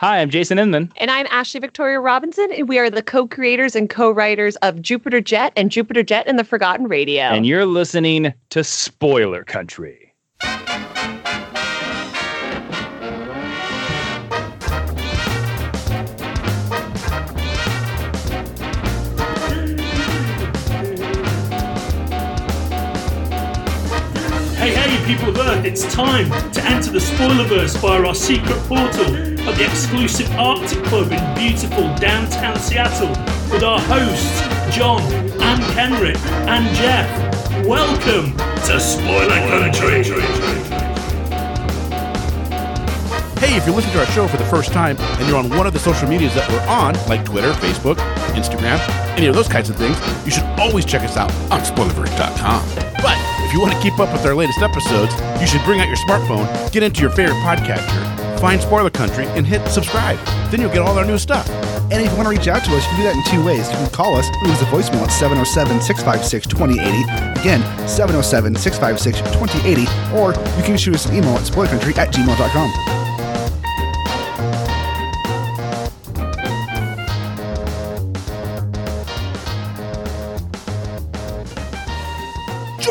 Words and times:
Hi, 0.00 0.20
I'm 0.20 0.30
Jason 0.30 0.60
Inman. 0.60 0.92
And 0.98 1.10
I'm 1.10 1.26
Ashley 1.28 1.58
Victoria 1.58 1.98
Robinson, 1.98 2.52
and 2.52 2.68
we 2.68 2.78
are 2.78 2.88
the 2.88 3.02
co 3.02 3.26
creators 3.26 3.74
and 3.74 3.90
co 3.90 4.12
writers 4.12 4.54
of 4.62 4.80
Jupiter 4.80 5.20
Jet 5.20 5.52
and 5.56 5.72
Jupiter 5.72 6.04
Jet 6.04 6.28
and 6.28 6.38
the 6.38 6.44
Forgotten 6.44 6.86
Radio. 6.86 7.24
And 7.24 7.44
you're 7.44 7.66
listening 7.66 8.32
to 8.50 8.62
Spoiler 8.62 9.42
Country. 9.42 10.14
Hey, 24.54 24.74
hey, 24.74 25.06
people 25.12 25.30
of 25.30 25.38
Earth, 25.40 25.64
it's 25.64 25.92
time 25.92 26.30
to 26.52 26.64
enter 26.66 26.92
the 26.92 27.00
Spoilerverse 27.00 27.76
via 27.78 28.06
our 28.06 28.14
secret 28.14 28.58
portal 28.68 29.37
at 29.48 29.56
the 29.56 29.64
exclusive 29.64 30.30
Arctic 30.32 30.84
Club 30.84 31.10
in 31.10 31.34
beautiful 31.34 31.94
downtown 31.96 32.58
Seattle 32.58 33.08
with 33.50 33.62
our 33.62 33.80
hosts, 33.80 34.42
John 34.76 35.00
and 35.40 35.62
Kenric 35.72 36.18
and 36.46 36.76
Jeff. 36.76 37.08
Welcome 37.64 38.36
to 38.36 38.78
Spoiler 38.78 39.40
Country. 39.48 40.02
Hey, 43.40 43.56
if 43.56 43.64
you're 43.64 43.74
listening 43.74 43.94
to 43.94 44.00
our 44.00 44.06
show 44.06 44.28
for 44.28 44.36
the 44.36 44.44
first 44.44 44.70
time 44.72 44.98
and 44.98 45.26
you're 45.26 45.38
on 45.38 45.48
one 45.48 45.66
of 45.66 45.72
the 45.72 45.78
social 45.78 46.06
medias 46.08 46.34
that 46.34 46.46
we're 46.50 46.60
on, 46.68 46.94
like 47.08 47.24
Twitter, 47.24 47.52
Facebook, 47.52 47.96
Instagram, 48.34 48.78
any 49.16 49.28
of 49.28 49.34
those 49.34 49.48
kinds 49.48 49.70
of 49.70 49.76
things, 49.76 49.96
you 50.26 50.30
should 50.30 50.44
always 50.60 50.84
check 50.84 51.02
us 51.02 51.16
out 51.16 51.32
on 51.50 51.60
spoilerverse.com. 51.60 52.68
But 53.00 53.16
if 53.46 53.54
you 53.54 53.60
want 53.60 53.72
to 53.72 53.80
keep 53.80 53.98
up 53.98 54.12
with 54.12 54.26
our 54.26 54.34
latest 54.34 54.60
episodes, 54.60 55.14
you 55.40 55.46
should 55.46 55.64
bring 55.64 55.80
out 55.80 55.86
your 55.86 55.96
smartphone, 55.96 56.70
get 56.70 56.82
into 56.82 57.00
your 57.00 57.10
favorite 57.10 57.36
podcatcher, 57.36 58.27
find 58.38 58.60
Spoiler 58.60 58.90
Country, 58.90 59.26
and 59.26 59.46
hit 59.46 59.66
subscribe. 59.68 60.18
Then 60.50 60.60
you'll 60.60 60.72
get 60.72 60.80
all 60.80 60.98
our 60.98 61.04
new 61.04 61.18
stuff. 61.18 61.48
And 61.90 62.04
if 62.04 62.10
you 62.10 62.16
want 62.16 62.28
to 62.28 62.30
reach 62.30 62.48
out 62.48 62.64
to 62.64 62.76
us, 62.76 62.84
you 62.84 62.90
can 62.90 62.96
do 62.96 63.02
that 63.04 63.16
in 63.16 63.24
two 63.24 63.44
ways. 63.44 63.70
You 63.70 63.76
can 63.76 63.90
call 63.90 64.16
us, 64.16 64.28
leave 64.42 64.52
us 64.52 64.62
a 64.62 64.66
voicemail 64.66 65.02
at 65.02 65.10
707 65.10 65.80
656 65.80 66.46
2080. 66.46 67.40
Again, 67.40 67.60
707 67.88 68.54
656 68.54 69.20
2080. 69.32 69.86
Or 70.16 70.32
you 70.58 70.64
can 70.64 70.76
shoot 70.76 70.94
us 70.94 71.06
an 71.06 71.16
email 71.16 71.34
at 71.36 71.42
spoilercountry 71.42 71.96
at 71.96 72.12
gmail.com. 72.12 72.97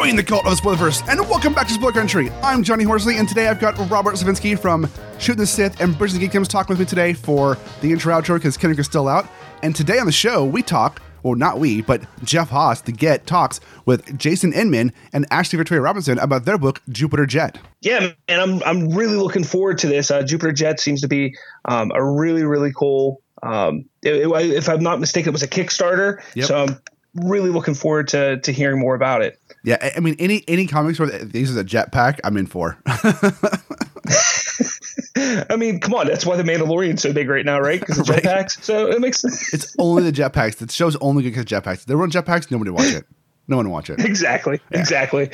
Join 0.07 0.15
the 0.15 0.23
cult 0.23 0.45
of 0.45 0.55
the 0.55 0.61
Spoilerverse, 0.61 1.05
and 1.09 1.19
welcome 1.19 1.53
back 1.53 1.67
to 1.67 1.73
Spoiler 1.73 1.91
Country. 1.91 2.29
I'm 2.41 2.63
Johnny 2.63 2.85
Horsley, 2.85 3.17
and 3.17 3.27
today 3.27 3.49
I've 3.49 3.59
got 3.59 3.77
Robert 3.91 4.15
Savinsky 4.15 4.57
from 4.57 4.89
Shooting 5.19 5.41
the 5.41 5.45
Sith 5.45 5.81
and 5.81 5.97
Bridges 5.97 6.17
and 6.17 6.23
Geekdoms 6.31 6.47
talking 6.47 6.69
with 6.71 6.79
me 6.79 6.85
today 6.85 7.11
for 7.11 7.57
the 7.81 7.91
intro 7.91 8.13
outro 8.13 8.35
because 8.35 8.57
Kenric 8.57 8.79
is 8.79 8.85
still 8.85 9.09
out. 9.09 9.27
And 9.63 9.75
today 9.75 9.99
on 9.99 10.05
the 10.05 10.13
show, 10.13 10.45
we 10.45 10.61
talk, 10.63 11.01
well, 11.23 11.35
not 11.35 11.59
we, 11.59 11.81
but 11.81 12.03
Jeff 12.23 12.47
Haas, 12.51 12.79
the 12.79 12.93
Get, 12.93 13.27
talks 13.27 13.59
with 13.85 14.17
Jason 14.17 14.53
Inman 14.53 14.93
and 15.11 15.25
Ashley 15.29 15.57
Victoria 15.57 15.81
Robinson 15.81 16.17
about 16.19 16.45
their 16.45 16.57
book, 16.57 16.81
Jupiter 16.87 17.25
Jet. 17.25 17.59
Yeah, 17.81 18.11
and 18.29 18.39
I'm 18.41 18.63
I'm 18.63 18.89
really 18.95 19.17
looking 19.17 19.43
forward 19.43 19.77
to 19.79 19.87
this. 19.87 20.09
Uh, 20.09 20.23
Jupiter 20.23 20.53
Jet 20.53 20.79
seems 20.79 21.01
to 21.01 21.09
be 21.09 21.35
um, 21.65 21.91
a 21.93 22.01
really 22.01 22.45
really 22.45 22.71
cool. 22.71 23.21
Um, 23.43 23.83
it- 24.03 24.25
it- 24.25 24.51
if 24.53 24.69
I'm 24.69 24.81
not 24.81 25.01
mistaken, 25.01 25.31
it 25.31 25.33
was 25.33 25.43
a 25.43 25.49
Kickstarter. 25.49 26.21
Yep. 26.33 26.47
So 26.47 26.63
I'm 26.63 26.81
really 27.23 27.49
looking 27.49 27.73
forward 27.73 28.07
to 28.09 28.39
to 28.41 28.51
hearing 28.51 28.79
more 28.79 28.95
about 28.95 29.21
it. 29.21 29.39
Yeah, 29.63 29.77
I- 29.95 29.99
mean, 29.99 30.15
any 30.19 30.43
any 30.47 30.67
comics 30.67 30.99
where 30.99 31.09
they 31.09 31.39
is 31.41 31.55
a 31.57 31.63
jetpack, 31.63 32.19
I'm 32.23 32.37
in 32.37 32.47
for. 32.47 32.77
I 35.49 35.55
mean, 35.57 35.79
come 35.79 35.93
on, 35.95 36.07
that's 36.07 36.25
why 36.25 36.35
the 36.35 36.43
Mandalorian's 36.43 37.01
so 37.01 37.11
big 37.11 37.27
right 37.29 37.45
now, 37.45 37.59
right? 37.59 37.79
Because 37.79 37.99
of 37.99 38.09
Right. 38.09 38.21
jetpacks. 38.23 38.63
So 38.63 38.87
it 38.87 39.01
makes 39.01 39.21
sense. 39.21 39.53
it's 39.53 39.75
only 39.79 40.03
the 40.03 40.11
jetpacks. 40.11 40.57
The 40.57 40.71
show's 40.71 40.95
only 40.97 41.23
good 41.23 41.31
because 41.33 41.45
jetpacks. 41.45 41.79
If 41.79 41.85
there 41.85 41.97
weren't 41.97 42.13
jetpacks, 42.13 42.51
nobody 42.51 42.71
watch 42.71 42.93
it. 42.93 43.05
No 43.49 43.55
one 43.55 43.69
watch 43.69 43.89
it. 43.89 44.03
exactly, 44.03 44.59
exactly. 44.71 45.29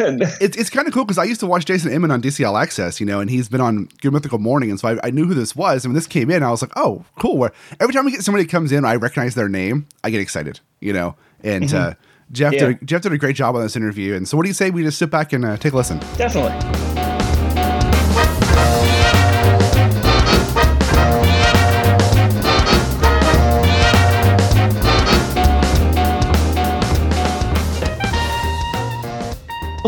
And- 0.00 0.22
It's, 0.40 0.56
it's 0.56 0.68
kind 0.68 0.88
of 0.88 0.92
cool 0.92 1.04
because 1.04 1.18
I 1.18 1.24
used 1.24 1.38
to 1.40 1.46
watch 1.46 1.64
Jason 1.64 1.92
Inman 1.92 2.10
on 2.10 2.20
DC 2.20 2.44
All 2.46 2.56
Access, 2.56 2.98
you 2.98 3.06
know, 3.06 3.20
and 3.20 3.30
he's 3.30 3.48
been 3.48 3.60
on 3.60 3.88
Good 4.00 4.12
Mythical 4.12 4.40
Morning, 4.40 4.70
and 4.70 4.80
so 4.80 4.88
I, 4.88 4.98
I 5.06 5.10
knew 5.10 5.26
who 5.26 5.34
this 5.34 5.54
was. 5.54 5.84
And 5.84 5.92
when 5.92 5.94
this 5.94 6.08
came 6.08 6.28
in, 6.28 6.42
I 6.42 6.50
was 6.50 6.60
like, 6.60 6.72
oh, 6.74 7.04
cool. 7.20 7.38
Where 7.38 7.52
every 7.78 7.94
time 7.94 8.04
we 8.04 8.10
get 8.10 8.24
somebody 8.24 8.46
comes 8.46 8.72
in, 8.72 8.84
I 8.84 8.96
recognize 8.96 9.36
their 9.36 9.48
name, 9.48 9.86
I 10.02 10.10
get 10.10 10.20
excited, 10.20 10.58
you 10.82 10.92
know. 10.92 11.14
And 11.42 11.72
uh, 11.72 11.94
Jeff 12.30 12.52
Yeah. 12.52 12.66
did 12.66 12.82
a, 12.82 12.84
Jeff 12.84 13.02
did 13.02 13.12
a 13.12 13.18
great 13.18 13.36
job 13.36 13.56
on 13.56 13.62
this 13.62 13.76
interview. 13.76 14.14
And 14.14 14.26
so, 14.28 14.36
what 14.36 14.44
do 14.44 14.48
you 14.48 14.54
say 14.54 14.70
we 14.70 14.82
just 14.82 14.98
sit 14.98 15.10
back 15.10 15.32
and 15.32 15.44
uh, 15.44 15.56
take 15.56 15.72
a 15.72 15.76
listen? 15.76 15.98
definitely. 16.16 16.52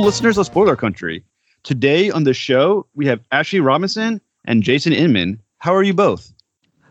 listeners 0.04 0.36
of 0.36 0.44
Spoiler 0.44 0.76
Country. 0.76 1.24
Today 1.62 2.10
on 2.10 2.24
the 2.24 2.34
show, 2.34 2.86
we 2.94 3.06
have 3.06 3.20
Ashley 3.32 3.60
Robinson 3.60 4.20
and 4.44 4.62
Jason 4.62 4.92
Inman. 4.92 5.40
How 5.58 5.74
are 5.74 5.82
you 5.82 5.94
both? 5.94 6.30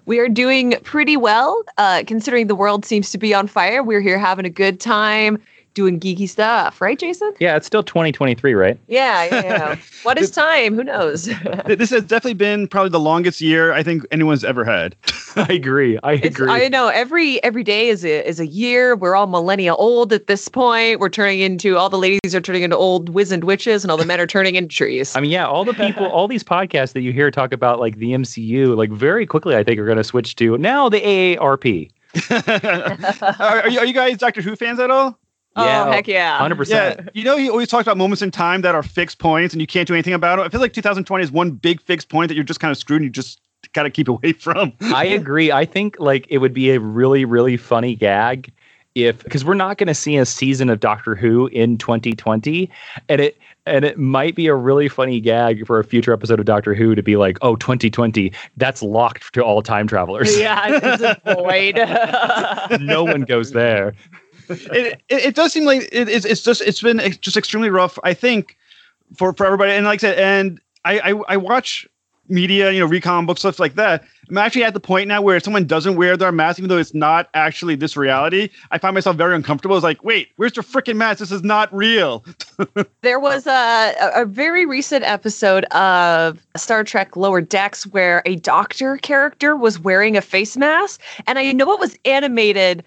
We 0.06 0.20
are 0.20 0.28
doing 0.28 0.76
pretty 0.84 1.16
well, 1.16 1.64
uh, 1.78 2.04
considering 2.06 2.48
the 2.48 2.56
world 2.56 2.86
seems 2.86 3.12
to 3.12 3.18
be 3.18 3.34
on 3.34 3.48
fire. 3.48 3.82
We're 3.82 4.02
here 4.02 4.20
having 4.20 4.46
a 4.46 4.50
good 4.50 4.80
time 4.80 5.42
doing 5.74 6.00
geeky 6.00 6.28
stuff, 6.30 6.82
right, 6.82 6.98
Jason? 6.98 7.34
Yeah, 7.40 7.56
it's 7.56 7.66
still 7.68 7.84
2023, 7.84 8.54
right? 8.54 8.80
Yeah, 8.88 9.26
yeah, 9.26 9.44
yeah. 9.44 9.76
what 10.04 10.18
is 10.20 10.32
time? 10.32 10.76
Who 10.76 10.84
knows? 10.84 11.30
This 11.66 11.90
has 11.92 12.04
definitely 12.04 12.34
been 12.36 12.68
probably 12.68 12.90
the 12.90 13.00
longest 13.00 13.42
year 13.42 13.74
I 13.74 13.84
think 13.84 14.06
anyone's 14.12 14.44
ever 14.44 14.64
had. 14.64 14.96
I 15.36 15.54
agree. 15.54 15.98
I 16.04 16.14
It's, 16.14 16.26
agree. 16.28 16.50
I 16.52 16.68
know 16.68 16.88
every 16.88 17.42
every 17.44 17.64
day 17.64 17.90
is 17.90 18.04
a 18.06 18.28
is 18.28 18.40
a 18.40 18.46
year. 18.48 18.96
We're 18.96 19.16
all 19.16 19.28
millennia 19.28 19.74
old 19.76 20.14
at 20.14 20.28
this 20.28 20.48
point. 20.48 21.00
We're 21.00 21.10
turning 21.10 21.40
into 21.40 21.78
all 21.78 21.90
the 21.90 21.98
ladies 21.98 22.36
are 22.36 22.42
turning 22.42 22.64
into 22.64 22.78
old 22.78 23.10
wizened 23.10 23.44
witches, 23.44 23.84
and 23.84 23.92
all 23.92 23.98
the 23.98 24.06
men 24.06 24.20
are 24.20 24.28
turning 24.28 24.56
into 24.56 24.76
trees. 24.76 25.16
I 25.16 25.22
mean, 25.22 25.32
yeah, 25.32 25.46
all 25.46 25.66
the 25.66 25.74
people, 25.74 26.06
all 26.06 26.28
these 26.28 26.44
podcasts 26.44 26.94
that 26.94 27.02
you 27.02 27.12
hear 27.12 27.32
talk 27.32 27.52
about 27.54 27.80
like 27.80 27.98
the 27.98 28.12
MCU, 28.12 28.76
like 28.78 28.92
very 28.92 29.26
quickly, 29.26 29.56
I 29.56 29.64
think 29.64 29.80
are 29.80 29.86
going 29.86 29.98
to 29.98 30.04
switch 30.04 30.36
to 30.38 30.58
now 30.58 30.90
the 30.90 31.02
AARP. 31.02 31.92
are, 33.40 33.62
are 33.62 33.70
you, 33.70 33.80
are 33.80 33.86
you 33.86 33.94
guys 33.94 34.18
Doctor 34.18 34.42
Who 34.42 34.56
fans 34.56 34.80
at 34.80 34.92
all? 34.92 35.18
Oh, 35.56 35.64
oh 35.66 35.92
heck 35.92 36.08
yeah! 36.08 36.40
100%. 36.40 36.70
Yeah, 36.70 37.02
you 37.14 37.24
know, 37.24 37.38
he 37.38 37.50
always 37.50 37.68
talks 37.68 37.84
about 37.84 37.98
moments 37.98 38.22
in 38.22 38.32
time 38.32 38.62
that 38.62 38.74
are 38.74 38.84
fixed 38.84 39.20
points 39.20 39.54
and 39.54 39.62
you 39.62 39.68
can't 39.68 39.88
do 39.88 39.94
anything 39.94 40.14
about 40.14 40.40
it. 40.40 40.44
I 40.44 40.50
feel 40.50 40.62
like 40.62 40.74
2020 40.74 41.24
is 41.24 41.32
one 41.32 41.52
big 41.52 41.82
fixed 41.82 42.10
point 42.10 42.30
that 42.30 42.36
you're 42.36 42.44
just 42.44 42.60
kind 42.60 42.72
of 42.72 42.78
screwed 42.78 43.02
and 43.02 43.06
you 43.06 43.12
just 43.12 43.40
got 43.74 43.84
to 43.84 43.90
keep 43.90 44.08
away 44.08 44.34
from. 44.40 44.74
I 44.82 45.06
agree. 45.06 45.52
I 45.52 45.66
think 45.66 46.00
like 46.00 46.26
it 46.30 46.40
would 46.40 46.54
be 46.54 46.72
a 46.72 46.80
really, 46.80 47.26
really 47.26 47.58
funny 47.58 47.96
gag 47.96 48.52
if 48.96 49.24
because 49.24 49.44
we're 49.44 49.54
not 49.56 49.78
going 49.78 49.88
to 49.88 49.96
see 49.96 50.18
a 50.18 50.26
season 50.26 50.70
of 50.70 50.80
Doctor 50.80 51.16
Who 51.16 51.48
in 51.48 51.78
2020, 51.78 52.70
and 53.10 53.22
it 53.22 53.38
and 53.66 53.86
it 53.86 53.98
might 53.98 54.36
be 54.36 54.48
a 54.48 54.56
really 54.56 54.90
funny 54.90 55.20
gag 55.22 55.66
for 55.66 55.80
a 55.80 55.84
future 55.84 56.14
episode 56.14 56.40
of 56.40 56.46
Doctor 56.46 56.74
Who 56.74 56.96
to 56.96 57.02
be 57.02 57.16
like, 57.16 57.38
oh, 57.42 57.56
2020, 57.56 58.32
that's 58.58 58.84
locked 58.84 59.34
to 59.34 59.44
all 59.44 59.62
time 59.62 59.88
travelers. 59.88 60.38
yeah, 60.38 60.80
it's 60.82 61.02
a 61.02 61.36
void. 61.36 62.82
no 62.82 63.04
one 63.04 63.22
goes 63.22 63.52
there. 63.52 63.94
It, 64.50 65.02
it, 65.10 65.26
it 65.26 65.36
does 65.36 65.54
seem 65.54 65.66
like 65.66 65.82
it, 65.92 66.10
it's, 66.10 66.26
it's 66.26 66.44
just 66.44 66.62
it's 66.62 66.82
been 66.82 67.00
just 67.22 67.38
extremely 67.38 67.70
rough 67.70 67.98
i 68.04 68.14
think 68.14 68.58
for 69.16 69.34
for 69.34 69.46
everybody. 69.46 69.72
And 69.72 69.86
like 69.86 70.04
i 70.04 70.08
said 70.10 70.18
and 70.20 70.60
i 70.86 71.00
i, 71.00 71.22
I 71.30 71.38
watch 71.38 71.88
media 72.30 72.72
you 72.72 72.80
know 72.80 72.86
recon 72.86 73.26
books 73.26 73.42
stuff 73.42 73.60
like 73.60 73.76
that. 73.76 74.04
I'm 74.30 74.38
actually 74.38 74.64
at 74.64 74.74
the 74.74 74.80
point 74.80 75.10
now 75.10 75.22
where 75.22 75.36
if 75.36 75.44
someone 75.44 75.68
doesn't 75.68 75.98
wear 75.98 76.16
their 76.16 76.32
mask 76.32 76.58
even 76.58 76.70
though 76.70 76.78
it's 76.78 76.94
not 76.94 77.30
actually 77.34 77.76
this 77.76 77.98
reality 77.98 78.48
i 78.72 78.78
find 78.78 78.94
myself 78.94 79.18
very 79.18 79.36
uncomfortable. 79.36 79.76
It's 79.76 79.84
like 79.84 80.04
wait 80.04 80.30
where's 80.38 80.56
your 80.56 80.64
freaking 80.64 80.96
mask? 80.96 81.20
This 81.20 81.32
is 81.32 81.44
not 81.44 81.74
real. 81.74 82.24
There 83.02 83.20
was 83.20 83.46
a 83.46 83.94
a 84.16 84.26
very 84.26 84.66
recent 84.66 85.04
episode 85.04 85.66
of 85.66 86.42
Star 86.56 86.86
Trek 86.86 87.18
Lower 87.18 87.42
Decks 87.42 87.86
where 87.86 88.22
a 88.26 88.38
doctor 88.38 88.98
character 88.98 89.58
was 89.58 89.78
wearing 89.78 90.16
a 90.16 90.22
face 90.22 90.56
mask, 90.56 91.02
and 91.28 91.38
I 91.38 91.52
know 91.52 91.74
it 91.74 91.80
was 91.82 91.98
animated 92.06 92.84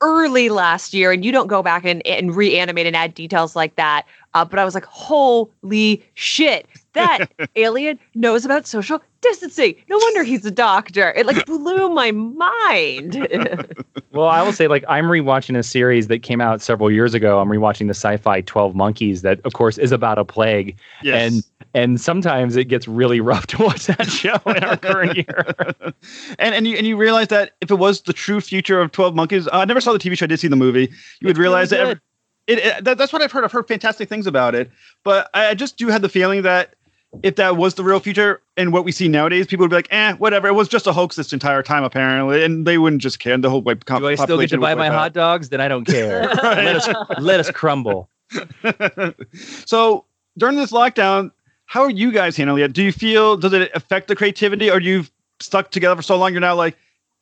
early 0.00 0.48
last 0.48 0.94
year, 0.94 1.12
and 1.12 1.24
you 1.24 1.32
don't 1.32 1.46
go 1.46 1.62
back 1.62 1.84
and, 1.84 2.06
and 2.06 2.34
reanimate 2.34 2.86
and 2.86 2.96
add 2.96 3.14
details 3.14 3.56
like 3.56 3.76
that. 3.76 4.06
Uh, 4.34 4.44
but 4.44 4.58
I 4.58 4.64
was 4.64 4.74
like, 4.74 4.84
holy 4.84 6.04
shit, 6.14 6.66
that 6.92 7.30
alien 7.56 7.98
knows 8.14 8.44
about 8.44 8.66
social 8.66 9.02
distancing. 9.20 9.74
No 9.88 9.98
wonder 9.98 10.22
he's 10.22 10.44
a 10.44 10.50
doctor. 10.50 11.12
It 11.12 11.26
like 11.26 11.44
blew 11.46 11.90
my 11.90 12.10
mind. 12.12 13.26
Well, 14.12 14.26
I 14.26 14.42
will 14.42 14.52
say, 14.52 14.66
like, 14.66 14.84
I'm 14.88 15.04
rewatching 15.04 15.56
a 15.56 15.62
series 15.62 16.08
that 16.08 16.24
came 16.24 16.40
out 16.40 16.60
several 16.60 16.90
years 16.90 17.14
ago. 17.14 17.38
I'm 17.38 17.48
rewatching 17.48 17.86
the 17.86 17.94
sci-fi 17.94 18.40
12 18.40 18.74
Monkeys, 18.74 19.22
that 19.22 19.40
of 19.44 19.52
course 19.52 19.78
is 19.78 19.92
about 19.92 20.18
a 20.18 20.24
plague, 20.24 20.76
yes 21.00 21.32
and 21.32 21.44
and 21.74 22.00
sometimes 22.00 22.56
it 22.56 22.64
gets 22.64 22.88
really 22.88 23.20
rough 23.20 23.46
to 23.48 23.62
watch 23.62 23.86
that 23.86 24.06
show 24.06 24.36
in 24.46 24.64
our 24.64 24.76
current 24.76 25.16
year. 25.16 25.54
and 26.38 26.54
and 26.54 26.66
you 26.66 26.76
and 26.76 26.86
you 26.86 26.96
realize 26.96 27.28
that 27.28 27.52
if 27.60 27.70
it 27.70 27.76
was 27.76 28.02
the 28.02 28.12
true 28.12 28.40
future 28.40 28.80
of 28.80 28.92
12 28.92 29.14
monkeys 29.14 29.46
uh, 29.48 29.50
i 29.52 29.64
never 29.64 29.80
saw 29.80 29.92
the 29.92 29.98
tv 29.98 30.16
show 30.16 30.24
i 30.24 30.26
did 30.26 30.40
see 30.40 30.48
the 30.48 30.56
movie 30.56 30.90
you 31.20 31.26
would 31.26 31.38
realize 31.38 31.70
really 31.72 31.84
that, 31.84 31.90
every, 31.90 32.00
it, 32.46 32.58
it 32.58 32.84
that, 32.84 32.98
that's 32.98 33.12
what 33.12 33.22
i've 33.22 33.32
heard 33.32 33.44
i've 33.44 33.52
heard 33.52 33.68
fantastic 33.68 34.08
things 34.08 34.26
about 34.26 34.54
it 34.54 34.70
but 35.04 35.28
i 35.34 35.48
I 35.48 35.54
just 35.54 35.76
do 35.76 35.88
have 35.88 36.02
the 36.02 36.08
feeling 36.08 36.42
that 36.42 36.74
if 37.22 37.36
that 37.36 37.56
was 37.56 37.74
the 37.74 37.82
real 37.82 38.00
future 38.00 38.40
and 38.56 38.72
what 38.72 38.84
we 38.84 38.92
see 38.92 39.08
nowadays, 39.08 39.46
people 39.46 39.64
would 39.64 39.70
be 39.70 39.76
like, 39.76 39.88
"Eh, 39.90 40.12
whatever. 40.14 40.48
It 40.48 40.52
was 40.54 40.68
just 40.68 40.86
a 40.86 40.92
hoax 40.92 41.16
this 41.16 41.32
entire 41.32 41.62
time, 41.62 41.82
apparently," 41.82 42.44
and 42.44 42.66
they 42.66 42.78
wouldn't 42.78 43.02
just 43.02 43.18
care. 43.18 43.36
The 43.36 43.50
whole 43.50 43.62
like, 43.62 43.84
Do 43.84 44.06
I 44.06 44.14
still 44.14 44.38
get 44.38 44.50
to 44.50 44.58
buy 44.58 44.74
my 44.74 44.88
hot 44.88 45.12
dogs? 45.12 45.48
Then 45.48 45.60
I 45.60 45.68
don't 45.68 45.84
care. 45.86 46.28
let 46.28 46.76
us 46.76 46.88
let 47.18 47.40
us 47.40 47.50
crumble. 47.50 48.08
so 49.66 50.04
during 50.38 50.56
this 50.56 50.70
lockdown, 50.70 51.32
how 51.70 51.82
are 51.82 51.90
you 51.90 52.10
guys 52.10 52.36
handling 52.36 52.64
it? 52.64 52.72
Do 52.72 52.82
you 52.82 52.90
feel 52.90 53.36
does 53.36 53.52
it 53.52 53.70
affect 53.76 54.08
the 54.08 54.16
creativity, 54.16 54.68
or 54.68 54.80
do 54.80 54.86
you 54.86 55.04
stuck 55.38 55.70
together 55.70 55.94
for 55.94 56.02
so 56.02 56.16
long? 56.16 56.32
You're 56.32 56.40
now 56.40 56.56
like, 56.56 56.76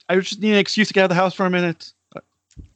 I 0.08 0.16
just 0.16 0.40
need 0.40 0.52
an 0.52 0.58
excuse 0.58 0.88
to 0.88 0.94
get 0.94 1.02
out 1.02 1.04
of 1.04 1.08
the 1.10 1.16
house 1.16 1.34
for 1.34 1.44
a 1.44 1.50
minute. 1.50 1.92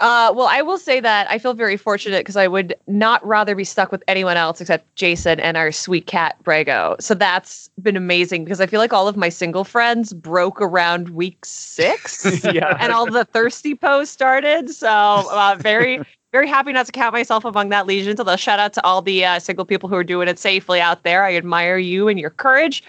Uh, 0.01 0.31
well, 0.37 0.49
I 0.49 0.61
will 0.61 0.77
say 0.77 1.01
that 1.01 1.31
I 1.31 1.39
feel 1.39 1.55
very 1.55 1.79
fortunate 1.79 2.21
because 2.21 2.37
I 2.37 2.47
would 2.47 2.75
not 2.89 3.27
rather 3.27 3.55
be 3.55 3.65
stuck 3.65 3.91
with 3.91 4.03
anyone 4.07 4.37
else 4.37 4.61
except 4.61 4.95
Jason 4.97 5.41
and 5.41 5.57
our 5.57 5.73
sweet 5.73 6.07
cat 6.07 6.37
Brago. 6.45 7.01
So 7.01 7.15
that's 7.15 7.71
been 7.81 7.97
amazing 7.97 8.45
because 8.45 8.61
I 8.61 8.67
feel 8.67 8.79
like 8.79 8.93
all 8.93 9.09
of 9.09 9.17
my 9.17 9.31
single 9.31 9.65
friends 9.65 10.13
broke 10.13 10.61
around 10.61 11.09
week 11.09 11.43
six, 11.47 12.45
Yeah. 12.45 12.77
and 12.81 12.93
all 12.93 13.11
the 13.11 13.25
thirsty 13.25 13.75
posts 13.75 14.13
started. 14.13 14.69
So 14.69 14.89
uh, 14.89 15.57
very, 15.59 16.03
very 16.33 16.49
happy 16.49 16.73
not 16.73 16.87
to 16.87 16.93
count 16.93 17.13
myself 17.13 17.45
among 17.45 17.69
that 17.69 17.87
legion. 17.87 18.17
So, 18.17 18.37
shout 18.37 18.59
out 18.59 18.73
to 18.73 18.85
all 18.85 19.03
the 19.03 19.25
uh, 19.25 19.39
single 19.39 19.65
people 19.65 19.89
who 19.89 19.95
are 19.95 20.05
doing 20.05 20.29
it 20.29 20.39
safely 20.39 20.81
out 20.81 21.03
there. 21.05 21.25
I 21.25 21.37
admire 21.37 21.79
you 21.79 22.09
and 22.09 22.19
your 22.19 22.31
courage. 22.31 22.83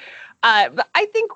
Uh, 0.44 0.70
but 0.70 0.88
I 0.96 1.06
think, 1.08 1.32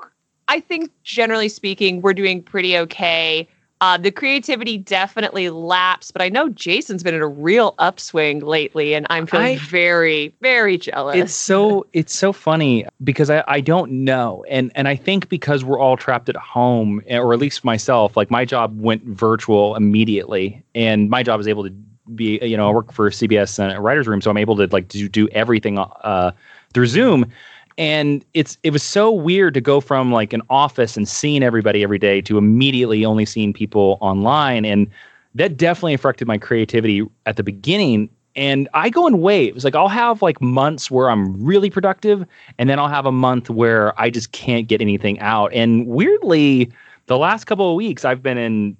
I 0.48 0.59
think 0.59 0.92
generally 1.04 1.50
speaking, 1.50 2.01
we're 2.01 2.13
doing 2.13 2.42
pretty 2.42 2.77
okay. 2.77 3.48
Uh, 3.80 3.95
the 3.95 4.09
creativity 4.09 4.75
definitely 4.75 5.51
lapsed, 5.51 6.12
but 6.12 6.21
I 6.21 6.30
know 6.30 6.50
Jason's 6.50 7.04
been 7.04 7.13
in 7.13 7.21
a 7.21 7.27
real 7.27 7.75
upswing 7.77 8.39
lately, 8.39 8.95
and 8.95 9.06
I'm 9.12 9.27
feeling 9.27 9.56
I- 9.56 9.57
very, 9.59 10.33
very 10.42 10.80
jealous. 10.80 11.15
it's 11.15 11.36
so 11.36 11.86
it's 11.94 12.15
so 12.15 12.33
funny 12.33 12.88
because 13.04 13.30
I, 13.30 13.44
I 13.48 13.62
don't 13.62 13.92
know 13.92 14.44
and 14.50 14.71
and 14.74 14.88
I 14.88 14.95
think 14.95 15.30
because 15.30 15.63
we're 15.63 15.80
all 15.80 15.95
trapped 15.95 16.27
at 16.27 16.36
home 16.36 17.04
or 17.07 17.33
at 17.33 17.39
least 17.39 17.63
myself 17.63 18.18
like 18.18 18.31
my 18.31 18.45
job 18.45 18.80
went 18.81 19.04
virtual 19.04 19.75
immediately 19.75 20.63
and 20.74 21.07
my 21.12 21.21
job 21.21 21.39
is 21.39 21.48
able 21.48 21.63
to 21.63 21.74
be 22.15 22.39
you 22.42 22.57
know 22.57 22.69
I 22.69 22.71
work 22.71 22.92
for 22.92 23.09
CBS 23.09 23.59
and 23.59 23.75
a 23.75 23.81
writers 23.81 24.07
room 24.07 24.21
so 24.21 24.30
I'm 24.30 24.38
able 24.38 24.56
to 24.57 24.68
like 24.71 24.88
do, 24.88 25.07
do 25.07 25.27
everything 25.30 25.77
uh, 25.77 26.31
through 26.74 26.88
Zoom 26.88 27.31
and 27.77 28.25
it's 28.33 28.57
it 28.63 28.71
was 28.71 28.83
so 28.83 29.12
weird 29.12 29.54
to 29.54 29.62
go 29.62 29.80
from 29.80 30.12
like 30.12 30.33
an 30.33 30.42
office 30.50 30.98
and 30.98 31.07
seeing 31.07 31.44
everybody 31.44 31.83
every 31.83 32.00
day 32.00 32.21
to 32.21 32.38
immediately 32.38 33.06
only 33.06 33.25
seeing 33.25 33.54
people 33.54 33.98
online 34.01 34.65
and 34.65 34.89
that 35.36 35.57
definitely 35.57 35.94
affected 35.94 36.27
my 36.27 36.38
creativity 36.38 37.06
at 37.25 37.36
the 37.36 37.44
beginning 37.44 38.09
and 38.38 38.69
I 38.75 38.89
go 38.89 39.07
in 39.07 39.19
waves. 39.19 39.65
Like 39.65 39.75
I'll 39.75 39.88
have 39.88 40.21
like 40.21 40.39
months 40.39 40.92
where 40.92 41.09
I'm 41.09 41.44
really 41.44 41.71
productive, 41.71 42.24
and 42.59 42.69
then 42.69 42.80
I'll 42.80 42.88
have 42.88 43.07
a 43.07 43.12
month 43.12 43.50
where 43.50 44.00
I 44.00 44.12
just 44.12 44.31
can't 44.31 44.68
get 44.68 44.80
anything 44.80 45.19
out. 45.19 45.51
And 45.54 45.88
weirdly, 45.88 46.71
the 47.07 47.18
last 47.18 47.45
couple 47.45 47.69
of 47.69 47.75
weeks 47.75 48.06
I've 48.06 48.21
been 48.21 48.38
in 48.38 48.77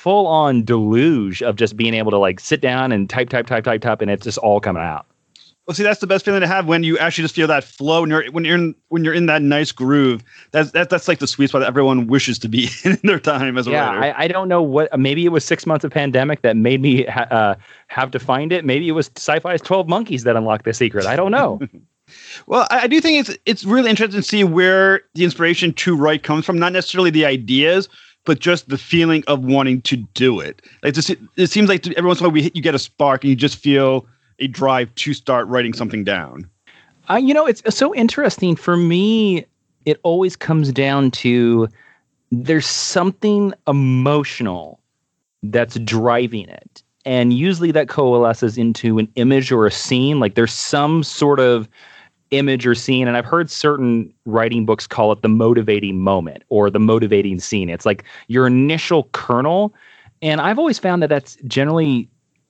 full 0.00 0.26
on 0.26 0.64
deluge 0.64 1.42
of 1.42 1.56
just 1.56 1.76
being 1.76 1.92
able 1.92 2.10
to 2.10 2.16
like 2.16 2.40
sit 2.40 2.62
down 2.62 2.90
and 2.90 3.10
type, 3.10 3.28
type, 3.28 3.46
type, 3.46 3.64
type, 3.64 3.82
type, 3.82 4.00
and 4.00 4.10
it's 4.10 4.24
just 4.24 4.38
all 4.38 4.58
coming 4.58 4.82
out. 4.82 5.06
Well, 5.66 5.74
see, 5.74 5.82
that's 5.82 6.00
the 6.00 6.06
best 6.06 6.24
feeling 6.24 6.40
to 6.40 6.46
have 6.46 6.66
when 6.66 6.82
you 6.82 6.98
actually 6.98 7.22
just 7.22 7.34
feel 7.34 7.46
that 7.46 7.62
flow 7.62 8.00
when 8.00 8.10
you're 8.10 8.24
when 8.32 8.44
you're 8.44 8.56
in 8.56 8.74
when 8.88 9.04
you're 9.04 9.14
in 9.14 9.26
that 9.26 9.42
nice 9.42 9.70
groove. 9.70 10.24
That's 10.52 10.70
that, 10.72 10.88
that's 10.88 11.06
like 11.06 11.18
the 11.18 11.26
sweet 11.26 11.50
spot 11.50 11.60
that 11.60 11.68
everyone 11.68 12.06
wishes 12.06 12.38
to 12.40 12.48
be 12.48 12.70
in 12.84 12.98
their 13.04 13.20
time 13.20 13.58
as 13.58 13.66
a 13.66 13.72
yeah, 13.72 13.94
writer. 13.94 14.16
I, 14.18 14.24
I 14.24 14.28
don't 14.28 14.48
know 14.48 14.62
what. 14.62 14.98
Maybe 14.98 15.26
it 15.26 15.28
was 15.28 15.44
six 15.44 15.66
months 15.66 15.84
of 15.84 15.92
pandemic 15.92 16.42
that 16.42 16.56
made 16.56 16.80
me 16.80 17.04
ha- 17.04 17.28
uh, 17.30 17.54
have 17.88 18.10
to 18.12 18.18
find 18.18 18.52
it. 18.52 18.64
Maybe 18.64 18.88
it 18.88 18.92
was 18.92 19.10
sci-fi's 19.16 19.60
Twelve 19.60 19.86
Monkeys 19.86 20.24
that 20.24 20.34
unlocked 20.34 20.64
the 20.64 20.72
secret. 20.72 21.06
I 21.06 21.14
don't 21.14 21.30
know. 21.30 21.60
Well, 22.48 22.66
I, 22.70 22.80
I 22.80 22.86
do 22.88 23.00
think 23.00 23.28
it's 23.28 23.38
it's 23.46 23.64
really 23.64 23.88
interesting 23.88 24.20
to 24.20 24.26
see 24.26 24.42
where 24.42 25.02
the 25.14 25.22
inspiration 25.22 25.72
to 25.74 25.96
write 25.96 26.24
comes 26.24 26.44
from. 26.44 26.58
Not 26.58 26.72
necessarily 26.72 27.10
the 27.10 27.24
ideas, 27.24 27.88
but 28.24 28.38
just 28.38 28.68
the 28.68 28.78
feeling 28.78 29.24
of 29.26 29.44
wanting 29.44 29.82
to 29.82 29.96
do 29.96 30.40
it. 30.40 30.62
Like 30.82 30.94
this, 30.94 31.10
it 31.36 31.46
seems 31.48 31.68
like 31.68 31.86
every 31.88 32.06
once 32.06 32.20
in 32.20 32.26
a 32.26 32.28
while 32.28 32.34
we 32.34 32.42
hit, 32.42 32.56
you 32.56 32.62
get 32.62 32.74
a 32.74 32.78
spark 32.78 33.24
and 33.24 33.30
you 33.30 33.36
just 33.36 33.56
feel 33.56 34.06
a 34.38 34.46
drive 34.46 34.94
to 34.96 35.14
start 35.14 35.46
writing 35.48 35.72
something 35.72 36.04
down. 36.04 36.48
Uh, 37.08 37.16
you 37.16 37.34
know, 37.34 37.46
it's 37.46 37.62
so 37.74 37.94
interesting 37.94 38.56
for 38.56 38.76
me. 38.76 39.44
It 39.84 39.98
always 40.02 40.36
comes 40.36 40.72
down 40.72 41.10
to 41.12 41.68
there's 42.30 42.66
something 42.66 43.52
emotional 43.66 44.80
that's 45.42 45.78
driving 45.80 46.48
it. 46.48 46.82
And 47.04 47.32
usually 47.32 47.72
that 47.72 47.88
coalesces 47.88 48.58
into 48.58 48.98
an 48.98 49.10
image 49.14 49.50
or 49.50 49.66
a 49.66 49.70
scene. 49.70 50.20
Like 50.20 50.34
there's 50.34 50.52
some 50.52 51.02
sort 51.02 51.40
of 51.40 51.68
image 52.30 52.66
or 52.66 52.74
scene. 52.74 53.08
And 53.08 53.16
I've 53.16 53.24
heard 53.24 53.50
certain 53.50 54.12
writing 54.24 54.64
books 54.64 54.86
call 54.86 55.12
it 55.12 55.22
the 55.22 55.28
motivating 55.28 56.00
moment 56.00 56.44
or 56.48 56.70
the 56.70 56.78
motivating 56.78 57.40
scene. 57.40 57.68
It's 57.68 57.86
like 57.86 58.04
your 58.28 58.46
initial 58.46 59.04
kernel. 59.12 59.74
And 60.22 60.40
I've 60.40 60.58
always 60.58 60.78
found 60.78 61.02
that 61.02 61.08
that's 61.08 61.36
generally 61.46 62.08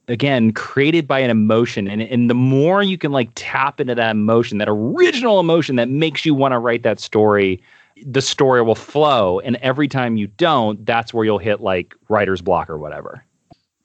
again 0.09 0.53
created 0.53 1.07
by 1.07 1.21
an 1.21 1.31
emotion 1.31 1.87
and, 1.87 2.03
and 2.03 2.29
the 2.29 2.35
more 2.35 2.83
you 2.83 2.99
can 2.99 3.13
like 3.13 3.31
tap 3.37 3.81
into 3.81 3.95
that 3.95 4.11
emotion 4.11 4.59
that 4.59 4.69
original 4.69 5.39
emotion 5.39 5.77
that 5.77 5.89
makes 5.89 6.25
you 6.25 6.35
want 6.35 6.51
to 6.51 6.59
write 6.59 6.83
that 6.83 6.99
story 6.99 7.63
the 8.05 8.21
story 8.21 8.61
will 8.61 8.75
flow 8.75 9.39
and 9.41 9.55
every 9.57 9.87
time 9.87 10.17
you 10.17 10.27
don't 10.27 10.85
that's 10.85 11.15
where 11.15 11.25
you'll 11.25 11.39
hit 11.39 11.61
like 11.61 11.95
writer's 12.09 12.43
block 12.43 12.69
or 12.69 12.77
whatever 12.77 13.25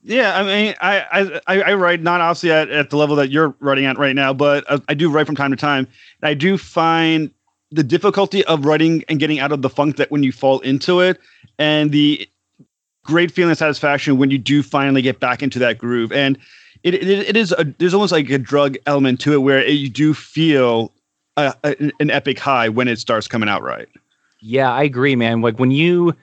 Yeah, 0.07 0.37
I 0.37 0.43
mean, 0.43 0.75
I 0.81 1.41
I, 1.47 1.61
I 1.61 1.73
write 1.73 2.01
not 2.01 2.21
obviously 2.21 2.51
at, 2.51 2.69
at 2.69 2.91
the 2.91 2.95
level 2.95 3.15
that 3.15 3.31
you're 3.31 3.55
writing 3.59 3.85
at 3.85 3.97
right 3.97 4.15
now, 4.15 4.33
but 4.33 4.63
I, 4.71 4.79
I 4.89 4.93
do 4.93 5.09
write 5.09 5.25
from 5.25 5.35
time 5.35 5.49
to 5.49 5.57
time. 5.57 5.87
And 6.21 6.29
I 6.29 6.35
do 6.35 6.59
find 6.59 7.31
the 7.71 7.83
difficulty 7.83 8.45
of 8.45 8.65
writing 8.65 9.03
and 9.09 9.19
getting 9.19 9.39
out 9.39 9.51
of 9.51 9.63
the 9.63 9.69
funk 9.69 9.97
that 9.97 10.11
when 10.11 10.21
you 10.21 10.31
fall 10.31 10.59
into 10.59 10.99
it, 10.99 11.19
and 11.57 11.91
the 11.91 12.29
great 13.03 13.31
feeling 13.31 13.51
of 13.51 13.57
satisfaction 13.57 14.17
when 14.17 14.29
you 14.29 14.37
do 14.37 14.61
finally 14.61 15.01
get 15.01 15.19
back 15.19 15.41
into 15.41 15.57
that 15.57 15.79
groove. 15.79 16.11
And 16.11 16.37
it 16.83 16.93
it, 16.93 17.09
it 17.09 17.35
is 17.35 17.51
a, 17.57 17.63
there's 17.79 17.95
almost 17.95 18.11
like 18.11 18.29
a 18.29 18.37
drug 18.37 18.77
element 18.85 19.19
to 19.21 19.33
it 19.33 19.39
where 19.39 19.59
it, 19.59 19.71
you 19.71 19.89
do 19.89 20.13
feel 20.13 20.91
a, 21.35 21.51
a, 21.63 21.91
an 21.99 22.11
epic 22.11 22.37
high 22.37 22.69
when 22.69 22.87
it 22.87 22.99
starts 22.99 23.27
coming 23.27 23.49
out 23.49 23.63
right. 23.63 23.89
yeah 24.39 24.71
i 24.71 24.83
agree 24.83 25.15
man 25.15 25.41
like 25.41 25.57
when 25.59 25.71
you 25.71 26.15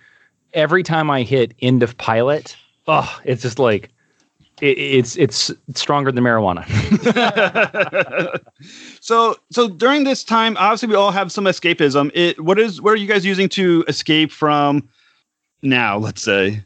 every 0.55 0.83
time 0.83 1.11
i 1.11 1.23
hit 1.23 1.53
end 1.61 1.83
of 1.83 1.97
pilot 1.99 2.57
oh 2.87 3.21
it's 3.25 3.43
just 3.43 3.59
like 3.59 3.91
it, 4.61 4.79
it's 4.79 5.17
it's 5.17 5.51
stronger 5.75 6.13
than 6.13 6.25
marijuana. 6.25 6.63
So 9.01 9.37
so 9.51 9.69
during 9.69 10.05
this 10.05 10.23
time 10.23 10.57
obviously 10.57 10.89
we 10.89 10.95
all 10.95 11.11
have 11.11 11.33
some 11.33 11.45
escapism. 11.45 12.11
It 12.15 12.41
what 12.45 12.59
is 12.59 12.81
what 12.81 12.93
are 12.93 12.97
you 12.97 13.09
guys 13.09 13.27
using 13.27 13.49
to 13.51 13.85
escape 13.89 14.31
from 14.31 14.89
now 15.63 15.99
let's 15.99 16.23
say? 16.23 16.65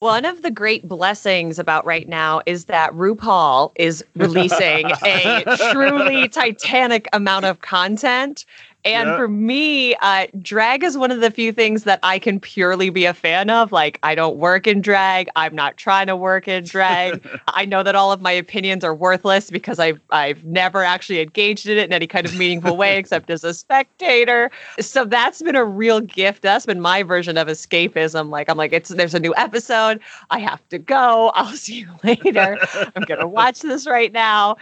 One 0.00 0.24
of 0.24 0.42
the 0.42 0.50
great 0.50 0.88
blessings 0.88 1.60
about 1.60 1.86
right 1.86 2.08
now 2.08 2.42
is 2.44 2.64
that 2.64 2.92
RuPaul 2.92 3.70
is 3.76 4.04
releasing 4.16 4.90
a 5.04 5.44
truly 5.70 6.26
titanic 6.26 7.06
amount 7.12 7.44
of 7.44 7.60
content. 7.60 8.44
And 8.84 9.08
Yeah. 9.10 9.16
for 9.16 9.28
me, 9.28 9.94
uh, 9.96 10.26
drag 10.40 10.82
is 10.82 10.98
one 10.98 11.12
of 11.12 11.20
the 11.20 11.30
few 11.30 11.52
things 11.52 11.84
that 11.84 12.00
I 12.02 12.18
can 12.18 12.40
purely 12.40 12.90
be 12.90 13.04
a 13.04 13.14
fan 13.14 13.48
of. 13.48 13.70
Like, 13.70 13.98
I 14.02 14.14
don't 14.16 14.38
work 14.38 14.66
in 14.66 14.80
drag. 14.80 15.28
I'm 15.36 15.54
not 15.54 15.76
trying 15.76 16.08
to 16.08 16.16
work 16.16 16.48
in 16.48 16.66
drag. 16.66 17.24
I 17.48 17.64
know 17.64 17.84
that 17.84 17.94
all 17.94 18.10
of 18.10 18.20
my 18.20 18.32
opinions 18.32 18.82
are 18.82 18.94
worthless 18.94 19.50
because 19.50 19.78
I've 19.78 20.00
I've 20.10 20.42
never 20.44 20.82
actually 20.82 21.20
engaged 21.20 21.66
in 21.68 21.78
it 21.78 21.84
in 21.84 21.92
any 21.92 22.08
kind 22.08 22.26
of 22.26 22.34
meaningful 22.34 22.76
way 22.76 22.96
except 22.98 23.30
as 23.30 23.44
a 23.44 23.54
spectator. 23.54 24.50
So 24.80 25.04
that's 25.04 25.42
been 25.42 25.56
a 25.56 25.64
real 25.64 26.00
gift. 26.00 26.42
That's 26.42 26.66
been 26.66 26.80
my 26.80 27.04
version 27.04 27.36
of 27.38 27.46
escapism. 27.48 28.30
Like 28.30 28.50
I'm 28.50 28.56
like, 28.56 28.72
it's 28.72 28.88
there's 28.88 29.14
a 29.14 29.20
new 29.20 29.34
episode. 29.36 30.00
I 30.30 30.40
have 30.40 30.66
to 30.70 30.78
go. 30.78 31.30
I'll 31.34 31.46
see 31.54 31.80
you 31.80 31.88
later. 32.02 32.58
I'm 32.96 33.04
gonna 33.04 33.28
watch 33.28 33.60
this 33.60 33.86
right 33.86 34.12
now. 34.12 34.56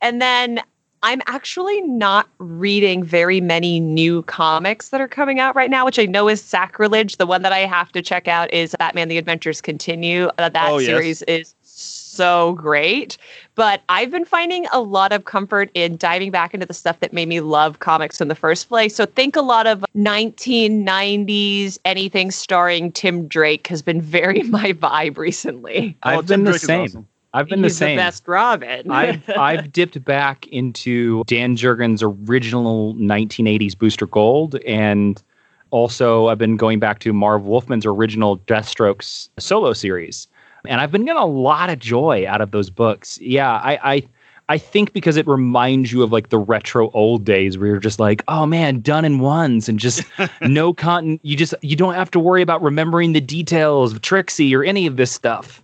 And 0.00 0.20
then 0.22 0.60
I'm 1.06 1.22
actually 1.28 1.80
not 1.82 2.28
reading 2.38 3.04
very 3.04 3.40
many 3.40 3.78
new 3.78 4.22
comics 4.22 4.88
that 4.88 5.00
are 5.00 5.06
coming 5.06 5.38
out 5.38 5.54
right 5.54 5.70
now, 5.70 5.84
which 5.84 6.00
I 6.00 6.04
know 6.04 6.28
is 6.28 6.42
sacrilege. 6.42 7.18
The 7.18 7.26
one 7.26 7.42
that 7.42 7.52
I 7.52 7.60
have 7.60 7.92
to 7.92 8.02
check 8.02 8.26
out 8.26 8.52
is 8.52 8.74
Batman 8.76 9.06
The 9.06 9.16
Adventures 9.16 9.60
Continue. 9.60 10.30
Uh, 10.36 10.48
that 10.48 10.68
Oh, 10.68 10.78
yes. 10.78 10.86
series 10.86 11.22
is 11.22 11.54
so 11.62 12.54
great. 12.54 13.18
But 13.54 13.82
I've 13.88 14.10
been 14.10 14.24
finding 14.24 14.66
a 14.72 14.80
lot 14.80 15.12
of 15.12 15.26
comfort 15.26 15.70
in 15.74 15.96
diving 15.96 16.32
back 16.32 16.54
into 16.54 16.66
the 16.66 16.74
stuff 16.74 16.98
that 16.98 17.12
made 17.12 17.28
me 17.28 17.38
love 17.38 17.78
comics 17.78 18.20
in 18.20 18.26
the 18.26 18.34
first 18.34 18.68
place. 18.68 18.96
So 18.96 19.06
think 19.06 19.36
a 19.36 19.42
lot 19.42 19.68
of 19.68 19.84
1990s 19.96 21.78
anything 21.84 22.32
starring 22.32 22.90
Tim 22.90 23.28
Drake 23.28 23.68
has 23.68 23.80
been 23.80 24.02
very 24.02 24.42
my 24.48 24.72
vibe 24.72 25.18
recently. 25.18 25.96
Oh, 26.02 26.08
i've 26.10 26.26
Tim 26.26 26.42
been 26.42 26.44
the 26.46 26.50
Drake 26.50 26.62
is 26.62 26.66
same 26.66 26.80
awesome. 26.82 27.08
I've 27.36 27.48
been 27.48 27.62
He's 27.62 27.72
the 27.72 27.78
same 27.78 27.96
best 27.96 28.26
Robin. 28.26 28.90
I've 28.90 29.28
I've 29.30 29.72
dipped 29.72 30.02
back 30.04 30.46
into 30.48 31.22
Dan 31.26 31.56
Jurgens' 31.56 32.02
original 32.02 32.94
1980s 32.94 33.78
Booster 33.78 34.06
Gold, 34.06 34.56
and 34.66 35.22
also 35.70 36.28
I've 36.28 36.38
been 36.38 36.56
going 36.56 36.78
back 36.78 37.00
to 37.00 37.12
Marv 37.12 37.42
Wolfman's 37.42 37.86
original 37.86 38.38
Deathstrokes 38.38 39.28
solo 39.38 39.72
series, 39.72 40.26
and 40.66 40.80
I've 40.80 40.90
been 40.90 41.04
getting 41.04 41.22
a 41.22 41.26
lot 41.26 41.70
of 41.70 41.78
joy 41.78 42.26
out 42.26 42.40
of 42.40 42.50
those 42.50 42.70
books. 42.70 43.18
Yeah, 43.20 43.52
I 43.52 43.94
I, 43.94 44.02
I 44.48 44.58
think 44.58 44.92
because 44.92 45.16
it 45.16 45.26
reminds 45.26 45.92
you 45.92 46.02
of 46.02 46.12
like 46.12 46.28
the 46.28 46.38
retro 46.38 46.90
old 46.92 47.24
days 47.24 47.58
where 47.58 47.68
you're 47.68 47.78
just 47.78 47.98
like, 47.98 48.22
oh 48.28 48.46
man, 48.46 48.80
done 48.80 49.04
in 49.04 49.18
ones 49.18 49.68
and 49.68 49.78
just 49.78 50.04
no 50.42 50.72
content. 50.72 51.20
You 51.22 51.36
just 51.36 51.54
you 51.62 51.76
don't 51.76 51.94
have 51.94 52.10
to 52.12 52.20
worry 52.20 52.42
about 52.42 52.62
remembering 52.62 53.12
the 53.12 53.20
details 53.20 53.92
of 53.92 54.02
Trixie 54.02 54.54
or 54.54 54.62
any 54.62 54.86
of 54.86 54.96
this 54.96 55.10
stuff. 55.12 55.62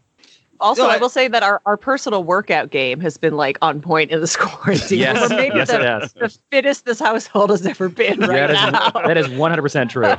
Also, 0.62 0.84
No, 0.84 0.88
I, 0.90 0.94
I- 0.94 0.98
will 0.98 1.08
say 1.10 1.28
that 1.28 1.42
our, 1.42 1.60
our 1.66 1.76
personal 1.76 2.24
workout 2.24 2.70
game 2.70 3.00
has 3.00 3.16
been 3.18 3.36
like 3.36 3.58
on 3.60 3.80
point 3.82 4.10
in 4.10 4.20
this 4.20 4.36
quarantine. 4.40 4.98
Yes, 5.00 5.28
We're 5.30 5.36
maybe 5.36 5.56
yes, 5.56 5.68
the, 5.68 5.74
it 5.80 5.82
has. 5.82 6.12
the 6.14 6.38
fittest 6.50 6.84
this 6.86 6.98
household 7.00 7.50
has 7.50 7.66
ever 7.66 7.88
been 7.88 8.20
right 8.20 8.46
that 8.48 8.72
now. 8.72 8.86
is 8.86 8.92
that 9.08 9.16
is 9.16 9.28
100 9.28 9.60
percent 9.62 9.90
true. 9.90 10.06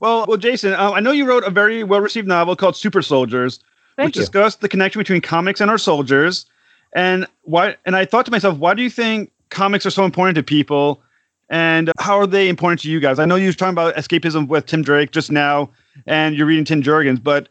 Well, 0.00 0.26
well, 0.28 0.36
Jason, 0.36 0.74
um, 0.74 0.92
I 0.92 1.00
know 1.00 1.10
you 1.12 1.24
wrote 1.26 1.44
a 1.44 1.50
very 1.50 1.82
well-received 1.84 2.28
novel 2.28 2.54
called 2.56 2.76
Super 2.76 3.02
Soldiers, 3.02 3.60
Thank 3.96 4.08
which 4.08 4.16
you. 4.16 4.22
discussed 4.22 4.60
the 4.60 4.68
connection 4.68 5.00
between 5.00 5.20
comics 5.20 5.60
and 5.60 5.70
our 5.70 5.78
soldiers. 5.78 6.46
And 6.94 7.26
why? 7.42 7.76
And 7.84 7.96
I 7.96 8.04
thought 8.04 8.24
to 8.26 8.30
myself, 8.30 8.58
why 8.58 8.74
do 8.74 8.82
you 8.82 8.90
think 8.90 9.32
comics 9.50 9.86
are 9.86 9.90
so 9.90 10.04
important 10.04 10.36
to 10.36 10.42
people? 10.42 11.02
And 11.48 11.92
how 11.98 12.18
are 12.18 12.26
they 12.26 12.48
important 12.48 12.80
to 12.82 12.90
you 12.90 12.98
guys? 13.00 13.18
I 13.18 13.24
know 13.24 13.36
you 13.36 13.46
were 13.46 13.52
talking 13.52 13.72
about 13.72 13.94
escapism 13.94 14.48
with 14.48 14.66
Tim 14.66 14.82
Drake 14.82 15.12
just 15.12 15.30
now, 15.30 15.70
and 16.06 16.34
you're 16.36 16.46
reading 16.46 16.64
Tim 16.64 16.82
Jurgens, 16.82 17.22
but 17.22 17.48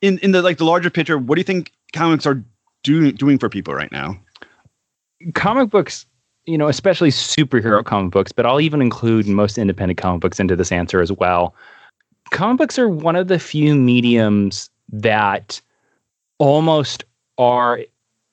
in, 0.00 0.18
in 0.18 0.32
the 0.32 0.42
like 0.42 0.58
the 0.58 0.64
larger 0.64 0.90
picture, 0.90 1.18
what 1.18 1.36
do 1.36 1.40
you 1.40 1.44
think 1.44 1.72
comics 1.92 2.26
are 2.26 2.42
do, 2.82 3.12
doing 3.12 3.38
for 3.38 3.48
people 3.48 3.74
right 3.74 3.92
now? 3.92 4.18
comic 5.34 5.70
books, 5.70 6.06
you 6.44 6.58
know, 6.58 6.68
especially 6.68 7.10
superhero 7.10 7.84
comic 7.84 8.12
books, 8.12 8.32
but 8.32 8.46
I'll 8.46 8.60
even 8.60 8.80
include 8.82 9.26
most 9.26 9.58
independent 9.58 9.98
comic 9.98 10.20
books 10.20 10.40
into 10.40 10.56
this 10.56 10.72
answer 10.72 11.00
as 11.00 11.12
well. 11.12 11.54
Comic 12.30 12.58
books 12.58 12.78
are 12.78 12.88
one 12.88 13.16
of 13.16 13.28
the 13.28 13.38
few 13.38 13.74
mediums 13.74 14.70
that 14.90 15.60
almost 16.38 17.04
are 17.38 17.80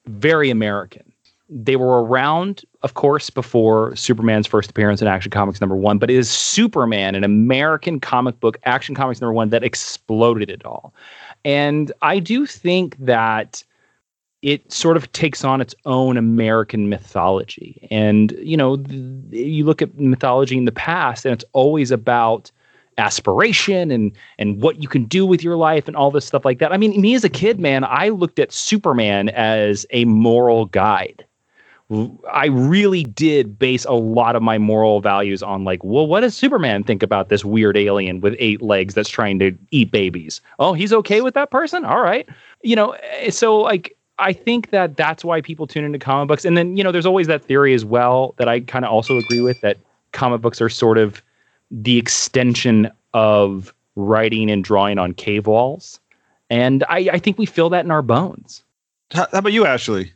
very 0.08 0.50
American. 0.50 1.04
They 1.50 1.76
were 1.76 2.04
around, 2.04 2.64
of 2.82 2.96
course, 2.96 3.30
before 3.30 3.96
Superman's 3.96 4.48
first 4.48 4.72
appearance 4.72 5.02
in 5.02 5.08
Action 5.08 5.30
Comics 5.30 5.62
number 5.62 5.76
one, 5.76 6.00
but 6.00 6.10
it 6.10 6.16
is 6.16 6.30
Superman, 6.30 7.16
an 7.16 7.24
American 7.24 8.00
comic 8.00 8.40
book, 8.40 8.58
Action 8.66 8.96
Comics 8.96 9.22
number 9.22 9.34
one, 9.34 9.50
that 9.50 9.64
exploded 9.64 10.50
it 10.50 10.66
all. 10.66 10.94
And 11.46 11.92
I 12.02 12.20
do 12.20 12.46
think 12.46 12.98
that 12.98 13.64
it 14.42 14.72
sort 14.72 14.98
of 14.98 15.12
takes 15.14 15.44
on 15.44 15.62
its 15.62 15.74
own 15.86 16.18
American 16.18 16.90
mythology. 16.90 17.88
And, 17.90 18.34
you 18.40 18.58
know, 18.58 18.78
th- 18.78 19.48
you 19.48 19.64
look 19.64 19.82
at 19.82 19.98
mythology 19.98 20.58
in 20.58 20.66
the 20.66 20.72
past, 20.72 21.26
and 21.26 21.34
it's 21.34 21.46
always 21.54 21.92
about 21.92 22.52
aspiration 22.98 23.90
and 23.90 24.12
and 24.38 24.62
what 24.62 24.82
you 24.82 24.88
can 24.88 25.06
do 25.06 25.26
with 25.26 25.44
your 25.44 25.56
life 25.56 25.88
and 25.88 25.98
all 25.98 26.12
this 26.12 26.26
stuff 26.26 26.46
like 26.46 26.60
that. 26.60 26.72
I 26.72 26.78
mean, 26.78 27.00
me 27.00 27.16
as 27.16 27.24
a 27.24 27.30
kid, 27.30 27.60
man, 27.60 27.84
I 27.84 28.10
looked 28.10 28.38
at 28.38 28.52
Superman 28.52 29.30
as 29.30 29.86
a 29.92 30.06
moral 30.06 30.66
guide. 30.66 31.26
I 32.32 32.48
really 32.48 33.04
did 33.04 33.60
base 33.60 33.86
a 33.86 33.94
lot 33.94 34.36
of 34.36 34.42
my 34.42 34.58
moral 34.58 35.02
values 35.02 35.44
on 35.44 35.64
like, 35.64 35.84
well, 35.84 36.08
what 36.08 36.22
does 36.22 36.34
Superman 36.34 36.84
think 36.84 37.04
about 37.04 37.30
this 37.30 37.46
weird 37.46 37.78
alien 37.78 38.22
with 38.22 38.36
eight 38.40 38.62
legs 38.62 38.94
that's 38.94 39.10
trying 39.10 39.38
to 39.40 39.56
eat 39.72 39.92
babies? 39.92 40.42
Oh, 40.60 40.74
he's 40.74 40.94
okay 40.94 41.22
with 41.22 41.34
that 41.36 41.52
person? 41.52 41.86
All 41.86 42.02
right. 42.02 42.28
You 42.64 42.76
know, 42.76 42.92
eh, 42.92 43.30
so 43.30 43.58
like 43.58 43.96
I 44.18 44.34
think 44.34 44.70
that 44.72 44.96
that's 44.96 45.26
why 45.26 45.42
people 45.42 45.68
tune 45.68 45.84
into 45.84 46.00
comic 46.00 46.30
books. 46.30 46.46
And 46.46 46.58
then, 46.58 46.78
you 46.78 46.84
know, 46.84 46.92
there's 46.92 47.06
always 47.06 47.28
that 47.28 47.44
theory 47.44 47.74
as 47.74 47.84
well 47.84 48.34
that 48.38 48.48
I 48.48 48.62
kind 48.62 48.86
of 48.86 48.92
also 48.92 49.18
agree 49.18 49.42
with 49.42 49.60
that 49.62 49.78
comic 50.14 50.42
books 50.42 50.62
are 50.62 50.70
sort 50.70 50.98
of 50.98 51.22
the 51.70 51.98
extension 51.98 52.90
of 53.14 53.74
writing 53.96 54.50
and 54.50 54.64
drawing 54.64 54.98
on 54.98 55.14
cave 55.14 55.48
walls. 55.48 56.00
And 56.50 56.84
I, 56.90 57.10
I 57.14 57.20
think 57.20 57.38
we 57.38 57.46
feel 57.46 57.70
that 57.70 57.84
in 57.86 57.92
our 57.92 58.02
bones. 58.02 58.64
How, 59.12 59.28
how 59.32 59.40
about 59.40 59.54
you, 59.54 59.66
Ashley? 59.66 60.14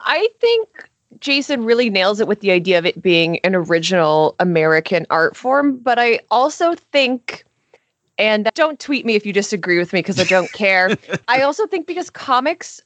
I 0.00 0.28
think 0.40 0.89
Jason 1.18 1.64
really 1.64 1.90
nails 1.90 2.20
it 2.20 2.28
with 2.28 2.40
the 2.40 2.50
idea 2.50 2.78
of 2.78 2.86
it 2.86 3.02
being 3.02 3.38
an 3.40 3.54
original 3.54 4.36
American 4.38 5.06
art 5.10 5.36
form, 5.36 5.78
but 5.78 5.98
I 5.98 6.20
also 6.30 6.74
think 6.74 7.44
and 8.20 8.50
don't 8.54 8.78
tweet 8.78 9.06
me 9.06 9.14
if 9.14 9.24
you 9.24 9.32
disagree 9.32 9.78
with 9.78 9.94
me 9.94 10.00
because 10.00 10.20
I 10.20 10.24
don't 10.24 10.52
care. 10.52 10.94
I 11.28 11.40
also 11.40 11.66
think 11.66 11.86
because 11.86 12.10
comics 12.10 12.80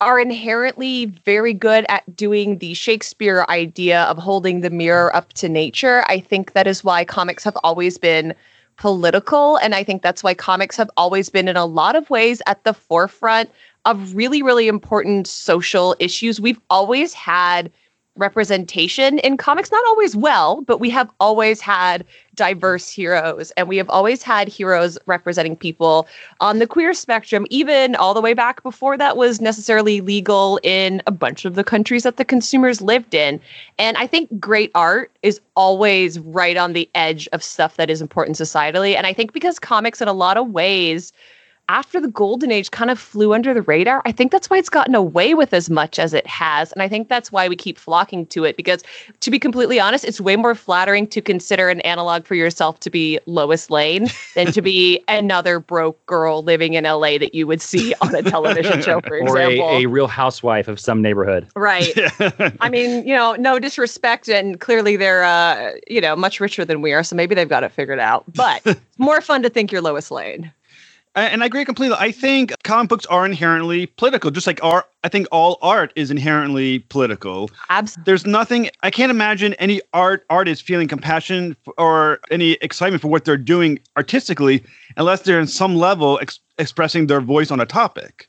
are 0.00 0.18
inherently 0.18 1.06
very 1.06 1.52
good 1.52 1.84
at 1.88 2.16
doing 2.16 2.58
the 2.58 2.72
Shakespeare 2.72 3.44
idea 3.50 4.04
of 4.04 4.16
holding 4.16 4.60
the 4.60 4.70
mirror 4.70 5.14
up 5.14 5.32
to 5.34 5.48
nature. 5.48 6.04
I 6.08 6.20
think 6.20 6.52
that 6.52 6.66
is 6.66 6.82
why 6.82 7.04
comics 7.04 7.44
have 7.44 7.58
always 7.62 7.98
been 7.98 8.34
political. 8.76 9.56
And 9.56 9.74
I 9.74 9.84
think 9.84 10.02
that's 10.02 10.22
why 10.22 10.34
comics 10.34 10.76
have 10.76 10.90
always 10.96 11.28
been, 11.28 11.48
in 11.48 11.56
a 11.56 11.66
lot 11.66 11.96
of 11.96 12.08
ways, 12.08 12.40
at 12.46 12.62
the 12.64 12.72
forefront 12.72 13.50
of 13.88 14.14
really, 14.14 14.42
really 14.42 14.68
important 14.68 15.26
social 15.26 15.96
issues. 15.98 16.40
We've 16.40 16.60
always 16.68 17.14
had 17.14 17.72
representation 18.16 19.18
in 19.20 19.36
comics, 19.36 19.70
not 19.70 19.84
always 19.86 20.14
well, 20.14 20.60
but 20.62 20.78
we 20.78 20.90
have 20.90 21.10
always 21.20 21.60
had 21.60 22.04
diverse 22.34 22.90
heroes 22.90 23.50
and 23.52 23.66
we 23.66 23.78
have 23.78 23.88
always 23.88 24.22
had 24.22 24.48
heroes 24.48 24.98
representing 25.06 25.56
people 25.56 26.06
on 26.40 26.58
the 26.58 26.66
queer 26.66 26.92
spectrum, 26.92 27.46
even 27.48 27.94
all 27.96 28.12
the 28.12 28.20
way 28.20 28.34
back 28.34 28.62
before 28.62 28.98
that 28.98 29.16
was 29.16 29.40
necessarily 29.40 30.00
legal 30.00 30.60
in 30.62 31.00
a 31.06 31.12
bunch 31.12 31.44
of 31.44 31.54
the 31.54 31.64
countries 31.64 32.02
that 32.02 32.18
the 32.18 32.24
consumers 32.24 32.82
lived 32.82 33.14
in. 33.14 33.40
And 33.78 33.96
I 33.96 34.06
think 34.06 34.38
great 34.38 34.70
art 34.74 35.10
is 35.22 35.40
always 35.56 36.18
right 36.18 36.56
on 36.56 36.74
the 36.74 36.90
edge 36.94 37.26
of 37.32 37.42
stuff 37.42 37.76
that 37.76 37.88
is 37.88 38.02
important 38.02 38.36
societally. 38.36 38.96
And 38.96 39.06
I 39.06 39.14
think 39.14 39.32
because 39.32 39.58
comics, 39.58 40.02
in 40.02 40.08
a 40.08 40.12
lot 40.12 40.36
of 40.36 40.50
ways, 40.50 41.12
after 41.68 42.00
the 42.00 42.08
golden 42.08 42.50
age 42.50 42.70
kind 42.70 42.90
of 42.90 42.98
flew 42.98 43.34
under 43.34 43.52
the 43.52 43.62
radar, 43.62 44.00
I 44.04 44.12
think 44.12 44.32
that's 44.32 44.48
why 44.48 44.56
it's 44.56 44.68
gotten 44.70 44.94
away 44.94 45.34
with 45.34 45.52
as 45.52 45.68
much 45.68 45.98
as 45.98 46.14
it 46.14 46.26
has. 46.26 46.72
And 46.72 46.82
I 46.82 46.88
think 46.88 47.08
that's 47.08 47.30
why 47.30 47.48
we 47.48 47.56
keep 47.56 47.78
flocking 47.78 48.24
to 48.26 48.44
it 48.44 48.56
because, 48.56 48.82
to 49.20 49.30
be 49.30 49.38
completely 49.38 49.78
honest, 49.78 50.04
it's 50.04 50.20
way 50.20 50.36
more 50.36 50.54
flattering 50.54 51.06
to 51.08 51.20
consider 51.20 51.68
an 51.68 51.80
analog 51.82 52.24
for 52.24 52.34
yourself 52.34 52.80
to 52.80 52.90
be 52.90 53.18
Lois 53.26 53.68
Lane 53.70 54.08
than 54.34 54.50
to 54.52 54.62
be 54.62 55.02
another 55.08 55.60
broke 55.60 56.04
girl 56.06 56.42
living 56.42 56.74
in 56.74 56.84
LA 56.84 57.18
that 57.18 57.34
you 57.34 57.46
would 57.46 57.60
see 57.60 57.94
on 58.00 58.14
a 58.14 58.22
television 58.22 58.80
show, 58.82 59.00
for 59.02 59.16
Or 59.20 59.38
example. 59.38 59.68
a, 59.68 59.82
a 59.82 59.86
real 59.86 60.06
housewife 60.08 60.68
of 60.68 60.80
some 60.80 61.02
neighborhood. 61.02 61.46
right. 61.54 61.92
I 62.60 62.68
mean, 62.70 63.06
you 63.06 63.14
know, 63.14 63.34
no 63.34 63.58
disrespect, 63.58 64.28
and 64.28 64.58
clearly 64.60 64.96
they're, 64.96 65.24
uh, 65.24 65.72
you 65.86 66.00
know, 66.00 66.16
much 66.16 66.40
richer 66.40 66.64
than 66.64 66.80
we 66.82 66.92
are, 66.92 67.02
so 67.04 67.14
maybe 67.14 67.34
they've 67.34 67.48
got 67.48 67.62
it 67.62 67.72
figured 67.72 67.98
out. 67.98 68.24
But 68.34 68.62
it's 68.64 68.80
more 68.98 69.20
fun 69.20 69.42
to 69.42 69.50
think 69.50 69.70
you're 69.70 69.82
Lois 69.82 70.10
Lane. 70.10 70.50
And 71.14 71.42
I 71.42 71.46
agree 71.46 71.64
completely. 71.64 71.96
I 71.98 72.12
think 72.12 72.52
comic 72.62 72.88
books 72.88 73.06
are 73.06 73.26
inherently 73.26 73.86
political, 73.86 74.30
just 74.30 74.46
like 74.46 74.62
art. 74.62 74.86
I 75.04 75.08
think 75.08 75.26
all 75.32 75.58
art 75.62 75.92
is 75.96 76.10
inherently 76.10 76.80
political. 76.80 77.50
Absolutely. 77.70 78.10
There's 78.10 78.26
nothing. 78.26 78.70
I 78.82 78.90
can't 78.90 79.10
imagine 79.10 79.54
any 79.54 79.80
art 79.92 80.24
artist 80.30 80.62
feeling 80.62 80.88
compassion 80.88 81.56
or 81.76 82.20
any 82.30 82.52
excitement 82.60 83.02
for 83.02 83.08
what 83.08 83.24
they're 83.24 83.36
doing 83.36 83.78
artistically, 83.96 84.64
unless 84.96 85.22
they're 85.22 85.40
in 85.40 85.46
some 85.46 85.76
level 85.76 86.18
ex- 86.22 86.40
expressing 86.58 87.06
their 87.06 87.20
voice 87.20 87.50
on 87.50 87.60
a 87.60 87.66
topic. 87.66 88.28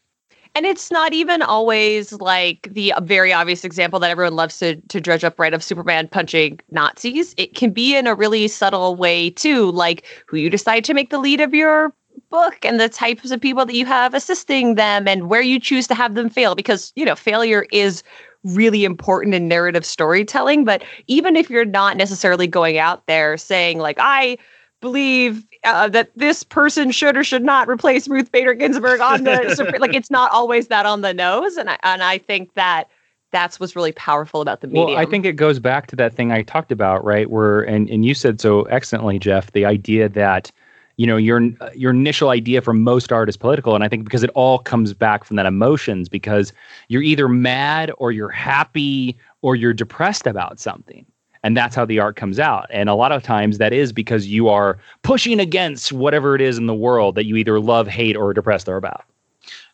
And 0.56 0.66
it's 0.66 0.90
not 0.90 1.14
even 1.14 1.42
always 1.44 2.12
like 2.14 2.68
the 2.72 2.94
very 3.04 3.32
obvious 3.32 3.64
example 3.64 4.00
that 4.00 4.10
everyone 4.10 4.36
loves 4.36 4.58
to 4.60 4.76
to 4.76 5.00
dredge 5.00 5.24
up, 5.24 5.40
right? 5.40 5.54
Of 5.54 5.64
Superman 5.64 6.08
punching 6.08 6.60
Nazis. 6.72 7.36
It 7.38 7.56
can 7.56 7.72
be 7.72 7.96
in 7.96 8.08
a 8.08 8.16
really 8.16 8.48
subtle 8.48 8.96
way 8.96 9.30
too, 9.30 9.72
like 9.72 10.06
who 10.28 10.38
you 10.38 10.50
decide 10.50 10.84
to 10.86 10.94
make 10.94 11.12
the 11.12 11.20
lead 11.20 11.40
of 11.40 11.54
your 11.54 11.94
book 12.30 12.64
and 12.64 12.80
the 12.80 12.90
types 12.90 13.32
of 13.32 13.42
people 13.42 13.66
that 13.66 13.76
you 13.76 13.86
have 13.86 14.14
assisting 14.14 14.76
them 14.76 15.08
and 15.08 15.30
where 15.30 15.42
you 15.42 15.60
choose 15.60 15.88
to 15.88 15.96
have 15.96 16.16
them 16.16 16.30
fail 16.30 16.56
because 16.56 16.94
you 16.96 17.06
know 17.06 17.16
failure 17.16 17.66
is 17.72 18.04
really 18.44 18.86
important 18.86 19.36
in 19.36 19.48
narrative 19.48 19.86
storytelling 19.86 20.64
but 20.64 20.84
even 21.08 21.36
if 21.36 21.50
you're 21.50 21.66
not 21.66 21.98
necessarily 21.98 22.48
going 22.48 22.78
out 22.78 23.06
there 23.08 23.38
saying 23.38 23.80
like 23.80 23.98
i 24.00 24.38
believe 24.82 25.46
uh, 25.64 25.90
that 25.90 26.10
this 26.16 26.44
person 26.44 26.92
should 26.92 27.18
or 27.18 27.24
should 27.24 27.44
not 27.44 27.68
replace 27.68 28.08
Ruth 28.08 28.32
Bader 28.32 28.54
Ginsburg 28.54 29.02
on 29.02 29.24
the 29.24 29.76
like 29.80 29.94
it's 29.94 30.10
not 30.10 30.32
always 30.32 30.68
that 30.68 30.86
on 30.86 31.02
the 31.02 31.14
nose, 31.14 31.58
and 31.58 31.70
I 31.70 31.78
and 31.84 32.04
I 32.04 32.18
think 32.18 32.54
that 32.54 32.86
that's 33.32 33.60
what's 33.60 33.76
really 33.76 33.92
powerful 33.92 34.42
about 34.42 34.62
the 34.62 34.68
medium. 34.68 34.88
Well, 34.88 34.98
I 34.98 35.06
think 35.06 35.26
it 35.26 35.34
goes 35.34 35.60
back 35.60 35.88
to 35.88 35.96
that 35.98 36.14
thing 36.14 36.32
I 36.32 36.42
talked 36.42 36.72
about, 36.72 37.04
right? 37.04 37.30
Where 37.30 37.62
and 37.62 37.90
and 37.90 38.06
you 38.06 38.14
said 38.14 38.40
so 38.40 38.64
excellently, 38.64 39.20
Jeff, 39.20 39.52
the 39.52 39.66
idea 39.66 40.10
that 40.10 40.52
you 41.00 41.08
know 41.08 41.16
your 41.16 41.40
your 41.74 41.92
initial 41.92 42.30
idea 42.30 42.62
for 42.62 42.74
most 42.74 43.14
art 43.14 43.30
is 43.30 43.38
political, 43.38 43.74
and 43.74 43.86
I 43.86 43.88
think 43.88 44.04
because 44.04 44.22
it 44.22 44.30
all 44.32 44.60
comes 44.60 44.94
back 44.94 45.24
from 45.24 45.38
that 45.38 45.46
emotions, 45.46 46.10
because 46.10 46.52
you're 46.90 47.02
either 47.02 47.30
mad 47.30 47.90
or 48.00 48.12
you're 48.12 48.28
happy 48.28 49.18
or 49.42 49.56
you're 49.56 49.72
depressed 49.72 50.28
about 50.28 50.60
something. 50.60 51.06
And 51.42 51.56
that's 51.56 51.74
how 51.74 51.86
the 51.86 52.00
art 52.00 52.18
comes 52.18 52.38
out. 52.38 52.68
And 52.70 52.90
a 52.90 52.96
lot 52.96 53.14
of 53.14 53.24
times 53.24 53.60
that 53.60 53.72
is 53.72 53.94
because 53.94 54.28
you 54.28 54.50
are 54.50 54.78
pushing 55.04 55.40
against 55.40 55.94
whatever 55.94 56.36
it 56.36 56.42
is 56.42 56.58
in 56.58 56.66
the 56.66 56.76
world 56.76 57.16
that 57.16 57.24
you 57.24 57.38
either 57.38 57.62
love, 57.62 57.88
hate, 57.88 58.18
or 58.18 58.32
are 58.32 58.34
depressed 58.34 58.68
or 58.68 58.76
about. 58.76 59.06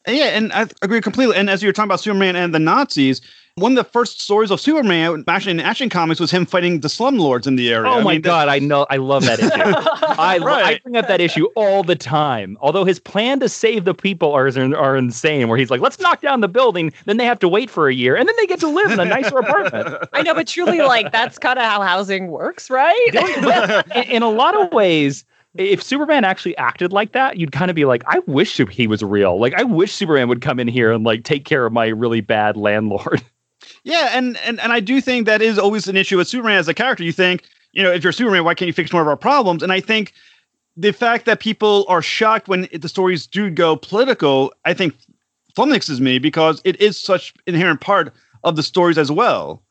Yeah, 0.07 0.25
and 0.25 0.53
I 0.53 0.67
agree 0.83 1.01
completely. 1.01 1.35
And 1.37 1.49
as 1.49 1.63
you 1.63 1.69
were 1.69 1.73
talking 1.73 1.87
about 1.87 2.01
Superman 2.01 2.35
and 2.35 2.53
the 2.53 2.59
Nazis, 2.59 3.19
one 3.57 3.71
of 3.71 3.77
the 3.77 3.89
first 3.89 4.19
stories 4.19 4.51
of 4.51 4.59
Superman, 4.59 5.23
actually 5.29 5.51
in 5.51 5.59
Action 5.61 5.87
Comics, 5.87 6.19
was 6.19 6.29
him 6.29 6.45
fighting 6.45 6.81
the 6.81 6.89
slumlords 6.89 7.47
in 7.47 7.55
the 7.55 7.71
area. 7.73 7.89
Oh 7.89 7.99
I 7.99 8.03
my 8.03 8.11
mean, 8.13 8.21
that- 8.23 8.27
god, 8.27 8.47
I 8.49 8.59
know, 8.59 8.85
I 8.89 8.97
love 8.97 9.23
that 9.23 9.39
issue. 9.39 9.49
I, 10.19 10.37
lo- 10.39 10.47
I 10.51 10.77
bring 10.83 10.97
up 10.97 11.07
that 11.07 11.21
issue 11.21 11.45
all 11.55 11.81
the 11.81 11.95
time. 11.95 12.57
Although 12.59 12.83
his 12.83 12.99
plan 12.99 13.39
to 13.39 13.47
save 13.47 13.85
the 13.85 13.93
people 13.93 14.33
are 14.33 14.47
are 14.75 14.97
insane, 14.97 15.47
where 15.47 15.57
he's 15.57 15.71
like, 15.71 15.79
"Let's 15.79 15.99
knock 16.01 16.19
down 16.19 16.41
the 16.41 16.49
building," 16.49 16.91
then 17.05 17.15
they 17.15 17.25
have 17.25 17.39
to 17.39 17.47
wait 17.47 17.69
for 17.69 17.87
a 17.87 17.93
year, 17.93 18.17
and 18.17 18.27
then 18.27 18.35
they 18.37 18.45
get 18.45 18.59
to 18.59 18.67
live 18.67 18.91
in 18.91 18.99
a 18.99 19.05
nicer 19.05 19.37
apartment. 19.37 20.05
I 20.11 20.21
know, 20.21 20.33
but 20.33 20.47
truly, 20.47 20.79
like 20.81 21.13
that's 21.13 21.39
kind 21.39 21.57
of 21.57 21.63
how 21.63 21.81
housing 21.81 22.27
works, 22.27 22.69
right? 22.69 23.85
in, 23.95 24.03
in 24.15 24.21
a 24.21 24.29
lot 24.29 24.59
of 24.59 24.71
ways, 24.73 25.23
if 25.55 25.81
Superman 25.81 26.25
actually 26.25 26.57
acted 26.57 26.91
like 26.91 27.13
that, 27.13 27.37
you'd 27.37 27.53
kind 27.53 27.71
of 27.71 27.75
be 27.75 27.85
like, 27.85 28.03
I 28.07 28.19
wish 28.27 28.57
he 28.57 28.87
was 28.87 29.01
real. 29.01 29.39
Like, 29.39 29.53
I 29.53 29.63
wish 29.63 29.93
Superman 29.93 30.27
would 30.27 30.41
come 30.41 30.59
in 30.59 30.67
here 30.67 30.91
and 30.91 31.05
like 31.05 31.23
take 31.23 31.45
care 31.45 31.65
of 31.65 31.71
my 31.71 31.87
really 31.87 32.19
bad 32.21 32.57
landlord. 32.57 33.21
Yeah, 33.85 34.09
and, 34.13 34.35
and 34.37 34.59
and 34.59 34.73
I 34.73 34.79
do 34.79 34.99
think 34.99 35.27
that 35.27 35.43
is 35.43 35.59
always 35.59 35.87
an 35.87 35.95
issue 35.95 36.17
with 36.17 36.27
Superman 36.27 36.57
as 36.57 36.67
a 36.67 36.73
character. 36.73 37.03
You 37.03 37.11
think, 37.11 37.43
you 37.71 37.83
know, 37.83 37.91
if 37.91 38.03
you're 38.03 38.11
Superman, 38.11 38.43
why 38.43 38.55
can't 38.55 38.67
you 38.67 38.73
fix 38.73 38.91
more 38.91 39.03
of 39.03 39.07
our 39.07 39.15
problems? 39.15 39.61
And 39.61 39.71
I 39.71 39.79
think 39.79 40.11
the 40.75 40.91
fact 40.91 41.25
that 41.25 41.39
people 41.39 41.85
are 41.87 42.01
shocked 42.01 42.47
when 42.47 42.67
the 42.73 42.89
stories 42.89 43.27
do 43.27 43.51
go 43.51 43.75
political, 43.75 44.51
I 44.65 44.73
think 44.73 44.95
flummoxes 45.55 45.99
me 45.99 46.17
because 46.17 46.61
it 46.65 46.81
is 46.81 46.97
such 46.97 47.31
inherent 47.45 47.79
part 47.79 48.11
of 48.43 48.55
the 48.55 48.63
stories 48.63 48.97
as 48.97 49.11
well. 49.11 49.61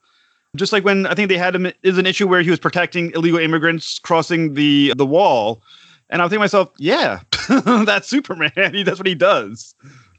Just 0.55 0.73
like 0.73 0.85
when 0.85 1.07
I 1.07 1.15
think 1.15 1.29
they 1.29 1.37
had 1.37 1.57
him 1.57 1.73
is 1.83 1.99
an 1.99 2.07
issue 2.07 2.29
where 2.29 2.41
he 2.41 2.51
was 2.51 2.61
protecting 2.61 3.11
illegal 3.17 3.41
immigrants 3.41 3.99
crossing 3.99 4.55
the 4.55 4.95
the 4.97 5.05
wall, 5.05 5.61
and 6.09 6.23
I 6.23 6.27
think 6.27 6.35
to 6.35 6.39
myself, 6.39 6.71
yeah, 6.79 7.19
that's 7.85 8.07
Superman. 8.07 8.53
He 8.73 8.83
that's 8.85 9.01
what 9.01 9.09
he 9.09 9.17
does. 9.17 9.75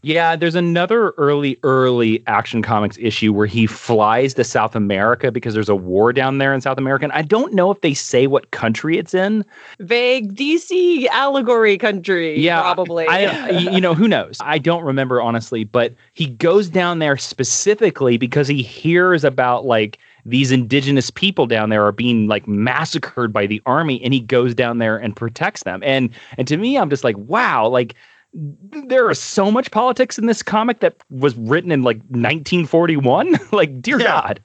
Yeah, 0.05 0.35
there's 0.35 0.53
another 0.53 1.15
early, 1.17 1.57
early 1.63 2.21
Action 2.27 2.62
Comics 2.62 2.95
issue 3.00 3.33
where 3.33 3.47
he 3.47 3.65
flies 3.65 4.35
to 4.35 4.43
South 4.43 4.75
America 4.75 5.31
because 5.31 5.55
there's 5.55 5.67
a 5.67 5.75
war 5.75 6.13
down 6.13 6.38
there 6.38 6.53
in 6.53 6.62
South 6.62 6.77
America. 6.77 7.05
And 7.05 7.12
I 7.12 7.24
don't 7.24 7.53
know 7.53 7.71
if 7.71 7.81
they 7.81 7.95
say 7.95 8.27
what 8.27 8.51
country 8.51 9.00
it's 9.00 9.15
in. 9.15 9.43
Vague 9.79 10.35
DC 10.35 11.07
allegory 11.07 11.79
country, 11.79 12.39
Yeah, 12.39 12.62
probably. 12.62 13.07
I, 13.07 13.50
you 13.50 13.81
know, 13.81 13.95
who 13.95 14.07
knows? 14.07 14.38
I 14.41 14.59
don't 14.59 14.83
remember 14.83 15.24
honestly, 15.24 15.63
but 15.63 15.95
he 16.13 16.27
goes 16.27 16.69
down 16.69 17.00
there 17.00 17.17
specifically 17.17 18.17
because 18.17 18.47
he 18.47 18.62
hears 18.62 19.24
about 19.24 19.65
like 19.65 19.97
these 20.24 20.51
indigenous 20.51 21.09
people 21.09 21.47
down 21.47 21.69
there 21.69 21.83
are 21.83 21.91
being 21.91 22.27
like 22.27 22.47
massacred 22.47 23.33
by 23.33 23.47
the 23.47 23.59
army, 23.65 24.03
and 24.03 24.13
he 24.13 24.19
goes 24.19 24.53
down 24.53 24.77
there 24.77 24.97
and 24.97 25.15
protects 25.15 25.63
them. 25.63 25.81
And 25.83 26.12
and 26.38 26.47
to 26.47 26.57
me, 26.57 26.77
I'm 26.77 26.91
just 26.91 27.03
like, 27.03 27.17
wow, 27.17 27.67
like 27.67 27.95
there 28.36 29.10
is 29.10 29.20
so 29.20 29.50
much 29.50 29.72
politics 29.72 30.18
in 30.18 30.25
this 30.25 30.44
comic 30.44 30.82
that 30.82 30.96
was 31.10 31.36
written 31.36 31.72
in 31.72 31.84
like 31.84 31.98
1941. 32.10 33.38
like, 33.51 33.82
dear 33.82 34.00
Yeah. 34.00 34.06
God. 34.06 34.44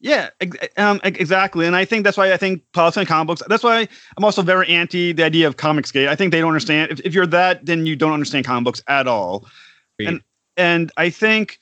Yeah, 0.00 0.30
ex- 0.40 0.56
um, 0.76 1.00
ex- 1.02 1.18
exactly. 1.18 1.66
And 1.66 1.74
I 1.74 1.84
think 1.84 2.04
that's 2.04 2.16
why 2.16 2.32
I 2.32 2.36
think 2.36 2.62
politics 2.72 2.98
and 2.98 3.08
comic 3.08 3.26
books. 3.26 3.42
That's 3.48 3.64
why 3.64 3.88
I'm 4.16 4.24
also 4.24 4.42
very 4.42 4.68
anti 4.68 5.12
the 5.12 5.24
idea 5.24 5.48
of 5.48 5.56
comics 5.56 5.90
gate. 5.90 6.06
I 6.08 6.14
think 6.14 6.30
they 6.30 6.38
don't 6.38 6.50
understand. 6.50 6.92
If, 6.92 7.00
if 7.00 7.14
you're 7.14 7.26
that, 7.26 7.66
then 7.66 7.84
you 7.84 7.96
don't 7.96 8.12
understand 8.12 8.46
comic 8.46 8.64
books 8.64 8.82
at 8.86 9.08
all. 9.08 9.46
And 10.06 10.22
and 10.56 10.92
I 10.98 11.10
think, 11.10 11.58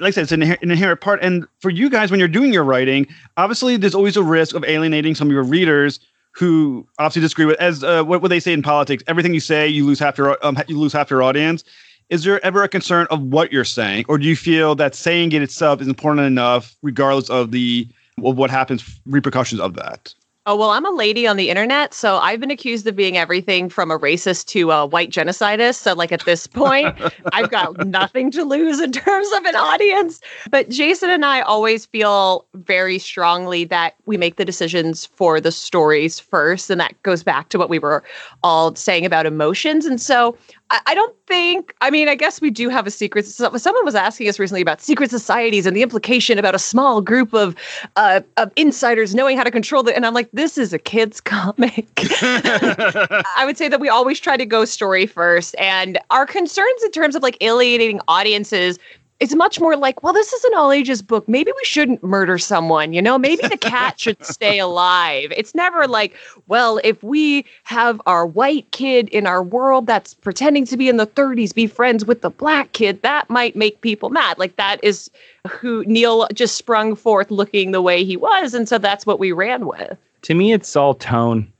like 0.00 0.08
I 0.08 0.10
said, 0.10 0.22
it's 0.24 0.32
an, 0.32 0.40
inher- 0.40 0.60
an 0.62 0.72
inherent 0.72 1.00
part. 1.00 1.22
And 1.22 1.46
for 1.60 1.70
you 1.70 1.88
guys, 1.88 2.10
when 2.10 2.18
you're 2.18 2.28
doing 2.28 2.52
your 2.52 2.64
writing, 2.64 3.06
obviously 3.36 3.76
there's 3.76 3.94
always 3.94 4.16
a 4.16 4.22
risk 4.24 4.56
of 4.56 4.64
alienating 4.64 5.14
some 5.14 5.28
of 5.28 5.32
your 5.32 5.44
readers 5.44 6.00
who 6.36 6.86
obviously 6.98 7.22
disagree 7.22 7.46
with. 7.46 7.58
As 7.58 7.82
uh, 7.82 8.02
what 8.04 8.20
would 8.20 8.30
they 8.30 8.40
say 8.40 8.52
in 8.52 8.62
politics? 8.62 9.02
Everything 9.06 9.32
you 9.32 9.40
say, 9.40 9.66
you 9.66 9.86
lose 9.86 9.98
half 9.98 10.18
your 10.18 10.44
um, 10.44 10.58
you 10.68 10.78
lose 10.78 10.92
half 10.92 11.10
your 11.10 11.22
audience. 11.22 11.64
Is 12.10 12.22
there 12.24 12.44
ever 12.44 12.62
a 12.62 12.68
concern 12.68 13.06
of 13.10 13.20
what 13.22 13.50
you're 13.50 13.64
saying, 13.64 14.04
or 14.08 14.18
do 14.18 14.26
you 14.26 14.36
feel 14.36 14.74
that 14.76 14.94
saying 14.94 15.32
it 15.32 15.42
itself 15.42 15.80
is 15.80 15.88
important 15.88 16.26
enough, 16.26 16.76
regardless 16.82 17.30
of 17.30 17.50
the 17.50 17.88
of 18.22 18.36
what 18.36 18.50
happens 18.50 19.00
repercussions 19.06 19.60
of 19.60 19.74
that? 19.74 20.14
Oh, 20.48 20.54
well, 20.54 20.70
I'm 20.70 20.86
a 20.86 20.90
lady 20.90 21.26
on 21.26 21.36
the 21.36 21.50
internet, 21.50 21.92
so 21.92 22.18
I've 22.18 22.38
been 22.38 22.52
accused 22.52 22.86
of 22.86 22.94
being 22.94 23.16
everything 23.16 23.68
from 23.68 23.90
a 23.90 23.98
racist 23.98 24.46
to 24.50 24.70
a 24.70 24.86
white 24.86 25.10
genocidist. 25.10 25.80
So, 25.80 25.92
like, 25.92 26.12
at 26.12 26.24
this 26.24 26.46
point, 26.46 26.96
I've 27.32 27.50
got 27.50 27.84
nothing 27.84 28.30
to 28.30 28.44
lose 28.44 28.78
in 28.78 28.92
terms 28.92 29.28
of 29.32 29.44
an 29.44 29.56
audience. 29.56 30.20
But 30.48 30.68
Jason 30.68 31.10
and 31.10 31.24
I 31.24 31.40
always 31.40 31.86
feel 31.86 32.46
very 32.54 33.00
strongly 33.00 33.64
that 33.64 33.96
we 34.06 34.16
make 34.16 34.36
the 34.36 34.44
decisions 34.44 35.04
for 35.04 35.40
the 35.40 35.50
stories 35.50 36.20
first. 36.20 36.70
And 36.70 36.80
that 36.80 36.94
goes 37.02 37.24
back 37.24 37.48
to 37.48 37.58
what 37.58 37.68
we 37.68 37.80
were 37.80 38.04
all 38.44 38.72
saying 38.76 39.04
about 39.04 39.26
emotions. 39.26 39.84
And 39.84 40.00
so, 40.00 40.38
I, 40.70 40.94
don't 40.94 41.14
think, 41.26 41.74
I 41.80 41.90
mean, 41.90 42.08
I 42.08 42.14
guess 42.16 42.40
we 42.40 42.50
do 42.50 42.68
have 42.68 42.86
a 42.86 42.90
secret. 42.90 43.24
Someone 43.26 43.84
was 43.84 43.94
asking 43.94 44.28
us 44.28 44.38
recently 44.38 44.60
about 44.60 44.80
secret 44.80 45.10
societies 45.10 45.64
and 45.64 45.76
the 45.76 45.82
implication 45.82 46.38
about 46.38 46.54
a 46.54 46.58
small 46.58 47.00
group 47.00 47.32
of, 47.34 47.54
uh, 47.94 48.20
of 48.36 48.50
insiders 48.56 49.14
knowing 49.14 49.36
how 49.36 49.44
to 49.44 49.50
control 49.50 49.82
the. 49.82 49.94
And 49.94 50.04
I'm 50.04 50.14
like, 50.14 50.28
this 50.32 50.58
is 50.58 50.72
a 50.72 50.78
kid's 50.78 51.20
comic. 51.22 51.86
I 51.96 53.42
would 53.44 53.56
say 53.56 53.68
that 53.68 53.80
we 53.80 53.88
always 53.88 54.18
try 54.18 54.36
to 54.36 54.46
go 54.46 54.64
story 54.64 55.06
first. 55.06 55.54
And 55.58 55.98
our 56.10 56.26
concerns 56.26 56.82
in 56.82 56.90
terms 56.90 57.14
of 57.14 57.22
like 57.22 57.36
alienating 57.40 58.00
audiences 58.08 58.78
is 59.18 59.34
much 59.34 59.58
more 59.60 59.76
like, 59.76 60.02
well, 60.02 60.12
this 60.12 60.32
is 60.32 60.44
an 60.44 60.52
all 60.54 60.70
ages 60.70 61.00
book. 61.00 61.26
Maybe 61.26 61.50
we 61.50 61.64
shouldn't 61.64 62.04
murder 62.04 62.36
someone, 62.36 62.92
you 62.92 63.00
know? 63.00 63.18
Maybe 63.18 63.48
the 63.48 63.56
cat 63.56 63.98
should 64.00 64.22
stay 64.24 64.58
alive. 64.58 65.32
It's 65.36 65.54
never 65.54 65.86
like, 65.86 66.14
well, 66.48 66.80
if 66.84 67.02
we 67.02 67.44
have 67.64 68.00
our 68.06 68.26
white 68.26 68.70
kid 68.72 69.08
in 69.08 69.26
our 69.26 69.42
world 69.42 69.86
that's 69.86 70.12
pretending 70.12 70.66
to 70.66 70.76
be 70.76 70.88
in 70.88 70.98
the 70.98 71.06
30s 71.06 71.54
be 71.54 71.66
friends 71.66 72.04
with 72.04 72.20
the 72.20 72.30
black 72.30 72.72
kid, 72.72 73.00
that 73.02 73.30
might 73.30 73.56
make 73.56 73.80
people 73.80 74.10
mad. 74.10 74.38
Like 74.38 74.56
that 74.56 74.82
is 74.84 75.10
who 75.48 75.82
Neil 75.86 76.26
just 76.34 76.56
sprung 76.56 76.94
forth 76.94 77.30
looking 77.30 77.72
the 77.72 77.82
way 77.82 78.04
he 78.04 78.16
was. 78.16 78.52
And 78.52 78.68
so 78.68 78.76
that's 78.78 79.06
what 79.06 79.18
we 79.18 79.32
ran 79.32 79.66
with. 79.66 79.96
to 80.22 80.34
me 80.34 80.52
it's 80.52 80.74
all 80.74 80.94
tone 80.94 81.50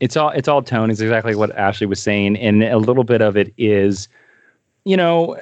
it's 0.00 0.16
all 0.16 0.30
it's 0.30 0.48
all 0.48 0.62
tone 0.62 0.90
is 0.90 1.00
exactly 1.00 1.34
what 1.34 1.54
ashley 1.56 1.86
was 1.86 2.00
saying 2.02 2.36
and 2.38 2.62
a 2.62 2.78
little 2.78 3.04
bit 3.04 3.20
of 3.20 3.36
it 3.36 3.52
is 3.58 4.08
you 4.84 4.96
know 4.96 5.36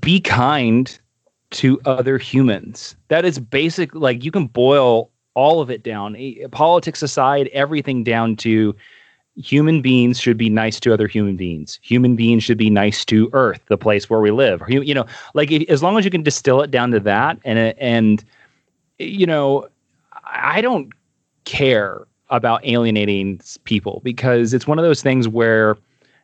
be 0.00 0.20
kind 0.20 0.98
to 1.50 1.80
other 1.84 2.18
humans. 2.18 2.96
That 3.08 3.24
is 3.24 3.38
basic 3.38 3.94
like 3.94 4.24
you 4.24 4.30
can 4.30 4.46
boil 4.46 5.10
all 5.34 5.60
of 5.60 5.70
it 5.70 5.82
down. 5.82 6.16
Politics 6.50 7.02
aside 7.02 7.48
everything 7.52 8.04
down 8.04 8.36
to 8.36 8.74
human 9.36 9.82
beings 9.82 10.20
should 10.20 10.36
be 10.36 10.48
nice 10.48 10.78
to 10.80 10.92
other 10.92 11.08
human 11.08 11.36
beings. 11.36 11.78
Human 11.82 12.16
beings 12.16 12.44
should 12.44 12.58
be 12.58 12.70
nice 12.70 13.04
to 13.06 13.30
earth 13.32 13.60
the 13.66 13.78
place 13.78 14.08
where 14.08 14.20
we 14.20 14.30
live. 14.30 14.62
You, 14.68 14.82
you 14.82 14.94
know 14.94 15.06
like 15.34 15.50
if, 15.50 15.68
as 15.68 15.82
long 15.82 15.98
as 15.98 16.04
you 16.04 16.10
can 16.10 16.22
distill 16.22 16.62
it 16.62 16.70
down 16.70 16.90
to 16.92 17.00
that 17.00 17.38
and 17.44 17.58
and 17.78 18.24
you 18.98 19.26
know 19.26 19.68
i 20.24 20.60
don't 20.60 20.92
care 21.44 22.06
about 22.30 22.64
alienating 22.64 23.40
people 23.64 24.00
because 24.04 24.54
it's 24.54 24.66
one 24.66 24.78
of 24.78 24.84
those 24.84 25.02
things 25.02 25.28
where 25.28 25.76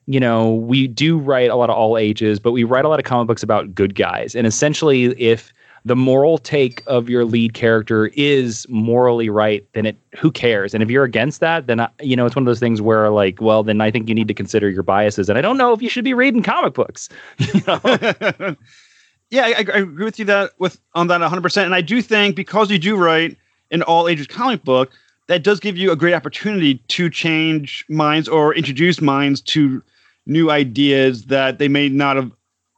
you 0.06 0.20
know 0.20 0.54
we 0.54 0.86
do 0.86 1.18
write 1.18 1.50
a 1.50 1.56
lot 1.56 1.70
of 1.70 1.76
all 1.76 1.96
ages 1.96 2.38
but 2.38 2.52
we 2.52 2.64
write 2.64 2.84
a 2.84 2.88
lot 2.88 2.98
of 2.98 3.04
comic 3.04 3.26
books 3.26 3.42
about 3.42 3.74
good 3.74 3.94
guys. 3.94 4.34
And 4.34 4.46
essentially 4.46 5.18
if 5.20 5.52
the 5.86 5.96
moral 5.96 6.36
take 6.36 6.82
of 6.86 7.08
your 7.08 7.24
lead 7.24 7.54
character 7.54 8.08
is 8.08 8.66
morally 8.68 9.30
right 9.30 9.66
then 9.72 9.86
it 9.86 9.96
who 10.18 10.30
cares? 10.30 10.74
And 10.74 10.82
if 10.82 10.90
you're 10.90 11.04
against 11.04 11.40
that 11.40 11.66
then 11.66 11.80
I, 11.80 11.88
you 12.00 12.16
know 12.16 12.26
it's 12.26 12.36
one 12.36 12.42
of 12.42 12.46
those 12.46 12.60
things 12.60 12.82
where 12.82 13.10
like 13.10 13.40
well 13.40 13.62
then 13.62 13.80
i 13.80 13.90
think 13.90 14.08
you 14.08 14.14
need 14.14 14.28
to 14.28 14.34
consider 14.34 14.68
your 14.68 14.82
biases. 14.82 15.28
And 15.28 15.38
i 15.38 15.40
don't 15.40 15.56
know 15.56 15.72
if 15.72 15.80
you 15.82 15.88
should 15.88 16.04
be 16.04 16.14
reading 16.14 16.42
comic 16.42 16.74
books 16.74 17.08
you 17.38 17.60
know? 17.66 18.56
Yeah, 19.30 19.44
I, 19.44 19.64
I 19.72 19.78
agree 19.78 20.04
with 20.04 20.18
you 20.18 20.24
that 20.26 20.50
with 20.58 20.80
on 20.94 21.06
that 21.06 21.20
100. 21.20 21.40
percent. 21.40 21.66
And 21.66 21.74
I 21.74 21.80
do 21.80 22.02
think 22.02 22.34
because 22.36 22.70
you 22.70 22.78
do 22.78 22.96
write 22.96 23.36
an 23.70 23.82
all 23.82 24.08
ages 24.08 24.26
comic 24.26 24.64
book, 24.64 24.92
that 25.30 25.44
does 25.44 25.60
give 25.60 25.76
you 25.76 25.92
a 25.92 25.96
great 25.96 26.12
opportunity 26.12 26.78
to 26.88 27.08
change 27.08 27.84
minds 27.88 28.28
or 28.28 28.52
introduce 28.52 29.00
minds 29.00 29.40
to 29.40 29.80
new 30.26 30.50
ideas 30.50 31.26
that 31.26 31.60
they 31.60 31.68
may 31.68 31.88
not 31.88 32.16
have 32.16 32.32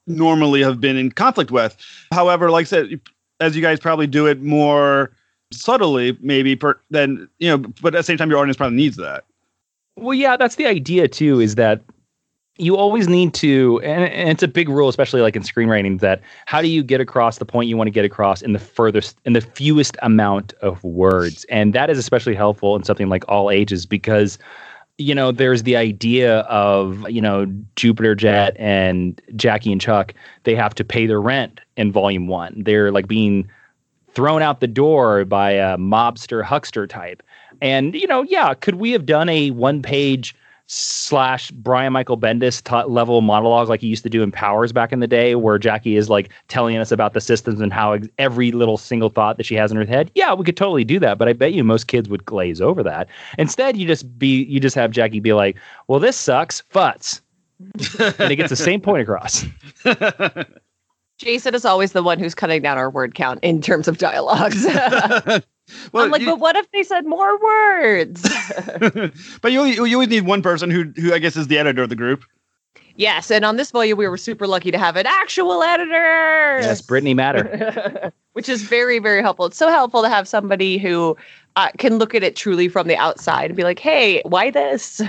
normally 0.06 0.60
have 0.60 0.78
been 0.78 0.98
in 0.98 1.10
conflict 1.10 1.50
with. 1.50 1.74
However, 2.12 2.50
like 2.50 2.64
I 2.64 2.68
said, 2.68 3.00
as 3.40 3.56
you 3.56 3.62
guys 3.62 3.80
probably 3.80 4.06
do 4.06 4.26
it 4.26 4.42
more 4.42 5.12
subtly, 5.50 6.14
maybe 6.20 6.54
per, 6.54 6.78
then 6.90 7.26
you 7.38 7.48
know, 7.48 7.56
but 7.80 7.94
at 7.94 8.00
the 8.00 8.02
same 8.02 8.18
time, 8.18 8.28
your 8.28 8.38
audience 8.38 8.58
probably 8.58 8.76
needs 8.76 8.98
that. 8.98 9.24
Well, 9.96 10.12
yeah, 10.12 10.36
that's 10.36 10.56
the 10.56 10.66
idea 10.66 11.08
too. 11.08 11.40
Is 11.40 11.54
that 11.54 11.80
you 12.62 12.76
always 12.76 13.08
need 13.08 13.34
to, 13.34 13.80
and, 13.82 14.04
and 14.04 14.28
it's 14.28 14.42
a 14.42 14.48
big 14.48 14.68
rule, 14.68 14.88
especially 14.88 15.20
like 15.20 15.34
in 15.34 15.42
screenwriting, 15.42 15.98
that 16.00 16.20
how 16.46 16.62
do 16.62 16.68
you 16.68 16.84
get 16.84 17.00
across 17.00 17.38
the 17.38 17.44
point 17.44 17.68
you 17.68 17.76
want 17.76 17.88
to 17.88 17.92
get 17.92 18.04
across 18.04 18.40
in 18.40 18.52
the 18.52 18.58
furthest, 18.60 19.18
in 19.24 19.32
the 19.32 19.40
fewest 19.40 19.96
amount 20.02 20.52
of 20.54 20.82
words, 20.84 21.44
and 21.48 21.74
that 21.74 21.90
is 21.90 21.98
especially 21.98 22.36
helpful 22.36 22.76
in 22.76 22.84
something 22.84 23.08
like 23.08 23.24
all 23.28 23.50
ages 23.50 23.84
because 23.84 24.38
you 24.98 25.14
know 25.14 25.32
there's 25.32 25.64
the 25.64 25.74
idea 25.74 26.40
of 26.40 27.08
you 27.10 27.20
know 27.20 27.46
Jupiter 27.74 28.14
Jet 28.14 28.54
and 28.58 29.20
Jackie 29.34 29.72
and 29.72 29.80
Chuck 29.80 30.14
they 30.44 30.54
have 30.54 30.74
to 30.76 30.84
pay 30.84 31.06
their 31.06 31.20
rent 31.20 31.60
in 31.76 31.90
volume 31.90 32.28
one. 32.28 32.62
They're 32.64 32.92
like 32.92 33.08
being 33.08 33.48
thrown 34.14 34.40
out 34.40 34.60
the 34.60 34.68
door 34.68 35.24
by 35.24 35.50
a 35.50 35.76
mobster 35.78 36.44
huckster 36.44 36.86
type. 36.86 37.22
And 37.60 37.94
you 37.94 38.06
know, 38.06 38.22
yeah, 38.22 38.54
could 38.54 38.76
we 38.76 38.92
have 38.92 39.06
done 39.06 39.28
a 39.28 39.50
one 39.50 39.82
page 39.82 40.34
slash 40.72 41.50
Brian 41.50 41.92
Michael 41.92 42.16
Bendis 42.16 42.62
t- 42.62 42.90
level 42.90 43.20
monologue 43.20 43.68
like 43.68 43.82
he 43.82 43.88
used 43.88 44.02
to 44.04 44.08
do 44.08 44.22
in 44.22 44.32
Powers 44.32 44.72
back 44.72 44.90
in 44.90 45.00
the 45.00 45.06
day, 45.06 45.34
where 45.34 45.58
Jackie 45.58 45.96
is 45.96 46.08
like 46.08 46.30
telling 46.48 46.76
us 46.78 46.90
about 46.90 47.12
the 47.12 47.20
systems 47.20 47.60
and 47.60 47.72
how 47.72 47.92
ex- 47.92 48.08
every 48.18 48.52
little 48.52 48.78
single 48.78 49.10
thought 49.10 49.36
that 49.36 49.44
she 49.44 49.54
has 49.54 49.70
in 49.70 49.76
her 49.76 49.84
head. 49.84 50.10
Yeah, 50.14 50.32
we 50.32 50.44
could 50.44 50.56
totally 50.56 50.84
do 50.84 50.98
that, 51.00 51.18
but 51.18 51.28
I 51.28 51.34
bet 51.34 51.52
you 51.52 51.62
most 51.62 51.88
kids 51.88 52.08
would 52.08 52.24
glaze 52.24 52.60
over 52.62 52.82
that. 52.84 53.08
Instead, 53.36 53.76
you 53.76 53.86
just 53.86 54.18
be 54.18 54.44
you 54.44 54.60
just 54.60 54.74
have 54.74 54.90
Jackie 54.92 55.20
be 55.20 55.34
like, 55.34 55.58
"Well, 55.88 56.00
this 56.00 56.16
sucks, 56.16 56.62
futs," 56.70 57.20
and 57.60 58.32
it 58.32 58.36
gets 58.36 58.50
the 58.50 58.56
same 58.56 58.80
point 58.80 59.02
across. 59.02 59.44
Jason 61.18 61.54
is 61.54 61.66
always 61.66 61.92
the 61.92 62.02
one 62.02 62.18
who's 62.18 62.34
cutting 62.34 62.62
down 62.62 62.78
our 62.78 62.88
word 62.88 63.14
count 63.14 63.40
in 63.42 63.60
terms 63.60 63.88
of 63.88 63.98
dialogues. 63.98 64.66
well, 65.92 66.04
I'm 66.04 66.10
like, 66.10 66.20
you- 66.22 66.26
but 66.28 66.38
what 66.40 66.56
if 66.56 66.70
they 66.72 66.82
said 66.82 67.06
more 67.06 67.38
words? 67.40 68.22
but 69.40 69.52
you, 69.52 69.60
only- 69.60 69.74
you 69.74 69.94
always 69.94 70.08
need 70.08 70.26
one 70.26 70.42
person 70.42 70.70
who 70.70 70.92
who 70.96 71.12
I 71.12 71.18
guess 71.18 71.36
is 71.36 71.46
the 71.48 71.58
editor 71.58 71.82
of 71.82 71.88
the 71.88 71.96
group. 71.96 72.24
yes, 72.96 73.30
and 73.30 73.44
on 73.44 73.56
this 73.56 73.70
volume, 73.70 73.96
we 73.98 74.06
were 74.08 74.16
super 74.18 74.46
lucky 74.46 74.70
to 74.70 74.78
have 74.78 74.96
an 74.96 75.06
actual 75.06 75.62
editor. 75.62 76.58
Yes, 76.60 76.80
Brittany 76.82 77.14
Matter. 77.14 78.12
Which 78.34 78.48
is 78.48 78.62
very, 78.62 78.98
very 78.98 79.20
helpful. 79.20 79.44
It's 79.46 79.58
so 79.58 79.68
helpful 79.68 80.00
to 80.02 80.08
have 80.08 80.26
somebody 80.26 80.78
who 80.78 81.14
uh, 81.56 81.68
can 81.76 81.98
look 81.98 82.14
at 82.14 82.22
it 82.22 82.34
truly 82.34 82.66
from 82.66 82.88
the 82.88 82.96
outside 82.96 83.46
and 83.50 83.56
be 83.56 83.62
like, 83.62 83.78
hey, 83.78 84.22
why 84.24 84.50
this? 84.50 85.02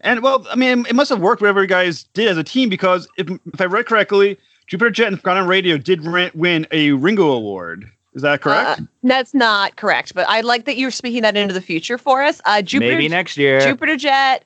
And 0.00 0.20
well, 0.22 0.44
I 0.50 0.56
mean, 0.56 0.84
it 0.86 0.94
must 0.96 1.10
have 1.10 1.20
worked 1.20 1.40
whatever 1.42 1.60
you 1.62 1.68
guys 1.68 2.04
did 2.14 2.26
as 2.28 2.36
a 2.36 2.42
team 2.44 2.68
because 2.68 3.08
if, 3.18 3.28
if 3.52 3.60
I 3.60 3.64
read 3.66 3.86
correctly, 3.86 4.36
Jupiter 4.66 4.90
Jet 4.90 5.08
and 5.08 5.16
Forgotten 5.18 5.46
Radio 5.46 5.76
did 5.78 6.04
rin- 6.04 6.30
win 6.34 6.66
a 6.72 6.92
Ringo 6.92 7.28
Award. 7.30 7.88
Is 8.18 8.22
that 8.22 8.40
correct? 8.40 8.80
Uh, 8.80 8.84
that's 9.04 9.32
not 9.32 9.76
correct, 9.76 10.12
but 10.12 10.28
I 10.28 10.40
like 10.40 10.64
that 10.64 10.76
you're 10.76 10.90
speaking 10.90 11.22
that 11.22 11.36
into 11.36 11.54
the 11.54 11.60
future 11.60 11.96
for 11.96 12.20
us. 12.20 12.40
Uh, 12.46 12.60
Jupiter, 12.60 12.94
Maybe 12.94 13.08
next 13.08 13.36
year. 13.36 13.60
Jupiter 13.60 13.96
Jet 13.96 14.44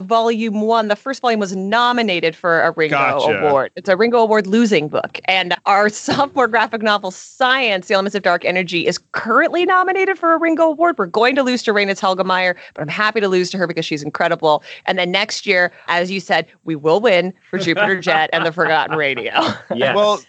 Volume 0.00 0.60
One, 0.60 0.88
the 0.88 0.94
first 0.94 1.22
volume 1.22 1.40
was 1.40 1.56
nominated 1.56 2.36
for 2.36 2.60
a 2.60 2.72
Ringo 2.72 2.96
Gotcha. 2.96 3.46
Award. 3.46 3.72
It's 3.76 3.88
a 3.88 3.96
Ringo 3.96 4.18
Award 4.18 4.46
losing 4.46 4.88
book. 4.88 5.20
And 5.24 5.56
our 5.64 5.88
sophomore 5.88 6.46
graphic 6.48 6.82
novel, 6.82 7.10
Science, 7.12 7.88
The 7.88 7.94
Elements 7.94 8.14
of 8.14 8.22
Dark 8.22 8.44
Energy, 8.44 8.86
is 8.86 8.98
currently 9.12 9.64
nominated 9.64 10.18
for 10.18 10.34
a 10.34 10.38
Ringo 10.38 10.64
Award. 10.64 10.98
We're 10.98 11.06
going 11.06 11.34
to 11.36 11.42
lose 11.42 11.62
to 11.62 11.72
Raina 11.72 11.98
Telgemeier, 11.98 12.56
but 12.74 12.82
I'm 12.82 12.88
happy 12.88 13.20
to 13.20 13.28
lose 13.28 13.48
to 13.52 13.56
her 13.56 13.66
because 13.66 13.86
she's 13.86 14.02
incredible. 14.02 14.62
And 14.84 14.98
then 14.98 15.10
next 15.10 15.46
year, 15.46 15.72
as 15.88 16.10
you 16.10 16.20
said, 16.20 16.46
we 16.64 16.76
will 16.76 17.00
win 17.00 17.32
for 17.48 17.58
Jupiter 17.58 17.98
Jet 18.02 18.28
and 18.34 18.44
The 18.44 18.52
Forgotten 18.52 18.98
Radio. 18.98 19.32
yes. 19.74 19.96
Well, 19.96 20.20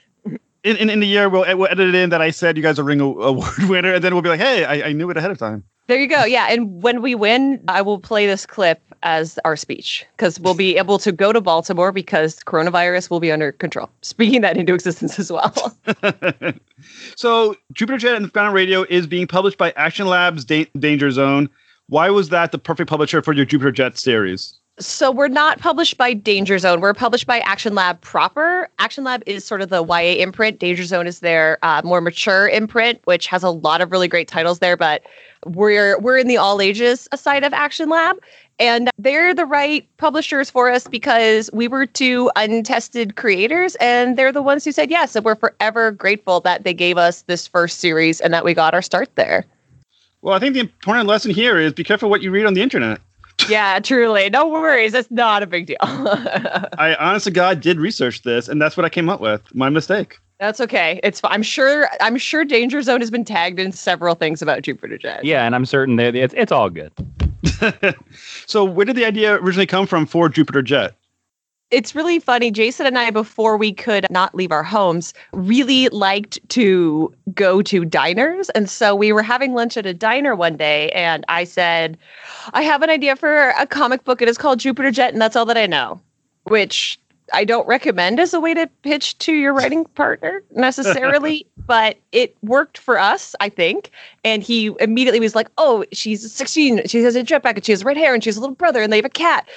in, 0.66 0.78
in, 0.78 0.90
in 0.90 1.00
the 1.00 1.08
year, 1.08 1.30
we'll, 1.30 1.46
eh, 1.46 1.54
we'll 1.54 1.70
edit 1.70 1.90
it 1.90 1.96
in 1.96 2.10
that 2.10 2.22
I 2.22 2.32
said 2.32 2.58
you 2.58 2.64
guys 2.64 2.80
are 2.80 2.84
Ring 2.84 3.00
Award 3.00 3.54
winner, 3.70 3.94
and 3.94 4.04
then 4.04 4.14
we'll 4.14 4.24
be 4.24 4.30
like, 4.30 4.40
hey, 4.40 4.66
I, 4.66 4.90
I 4.90 4.92
knew 4.92 5.10
it 5.10 5.18
ahead 5.18 5.32
of 5.32 5.38
time. 5.38 5.64
There 5.88 6.00
you 6.00 6.08
go. 6.08 6.26
Yeah. 6.26 6.48
And 6.50 6.82
when 6.82 7.04
we 7.04 7.14
win, 7.14 7.64
I 7.68 7.84
will 7.84 8.00
play 8.00 8.26
this 8.26 8.48
clip 8.48 8.82
as 9.04 9.38
our 9.46 9.56
speech 9.56 10.04
because 10.18 10.40
we'll 10.40 10.56
be 10.56 10.78
able 10.78 10.98
to 10.98 11.12
go 11.12 11.32
to 11.32 11.40
Baltimore 11.40 11.92
because 11.92 12.40
coronavirus 12.40 13.12
will 13.12 13.20
be 13.20 13.32
under 13.32 13.52
control. 13.52 13.92
Speaking 14.02 14.42
that 14.42 14.58
into 14.58 14.74
existence 14.74 15.20
as 15.20 15.32
well. 15.32 15.78
So, 17.16 17.56
Jupiter 17.72 17.98
Jet 17.98 18.16
and 18.16 18.28
Forgotten 18.28 18.54
Radio 18.54 18.84
is 18.90 19.08
being 19.08 19.26
published 19.26 19.58
by 19.58 19.72
Action 19.72 20.08
Labs 20.08 20.44
da- 20.44 20.70
Danger 20.78 21.10
Zone. 21.10 21.50
Why 21.88 22.10
was 22.10 22.30
that 22.30 22.52
the 22.52 22.60
perfect 22.60 22.90
publisher 22.90 23.22
for 23.22 23.34
your 23.34 23.46
Jupiter 23.46 23.72
Jet 23.72 23.98
series? 23.98 24.54
So 24.80 25.10
we're 25.10 25.30
not 25.30 25.60
published 25.60 25.98
by 25.98 26.14
Danger 26.14 26.60
Zone. 26.60 26.82
We're 26.82 26.94
published 26.94 27.26
by 27.26 27.40
Action 27.40 27.76
Lab 27.76 28.02
proper. 28.02 28.70
Action 28.78 29.06
Lab 29.06 29.24
is 29.26 29.46
sort 29.46 29.62
of 29.62 29.70
the 29.70 29.84
YA 29.84 30.22
imprint. 30.22 30.60
Danger 30.60 30.84
Zone 30.84 31.08
is 31.08 31.22
their 31.22 31.58
uh, 31.64 31.82
more 31.86 32.02
mature 32.02 32.50
imprint, 32.50 33.00
which 33.06 33.28
has 33.28 33.42
a 33.42 33.50
lot 33.50 33.80
of 33.80 33.92
really 33.92 34.10
great 34.10 34.28
titles 34.28 34.60
there. 34.60 34.76
But 34.76 35.04
we're 35.46 35.98
we're 36.00 36.18
in 36.18 36.28
the 36.28 36.38
all 36.38 36.60
ages 36.60 37.08
side 37.16 37.44
of 37.46 37.54
Action 37.54 37.90
Lab. 37.90 38.18
And 38.58 38.90
they're 38.98 39.34
the 39.34 39.46
right 39.46 39.88
publishers 39.98 40.50
for 40.50 40.70
us 40.70 40.88
because 40.88 41.50
we 41.52 41.68
were 41.68 41.86
two 41.86 42.32
untested 42.38 43.18
creators, 43.18 43.76
and 43.82 44.18
they're 44.18 44.32
the 44.32 44.42
ones 44.42 44.64
who 44.64 44.72
said 44.72 44.90
yes. 44.90 45.14
And 45.16 45.26
we're 45.26 45.36
forever 45.36 45.92
grateful 45.92 46.40
that 46.42 46.64
they 46.64 46.74
gave 46.74 46.98
us 46.98 47.24
this 47.24 47.48
first 47.48 47.80
series 47.80 48.22
and 48.22 48.34
that 48.34 48.46
we 48.46 48.54
got 48.54 48.74
our 48.74 48.82
start 48.82 49.14
there. 49.16 49.46
Well, 50.22 50.34
I 50.34 50.40
think 50.40 50.54
the 50.54 50.62
important 50.62 51.08
lesson 51.08 51.32
here 51.32 51.60
is 51.60 51.74
be 51.74 51.84
careful 51.84 52.10
what 52.10 52.22
you 52.22 52.32
read 52.32 52.46
on 52.46 52.54
the 52.54 52.62
internet. 52.62 53.00
yeah, 53.50 53.80
truly. 53.80 54.30
No 54.30 54.48
worries. 54.48 54.94
It's 54.94 55.10
not 55.12 55.44
a 55.44 55.48
big 55.48 55.68
deal. 55.68 55.78
I, 55.82 56.96
honest 57.00 57.26
to 57.26 57.32
God, 57.32 57.62
did 57.62 57.80
research 57.80 58.24
this, 58.24 58.48
and 58.48 58.62
that's 58.62 58.78
what 58.78 58.86
I 58.86 58.90
came 58.90 59.10
up 59.10 59.20
with. 59.20 59.42
My 59.54 59.70
mistake. 59.70 60.20
That's 60.40 60.60
okay. 60.60 61.00
It's 61.04 61.22
fi- 61.22 61.30
I'm 61.30 61.44
sure 61.44 61.88
I'm 62.02 62.18
sure 62.18 62.44
Danger 62.44 62.82
Zone 62.82 63.00
has 63.00 63.10
been 63.10 63.24
tagged 63.24 63.60
in 63.60 63.72
several 63.72 64.16
things 64.16 64.42
about 64.42 64.64
Jupiter 64.64 64.98
Jet. 64.98 65.24
yeah, 65.24 65.46
and 65.46 65.56
I'm 65.56 65.66
certain 65.66 65.96
that 65.96 66.16
it's 66.16 66.34
it's 66.36 66.52
all 66.52 66.70
good. 66.70 66.92
so, 68.46 68.66
where 68.66 68.86
did 68.86 68.96
the 68.96 69.06
idea 69.06 69.36
originally 69.36 69.66
come 69.66 69.88
from 69.88 70.06
for 70.06 70.28
Jupiter 70.28 70.62
Jet? 70.62 70.94
It's 71.72 71.96
really 71.96 72.20
funny. 72.20 72.52
Jason 72.52 72.86
and 72.86 72.98
I, 72.98 73.10
before 73.10 73.58
we 73.58 73.74
could 73.74 74.06
not 74.12 74.36
leave 74.36 74.52
our 74.52 74.64
homes, 74.64 75.14
really 75.34 75.90
liked 75.90 76.38
to 76.50 77.14
go 77.34 77.62
to 77.64 77.84
diners. 77.84 78.50
And 78.52 78.70
so 78.70 78.96
we 78.96 79.12
were 79.12 79.24
having 79.24 79.54
lunch 79.54 79.76
at 79.76 79.86
a 79.86 79.94
diner 79.94 80.36
one 80.36 80.58
day, 80.58 80.90
and 80.92 81.26
I 81.28 81.44
said, 81.44 81.98
I 82.54 82.62
have 82.62 82.84
an 82.84 82.90
idea 82.90 83.16
for 83.16 83.50
a 83.58 83.66
comic 83.66 84.04
book. 84.04 84.22
It 84.22 84.30
is 84.30 84.38
called 84.38 84.60
Jupiter 84.60 84.92
Jet, 84.92 85.12
and 85.12 85.22
that's 85.22 85.36
all 85.36 85.46
that 85.46 85.58
I 85.58 85.66
know, 85.66 86.00
which 86.44 87.00
I 87.34 87.44
don't 87.44 87.68
recommend 87.68 88.20
as 88.20 88.34
a 88.34 88.40
way 88.40 88.54
to 88.54 88.68
pitch 88.84 89.18
to 89.20 89.34
your 89.34 89.54
writing 89.54 89.86
partner 89.96 90.44
necessarily, 90.52 91.48
but 91.66 91.98
it 92.12 92.38
worked 92.44 92.78
for 92.78 93.00
us, 93.00 93.36
I 93.40 93.50
think. 93.50 93.92
And 94.24 94.44
he 94.44 94.72
immediately 94.80 95.20
was 95.20 95.36
like, 95.36 95.50
Oh, 95.58 95.86
she's 95.92 96.32
16. 96.32 96.88
She 96.88 97.02
has 97.02 97.16
a 97.16 97.24
jetpack 97.24 97.56
and 97.56 97.66
she 97.66 97.72
has 97.72 97.84
red 97.84 97.98
hair 97.98 98.14
and 98.14 98.24
she 98.24 98.30
has 98.30 98.38
a 98.38 98.42
little 98.42 98.56
brother 98.56 98.82
and 98.82 98.94
they 98.94 98.98
have 98.98 99.06
a 99.06 99.10
cat. 99.10 99.48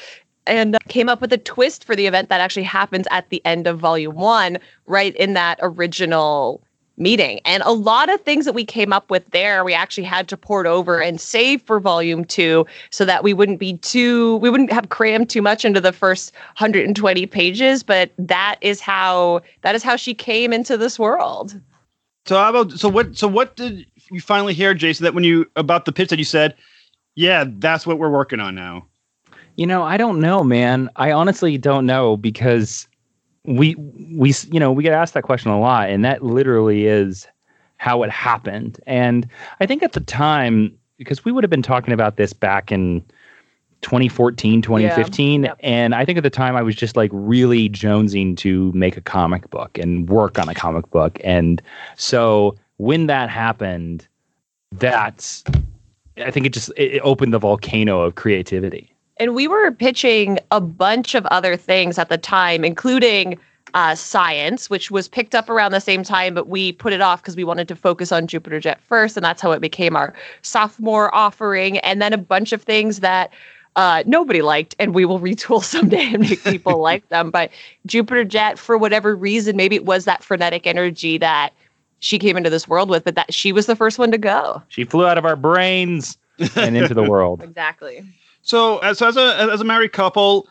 And 0.49 0.75
uh, 0.75 0.79
came 0.89 1.09
up 1.09 1.21
with 1.21 1.33
a 1.33 1.39
twist 1.39 1.85
for 1.85 1.95
the 1.95 2.07
event 2.07 2.29
that 2.31 2.41
actually 2.41 2.65
happens 2.65 3.07
at 3.11 3.29
the 3.29 3.41
end 3.45 3.67
of 3.67 3.79
volume 3.79 4.15
one, 4.15 4.59
right 4.87 5.15
in 5.17 5.35
that 5.35 5.59
original 5.63 6.63
meeting. 6.97 7.41
And 7.45 7.63
a 7.65 7.73
lot 7.73 8.11
of 8.11 8.21
things 8.23 8.45
that 8.45 8.55
we 8.55 8.65
came 8.65 8.93
up 8.93 9.11
with 9.11 9.31
there, 9.31 9.65
we 9.65 9.73
actually 9.73 10.05
had 10.05 10.29
to 10.29 10.37
port 10.37 10.67
over 10.67 11.01
and 11.01 11.21
save 11.21 11.63
for 11.63 11.79
volume 11.79 12.25
two 12.25 12.67
so 12.91 13.05
that 13.05 13.23
we 13.23 13.33
wouldn't 13.33 13.61
be 13.61 13.77
too, 13.79 14.37
we 14.39 14.51
wouldn't 14.51 14.73
have 14.73 14.89
crammed 14.89 15.31
too 15.31 15.43
much 15.43 15.65
into 15.65 15.81
the 15.81 15.93
first 15.93 16.33
120 16.59 17.27
pages. 17.27 17.83
But 17.83 18.11
that 18.19 18.57
is 18.61 18.81
how, 18.81 19.43
that 19.63 19.75
is 19.75 19.83
how 19.83 19.97
she 19.97 20.15
came 20.15 20.53
into 20.53 20.77
this 20.77 20.99
world. 20.99 21.61
So, 22.27 22.37
how 22.37 22.51
about 22.51 22.73
so 22.73 22.91
what? 22.91 23.17
So, 23.17 23.27
what 23.27 23.57
did 23.57 23.87
you 24.11 24.21
finally 24.21 24.53
hear, 24.53 24.75
Jason? 24.75 25.05
That 25.05 25.15
when 25.15 25.25
you 25.25 25.51
about 25.57 25.87
the 25.87 25.93
pitch 25.93 26.11
that 26.11 26.19
you 26.19 26.27
said, 26.27 26.55
yeah, 27.15 27.47
that's 27.47 27.87
what 27.87 27.99
we're 27.99 28.11
working 28.11 28.39
on 28.39 28.55
now. 28.55 28.87
You 29.59 29.66
know, 29.66 29.83
I 29.83 29.97
don't 29.97 30.21
know, 30.21 30.44
man. 30.44 30.88
I 30.94 31.11
honestly 31.11 31.59
don't 31.59 31.85
know 31.85 32.16
because 32.16 32.87
we 33.42 33.75
we 33.75 34.33
you 34.53 34.61
know 34.61 34.71
we 34.71 34.85
get 34.85 34.92
asked 34.92 35.14
that 35.14 35.25
question 35.25 35.51
a 35.51 35.59
lot, 35.59 35.90
and 35.90 36.05
that 36.05 36.23
literally 36.23 36.87
is 36.87 37.27
how 37.79 38.05
it 38.05 38.11
happened. 38.11 38.81
And 38.87 39.29
I 39.59 39.66
think 39.66 39.83
at 39.83 39.94
the 39.94 40.01
time, 40.01 40.79
because 40.97 41.25
we 41.25 41.33
would 41.33 41.42
have 41.42 41.51
been 41.51 41.62
talking 41.62 41.92
about 41.92 42.16
this 42.16 42.33
back 42.33 42.71
in 42.71 43.05
2014, 43.81 44.62
2015, 44.62 45.42
Yep. 45.42 45.57
and 45.61 45.92
I 45.92 46.05
think 46.05 46.18
at 46.18 46.23
the 46.25 46.31
time 46.31 46.55
I 46.55 46.62
was 46.62 46.77
just 46.77 46.97
like 46.97 47.11
really 47.12 47.68
jonesing 47.68 48.37
to 48.37 48.71
make 48.73 48.97
a 48.97 49.01
comic 49.01 49.51
book 49.51 49.77
and 49.77 50.09
work 50.09 50.38
on 50.38 50.49
a 50.49 50.55
comic 50.55 50.88
book, 50.92 51.18
and 51.25 51.61
so 51.97 52.55
when 52.77 53.09
that 53.09 53.29
happened, 53.29 54.07
that's 54.71 55.42
I 56.16 56.31
think 56.31 56.47
it 56.47 56.53
just 56.53 56.71
it 56.77 57.01
opened 57.01 57.35
the 57.35 57.40
volcano 57.40 58.03
of 58.03 58.14
creativity. 58.14 58.88
And 59.18 59.35
we 59.35 59.48
were 59.48 59.70
pitching 59.72 60.38
a 60.50 60.61
bunch 60.61 61.14
of 61.14 61.26
other 61.26 61.57
things 61.57 61.98
at 61.98 62.09
the 62.09 62.18
time, 62.18 62.64
including 62.64 63.38
uh, 63.74 63.94
science, 63.94 64.70
which 64.70 64.90
was 64.90 65.09
picked 65.09 65.35
up 65.35 65.50
around 65.50 65.72
the 65.72 65.81
same 65.81 66.02
time, 66.02 66.35
but 66.35 66.48
we 66.48 66.72
put 66.72 66.92
it 66.92 67.00
off 67.00 67.20
because 67.20 67.37
we 67.37 67.44
wanted 67.44 67.68
to 67.68 67.76
focus 67.76 68.12
on 68.12 68.26
Jupiter 68.26 68.61
Jet 68.61 68.81
first. 68.81 69.16
And 69.16 69.24
that's 69.24 69.42
how 69.42 69.50
it 69.52 69.61
became 69.61 69.96
our 69.96 70.14
sophomore 70.42 71.14
offering. 71.14 71.78
And 71.78 72.00
then 72.00 72.12
a 72.12 72.18
bunch 72.18 72.52
of 72.52 72.62
things 72.62 73.00
that 73.00 73.33
uh, 73.76 74.02
nobody 74.07 74.42
liked, 74.42 74.74
and 74.78 74.94
we 74.94 75.04
will 75.04 75.20
retool 75.20 75.62
someday 75.64 76.12
and 76.12 76.20
make 76.20 76.42
people 76.44 76.78
like 76.81 77.09
them. 77.09 77.31
But 77.31 77.50
Jupiter 77.87 78.24
Jet, 78.24 78.59
for 78.59 78.78
whatever 78.78 79.14
reason, 79.14 79.57
maybe 79.57 79.76
it 79.76 79.85
was 79.85 80.04
that 80.04 80.22
frenetic 80.22 80.66
energy 80.66 81.18
that 81.18 81.52
she 82.00 82.18
came 82.18 82.37
into 82.37 82.50
this 82.50 82.68
world 82.68 82.88
with, 82.88 83.04
but 83.04 83.16
that 83.16 83.33
she 83.35 83.52
was 83.52 83.66
the 83.66 83.76
first 83.76 83.98
one 83.98 84.11
to 84.12 84.18
go. 84.18 84.62
She 84.68 84.85
flew 84.85 85.07
out 85.07 85.18
of 85.18 85.24
our 85.24 85.37
brains 85.37 86.16
and 86.57 86.76
into 86.76 86.94
the 86.94 87.02
world. 87.11 87.42
Exactly. 87.42 88.04
So, 88.49 88.79
as, 88.79 89.03
as 89.03 89.19
a 89.19 89.37
as 89.53 89.61
a 89.61 89.65
married 89.65 89.93
couple, 89.93 90.49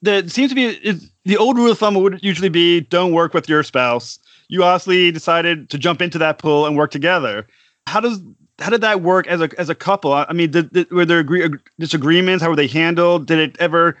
there 0.00 0.28
seems 0.28 0.50
to 0.50 0.54
be 0.54 0.78
the 1.24 1.36
old 1.36 1.56
rule 1.56 1.72
of 1.72 1.78
thumb 1.78 1.96
would 1.96 2.22
usually 2.22 2.48
be 2.48 2.82
don't 2.82 3.12
work 3.12 3.34
with 3.34 3.48
your 3.48 3.64
spouse. 3.64 4.20
You 4.46 4.62
obviously 4.62 5.10
decided 5.10 5.68
to 5.70 5.78
jump 5.78 6.00
into 6.00 6.18
that 6.18 6.38
pool 6.38 6.66
and 6.66 6.76
work 6.76 6.92
together. 6.92 7.48
How 7.88 7.98
does 7.98 8.22
how 8.60 8.70
did 8.70 8.80
that 8.82 9.02
work 9.02 9.26
as 9.26 9.40
a 9.40 9.50
as 9.58 9.68
a 9.68 9.74
couple? 9.74 10.12
I 10.12 10.32
mean, 10.32 10.52
did, 10.52 10.72
did, 10.72 10.90
were 10.92 11.04
there 11.04 11.18
agree, 11.18 11.48
disagreements? 11.80 12.44
How 12.44 12.48
were 12.48 12.54
they 12.54 12.68
handled? 12.68 13.26
Did 13.26 13.40
it 13.40 13.56
ever 13.58 13.98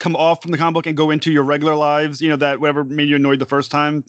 come 0.00 0.16
off 0.16 0.40
from 0.40 0.52
the 0.52 0.56
comic 0.56 0.72
book 0.72 0.86
and 0.86 0.96
go 0.96 1.10
into 1.10 1.30
your 1.30 1.42
regular 1.42 1.74
lives? 1.74 2.22
You 2.22 2.30
know, 2.30 2.36
that 2.36 2.60
whatever 2.60 2.84
made 2.84 3.10
you 3.10 3.16
annoyed 3.16 3.38
the 3.38 3.46
first 3.46 3.70
time. 3.70 4.02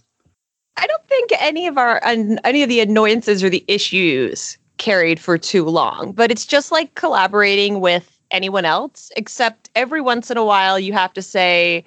I 0.78 0.88
don't 0.88 1.06
think 1.10 1.32
any 1.42 1.68
of 1.68 1.78
our 1.78 2.02
an 2.06 2.40
any 2.46 2.64
of 2.64 2.70
the 2.70 2.80
annoyances 2.80 3.44
or 3.44 3.50
the 3.50 3.66
issues 3.68 4.58
carried 4.78 5.20
for 5.20 5.38
too 5.38 5.66
long, 5.66 6.14
but 6.14 6.32
it's 6.32 6.46
just 6.46 6.72
like 6.72 6.96
collaborating 6.96 7.82
with 7.82 8.19
anyone 8.32 8.66
else, 8.66 9.12
except 9.16 9.70
every 9.76 10.02
once 10.02 10.30
in 10.30 10.38
a 10.38 10.46
while 10.46 10.80
you 10.80 10.94
have 10.94 11.14
to 11.14 11.22
say, 11.22 11.86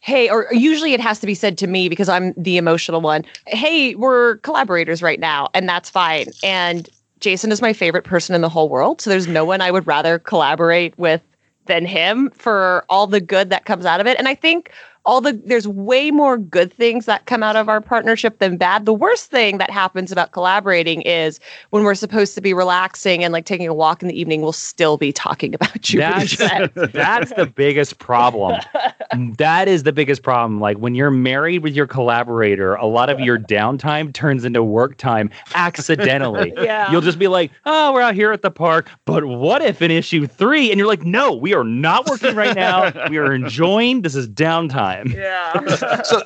hey, 0.00 0.28
or 0.28 0.48
usually 0.52 0.92
it 0.92 1.00
has 1.00 1.18
to 1.20 1.26
be 1.26 1.34
said 1.34 1.56
to 1.58 1.66
me 1.66 1.88
because 1.88 2.08
I'm 2.08 2.34
the 2.36 2.56
emotional 2.58 3.00
one. 3.00 3.24
Hey, 3.46 3.94
we're 3.94 4.36
collaborators 4.38 5.02
right 5.02 5.18
now, 5.18 5.48
and 5.54 5.68
that's 5.68 5.88
fine. 5.88 6.26
And 6.42 6.88
Jason 7.20 7.50
is 7.50 7.62
my 7.62 7.72
favorite 7.72 8.04
person 8.04 8.34
in 8.34 8.42
the 8.42 8.48
whole 8.48 8.68
world. 8.68 9.00
So 9.00 9.08
there's 9.08 9.26
no 9.26 9.44
one 9.44 9.62
I 9.62 9.70
would 9.70 9.86
rather 9.86 10.18
collaborate 10.18 10.98
with 10.98 11.22
than 11.66 11.86
him 11.86 12.30
for 12.30 12.84
all 12.90 13.06
the 13.06 13.20
good 13.20 13.48
that 13.48 13.64
comes 13.64 13.86
out 13.86 14.00
of 14.00 14.06
it. 14.06 14.18
And 14.18 14.28
I 14.28 14.34
think 14.34 14.70
all 15.06 15.20
the 15.20 15.32
there's 15.44 15.68
way 15.68 16.10
more 16.10 16.38
good 16.38 16.72
things 16.72 17.04
that 17.06 17.26
come 17.26 17.42
out 17.42 17.56
of 17.56 17.68
our 17.68 17.80
partnership 17.80 18.38
than 18.38 18.56
bad. 18.56 18.86
The 18.86 18.94
worst 18.94 19.30
thing 19.30 19.58
that 19.58 19.70
happens 19.70 20.10
about 20.10 20.32
collaborating 20.32 21.02
is 21.02 21.40
when 21.70 21.84
we're 21.84 21.94
supposed 21.94 22.34
to 22.36 22.40
be 22.40 22.54
relaxing 22.54 23.22
and 23.22 23.32
like 23.32 23.44
taking 23.44 23.68
a 23.68 23.74
walk 23.74 24.02
in 24.02 24.08
the 24.08 24.18
evening, 24.18 24.40
we'll 24.40 24.52
still 24.52 24.96
be 24.96 25.12
talking 25.12 25.54
about 25.54 25.92
you. 25.92 26.00
That's 26.00 26.36
that's 26.92 27.32
the 27.34 27.46
biggest 27.54 27.98
problem. 27.98 28.60
that 29.36 29.68
is 29.68 29.82
the 29.82 29.92
biggest 29.92 30.22
problem. 30.22 30.58
Like 30.58 30.78
when 30.78 30.94
you're 30.94 31.10
married 31.10 31.62
with 31.62 31.74
your 31.74 31.86
collaborator, 31.86 32.74
a 32.76 32.86
lot 32.86 33.10
of 33.10 33.20
your 33.20 33.38
downtime 33.38 34.12
turns 34.12 34.44
into 34.44 34.62
work 34.62 34.96
time 34.96 35.30
accidentally. 35.54 36.52
Yeah. 36.56 36.90
You'll 36.90 37.02
just 37.02 37.18
be 37.18 37.28
like, 37.28 37.50
"Oh, 37.66 37.92
we're 37.92 38.00
out 38.00 38.14
here 38.14 38.32
at 38.32 38.40
the 38.40 38.50
park." 38.50 38.88
But 39.04 39.26
what 39.26 39.60
if 39.60 39.82
in 39.82 39.90
issue 39.90 40.26
3 40.26 40.70
and 40.70 40.78
you're 40.78 40.88
like, 40.88 41.04
"No, 41.04 41.34
we 41.34 41.52
are 41.52 41.64
not 41.64 42.06
working 42.06 42.34
right 42.34 42.56
now. 42.56 42.90
we 43.10 43.18
are 43.18 43.34
enjoying. 43.34 44.00
This 44.00 44.14
is 44.14 44.26
downtime." 44.26 44.93
Yeah. 45.06 45.76
so, 46.02 46.22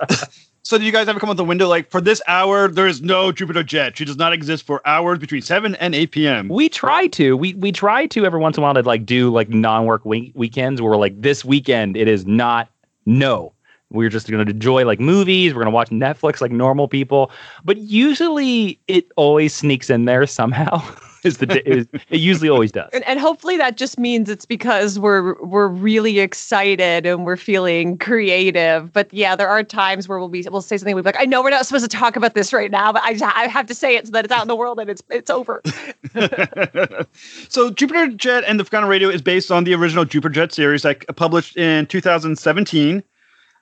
so 0.63 0.79
do 0.79 0.85
you 0.85 0.93
guys 0.93 1.09
ever 1.09 1.19
come 1.19 1.31
out 1.31 1.37
the 1.37 1.45
window 1.45 1.67
like 1.69 1.91
for 1.91 2.01
this 2.01 2.21
hour 2.27 2.69
there 2.69 2.87
is 2.87 3.01
no 3.01 3.33
Jupiter 3.33 3.63
Jet? 3.63 3.97
She 3.97 4.05
does 4.05 4.17
not 4.17 4.33
exist 4.33 4.67
for 4.67 4.87
hours 4.87 5.19
between 5.19 5.43
seven 5.43 5.75
and 5.77 5.95
eight 5.95 6.11
p.m. 6.11 6.49
We 6.49 6.69
try 6.69 7.07
to. 7.09 7.37
We 7.37 7.55
we 7.55 7.73
try 7.73 8.07
to 8.07 8.27
every 8.27 8.41
once 8.41 8.57
in 8.57 8.63
a 8.63 8.65
while 8.65 8.75
to 8.75 8.83
like 8.83 9.07
do 9.07 9.31
like 9.31 9.49
non-work 9.49 10.05
week- 10.05 10.33
weekends 10.35 10.83
where 10.83 10.91
we're 10.91 10.97
like 10.99 11.21
this 11.21 11.45
weekend 11.45 11.97
it 11.97 12.09
is 12.09 12.27
not 12.27 12.69
no. 13.07 13.53
We're 13.91 14.11
just 14.11 14.31
going 14.31 14.45
to 14.45 14.51
enjoy 14.51 14.85
like 14.85 15.01
movies. 15.01 15.55
We're 15.55 15.63
going 15.63 15.73
to 15.73 15.75
watch 15.75 15.89
Netflix 15.89 16.43
like 16.43 16.51
normal 16.53 16.89
people. 16.89 17.31
But 17.65 17.79
usually 17.79 18.79
it 18.87 19.07
always 19.17 19.55
sneaks 19.55 19.89
in 19.89 20.05
there 20.05 20.27
somehow. 20.27 20.83
is 21.25 21.39
the 21.39 21.69
is, 21.69 21.87
it 22.11 22.21
usually 22.21 22.49
always 22.49 22.73
does. 22.73 22.91
And, 22.93 23.05
and 23.05 23.19
hopefully 23.19 23.57
that 23.57 23.77
just 23.77 23.99
means 23.99 24.29
it's 24.29 24.47
because 24.47 24.99
we're 24.99 25.35
we're 25.43 25.69
really 25.69 26.21
excited 26.21 27.07
and 27.07 27.25
we're 27.25 27.37
feeling 27.37 27.99
creative. 27.99 28.93
But 28.93 29.13
yeah, 29.13 29.37
there 29.37 29.49
are 29.49 29.63
times 29.63 30.09
where 30.09 30.19
we'll 30.19 30.29
be 30.29 30.47
we'll 30.51 30.63
say 30.63 30.77
something 30.77 30.95
we'll 30.95 31.03
be 31.03 31.09
like, 31.09 31.21
I 31.21 31.25
know 31.25 31.43
we're 31.43 31.51
not 31.51 31.67
supposed 31.67 31.89
to 31.91 31.97
talk 31.97 32.17
about 32.17 32.35
this 32.35 32.53
right 32.53 32.71
now, 32.71 32.93
but 32.93 33.03
I 33.03 33.19
I 33.35 33.49
have 33.49 33.67
to 33.67 33.75
say 33.75 33.97
it 33.97 34.07
so 34.07 34.13
that 34.13 34.25
it's 34.25 34.33
out 34.33 34.43
in 34.43 34.49
the 34.49 34.57
world 34.57 34.79
and 34.79 34.91
it's 34.91 35.03
it's 35.11 35.31
over. 35.31 35.63
so 37.49 37.71
Jupiter 37.71 38.09
Jet 38.09 38.45
and 38.47 38.59
the 38.59 38.65
Forgotten 38.65 38.89
Radio 38.89 39.09
is 39.09 39.23
based 39.23 39.51
on 39.51 39.65
the 39.65 39.75
original 39.75 40.05
Jupiter 40.05 40.35
Jet 40.35 40.53
series, 40.53 40.85
like 40.85 41.07
published 41.17 41.57
in 41.57 41.87
2017. 41.87 43.03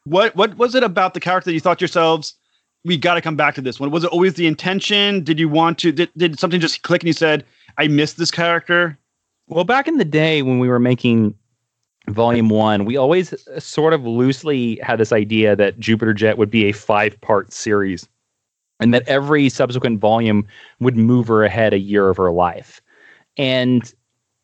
What 0.05 0.37
what 0.37 0.57
was 0.57 0.75
it 0.75 0.83
about 0.83 1.15
the 1.15 1.21
character 1.21 1.51
that 1.51 1.55
you 1.55 1.61
thought 1.61 1.81
yourselves? 1.81 2.35
We 2.87 2.97
got 2.97 3.15
to 3.15 3.21
come 3.21 3.37
back 3.37 3.55
to 3.57 3.61
this 3.61 3.81
one. 3.81 3.91
Was 3.91 4.05
it 4.05 4.11
always 4.11 4.35
the 4.35 4.47
intention? 4.47 5.25
Did 5.25 5.39
you 5.39 5.49
want 5.49 5.79
to? 5.81 5.93
Did, 5.93 6.11
did 6.17 6.39
something 6.39 6.61
just 6.61 6.83
click 6.83 7.03
and 7.03 7.09
you 7.09 7.13
said, 7.13 7.45
"I 7.79 7.89
missed 7.89 8.17
this 8.17 8.31
character"? 8.31 8.97
Well, 9.49 9.65
back 9.65 9.89
in 9.89 9.99
the 9.99 10.05
day 10.05 10.43
when 10.43 10.61
we 10.61 10.69
were 10.69 10.79
making 10.79 11.35
volume 12.09 12.49
one, 12.49 12.85
we 12.85 12.97
always 12.97 13.33
uh, 13.33 13.61
sort 13.61 13.93
of 13.93 14.05
loosely 14.05 14.77
had 14.83 14.99
this 14.99 15.13
idea 15.13 15.57
that 15.57 15.79
Jupiter 15.79 16.15
Jet 16.15 16.39
would 16.39 16.51
be 16.51 16.67
a 16.67 16.73
five 16.73 17.21
part 17.21 17.53
series 17.53 18.09
and 18.81 18.95
that 18.95 19.07
every 19.09 19.49
subsequent 19.49 20.01
volume 20.01 20.47
would 20.81 20.97
move 20.97 21.29
her 21.29 21.45
ahead 21.45 21.73
a 21.73 21.79
year 21.79 22.09
of 22.09 22.17
her 22.17 22.31
life. 22.31 22.81
And 23.37 23.93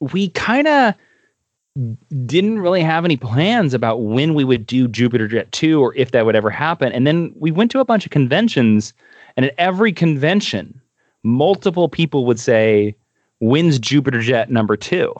we 0.00 0.30
kind 0.30 0.66
of 0.66 0.94
didn't 2.26 2.58
really 2.58 2.82
have 2.82 3.04
any 3.04 3.16
plans 3.16 3.72
about 3.72 4.02
when 4.02 4.34
we 4.34 4.44
would 4.44 4.66
do 4.66 4.88
Jupiter 4.88 5.26
Jet 5.26 5.50
2 5.52 5.80
or 5.80 5.94
if 5.94 6.10
that 6.10 6.26
would 6.26 6.36
ever 6.36 6.50
happen. 6.50 6.92
And 6.92 7.06
then 7.06 7.32
we 7.36 7.50
went 7.50 7.70
to 7.70 7.80
a 7.80 7.84
bunch 7.84 8.04
of 8.04 8.12
conventions, 8.12 8.92
and 9.36 9.46
at 9.46 9.54
every 9.56 9.92
convention, 9.92 10.78
multiple 11.22 11.88
people 11.88 12.26
would 12.26 12.38
say, 12.38 12.94
When's 13.40 13.78
Jupiter 13.78 14.20
Jet 14.20 14.50
number 14.50 14.76
two? 14.76 15.14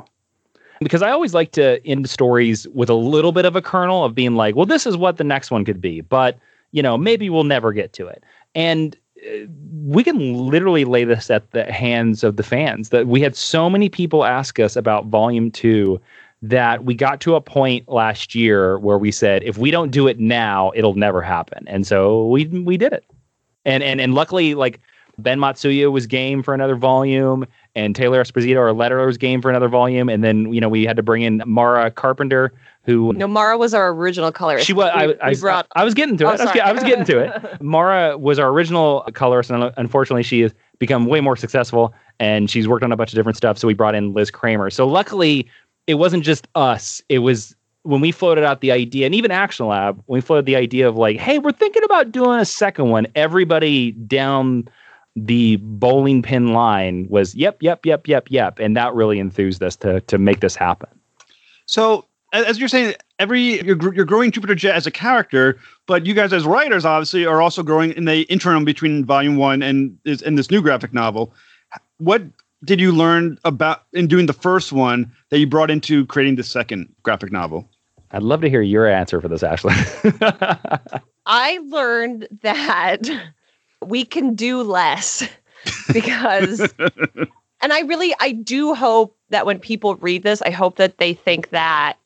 Because 0.79 1.03
I 1.03 1.11
always 1.11 1.35
like 1.35 1.53
to 1.53 1.85
end 1.87 2.09
stories 2.09 2.69
with 2.69 2.89
a 2.89 2.95
little 2.95 3.33
bit 3.33 3.45
of 3.45 3.57
a 3.57 3.63
kernel 3.63 4.05
of 4.05 4.15
being 4.15 4.37
like, 4.37 4.55
well, 4.55 4.67
this 4.67 4.87
is 4.87 4.97
what 4.97 5.17
the 5.17 5.25
next 5.25 5.51
one 5.51 5.65
could 5.65 5.81
be, 5.81 6.03
but 6.03 6.39
you 6.71 6.83
know, 6.83 6.97
maybe 6.97 7.31
we'll 7.31 7.45
never 7.45 7.73
get 7.73 7.93
to 7.95 8.07
it. 8.07 8.23
And 8.55 8.97
uh, 9.27 9.47
we 9.85 10.05
can 10.05 10.35
literally 10.35 10.85
lay 10.85 11.05
this 11.05 11.31
at 11.31 11.51
the 11.51 11.71
hands 11.73 12.23
of 12.23 12.37
the 12.37 12.43
fans 12.43 12.91
that 12.91 13.07
we 13.07 13.21
had 13.21 13.35
so 13.35 13.69
many 13.69 13.89
people 13.89 14.25
ask 14.25 14.61
us 14.61 14.77
about 14.77 15.07
volume 15.07 15.51
two 15.51 16.01
that 16.43 16.85
we 16.85 16.95
got 16.95 17.21
to 17.21 17.35
a 17.37 17.41
point 17.41 17.89
last 17.89 18.35
year 18.35 18.79
where 18.81 18.99
we 18.99 19.11
said 19.13 19.43
if 19.45 19.59
we 19.59 19.71
don't 19.71 19.91
do 19.91 20.09
it 20.09 20.19
now 20.19 20.73
it'll 20.75 20.95
never 20.95 21.23
happen 21.23 21.65
and 21.69 21.87
so 21.87 22.27
we 22.27 22.47
we 22.47 22.77
did 22.77 22.93
it 22.93 23.05
and 23.65 23.83
and 23.83 24.01
and 24.01 24.15
luckily 24.15 24.55
like 24.55 24.81
ben 25.19 25.39
matsuya 25.39 25.91
was 25.93 26.07
game 26.07 26.43
for 26.43 26.53
another 26.53 26.75
volume 26.75 27.47
and 27.77 27.95
taylor 27.95 28.23
esposito 28.23 28.59
our 28.59 28.73
letterer 28.73 29.07
was 29.07 29.17
game 29.17 29.41
for 29.41 29.51
another 29.51 29.69
volume 29.69 30.09
and 30.09 30.25
then 30.25 30.53
you 30.53 30.61
know 30.61 30.69
we 30.69 30.85
had 30.85 30.97
to 30.97 31.03
bring 31.03 31.23
in 31.23 31.41
mara 31.47 31.91
carpenter 31.91 32.53
who 32.85 33.13
No, 33.13 33.29
Mara 33.29 33.57
was 33.57 33.75
our 33.75 33.91
original 33.91 34.33
colorist. 34.33 34.67
she 34.67 34.73
was. 34.73 34.91
I, 34.93 35.07
We- 35.07 35.21
I, 35.21 35.29
we 35.31 35.37
brought. 35.37 35.69
I 35.77 35.85
was 35.85 35.95
getting 35.95 36.17
to 36.17 36.25
it. 36.25 36.27
Oh, 36.27 36.31
I, 36.31 36.33
was 36.33 36.61
I 36.65 36.73
was 36.73 36.83
getting 36.83 37.05
to 37.05 37.19
it. 37.21 37.63
Mara 37.63 38.19
was 38.19 38.41
our 38.41 38.49
original 38.49 39.03
colorist, 39.15 39.51
and 39.53 39.73
unfortunately, 39.77 40.25
she 40.25 40.41
has 40.41 40.53
become 40.81 41.07
way 41.07 41.21
more 41.21 41.37
successful, 41.37 41.95
and 42.19 42.51
she's 42.51 42.67
worked 42.67 42.83
on 42.83 42.91
a 42.91 42.97
bunch 42.97 43.13
of 43.13 43.15
different 43.15 43.37
stuff. 43.37 43.57
So 43.57 43.69
we 43.69 43.75
brought 43.75 43.95
in 43.95 44.15
Liz 44.15 44.33
Kramer. 44.33 44.69
So 44.69 44.89
luckily, 44.89 45.49
it 45.87 45.95
wasn't 45.95 46.25
just 46.25 46.49
us. 46.55 47.03
It 47.09 47.19
was 47.19 47.55
when 47.83 48.01
we 48.01 48.13
floated 48.13 48.45
out 48.45 48.61
the 48.61 48.71
idea, 48.71 49.07
and 49.07 49.15
even 49.15 49.31
Action 49.31 49.67
Lab, 49.67 50.03
when 50.07 50.19
we 50.19 50.21
floated 50.21 50.47
the 50.47 50.57
idea 50.57 50.89
of 50.89 50.97
like, 50.97 51.19
hey, 51.19 51.39
we're 51.39 51.53
thinking 51.53 51.83
about 51.85 52.13
doing 52.13 52.39
a 52.39 52.45
second 52.45 52.91
one. 52.91 53.07
Everybody 53.15 53.93
down 53.93 54.69
the 55.17 55.57
bowling 55.57 56.23
pin 56.23 56.53
line 56.53 57.07
was, 57.09 57.35
yep, 57.35 57.59
yep, 57.61 57.85
yep, 57.85 58.07
yep, 58.07 58.29
yep, 58.31 58.59
and 58.59 58.77
that 58.77 58.95
really 58.95 59.19
enthused 59.19 59.63
us 59.63 59.77
to 59.77 60.01
to 60.03 60.19
make 60.19 60.41
this 60.41 60.55
happen. 60.55 60.89
So 61.67 62.07
as 62.33 62.59
you're 62.59 62.69
saying, 62.69 62.95
every 63.19 63.63
you're, 63.63 63.95
you're 63.95 64.05
growing 64.05 64.31
Jupiter 64.31 64.55
Jet 64.55 64.75
as 64.75 64.87
a 64.87 64.91
character, 64.91 65.59
but 65.87 66.07
you 66.07 66.15
guys 66.15 66.33
as 66.33 66.45
writers 66.45 66.85
obviously 66.85 67.27
are 67.27 67.43
also 67.43 67.63
growing 67.63 67.93
in 67.93 68.05
the 68.07 68.23
interim 68.23 68.65
between 68.65 69.05
volume 69.05 69.37
one 69.37 69.63
and 69.63 69.99
this 70.05 70.23
and 70.23 70.39
this 70.39 70.51
new 70.51 70.63
graphic 70.63 70.95
novel. 70.95 71.35
What 71.99 72.23
did 72.65 72.81
you 72.81 72.93
learn 72.93 73.39
about 73.45 73.85
in 73.93 74.07
doing 74.07 74.27
the 74.27 74.33
first 74.33 74.73
one 74.73 75.11
that 75.31 75.39
you 75.39 75.47
brought 75.47 75.71
into 75.71 76.07
creating 76.07 76.37
the 76.37 76.43
second 76.43 76.93
graphic 77.03 77.33
novel? 77.33 77.69
I'd 78.13 78.23
love 78.23 78.41
to 78.43 78.51
hear 78.51 78.63
your 78.63 78.87
answer 78.87 79.21
for 79.21 79.29
this, 79.29 79.43
Ashley. 79.43 79.75
I 81.27 81.59
learned 81.69 82.29
that 82.43 83.09
we 83.85 84.05
can 84.05 84.35
do 84.35 84.63
less 84.63 85.29
because 85.93 86.61
and 87.61 87.73
I 87.73 87.81
really 87.81 88.15
I 88.21 88.33
do 88.33 88.75
hope 88.75 89.17
that 89.31 89.47
when 89.47 89.59
people 89.59 89.97
read 89.97 90.23
this, 90.23 90.43
I 90.43 90.51
hope 90.51 90.77
that 90.77 90.99
they 90.99 91.15
think 91.15 91.51
that 91.51 91.97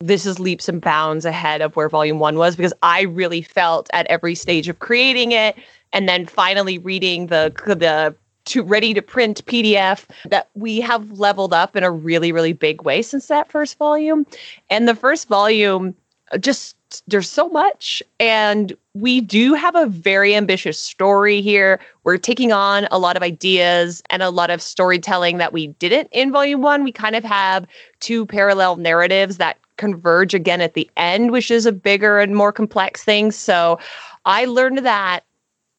this 0.00 0.26
is 0.26 0.38
leaps 0.38 0.68
and 0.68 0.80
bounds 0.80 1.24
ahead 1.24 1.62
of 1.62 1.74
where 1.74 1.88
volume 1.88 2.18
1 2.18 2.36
was 2.36 2.54
because 2.54 2.74
I 2.82 3.02
really 3.02 3.40
felt 3.40 3.88
at 3.92 4.06
every 4.08 4.34
stage 4.34 4.68
of 4.68 4.78
creating 4.78 5.32
it 5.32 5.56
and 5.92 6.08
then 6.08 6.26
finally 6.26 6.78
reading 6.78 7.28
the 7.28 7.52
the 7.66 8.14
to 8.46 8.62
ready 8.62 8.94
to 8.94 9.02
print 9.02 9.44
PDF 9.46 10.04
that 10.28 10.48
we 10.54 10.80
have 10.80 11.10
leveled 11.12 11.52
up 11.52 11.76
in 11.76 11.84
a 11.84 11.90
really 11.90 12.32
really 12.32 12.52
big 12.52 12.82
way 12.82 13.02
since 13.02 13.26
that 13.26 13.50
first 13.50 13.78
volume. 13.78 14.26
And 14.70 14.88
the 14.88 14.94
first 14.94 15.28
volume 15.28 15.94
uh, 16.32 16.38
just 16.38 16.76
there's 17.06 17.28
so 17.28 17.48
much. 17.48 18.02
And 18.20 18.76
we 18.94 19.20
do 19.20 19.54
have 19.54 19.74
a 19.74 19.86
very 19.86 20.34
ambitious 20.34 20.78
story 20.78 21.40
here. 21.40 21.80
We're 22.04 22.16
taking 22.16 22.52
on 22.52 22.86
a 22.90 22.98
lot 22.98 23.16
of 23.16 23.22
ideas 23.22 24.02
and 24.10 24.22
a 24.22 24.30
lot 24.30 24.50
of 24.50 24.62
storytelling 24.62 25.38
that 25.38 25.52
we 25.52 25.68
didn't 25.68 26.08
in 26.12 26.32
volume 26.32 26.62
one. 26.62 26.84
We 26.84 26.92
kind 26.92 27.16
of 27.16 27.24
have 27.24 27.66
two 28.00 28.24
parallel 28.26 28.76
narratives 28.76 29.36
that 29.38 29.58
converge 29.76 30.32
again 30.32 30.62
at 30.62 30.72
the 30.72 30.90
end 30.96 31.32
which 31.32 31.50
is 31.50 31.66
a 31.66 31.72
bigger 31.72 32.18
and 32.18 32.34
more 32.34 32.52
complex 32.52 33.04
thing. 33.04 33.30
So 33.30 33.78
i 34.24 34.44
learned 34.44 34.78
that 34.78 35.24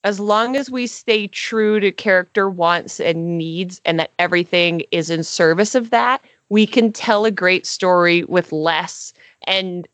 as 0.03 0.19
long 0.19 0.55
as 0.55 0.69
we 0.69 0.87
stay 0.87 1.27
true 1.27 1.79
to 1.79 1.91
character 1.91 2.49
wants 2.49 2.99
and 2.99 3.37
needs 3.37 3.81
and 3.85 3.99
that 3.99 4.11
everything 4.19 4.83
is 4.91 5.09
in 5.09 5.23
service 5.23 5.75
of 5.75 5.89
that 5.89 6.21
we 6.49 6.65
can 6.65 6.91
tell 6.91 7.25
a 7.25 7.31
great 7.31 7.65
story 7.65 8.23
with 8.25 8.51
less 8.51 9.13
and 9.45 9.87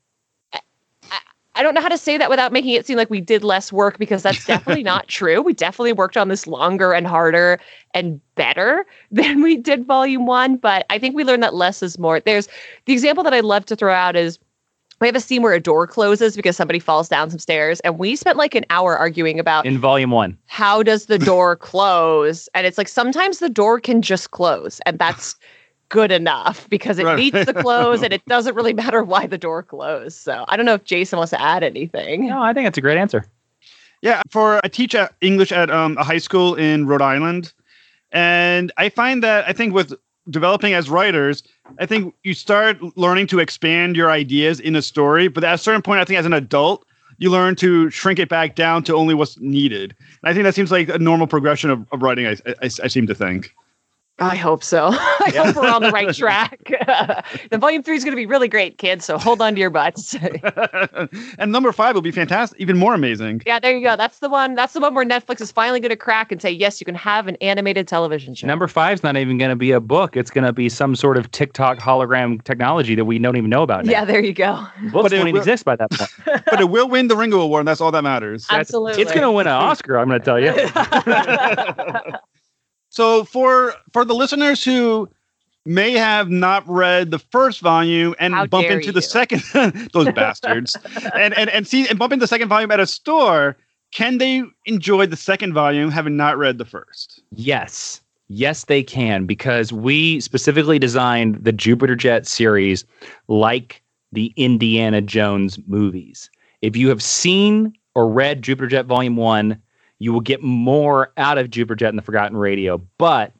I 1.56 1.62
don't 1.62 1.76
know 1.76 1.82
how 1.82 1.90
to 1.90 1.98
say 1.98 2.18
that 2.18 2.30
without 2.30 2.52
making 2.52 2.72
it 2.72 2.86
seem 2.86 2.98
like 2.98 3.10
we 3.10 3.22
did 3.22 3.44
less 3.44 3.72
work 3.72 4.00
because 4.00 4.24
that's 4.24 4.46
definitely 4.48 4.84
not 4.84 5.08
true. 5.08 5.42
We 5.42 5.54
definitely 5.54 5.94
worked 5.94 6.18
on 6.18 6.28
this 6.28 6.48
longer 6.48 6.94
and 6.94 7.06
harder 7.06 7.60
and 7.94 8.20
better 8.36 8.86
than 9.12 9.42
we 9.42 9.58
did 9.58 9.86
volume 9.86 10.26
one. 10.26 10.58
But 10.58 10.86
I 10.90 10.98
think 10.98 11.16
we 11.16 11.24
learned 11.24 11.44
that 11.44 11.54
less 11.54 11.84
is 11.84 12.00
more. 12.00 12.20
There's 12.20 12.48
the 12.86 12.94
example 12.94 13.24
that 13.24 13.34
I 13.34 13.42
love 13.42 13.66
to 13.66 13.76
throw 13.76 13.94
out 13.94 14.16
is 14.16 14.40
we 15.04 15.08
have 15.08 15.16
a 15.16 15.20
scene 15.20 15.42
where 15.42 15.54
a 15.54 15.60
door 15.60 15.86
closes 15.86 16.36
because 16.36 16.56
somebody 16.56 16.80
falls 16.80 17.10
down 17.10 17.30
some 17.30 17.38
stairs, 17.40 17.80
and 17.82 18.00
we 18.00 18.16
spent 18.16 18.38
like 18.38 18.56
an 18.56 18.66
hour 18.70 18.98
arguing 18.98 19.40
about 19.40 19.66
In 19.66 19.78
volume 19.78 20.12
one. 20.12 20.38
how 20.48 20.82
does 20.82 21.06
the 21.08 21.20
door 21.32 21.56
close 21.58 22.48
and 22.56 22.66
it's 22.66 22.78
like 22.78 22.88
sometimes 22.88 23.40
the 23.40 23.50
door 23.50 23.80
can 23.80 24.02
just 24.02 24.32
close 24.32 24.80
and 24.86 24.98
that's 24.98 25.36
good 25.90 26.12
enough 26.12 26.68
because 26.70 26.98
it 26.98 27.04
Right. 27.06 27.18
needs 27.18 27.46
to 27.46 27.54
close 27.66 28.02
and 28.02 28.14
it 28.14 28.26
doesn't 28.26 28.56
really 28.56 28.74
matter 28.74 29.04
why 29.04 29.28
the 29.28 29.38
door 29.38 29.62
closed. 29.62 30.18
So 30.18 30.46
I 30.48 30.56
don't 30.58 30.66
know 30.66 30.74
if 30.76 30.86
Jason 30.86 31.18
wants 31.18 31.32
to 31.32 31.42
add 31.42 31.62
anything. 31.64 32.28
No, 32.30 32.42
I 32.42 32.54
think 32.54 32.66
that's 32.66 32.78
a 32.80 32.82
great 32.82 32.98
answer. 32.98 33.26
Yeah, 34.02 34.22
for 34.32 34.60
I 34.64 34.70
teach 34.70 34.96
English 35.22 35.52
at 35.52 35.70
um, 35.70 35.98
a 35.98 36.04
high 36.04 36.18
school 36.18 36.56
in 36.56 36.88
Rhode 36.88 37.02
Island, 37.02 37.54
and 38.12 38.72
I 38.78 38.90
find 38.90 39.22
that 39.24 39.46
I 39.48 39.54
think 39.54 39.74
with 39.74 39.94
developing 40.30 40.74
as 40.74 40.90
writers, 40.90 41.44
I 41.80 41.86
think 41.86 42.14
you 42.24 42.34
start 42.34 42.78
learning 42.98 43.28
to 43.28 43.40
expand 43.40 43.96
your 43.96 44.10
ideas 44.10 44.60
in 44.60 44.76
a 44.76 44.82
story, 44.82 45.28
but 45.28 45.44
at 45.44 45.56
a 45.56 45.58
certain 45.58 45.82
point, 45.82 46.00
I 46.00 46.06
think 46.06 46.20
as 46.20 46.26
an 46.26 46.34
adult, 46.34 46.86
you 47.18 47.30
learn 47.30 47.56
to 47.58 47.90
shrink 47.90 48.20
it 48.20 48.30
back 48.30 48.56
down 48.56 48.84
to 48.84 48.96
only 48.96 49.14
what's 49.14 49.40
needed. 49.40 49.96
And 50.24 50.30
I 50.30 50.34
think 50.34 50.44
that 50.44 50.56
seems 50.56 50.72
like 50.72 50.90
a 50.90 50.98
normal 50.98 51.28
progression 51.28 51.70
of, 51.70 51.86
of 51.92 52.02
writing. 52.02 52.28
I, 52.28 52.38
I, 52.48 52.66
I 52.66 52.88
seem 52.88 53.08
to 53.08 53.16
think. 53.16 53.54
I 54.20 54.36
hope 54.36 54.64
so. 54.64 54.88
I 54.94 55.34
hope 55.36 55.56
we're 55.56 55.68
on 55.68 55.82
the 55.82 55.90
right 55.92 56.14
track. 56.16 56.60
the 57.50 57.58
volume 57.58 57.82
three 57.82 57.96
is 57.96 58.04
going 58.04 58.12
to 58.12 58.16
be 58.16 58.28
really 58.28 58.48
great, 58.48 58.78
kids. 58.78 59.06
So 59.06 59.18
hold 59.18 59.42
on 59.42 59.56
to 59.56 59.60
your 59.60 59.72
butts. 59.72 60.16
and 61.40 61.52
number 61.52 61.72
five 61.72 61.96
will 61.96 62.04
be 62.04 62.12
fantastic, 62.12 62.60
even 62.62 62.78
more 62.78 62.94
amazing. 62.94 63.42
yeah, 63.48 63.60
there 63.60 63.76
you 63.76 63.84
go. 63.84 63.96
That's 63.96 64.20
the 64.20 64.30
one. 64.30 64.54
That's 64.54 64.74
the 64.74 64.80
one 64.82 64.94
where 64.94 65.04
Netflix 65.04 65.42
is 65.42 65.52
finally 65.52 65.80
going 65.80 65.90
to 65.90 65.96
crack 65.96 66.32
and 66.32 66.40
say, 66.42 66.52
yes, 66.52 66.80
you 66.80 66.86
can 66.86 66.94
have 66.96 67.28
an 67.28 67.38
animated 67.42 67.88
television 67.88 68.36
show. 68.36 68.46
Number 68.46 68.68
five's 68.68 69.02
not 69.02 69.18
even 69.18 69.40
going 69.40 69.50
to 69.50 69.56
be 69.56 69.72
a 69.72 69.80
book. 69.80 70.16
It's 70.16 70.30
going 70.30 70.46
to 70.46 70.54
be 70.54 70.70
some 70.70 70.96
sort 70.96 71.18
of 71.18 71.32
TikTok 71.32 71.80
hologram 71.80 72.44
technology 72.44 72.94
that 72.94 73.06
we 73.06 73.18
don't 73.18 73.36
even 73.36 73.50
know 73.50 73.64
about. 73.64 73.86
Now. 73.86 73.92
yeah, 73.92 74.06
there 74.06 74.24
you 74.24 74.34
go. 74.34 74.64
books 74.92 75.10
But 75.10 75.14
it 75.14 75.24
won't 75.24 75.36
exist 75.36 75.66
by 75.66 75.76
that 75.76 75.90
point. 75.92 76.12
but 76.46 76.62
it 76.62 76.70
will 76.70 76.88
win 76.88 77.08
the 77.08 77.18
Ringo 77.18 77.42
Award, 77.42 77.62
and 77.62 77.68
that's 77.68 77.82
all 77.82 77.92
that 77.92 78.04
matters. 78.04 78.46
That's- 78.46 78.68
Absolutely. 78.70 79.02
It's 79.02 79.12
going 79.12 79.24
to 79.24 79.32
win 79.32 79.48
an 79.48 79.54
Oscar. 79.54 79.98
I'm 79.98 80.08
going 80.08 80.22
to 80.22 80.26
tell 80.26 80.40
you. 80.40 80.54
So 82.94 83.24
for 83.24 83.74
for 83.92 84.06
the 84.06 84.14
listeners 84.14 84.64
who 84.64 85.10
may 85.66 85.94
have 85.94 86.30
not 86.30 86.64
read 86.68 87.10
the 87.10 87.18
first 87.18 87.60
volume 87.60 88.14
and 88.20 88.36
How 88.36 88.46
bump 88.46 88.68
dare 88.68 88.78
into 88.78 88.92
the 88.92 89.02
second 89.02 89.42
those 89.94 90.12
bastards 90.12 90.78
and, 91.16 91.36
and 91.36 91.50
and 91.50 91.68
see 91.68 91.88
and 91.88 91.98
bump 91.98 92.14
into 92.14 92.22
the 92.22 92.28
second 92.28 92.50
volume 92.50 92.70
at 92.70 92.80
a 92.80 92.86
store, 92.86 93.58
can 93.94 94.20
they 94.20 94.44
enjoy 94.68 95.08
the 95.08 95.16
second 95.16 95.54
volume 95.54 95.90
having 95.90 96.16
not 96.16 96.38
read 96.38 96.60
the 96.60 96.66
first? 96.66 97.20
Yes. 97.32 98.00
Yes, 98.28 98.66
they 98.66 98.84
can 98.84 99.26
because 99.26 99.74
we 99.74 100.20
specifically 100.20 100.78
designed 100.78 101.44
the 101.44 101.52
Jupiter 101.52 101.96
Jet 101.96 102.28
series 102.28 102.86
like 103.28 103.82
the 104.12 104.32
Indiana 104.36 105.02
Jones 105.02 105.58
movies. 105.66 106.30
If 106.62 106.76
you 106.76 106.90
have 106.90 107.02
seen 107.02 107.74
or 107.96 108.08
read 108.08 108.44
Jupiter 108.44 108.68
Jet 108.68 108.86
Volume 108.86 109.16
1, 109.16 109.60
you 110.04 110.12
will 110.12 110.20
get 110.20 110.44
more 110.44 111.14
out 111.16 111.38
of 111.38 111.50
Jupiter 111.50 111.86
and 111.86 111.98
the 111.98 112.02
Forgotten 112.02 112.36
Radio. 112.36 112.82
But 112.98 113.32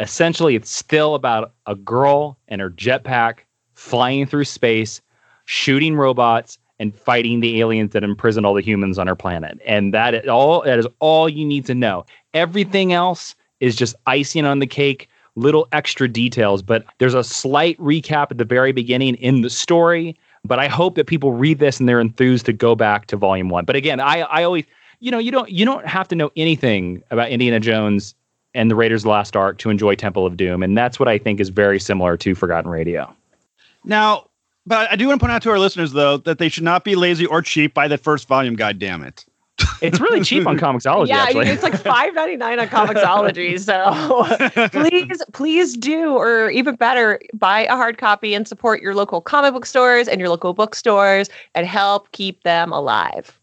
essentially, 0.00 0.56
it's 0.56 0.68
still 0.68 1.14
about 1.14 1.52
a 1.66 1.76
girl 1.76 2.36
and 2.48 2.60
her 2.60 2.70
jetpack 2.70 3.40
flying 3.74 4.26
through 4.26 4.46
space, 4.46 5.00
shooting 5.44 5.94
robots, 5.94 6.58
and 6.80 6.92
fighting 6.92 7.38
the 7.38 7.60
aliens 7.60 7.92
that 7.92 8.02
imprison 8.02 8.44
all 8.44 8.54
the 8.54 8.62
humans 8.62 8.98
on 8.98 9.08
our 9.08 9.14
planet. 9.14 9.60
And 9.64 9.94
that 9.94 10.12
is 10.12 10.28
all 10.28 10.62
that 10.62 10.80
is 10.80 10.88
all 10.98 11.28
you 11.28 11.44
need 11.44 11.64
to 11.66 11.74
know. 11.74 12.04
Everything 12.34 12.92
else 12.92 13.36
is 13.60 13.76
just 13.76 13.94
icing 14.06 14.44
on 14.44 14.58
the 14.58 14.66
cake, 14.66 15.08
little 15.36 15.68
extra 15.70 16.08
details, 16.08 16.62
but 16.62 16.84
there's 16.98 17.14
a 17.14 17.22
slight 17.22 17.78
recap 17.78 18.32
at 18.32 18.38
the 18.38 18.44
very 18.44 18.72
beginning 18.72 19.14
in 19.16 19.42
the 19.42 19.50
story. 19.50 20.16
But 20.44 20.58
I 20.58 20.66
hope 20.66 20.96
that 20.96 21.06
people 21.06 21.32
read 21.32 21.60
this 21.60 21.78
and 21.78 21.88
they're 21.88 22.00
enthused 22.00 22.46
to 22.46 22.52
go 22.52 22.74
back 22.74 23.06
to 23.06 23.16
volume 23.16 23.50
one. 23.50 23.64
But 23.64 23.76
again, 23.76 24.00
I, 24.00 24.20
I 24.20 24.42
always 24.42 24.64
you 25.00 25.10
know, 25.10 25.18
you 25.18 25.30
don't 25.30 25.50
you 25.50 25.64
don't 25.64 25.86
have 25.86 26.08
to 26.08 26.14
know 26.14 26.30
anything 26.36 27.02
about 27.10 27.30
Indiana 27.30 27.60
Jones 27.60 28.14
and 28.54 28.70
the 28.70 28.74
Raiders 28.74 29.02
of 29.02 29.04
the 29.04 29.10
Lost 29.10 29.36
Ark 29.36 29.58
to 29.58 29.70
enjoy 29.70 29.94
Temple 29.94 30.26
of 30.26 30.36
Doom. 30.36 30.62
And 30.62 30.76
that's 30.76 30.98
what 30.98 31.08
I 31.08 31.18
think 31.18 31.40
is 31.40 31.48
very 31.50 31.78
similar 31.78 32.16
to 32.16 32.34
Forgotten 32.34 32.70
Radio. 32.70 33.14
Now, 33.84 34.28
but 34.66 34.90
I 34.90 34.96
do 34.96 35.06
want 35.06 35.20
to 35.20 35.22
point 35.24 35.32
out 35.32 35.42
to 35.42 35.50
our 35.50 35.58
listeners 35.58 35.92
though 35.92 36.18
that 36.18 36.38
they 36.38 36.48
should 36.48 36.64
not 36.64 36.84
be 36.84 36.96
lazy 36.96 37.26
or 37.26 37.42
cheap 37.42 37.74
by 37.74 37.88
the 37.88 37.98
first 37.98 38.28
volume. 38.28 38.54
God 38.54 38.78
damn 38.78 39.02
it! 39.02 39.24
It's 39.80 40.00
really 40.00 40.22
cheap 40.22 40.44
on 40.44 40.58
Comixology, 40.58 41.08
yeah, 41.08 41.22
actually. 41.22 41.46
it's 41.46 41.62
like 41.62 41.76
five 41.76 42.12
ninety 42.12 42.36
nine 42.36 42.58
on 42.58 42.66
Comixology. 42.66 43.58
So 43.68 44.68
please, 44.70 45.22
please 45.32 45.76
do, 45.76 46.16
or 46.16 46.50
even 46.50 46.74
better, 46.74 47.20
buy 47.32 47.60
a 47.66 47.76
hard 47.76 47.96
copy 47.96 48.34
and 48.34 48.46
support 48.48 48.82
your 48.82 48.94
local 48.94 49.20
comic 49.20 49.52
book 49.52 49.66
stores 49.66 50.08
and 50.08 50.20
your 50.20 50.28
local 50.28 50.52
bookstores 50.52 51.30
and 51.54 51.66
help 51.66 52.10
keep 52.10 52.42
them 52.42 52.72
alive. 52.72 53.38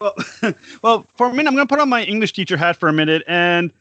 Well, 0.00 0.14
well, 0.82 1.06
for 1.14 1.26
a 1.28 1.30
minute, 1.30 1.48
I'm 1.48 1.54
going 1.54 1.66
to 1.66 1.72
put 1.72 1.80
on 1.80 1.88
my 1.88 2.02
English 2.04 2.32
teacher 2.32 2.56
hat 2.56 2.76
for 2.76 2.88
a 2.88 2.92
minute. 2.92 3.22
And 3.26 3.72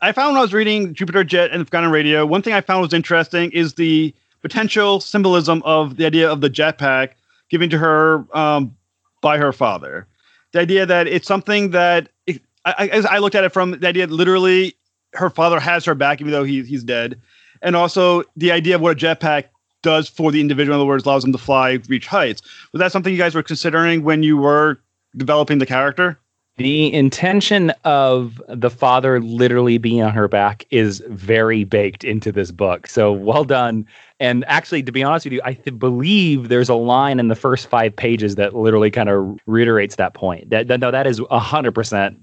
I 0.00 0.12
found 0.12 0.32
when 0.32 0.38
I 0.38 0.42
was 0.42 0.54
reading 0.54 0.94
Jupiter 0.94 1.24
Jet 1.24 1.50
and 1.50 1.66
Forgotten 1.66 1.90
Radio, 1.90 2.24
one 2.24 2.42
thing 2.42 2.54
I 2.54 2.60
found 2.60 2.82
was 2.82 2.92
interesting 2.92 3.50
is 3.52 3.74
the 3.74 4.14
potential 4.40 5.00
symbolism 5.00 5.62
of 5.64 5.96
the 5.96 6.06
idea 6.06 6.30
of 6.30 6.40
the 6.40 6.50
jetpack 6.50 7.10
given 7.50 7.70
to 7.70 7.78
her 7.78 8.24
um, 8.36 8.74
by 9.20 9.38
her 9.38 9.52
father. 9.52 10.06
The 10.52 10.60
idea 10.60 10.86
that 10.86 11.06
it's 11.06 11.28
something 11.28 11.70
that 11.70 12.08
it, 12.26 12.42
I, 12.64 13.02
I, 13.08 13.18
looked 13.18 13.34
at 13.34 13.44
it 13.44 13.52
from 13.52 13.72
the 13.72 13.88
idea 13.88 14.06
that 14.06 14.14
literally 14.14 14.74
her 15.14 15.30
father 15.30 15.60
has 15.60 15.84
her 15.84 15.94
back, 15.94 16.20
even 16.20 16.32
though 16.32 16.44
he, 16.44 16.62
he's 16.62 16.84
dead. 16.84 17.20
And 17.62 17.76
also 17.76 18.24
the 18.36 18.52
idea 18.52 18.74
of 18.74 18.80
what 18.80 18.92
a 18.92 18.94
jetpack 19.06 19.44
does 19.82 20.08
for 20.08 20.32
the 20.32 20.40
individual, 20.40 20.74
in 20.74 20.80
other 20.80 20.86
words, 20.86 21.04
allows 21.04 21.22
them 21.22 21.32
to 21.32 21.38
fly, 21.38 21.78
reach 21.88 22.06
heights. 22.06 22.42
Was 22.72 22.80
that 22.80 22.92
something 22.92 23.12
you 23.12 23.18
guys 23.18 23.34
were 23.34 23.42
considering 23.42 24.02
when 24.02 24.22
you 24.22 24.36
were 24.36 24.80
developing 25.16 25.58
the 25.58 25.66
character? 25.66 26.18
The 26.58 26.92
intention 26.92 27.70
of 27.84 28.40
the 28.48 28.68
father 28.68 29.20
literally 29.20 29.78
being 29.78 30.02
on 30.02 30.12
her 30.12 30.28
back 30.28 30.66
is 30.70 31.02
very 31.08 31.64
baked 31.64 32.04
into 32.04 32.30
this 32.30 32.50
book. 32.50 32.86
So 32.86 33.10
well 33.10 33.44
done. 33.44 33.86
And 34.20 34.44
actually, 34.46 34.82
to 34.82 34.92
be 34.92 35.02
honest 35.02 35.24
with 35.24 35.32
you, 35.32 35.40
I 35.44 35.54
th- 35.54 35.78
believe 35.78 36.50
there's 36.50 36.68
a 36.68 36.74
line 36.74 37.18
in 37.18 37.28
the 37.28 37.34
first 37.34 37.68
five 37.68 37.96
pages 37.96 38.34
that 38.34 38.54
literally 38.54 38.90
kind 38.90 39.08
of 39.08 39.38
reiterates 39.46 39.96
that 39.96 40.12
point. 40.12 40.50
That, 40.50 40.68
that 40.68 40.78
no, 40.78 40.90
that 40.90 41.06
is 41.06 41.20
hundred 41.30 41.72
percent 41.72 42.20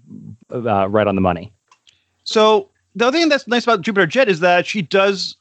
uh, 0.52 0.88
right 0.88 1.08
on 1.08 1.16
the 1.16 1.22
money. 1.22 1.52
So 2.24 2.70
the 2.96 3.08
other 3.08 3.18
thing 3.18 3.30
that's 3.30 3.48
nice 3.48 3.64
about 3.64 3.82
Jupiter 3.82 4.06
Jet 4.06 4.30
is 4.30 4.42
that 4.42 4.68
she 4.68 4.84
does 4.84 5.36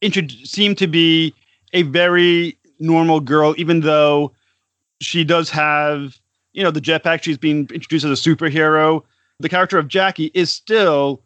intro- 0.00 0.26
seem 0.44 0.74
to 0.76 0.86
be 0.86 1.34
a 1.74 1.82
very 1.82 2.56
normal 2.78 3.20
girl, 3.20 3.54
even 3.58 3.80
though 3.80 4.32
she 5.00 5.24
does 5.24 5.50
have, 5.50 6.18
you 6.52 6.62
know, 6.62 6.70
the 6.70 6.80
jetpack. 6.80 7.22
She's 7.22 7.38
being 7.38 7.68
introduced 7.72 8.04
as 8.04 8.26
a 8.26 8.28
superhero. 8.30 9.02
The 9.38 9.48
character 9.48 9.78
of 9.78 9.88
Jackie 9.88 10.30
is 10.34 10.52
still 10.52 11.22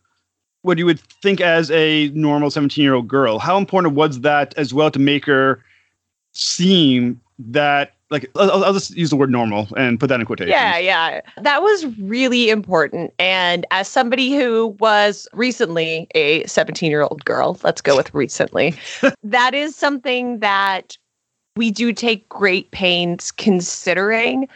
what 0.62 0.78
you 0.78 0.86
would 0.86 1.00
think 1.22 1.40
as 1.40 1.70
a 1.70 2.08
normal 2.14 2.50
17 2.50 2.82
year 2.82 2.94
old 2.94 3.06
girl. 3.06 3.38
How 3.38 3.58
important 3.58 3.94
was 3.94 4.20
that 4.20 4.54
as 4.56 4.72
well 4.72 4.90
to 4.90 4.98
make 4.98 5.26
her 5.26 5.62
seem 6.32 7.20
that, 7.38 7.94
like, 8.10 8.30
I'll, 8.36 8.64
I'll 8.64 8.72
just 8.72 8.96
use 8.96 9.10
the 9.10 9.16
word 9.16 9.30
normal 9.30 9.68
and 9.76 10.00
put 10.00 10.08
that 10.08 10.20
in 10.20 10.26
quotation. 10.26 10.50
Yeah, 10.50 10.78
yeah. 10.78 11.20
That 11.42 11.62
was 11.62 11.84
really 11.98 12.48
important. 12.48 13.12
And 13.18 13.66
as 13.70 13.88
somebody 13.88 14.34
who 14.34 14.68
was 14.80 15.28
recently 15.32 16.06
a 16.14 16.46
17 16.46 16.90
year 16.90 17.02
old 17.02 17.24
girl, 17.24 17.58
let's 17.62 17.82
go 17.82 17.96
with 17.96 18.12
recently, 18.14 18.74
that 19.22 19.54
is 19.54 19.76
something 19.76 20.38
that 20.38 20.96
we 21.56 21.70
do 21.70 21.92
take 21.92 22.28
great 22.28 22.70
pains 22.70 23.30
considering. 23.30 24.48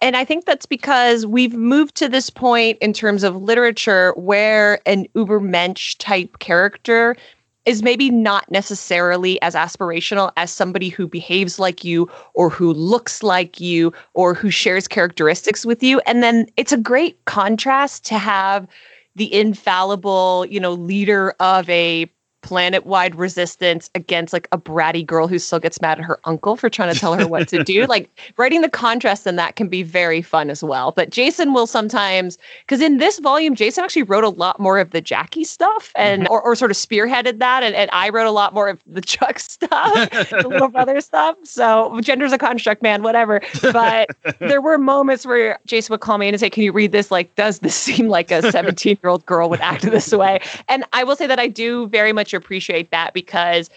And 0.00 0.16
I 0.16 0.24
think 0.24 0.44
that's 0.44 0.66
because 0.66 1.26
we've 1.26 1.54
moved 1.54 1.94
to 1.96 2.08
this 2.08 2.28
point 2.28 2.78
in 2.78 2.92
terms 2.92 3.22
of 3.22 3.36
literature 3.36 4.12
where 4.16 4.80
an 4.86 5.06
ubermensch 5.14 5.96
type 5.98 6.38
character 6.38 7.16
is 7.64 7.82
maybe 7.82 8.10
not 8.10 8.48
necessarily 8.50 9.42
as 9.42 9.54
aspirational 9.54 10.32
as 10.36 10.52
somebody 10.52 10.88
who 10.88 11.06
behaves 11.08 11.58
like 11.58 11.82
you 11.82 12.08
or 12.34 12.48
who 12.48 12.72
looks 12.72 13.22
like 13.22 13.58
you 13.58 13.92
or 14.14 14.34
who 14.34 14.50
shares 14.50 14.86
characteristics 14.86 15.66
with 15.66 15.82
you. 15.82 15.98
And 16.00 16.22
then 16.22 16.46
it's 16.56 16.72
a 16.72 16.76
great 16.76 17.22
contrast 17.24 18.04
to 18.06 18.18
have 18.18 18.68
the 19.16 19.32
infallible, 19.34 20.46
you 20.48 20.60
know, 20.60 20.74
leader 20.74 21.34
of 21.40 21.68
a 21.68 22.08
planet-wide 22.46 23.16
resistance 23.16 23.90
against 23.96 24.32
like 24.32 24.46
a 24.52 24.58
bratty 24.58 25.04
girl 25.04 25.26
who 25.26 25.36
still 25.36 25.58
gets 25.58 25.80
mad 25.82 25.98
at 25.98 26.04
her 26.04 26.20
uncle 26.26 26.56
for 26.56 26.70
trying 26.70 26.94
to 26.94 26.98
tell 26.98 27.14
her 27.14 27.26
what 27.26 27.48
to 27.48 27.64
do. 27.64 27.86
Like 27.96 28.10
writing 28.36 28.62
the 28.62 28.68
contrast 28.68 29.26
in 29.26 29.36
that 29.36 29.56
can 29.56 29.68
be 29.68 29.82
very 29.82 30.20
fun 30.20 30.50
as 30.50 30.62
well. 30.62 30.92
But 30.92 31.10
Jason 31.10 31.52
will 31.52 31.66
sometimes 31.66 32.36
because 32.60 32.80
in 32.80 32.98
this 32.98 33.20
volume, 33.20 33.54
Jason 33.54 33.84
actually 33.84 34.02
wrote 34.02 34.24
a 34.24 34.28
lot 34.28 34.58
more 34.60 34.78
of 34.78 34.90
the 34.90 35.00
Jackie 35.00 35.44
stuff 35.44 35.92
and 35.94 36.24
mm-hmm. 36.24 36.32
or, 36.32 36.42
or 36.42 36.56
sort 36.56 36.70
of 36.70 36.76
spearheaded 36.76 37.38
that. 37.38 37.62
And, 37.62 37.74
and 37.74 37.88
I 37.92 38.08
wrote 38.08 38.26
a 38.26 38.32
lot 38.32 38.54
more 38.54 38.68
of 38.68 38.80
the 38.86 39.00
Chuck 39.00 39.38
stuff, 39.38 40.10
the 40.10 40.48
little 40.48 40.68
brother 40.76 41.00
stuff. 41.00 41.36
So 41.44 42.00
gender's 42.02 42.32
a 42.32 42.38
construct, 42.38 42.82
man, 42.82 43.02
whatever. 43.02 43.40
But 43.62 44.10
there 44.40 44.60
were 44.60 44.78
moments 44.78 45.24
where 45.24 45.58
Jason 45.64 45.92
would 45.92 46.00
call 46.00 46.18
me 46.18 46.28
in 46.28 46.34
and 46.34 46.40
say, 46.40 46.50
Can 46.50 46.64
you 46.64 46.72
read 46.72 46.92
this? 46.92 47.10
Like, 47.10 47.34
does 47.36 47.60
this 47.60 47.74
seem 47.74 48.08
like 48.08 48.30
a 48.30 48.50
17 48.50 48.98
year 49.02 49.10
old 49.10 49.24
girl 49.26 49.48
would 49.48 49.60
act 49.60 49.82
this 49.82 50.12
way? 50.12 50.40
And 50.68 50.84
I 50.92 51.04
will 51.04 51.16
say 51.16 51.26
that 51.26 51.38
I 51.38 51.46
do 51.46 51.86
very 51.88 52.12
much 52.12 52.34
appreciate 52.36 52.90
that 52.90 53.12
because 53.14 53.70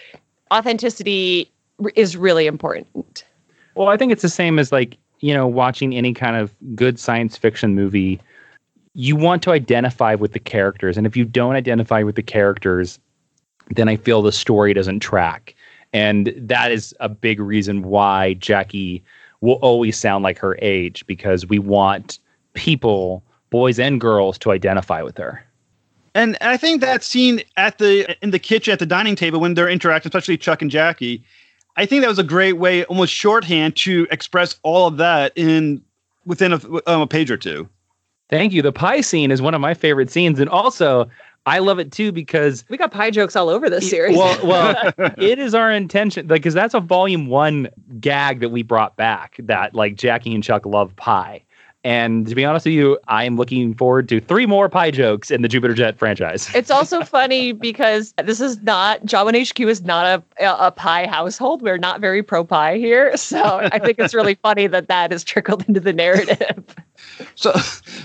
authenticity 0.53 1.51
is 1.95 2.17
really 2.17 2.45
important. 2.45 3.23
Well, 3.75 3.87
I 3.87 3.97
think 3.97 4.11
it's 4.11 4.21
the 4.21 4.29
same 4.29 4.59
as 4.59 4.71
like, 4.71 4.97
you 5.19 5.33
know, 5.33 5.47
watching 5.47 5.95
any 5.95 6.13
kind 6.13 6.35
of 6.35 6.53
good 6.75 6.99
science 6.99 7.37
fiction 7.37 7.75
movie. 7.75 8.19
You 8.93 9.15
want 9.15 9.43
to 9.43 9.51
identify 9.51 10.15
with 10.15 10.33
the 10.33 10.39
characters. 10.39 10.97
And 10.97 11.05
if 11.07 11.15
you 11.15 11.23
don't 11.25 11.55
identify 11.55 12.03
with 12.03 12.15
the 12.15 12.23
characters, 12.23 12.99
then 13.69 13.87
I 13.87 13.95
feel 13.95 14.21
the 14.21 14.31
story 14.31 14.73
doesn't 14.73 14.99
track. 14.99 15.55
And 15.93 16.33
that 16.35 16.71
is 16.71 16.93
a 16.99 17.09
big 17.09 17.39
reason 17.39 17.83
why 17.83 18.33
Jackie 18.35 19.03
will 19.41 19.55
always 19.55 19.97
sound 19.97 20.23
like 20.23 20.37
her 20.39 20.57
age 20.61 21.05
because 21.07 21.45
we 21.47 21.59
want 21.59 22.19
people, 22.53 23.23
boys 23.49 23.79
and 23.79 24.01
girls, 24.01 24.37
to 24.39 24.51
identify 24.51 25.01
with 25.01 25.17
her. 25.17 25.43
And 26.15 26.37
I 26.41 26.57
think 26.57 26.81
that 26.81 27.03
scene 27.03 27.41
at 27.57 27.77
the 27.77 28.17
in 28.23 28.31
the 28.31 28.39
kitchen 28.39 28.71
at 28.71 28.79
the 28.79 28.85
dining 28.85 29.15
table 29.15 29.39
when 29.39 29.53
they're 29.53 29.69
interacting, 29.69 30.09
especially 30.09 30.37
Chuck 30.37 30.61
and 30.61 30.71
Jackie, 30.71 31.23
I 31.75 31.85
think 31.85 32.01
that 32.01 32.07
was 32.09 32.19
a 32.19 32.23
great 32.23 32.53
way, 32.53 32.83
almost 32.85 33.13
shorthand, 33.13 33.75
to 33.77 34.07
express 34.11 34.59
all 34.63 34.87
of 34.87 34.97
that 34.97 35.31
in 35.35 35.81
within 36.25 36.53
a, 36.53 36.59
um, 36.87 37.01
a 37.01 37.07
page 37.07 37.31
or 37.31 37.37
two. 37.37 37.67
Thank 38.29 38.53
you. 38.53 38.61
The 38.61 38.71
pie 38.71 39.01
scene 39.01 39.31
is 39.31 39.41
one 39.41 39.53
of 39.53 39.61
my 39.61 39.73
favorite 39.73 40.11
scenes, 40.11 40.39
and 40.39 40.49
also 40.49 41.09
I 41.45 41.59
love 41.59 41.79
it 41.79 41.91
too 41.91 42.11
because 42.11 42.63
We 42.69 42.77
got 42.77 42.91
pie 42.91 43.11
jokes 43.11 43.35
all 43.35 43.49
over 43.49 43.69
this 43.69 43.89
series. 43.89 44.17
well, 44.17 44.45
well, 44.45 44.93
it 45.17 45.39
is 45.39 45.55
our 45.55 45.71
intention 45.71 46.27
like 46.27 46.41
because 46.41 46.53
that's 46.53 46.73
a 46.73 46.79
volume 46.79 47.27
one 47.27 47.69
gag 47.99 48.39
that 48.41 48.49
we 48.49 48.61
brought 48.61 48.97
back. 48.97 49.35
That 49.39 49.73
like 49.73 49.95
Jackie 49.95 50.33
and 50.35 50.43
Chuck 50.43 50.65
love 50.65 50.95
pie, 50.95 51.43
and 51.83 52.27
to 52.27 52.35
be 52.35 52.43
honest 52.43 52.65
with 52.65 52.73
you, 52.73 52.99
I 53.07 53.23
am 53.23 53.37
looking 53.37 53.73
forward 53.73 54.09
to 54.09 54.19
three 54.19 54.45
more 54.45 54.67
pie 54.67 54.91
jokes 54.91 55.31
in 55.31 55.41
the 55.41 55.47
Jupiter 55.47 55.73
Jet 55.73 55.97
franchise. 55.97 56.49
It's 56.59 56.69
also 56.69 57.03
funny 57.03 57.53
because 57.53 58.13
this 58.23 58.41
is 58.41 58.61
not 58.63 59.05
Jawin 59.05 59.47
HQ 59.47 59.59
is 59.61 59.81
not 59.81 60.05
a 60.39 60.45
a 60.67 60.71
pie 60.71 61.07
household. 61.07 61.61
We're 61.61 61.77
not 61.77 62.01
very 62.01 62.21
pro 62.21 62.43
pie 62.43 62.77
here, 62.77 63.15
so 63.17 63.59
I 63.71 63.79
think 63.79 63.97
it's 63.99 64.13
really 64.13 64.35
funny 64.35 64.67
that 64.67 64.87
that 64.89 65.13
is 65.13 65.23
trickled 65.23 65.65
into 65.67 65.79
the 65.79 65.93
narrative. 65.93 66.75
So, 67.35 67.53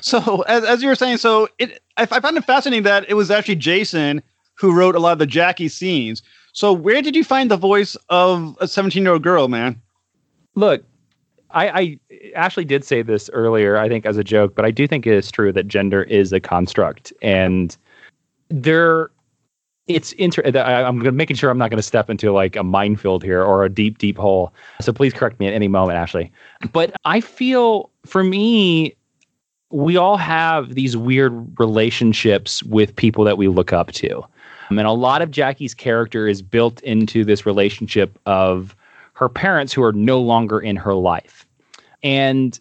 so 0.01 0.43
as, 0.43 0.65
as 0.65 0.83
you 0.83 0.89
were 0.89 0.95
saying, 0.95 1.17
so 1.19 1.49
it 1.59 1.83
I, 1.97 2.03
I 2.03 2.21
found 2.21 2.37
it 2.37 2.45
fascinating 2.45 2.85
that 2.85 3.05
it 3.09 3.15
was 3.15 3.31
actually 3.31 3.57
Jason 3.57 4.23
who 4.55 4.73
wrote 4.73 4.95
a 4.95 5.01
lot 5.01 5.13
of 5.13 5.19
the 5.19 5.27
Jackie 5.27 5.69
scenes. 5.69 6.23
So 6.53 6.73
where 6.73 7.03
did 7.03 7.17
you 7.17 7.25
find 7.25 7.51
the 7.51 7.57
voice 7.57 7.97
of 8.09 8.57
a 8.61 8.69
17 8.69 9.03
year 9.03 9.13
old 9.13 9.23
girl, 9.23 9.49
man? 9.49 9.81
Look, 10.55 10.85
I, 11.55 11.81
I 11.81 11.99
Ashley 12.35 12.65
did 12.65 12.85
say 12.85 13.03
this 13.03 13.31
earlier, 13.33 13.79
I 13.79 13.89
think 13.89 14.05
as 14.05 14.17
a 14.17 14.25
joke, 14.25 14.55
but 14.55 14.65
I 14.65 14.71
do 14.71 14.87
think 14.87 15.07
it 15.07 15.15
is 15.15 15.31
true 15.31 15.53
that 15.53 15.69
gender 15.69 16.03
is 16.03 16.33
a 16.33 16.41
construct, 16.41 17.13
and 17.23 17.77
there, 18.49 19.11
it's 19.87 20.13
inter. 20.13 20.43
I- 20.45 20.83
I'm 20.83 21.17
making 21.17 21.37
sure 21.37 21.51
I'm 21.51 21.59
not 21.59 21.71
going 21.71 21.79
to 21.79 21.83
step 21.83 22.11
into 22.11 22.33
like 22.33 22.57
a 22.57 22.65
minefield 22.65 23.23
here 23.23 23.43
or 23.43 23.65
a 23.65 23.69
deep, 23.69 23.99
deep 23.99 24.19
hole. 24.19 24.53
So 24.81 24.93
please 24.93 25.13
correct 25.13 25.41
me 25.41 25.47
at 25.47 25.55
any 25.55 25.69
moment, 25.69 25.97
Ashley. 25.97 26.33
But 26.73 26.95
I 27.05 27.21
feel 27.21 27.91
for 28.05 28.25
me, 28.25 28.95
we 29.71 29.97
all 29.97 30.17
have 30.17 30.75
these 30.75 30.97
weird 30.97 31.59
relationships 31.59 32.63
with 32.65 32.95
people 32.95 33.25
that 33.25 33.39
we 33.39 33.49
look 33.49 33.73
up 33.73 33.93
to. 33.93 34.25
Um, 34.71 34.79
and 34.79 34.87
a 34.87 34.93
lot 34.93 35.21
of 35.21 35.31
Jackie's 35.31 35.75
character 35.75 36.27
is 36.29 36.43
built 36.43 36.81
into 36.83 37.25
this 37.25 37.45
relationship 37.45 38.19
of 38.27 38.75
her 39.15 39.29
parents 39.29 39.73
who 39.73 39.83
are 39.83 39.93
no 39.93 40.21
longer 40.21 40.61
in 40.61 40.77
her 40.77 40.95
life. 40.95 41.47
And 42.03 42.59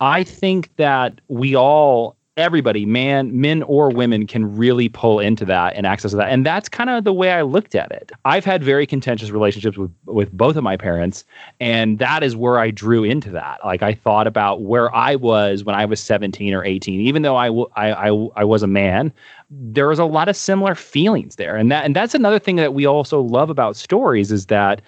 I 0.00 0.24
think 0.24 0.74
that 0.76 1.20
we 1.28 1.54
all, 1.54 2.16
everybody, 2.36 2.84
man, 2.84 3.40
men 3.40 3.62
or 3.62 3.90
women, 3.90 4.26
can 4.26 4.56
really 4.56 4.88
pull 4.88 5.20
into 5.20 5.44
that 5.44 5.74
and 5.76 5.86
access 5.86 6.12
that. 6.12 6.30
And 6.30 6.44
that's 6.44 6.68
kind 6.68 6.90
of 6.90 7.04
the 7.04 7.12
way 7.12 7.30
I 7.30 7.42
looked 7.42 7.76
at 7.76 7.92
it. 7.92 8.10
I've 8.24 8.44
had 8.44 8.62
very 8.62 8.86
contentious 8.86 9.30
relationships 9.30 9.78
with 9.78 9.92
with 10.06 10.32
both 10.32 10.56
of 10.56 10.64
my 10.64 10.76
parents, 10.76 11.24
and 11.60 12.00
that 12.00 12.24
is 12.24 12.34
where 12.34 12.58
I 12.58 12.72
drew 12.72 13.04
into 13.04 13.30
that. 13.30 13.64
Like 13.64 13.82
I 13.82 13.94
thought 13.94 14.26
about 14.26 14.62
where 14.62 14.94
I 14.94 15.14
was 15.14 15.62
when 15.62 15.76
I 15.76 15.84
was 15.84 16.00
17 16.00 16.52
or 16.52 16.64
18, 16.64 17.00
even 17.00 17.22
though 17.22 17.36
I 17.36 17.46
w- 17.46 17.70
I, 17.76 18.10
I, 18.10 18.28
I 18.34 18.44
was 18.44 18.64
a 18.64 18.68
man. 18.68 19.12
There 19.48 19.86
was 19.86 20.00
a 20.00 20.04
lot 20.04 20.28
of 20.28 20.36
similar 20.36 20.74
feelings 20.74 21.36
there, 21.36 21.56
and 21.56 21.70
that 21.70 21.84
and 21.84 21.94
that's 21.94 22.16
another 22.16 22.40
thing 22.40 22.56
that 22.56 22.74
we 22.74 22.84
also 22.84 23.20
love 23.20 23.48
about 23.48 23.76
stories 23.76 24.32
is 24.32 24.46
that 24.46 24.82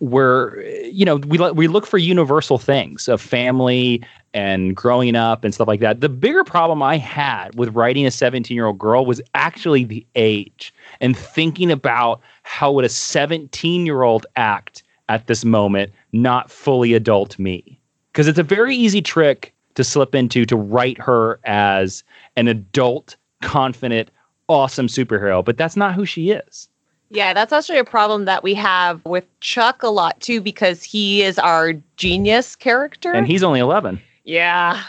we're 0.00 0.60
you 0.84 1.04
know 1.04 1.16
we 1.16 1.38
we 1.52 1.68
look 1.68 1.86
for 1.86 1.98
universal 1.98 2.58
things 2.58 3.08
of 3.08 3.20
family 3.20 4.02
and 4.32 4.76
growing 4.76 5.16
up 5.16 5.44
and 5.44 5.54
stuff 5.54 5.68
like 5.68 5.80
that. 5.80 6.00
The 6.00 6.08
bigger 6.08 6.44
problem 6.44 6.82
I 6.82 6.96
had 6.96 7.54
with 7.56 7.74
writing 7.74 8.06
a 8.06 8.10
17 8.10 8.54
year 8.54 8.66
old 8.66 8.78
girl 8.78 9.04
was 9.04 9.20
actually 9.34 9.84
the 9.84 10.06
age 10.14 10.72
and 11.00 11.16
thinking 11.16 11.70
about 11.70 12.20
how 12.42 12.72
would 12.72 12.84
a 12.84 12.88
17 12.88 13.86
year 13.86 14.02
old 14.02 14.26
act 14.36 14.82
at 15.08 15.26
this 15.26 15.44
moment, 15.44 15.92
not 16.12 16.50
fully 16.50 16.94
adult 16.94 17.38
me. 17.38 17.78
Because 18.12 18.28
it's 18.28 18.38
a 18.38 18.44
very 18.44 18.76
easy 18.76 19.02
trick 19.02 19.52
to 19.74 19.84
slip 19.84 20.14
into 20.14 20.44
to 20.46 20.56
write 20.56 20.98
her 20.98 21.40
as 21.44 22.04
an 22.36 22.48
adult, 22.48 23.16
confident, 23.42 24.10
awesome 24.48 24.86
superhero, 24.86 25.44
but 25.44 25.56
that's 25.56 25.76
not 25.76 25.94
who 25.94 26.04
she 26.04 26.30
is. 26.30 26.68
Yeah, 27.10 27.32
that's 27.34 27.52
actually 27.52 27.78
a 27.78 27.84
problem 27.84 28.24
that 28.24 28.42
we 28.42 28.54
have 28.54 29.04
with 29.04 29.24
Chuck 29.40 29.82
a 29.82 29.88
lot 29.88 30.18
too, 30.20 30.40
because 30.40 30.82
he 30.82 31.22
is 31.22 31.38
our 31.38 31.74
genius 31.96 32.54
character. 32.56 33.12
And 33.12 33.26
he's 33.26 33.42
only 33.42 33.60
11. 33.60 34.00
yeah. 34.24 34.84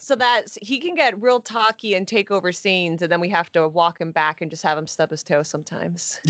so 0.00 0.16
that 0.16 0.56
he 0.62 0.78
can 0.80 0.94
get 0.94 1.20
real 1.20 1.40
talky 1.40 1.94
and 1.94 2.08
take 2.08 2.30
over 2.30 2.52
scenes, 2.52 3.02
and 3.02 3.12
then 3.12 3.20
we 3.20 3.28
have 3.28 3.52
to 3.52 3.68
walk 3.68 4.00
him 4.00 4.12
back 4.12 4.40
and 4.40 4.50
just 4.50 4.62
have 4.62 4.78
him 4.78 4.86
stub 4.86 5.10
his 5.10 5.22
toe 5.22 5.42
sometimes. 5.42 6.20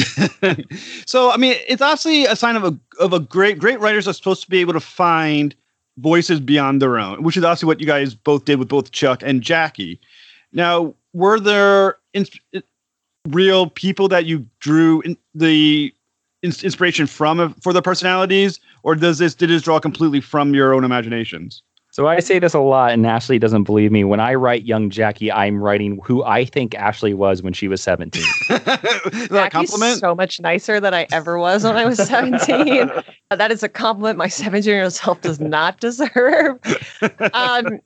so 1.07 1.31
I 1.31 1.37
mean, 1.37 1.55
it's 1.69 1.81
obviously 1.81 2.25
a 2.25 2.37
sign 2.37 2.57
of 2.57 2.65
a 2.65 2.77
of 2.99 3.13
a 3.13 3.21
great 3.21 3.59
great 3.59 3.79
writers 3.81 4.09
are 4.09 4.13
supposed 4.13 4.43
to 4.43 4.51
be 4.51 4.59
able 4.59 4.73
to 4.73 4.81
find 4.81 5.55
voices 5.99 6.41
beyond 6.41 6.83
their 6.83 6.99
own, 6.99 7.23
which 7.23 7.37
is 7.37 7.45
obviously 7.45 7.67
what 7.69 7.81
you 7.81 7.87
guys 7.87 8.15
both 8.15 8.45
did 8.45 8.59
with 8.59 8.69
both 8.69 8.91
Chuck 8.91 9.23
and 9.23 9.41
Jackie. 9.41 10.01
Now, 10.53 10.95
were 11.13 11.39
there 11.39 11.99
in, 12.13 12.27
real 13.29 13.71
people 13.71 14.09
that 14.09 14.27
you 14.27 14.47
drew 14.61 15.01
in 15.03 15.17
the 15.35 15.93
ins- 16.43 16.63
inspiration 16.63 17.07
from 17.07 17.55
for 17.55 17.73
the 17.73 17.83
personalities, 17.83 18.61
or 18.83 18.95
does 18.95 19.19
this 19.19 19.35
did 19.35 19.51
this 19.51 19.63
draw 19.63 19.81
completely 19.81 20.21
from 20.21 20.55
your 20.55 20.75
own 20.75 20.85
imaginations? 20.85 21.63
So 21.91 22.09
I 22.09 22.19
say 22.19 22.41
this 22.41 22.55
a 22.55 22.59
lot, 22.59 22.91
and 22.91 23.07
Ashley 23.07 23.39
doesn't 23.39 23.63
believe 23.63 23.93
me. 23.93 24.03
When 24.03 24.19
I 24.19 24.35
write 24.35 24.65
young 24.65 24.91
Jackie, 24.91 25.31
I'm 25.31 25.63
writing 25.63 26.01
who 26.03 26.25
I 26.25 26.45
think 26.45 26.75
Ashley 26.75 27.15
was 27.15 27.41
when 27.41 27.53
she 27.53 27.69
was 27.69 27.81
17. 27.83 28.21
is 28.51 29.29
that 29.29 29.47
a 29.47 29.51
compliment? 29.51 30.01
so 30.01 30.13
much 30.13 30.41
nicer 30.41 30.81
than 30.81 30.93
I 30.93 31.07
ever 31.13 31.39
was 31.39 31.63
when 31.63 31.77
I 31.77 31.85
was 31.85 31.99
17. 31.99 32.91
that 33.31 33.53
is 33.53 33.63
a 33.63 33.69
compliment 33.69 34.19
my 34.19 34.27
17 34.27 34.69
year 34.69 34.83
old 34.83 34.93
self 34.93 35.21
does 35.21 35.39
not 35.39 35.79
deserve. 35.79 36.59
Um, 37.33 37.79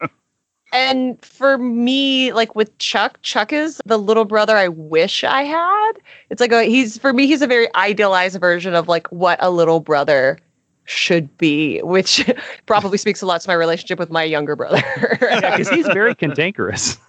and 0.72 1.22
for 1.24 1.58
me, 1.58 2.32
like 2.32 2.54
with 2.54 2.76
Chuck, 2.78 3.18
Chuck 3.22 3.52
is 3.52 3.80
the 3.86 3.98
little 3.98 4.24
brother 4.24 4.56
I 4.56 4.68
wish 4.68 5.24
I 5.24 5.42
had. 5.42 5.92
It's 6.30 6.40
like 6.40 6.52
a, 6.52 6.64
he's 6.64 6.98
for 6.98 7.12
me, 7.12 7.26
he's 7.26 7.42
a 7.42 7.46
very 7.46 7.74
idealized 7.74 8.38
version 8.40 8.74
of 8.74 8.88
like 8.88 9.06
what 9.08 9.38
a 9.40 9.50
little 9.50 9.80
brother 9.80 10.38
should 10.84 11.36
be, 11.38 11.80
which 11.80 12.28
probably 12.66 12.98
speaks 12.98 13.22
a 13.22 13.26
lot 13.26 13.40
to 13.42 13.48
my 13.48 13.54
relationship 13.54 13.98
with 13.98 14.10
my 14.10 14.22
younger 14.24 14.56
brother. 14.56 14.82
Because 15.20 15.68
he's 15.68 15.86
very 15.86 16.14
cantankerous. 16.14 16.98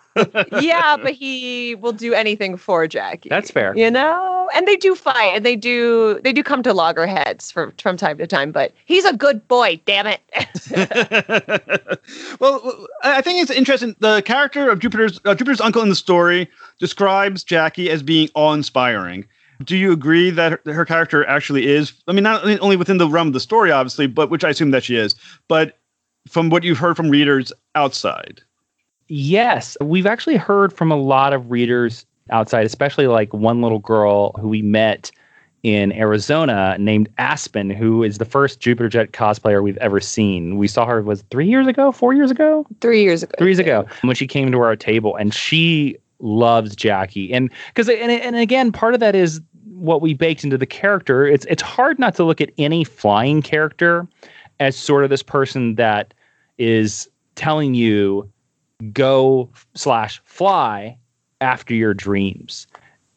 yeah, 0.62 0.98
but 0.98 1.14
he 1.14 1.76
will 1.76 1.92
do 1.92 2.14
anything 2.14 2.58
for 2.58 2.88
Jackie. 2.88 3.30
That's 3.30 3.52
fair. 3.52 3.76
You 3.76 3.92
know? 3.92 4.50
And 4.54 4.68
they 4.68 4.76
do 4.76 4.96
fight 4.96 5.36
and 5.36 5.46
they 5.46 5.56
do 5.56 6.20
they 6.24 6.34
do 6.34 6.44
come 6.44 6.64
to 6.64 6.74
loggerheads 6.74 7.52
from 7.52 7.72
from 7.82 7.98
time 7.98 8.18
to 8.18 8.28
time, 8.28 8.52
but 8.52 8.74
he's 8.86 9.06
a 9.06 9.16
good 9.16 9.48
boy, 9.48 9.80
damn 9.86 10.08
it. 10.08 10.22
well, 12.40 12.88
I 13.04 13.22
think 13.22 13.42
it's 13.42 13.52
interesting. 13.52 13.96
The 14.00 14.22
character 14.24 14.70
of 14.70 14.80
Jupiter's 14.80 15.20
uh, 15.26 15.36
Jupiter's 15.36 15.62
uncle 15.62 15.82
in 15.84 15.90
the 15.90 15.96
story 15.96 16.50
describes 16.80 17.44
Jackie 17.44 17.90
as 17.90 18.02
being 18.02 18.30
awe-inspiring. 18.34 19.26
Do 19.64 19.76
you 19.76 19.92
agree 19.92 20.30
that 20.32 20.52
her, 20.52 20.74
her 20.74 20.86
character 20.86 21.26
actually 21.28 21.68
is? 21.68 21.94
I 22.08 22.14
mean, 22.14 22.24
not 22.24 22.44
only 22.62 22.78
within 22.78 22.98
the 22.98 23.08
realm 23.10 23.28
of 23.28 23.34
the 23.34 23.40
story, 23.40 23.72
obviously, 23.72 24.08
but 24.08 24.30
which 24.30 24.44
I 24.44 24.50
assume 24.50 24.72
that 24.72 24.84
she 24.86 24.96
is, 24.96 25.16
but 25.48 25.78
from 26.28 26.50
what 26.50 26.64
you've 26.64 26.78
heard 26.78 26.96
from 26.96 27.10
readers 27.10 27.52
outside. 27.76 28.42
Yes, 29.10 29.76
we've 29.82 30.06
actually 30.06 30.38
heard 30.38 30.72
from 30.72 30.92
a 30.92 30.96
lot 30.96 31.34
of 31.34 31.50
readers 31.50 32.06
outside, 32.30 32.66
especially 32.66 33.08
like 33.08 33.34
one 33.34 33.62
little 33.62 33.80
girl 33.80 34.34
who 34.40 34.48
we 34.48 34.62
met 34.62 35.12
in 35.64 35.92
Arizona 35.94 36.78
named 36.80 37.10
Aspen, 37.18 37.70
who 37.70 38.04
is 38.04 38.18
the 38.20 38.26
first 38.26 38.60
Jupiter 38.60 38.88
Jet 38.88 39.12
cosplayer 39.12 39.62
we've 39.62 39.78
ever 39.78 40.00
seen. 40.00 40.58
We 40.58 40.68
saw 40.68 40.86
her 40.86 41.02
was 41.02 41.24
three 41.32 41.48
years 41.48 41.68
ago, 41.68 41.92
four 41.92 42.14
years 42.14 42.32
ago, 42.32 42.66
Three 42.82 43.04
years 43.04 43.24
ago. 43.24 43.34
three 43.38 43.48
years 43.48 43.60
ago 43.60 43.86
when 44.02 44.16
she 44.16 44.28
came 44.28 44.52
to 44.52 44.60
our 44.60 44.76
table, 44.76 45.16
and 45.16 45.34
she 45.34 45.98
loves 46.20 46.76
Jackie, 46.76 47.34
and 47.34 47.52
because 47.74 47.90
and 47.90 48.12
and 48.12 48.36
again, 48.36 48.72
part 48.72 48.94
of 48.94 49.00
that 49.00 49.16
is 49.16 49.42
what 49.74 50.02
we 50.02 50.14
baked 50.14 50.44
into 50.44 50.58
the 50.58 50.66
character. 50.66 51.26
It's 51.26 51.46
it's 51.50 51.64
hard 51.64 51.98
not 52.00 52.16
to 52.16 52.24
look 52.24 52.42
at 52.42 52.52
any 52.58 52.84
flying 52.84 53.42
character 53.42 54.08
as 54.60 54.76
sort 54.76 55.04
of 55.04 55.10
this 55.10 55.24
person 55.24 55.76
that 55.76 56.14
is 56.58 57.10
telling 57.36 57.74
you 57.74 58.30
go 58.94 59.50
slash 59.76 60.22
fly 60.26 60.98
after 61.42 61.74
your 61.74 61.94
dreams. 61.94 62.68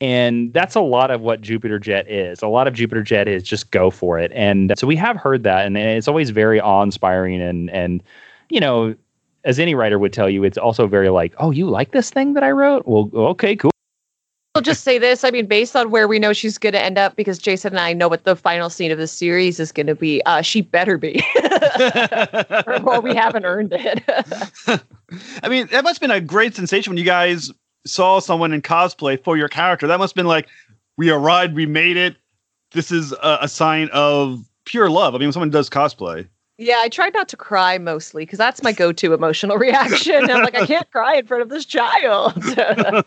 And 0.00 0.52
that's 0.52 0.74
a 0.74 0.80
lot 0.80 1.12
of 1.12 1.20
what 1.20 1.40
Jupiter 1.40 1.78
Jet 1.78 2.10
is. 2.10 2.42
A 2.42 2.48
lot 2.48 2.66
of 2.66 2.74
Jupiter 2.74 3.02
Jet 3.02 3.28
is 3.28 3.44
just 3.44 3.70
go 3.70 3.88
for 3.88 4.18
it. 4.18 4.32
And 4.34 4.72
so 4.76 4.84
we 4.84 4.96
have 4.96 5.16
heard 5.16 5.44
that, 5.44 5.64
and 5.64 5.76
it's 5.76 6.08
always 6.08 6.30
very 6.30 6.60
awe 6.60 6.82
inspiring. 6.82 7.40
And, 7.40 7.70
and, 7.70 8.02
you 8.48 8.58
know, 8.58 8.96
as 9.44 9.60
any 9.60 9.76
writer 9.76 10.00
would 10.00 10.12
tell 10.12 10.28
you, 10.28 10.42
it's 10.42 10.58
also 10.58 10.88
very 10.88 11.08
like, 11.08 11.34
oh, 11.38 11.52
you 11.52 11.68
like 11.68 11.92
this 11.92 12.10
thing 12.10 12.34
that 12.34 12.42
I 12.42 12.50
wrote? 12.50 12.84
Well, 12.84 13.10
okay, 13.14 13.54
cool. 13.54 13.70
I'll 14.56 14.62
just 14.62 14.82
say 14.82 14.98
this. 14.98 15.22
I 15.22 15.30
mean, 15.30 15.46
based 15.46 15.76
on 15.76 15.90
where 15.90 16.08
we 16.08 16.18
know 16.18 16.32
she's 16.32 16.58
going 16.58 16.74
to 16.74 16.82
end 16.82 16.98
up, 16.98 17.14
because 17.14 17.38
Jason 17.38 17.72
and 17.72 17.80
I 17.80 17.92
know 17.92 18.08
what 18.08 18.24
the 18.24 18.34
final 18.34 18.70
scene 18.70 18.90
of 18.90 18.98
the 18.98 19.06
series 19.06 19.60
is 19.60 19.70
going 19.70 19.86
to 19.86 19.94
be, 19.94 20.20
uh, 20.26 20.42
she 20.42 20.62
better 20.62 20.98
be, 20.98 21.24
or, 22.66 22.82
or 22.84 23.00
we 23.00 23.14
haven't 23.14 23.44
earned 23.44 23.72
it. 23.72 24.82
I 25.42 25.48
mean, 25.48 25.68
that 25.68 25.84
must 25.84 26.00
have 26.00 26.00
been 26.00 26.16
a 26.16 26.20
great 26.20 26.54
sensation 26.54 26.90
when 26.90 26.98
you 26.98 27.04
guys 27.04 27.50
saw 27.86 28.20
someone 28.20 28.52
in 28.52 28.62
cosplay 28.62 29.22
for 29.22 29.36
your 29.36 29.48
character. 29.48 29.86
That 29.86 29.98
must 29.98 30.12
have 30.12 30.16
been 30.16 30.26
like, 30.26 30.48
we 30.96 31.10
arrived, 31.10 31.54
we 31.54 31.66
made 31.66 31.96
it. 31.96 32.16
This 32.72 32.90
is 32.90 33.12
a, 33.12 33.38
a 33.42 33.48
sign 33.48 33.88
of 33.92 34.44
pure 34.64 34.88
love. 34.88 35.14
I 35.14 35.18
mean, 35.18 35.26
when 35.26 35.32
someone 35.32 35.50
does 35.50 35.68
cosplay. 35.68 36.28
yeah, 36.58 36.78
I 36.78 36.88
tried 36.88 37.12
not 37.12 37.28
to 37.30 37.36
cry 37.36 37.78
mostly 37.78 38.24
because 38.24 38.38
that's 38.38 38.62
my 38.62 38.72
go-to 38.72 39.12
emotional 39.14 39.58
reaction. 39.58 40.30
I'm 40.30 40.42
like, 40.42 40.54
I 40.54 40.66
can't 40.66 40.90
cry 40.90 41.16
in 41.16 41.26
front 41.26 41.42
of 41.42 41.48
this 41.48 41.64
child. 41.64 42.34
that, 42.42 43.04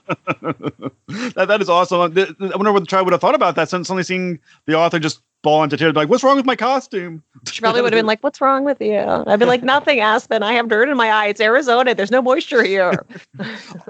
that 1.48 1.62
is 1.62 1.70
awesome. 1.70 2.02
I 2.02 2.08
wonder 2.56 2.74
what 2.74 2.82
the 2.82 2.86
child 2.88 3.06
would 3.06 3.14
have 3.14 3.22
thought 3.22 3.36
about 3.36 3.56
that. 3.56 3.70
Since 3.70 3.88
Suddenly 3.88 4.04
seeing 4.04 4.40
the 4.66 4.76
author 4.76 5.00
just 5.00 5.22
ball 5.46 5.64
into 5.64 5.78
tears, 5.78 5.94
like, 5.96 6.10
"What's 6.10 6.24
wrong 6.24 6.36
with 6.36 6.46
my 6.46 6.56
costume?" 6.56 7.24
she 7.50 7.62
probably 7.62 7.84
would 7.84 7.94
have 7.94 8.00
been 8.00 8.08
like, 8.08 8.22
"What's 8.22 8.42
wrong 8.42 8.66
with 8.66 8.82
you?" 8.82 8.98
I'd 8.98 9.40
be 9.40 9.46
like, 9.46 9.64
"Nothing, 9.76 10.00
Aspen. 10.00 10.42
I 10.44 10.54
have 10.54 10.68
dirt 10.68 10.90
in 10.90 10.98
my 10.98 11.10
eye. 11.10 11.28
It's 11.28 11.40
Arizona. 11.40 11.94
There's 11.94 12.12
no 12.12 12.22
moisture 12.22 12.64
here." 12.64 13.06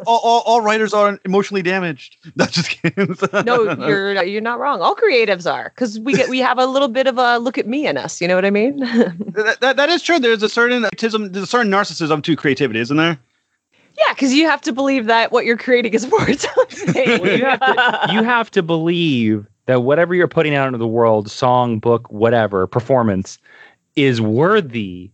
all, 0.06 0.20
all, 0.24 0.42
all 0.42 0.62
writers 0.62 0.94
are 0.94 1.18
emotionally 1.26 1.64
damaged. 1.64 2.18
Not 2.36 2.52
just 2.52 2.70
kidding. 2.70 3.16
no, 3.46 3.88
you're 3.88 4.24
you're 4.24 4.42
not 4.42 4.60
wrong. 4.60 4.82
All 4.82 4.96
creatives 4.96 5.52
are 5.52 5.72
because 5.74 5.98
we 6.00 6.14
get 6.14 6.30
we 6.30 6.40
have 6.40 6.60
a 6.60 6.66
little 6.66 6.90
bit 6.90 7.08
of 7.08 7.18
a 7.18 7.40
look 7.40 7.58
at 7.58 7.66
me 7.66 7.88
in 7.88 7.98
us. 7.98 8.22
You 8.22 8.28
know 8.28 8.36
what 8.36 8.46
I 8.46 8.52
mean? 8.52 8.80
that, 8.80 9.58
that, 9.62 9.78
that 9.78 9.90
is 9.90 10.04
true. 10.04 10.20
There's 10.20 10.44
a 10.44 10.50
certain 10.50 10.84
autism, 10.84 11.32
there's 11.32 11.46
a 11.46 11.48
certain 11.48 11.72
narcissism 11.72 12.22
to 12.24 12.36
creativity, 12.36 12.82
isn't 12.82 12.98
there? 12.98 13.18
yeah, 13.98 14.14
because 14.14 14.34
you 14.34 14.46
have 14.48 14.62
to 14.62 14.74
believe 14.74 15.06
that 15.06 15.32
what 15.32 15.46
you're 15.46 15.58
creating 15.58 15.94
is 15.94 16.06
worth 16.08 16.42
something. 16.42 17.22
Well, 17.22 17.38
you 17.38 17.46
have 17.46 17.60
to, 17.62 18.14
you 18.14 18.24
have 18.24 18.52
to 18.52 18.62
believe 18.62 19.48
that 19.66 19.82
whatever 19.82 20.14
you're 20.14 20.28
putting 20.28 20.56
out 20.56 20.68
into 20.68 20.78
the 20.78 20.88
world, 20.88 21.30
song, 21.30 21.80
book, 21.80 22.10
whatever, 22.12 22.68
performance, 22.68 23.38
is 23.96 24.22
worthy 24.22 25.12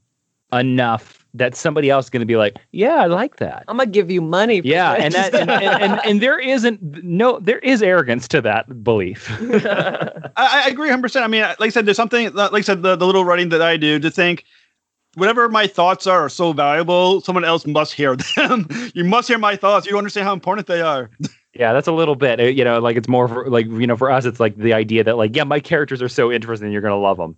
enough 0.54 1.26
that 1.34 1.56
somebody 1.56 1.90
else 1.90 2.08
is 2.08 2.10
going 2.10 2.20
to 2.22 2.26
be 2.26 2.36
like, 2.36 2.58
yeah, 2.72 2.96
I 2.96 3.06
like 3.06 3.38
that. 3.38 3.64
I'm 3.70 3.78
gonna 3.78 3.90
give 3.90 4.12
you 4.12 4.22
money. 4.22 4.62
For 4.62 4.68
Yeah, 4.68 4.96
this. 4.96 5.06
and 5.06 5.14
that 5.14 5.34
and, 5.34 5.50
and, 5.50 5.84
and, 5.84 6.02
and 6.06 6.22
there 6.22 6.38
isn't 6.38 6.82
no 7.06 7.40
there 7.40 7.60
is 7.60 7.82
arrogance 7.82 8.28
to 8.30 8.42
that 8.42 8.84
belief. 8.84 9.30
I, 9.42 10.32
I 10.36 10.68
agree 10.68 10.90
100%. 10.90 11.22
I 11.22 11.28
mean, 11.28 11.44
like 11.44 11.62
I 11.62 11.70
said, 11.70 11.86
there's 11.86 11.96
something, 11.96 12.34
like 12.34 12.52
I 12.54 12.62
said, 12.62 12.82
the, 12.84 12.98
the 12.98 13.06
little 13.06 13.24
writing 13.24 13.50
that 13.50 13.62
I 13.62 13.78
do 13.78 13.98
to 14.00 14.12
think 14.12 14.44
whatever 15.16 15.48
my 15.50 15.68
thoughts 15.68 16.06
are 16.08 16.26
are 16.26 16.30
so 16.30 16.52
valuable, 16.54 17.22
someone 17.22 17.46
else 17.46 17.66
must 17.66 17.94
hear 17.94 18.16
them. 18.36 18.68
you 18.94 19.06
must 19.06 19.28
hear 19.28 19.38
my 19.38 19.56
thoughts. 19.56 19.86
You 19.88 19.98
understand 19.98 20.26
how 20.26 20.34
important 20.34 20.68
they 20.68 20.82
are. 20.82 21.10
Yeah, 21.54 21.74
that's 21.74 21.88
a 21.88 21.92
little 21.92 22.16
bit. 22.16 22.40
uh, 22.40 22.44
You 22.44 22.64
know, 22.64 22.80
like 22.80 22.96
it's 22.96 23.08
more 23.10 23.28
for, 23.28 23.50
like 23.50 23.66
you 23.66 23.86
know, 23.88 23.98
for 23.98 24.10
us, 24.10 24.26
it's 24.26 24.40
like 24.40 24.56
the 24.56 24.74
idea 24.74 25.04
that 25.04 25.18
like, 25.18 25.36
yeah, 25.36 25.44
my 25.44 25.60
characters 25.60 26.02
are 26.02 26.10
so 26.10 26.32
interesting, 26.32 26.72
you're 26.72 26.82
gonna 26.82 26.98
love 26.98 27.18
them. 27.18 27.36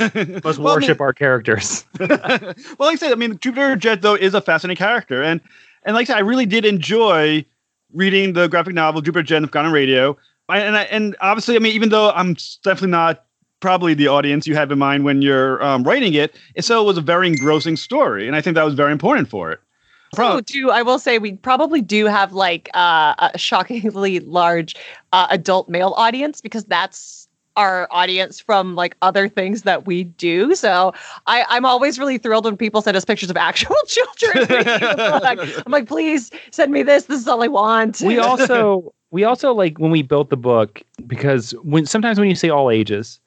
Must 0.00 0.14
Well, 0.44 0.46
I 0.46 0.52
mean- 0.52 0.62
worship 0.64 1.00
our 1.00 1.12
characters. 1.12 1.84
well, 2.00 2.08
like 2.08 2.54
I 2.80 2.94
said, 2.96 3.12
I 3.12 3.16
mean, 3.16 3.38
Jupiter 3.38 3.76
Jet 3.76 4.02
though 4.02 4.14
is 4.14 4.34
a 4.34 4.40
fascinating 4.40 4.76
character, 4.78 5.22
and 5.22 5.40
and 5.84 5.94
like 5.94 6.04
I 6.08 6.12
said, 6.12 6.16
I 6.18 6.20
really 6.20 6.46
did 6.46 6.64
enjoy 6.64 7.44
reading 7.92 8.32
the 8.34 8.48
graphic 8.48 8.74
novel 8.74 9.00
Jupiter 9.00 9.22
Jet 9.22 9.40
Forgotten 9.42 9.72
Radio. 9.72 10.16
I, 10.48 10.60
and 10.60 10.76
I, 10.76 10.82
and 10.84 11.14
obviously, 11.20 11.56
I 11.56 11.58
mean, 11.58 11.72
even 11.74 11.90
though 11.90 12.10
I'm 12.10 12.34
definitely 12.64 12.88
not 12.90 13.24
probably 13.60 13.92
the 13.94 14.08
audience 14.08 14.46
you 14.46 14.54
have 14.54 14.70
in 14.70 14.78
mind 14.78 15.04
when 15.04 15.20
you're 15.20 15.62
um, 15.62 15.82
writing 15.82 16.14
it, 16.14 16.34
it 16.54 16.64
still 16.64 16.86
was 16.86 16.96
a 16.96 17.00
very 17.02 17.26
engrossing 17.28 17.76
story, 17.76 18.26
and 18.26 18.34
I 18.36 18.40
think 18.40 18.54
that 18.54 18.62
was 18.64 18.74
very 18.74 18.92
important 18.92 19.28
for 19.28 19.50
it. 19.50 19.60
So, 20.14 20.40
too, 20.40 20.70
I 20.70 20.82
will 20.82 20.98
say 20.98 21.18
we 21.18 21.34
probably 21.34 21.80
do 21.80 22.06
have 22.06 22.32
like 22.32 22.70
uh, 22.74 23.14
a 23.18 23.38
shockingly 23.38 24.20
large 24.40 24.74
uh, 25.12 25.26
adult 25.30 25.68
male 25.68 25.94
audience 25.96 26.40
because 26.40 26.64
that's 26.64 27.28
our 27.58 27.88
audience 27.90 28.38
from 28.38 28.76
like 28.76 28.96
other 29.02 29.28
things 29.28 29.62
that 29.62 29.84
we 29.84 30.04
do. 30.04 30.54
So 30.54 30.94
I, 31.26 31.44
I'm 31.48 31.64
always 31.64 31.98
really 31.98 32.16
thrilled 32.16 32.44
when 32.44 32.56
people 32.56 32.80
send 32.80 32.96
us 32.96 33.04
pictures 33.04 33.30
of 33.30 33.36
actual 33.50 33.76
children. 33.86 34.46
reading 34.48 34.64
the 34.64 35.20
book. 35.20 35.62
I'm 35.66 35.72
like, 35.72 35.88
please 35.88 36.30
send 36.52 36.72
me 36.72 36.84
this. 36.84 37.04
This 37.06 37.20
is 37.20 37.28
all 37.28 37.42
I 37.42 37.48
want. 37.48 38.00
we 38.00 38.18
also 38.18 38.94
we 39.10 39.24
also 39.24 39.52
like 39.52 39.78
when 39.78 39.90
we 39.90 40.02
built 40.02 40.30
the 40.30 40.36
book 40.36 40.82
because 41.06 41.50
when 41.62 41.84
sometimes 41.84 42.20
when 42.20 42.28
you 42.28 42.36
say 42.36 42.48
all 42.48 42.70
ages, 42.70 43.18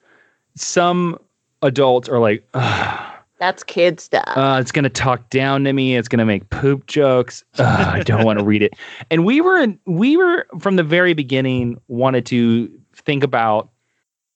some 0.56 1.18
adults 1.60 2.08
are 2.08 2.18
like, 2.18 2.48
Ugh, 2.54 3.11
that's 3.42 3.64
kid 3.64 3.98
stuff. 3.98 4.22
uh, 4.36 4.58
it's 4.60 4.70
gonna 4.70 4.88
talk 4.88 5.28
down 5.30 5.64
to 5.64 5.72
me. 5.72 5.96
It's 5.96 6.06
gonna 6.06 6.24
make 6.24 6.48
poop 6.50 6.86
jokes. 6.86 7.42
I 7.58 8.04
don't 8.04 8.24
want 8.24 8.38
to 8.38 8.44
read 8.44 8.62
it. 8.62 8.74
And 9.10 9.24
we 9.24 9.40
were 9.40 9.66
we 9.84 10.16
were 10.16 10.46
from 10.60 10.76
the 10.76 10.84
very 10.84 11.12
beginning 11.12 11.76
wanted 11.88 12.24
to 12.26 12.70
think 12.94 13.24
about 13.24 13.68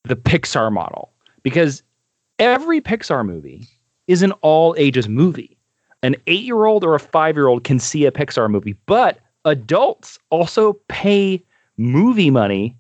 the 0.03 0.17
Pixar 0.17 0.73
model 0.73 1.13
because 1.45 1.85
every 2.41 2.81
Pixar 2.81 3.25
movie 3.25 3.65
is 4.09 4.23
an 4.23 4.33
all 4.43 4.75
ages 4.77 5.09
movie. 5.09 5.57
An 6.03 6.17
eight 6.27 6.43
year 6.43 6.65
old 6.65 6.83
or 6.83 6.97
a 6.97 7.01
five 7.01 7.37
year 7.37 7.47
old 7.47 7.63
can 7.63 7.79
see 7.79 8.07
a 8.07 8.11
Pixar 8.11 8.51
movie, 8.51 8.77
but 8.87 9.21
adults 9.45 10.19
also 10.31 10.75
pay 10.89 11.41
movie 11.77 12.31
money. 12.31 12.77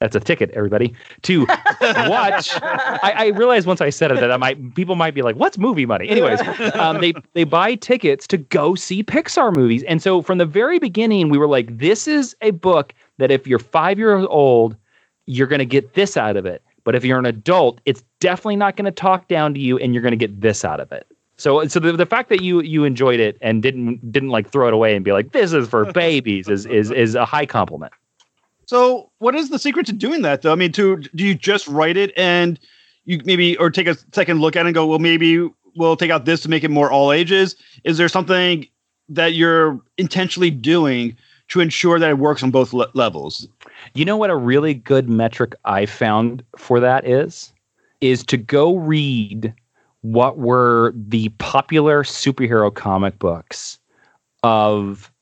That's 0.00 0.14
a 0.14 0.20
ticket, 0.20 0.50
everybody, 0.50 0.94
to 1.22 1.46
watch. 1.80 2.50
I, 2.60 3.14
I 3.16 3.26
realized 3.28 3.66
once 3.66 3.80
I 3.80 3.88
said 3.88 4.12
it 4.12 4.20
that 4.20 4.30
I 4.30 4.36
might 4.36 4.74
people 4.74 4.94
might 4.94 5.14
be 5.14 5.22
like, 5.22 5.36
"What's 5.36 5.56
movie 5.56 5.86
money?" 5.86 6.08
Anyways, 6.08 6.40
um, 6.74 7.00
they 7.00 7.14
they 7.32 7.44
buy 7.44 7.76
tickets 7.76 8.26
to 8.28 8.36
go 8.36 8.74
see 8.74 9.02
Pixar 9.02 9.56
movies, 9.56 9.82
and 9.84 10.02
so 10.02 10.20
from 10.20 10.36
the 10.36 10.44
very 10.44 10.78
beginning, 10.78 11.30
we 11.30 11.38
were 11.38 11.48
like, 11.48 11.78
"This 11.78 12.06
is 12.06 12.36
a 12.42 12.50
book 12.50 12.92
that 13.16 13.30
if 13.30 13.46
you're 13.46 13.58
five 13.58 13.98
years 13.98 14.26
old, 14.28 14.76
you're 15.24 15.46
going 15.46 15.60
to 15.60 15.64
get 15.66 15.94
this 15.94 16.18
out 16.18 16.36
of 16.36 16.44
it. 16.44 16.62
But 16.84 16.94
if 16.94 17.02
you're 17.02 17.18
an 17.18 17.26
adult, 17.26 17.80
it's 17.86 18.04
definitely 18.20 18.56
not 18.56 18.76
going 18.76 18.84
to 18.84 18.92
talk 18.92 19.28
down 19.28 19.54
to 19.54 19.60
you, 19.60 19.78
and 19.78 19.94
you're 19.94 20.02
going 20.02 20.12
to 20.12 20.18
get 20.18 20.42
this 20.42 20.62
out 20.62 20.78
of 20.78 20.92
it." 20.92 21.06
So, 21.38 21.66
so 21.68 21.80
the, 21.80 21.92
the 21.92 22.06
fact 22.06 22.28
that 22.28 22.42
you 22.42 22.60
you 22.60 22.84
enjoyed 22.84 23.18
it 23.18 23.38
and 23.40 23.62
didn't 23.62 24.12
didn't 24.12 24.28
like 24.28 24.50
throw 24.50 24.68
it 24.68 24.74
away 24.74 24.94
and 24.94 25.02
be 25.02 25.12
like, 25.12 25.32
"This 25.32 25.54
is 25.54 25.68
for 25.68 25.90
babies," 25.90 26.48
is 26.48 26.66
is 26.66 26.90
is 26.90 27.14
a 27.14 27.24
high 27.24 27.46
compliment. 27.46 27.94
So, 28.66 29.10
what 29.18 29.36
is 29.36 29.50
the 29.50 29.58
secret 29.58 29.86
to 29.86 29.92
doing 29.92 30.22
that, 30.22 30.42
though? 30.42 30.52
I 30.52 30.56
mean, 30.56 30.72
to 30.72 30.96
do 30.96 31.24
you 31.24 31.34
just 31.34 31.66
write 31.68 31.96
it 31.96 32.12
and 32.16 32.58
you 33.04 33.20
maybe 33.24 33.56
or 33.58 33.70
take 33.70 33.86
a 33.86 33.96
second 34.12 34.40
look 34.40 34.56
at 34.56 34.66
it 34.66 34.66
and 34.66 34.74
go, 34.74 34.86
well, 34.86 34.98
maybe 34.98 35.48
we'll 35.76 35.96
take 35.96 36.10
out 36.10 36.24
this 36.24 36.42
to 36.42 36.50
make 36.50 36.64
it 36.64 36.70
more 36.70 36.90
all 36.90 37.12
ages? 37.12 37.54
Is 37.84 37.96
there 37.96 38.08
something 38.08 38.66
that 39.08 39.34
you're 39.34 39.80
intentionally 39.98 40.50
doing 40.50 41.16
to 41.48 41.60
ensure 41.60 42.00
that 42.00 42.10
it 42.10 42.18
works 42.18 42.42
on 42.42 42.50
both 42.50 42.72
le- 42.72 42.90
levels? 42.94 43.46
You 43.94 44.04
know 44.04 44.16
what 44.16 44.30
a 44.30 44.36
really 44.36 44.74
good 44.74 45.08
metric 45.08 45.54
I 45.64 45.86
found 45.86 46.42
for 46.56 46.80
that 46.80 47.06
is? 47.06 47.52
Is 48.00 48.24
to 48.24 48.36
go 48.36 48.76
read 48.76 49.54
what 50.00 50.38
were 50.38 50.92
the 50.96 51.28
popular 51.38 52.02
superhero 52.02 52.74
comic 52.74 53.18
books 53.20 53.78
of 54.42 55.12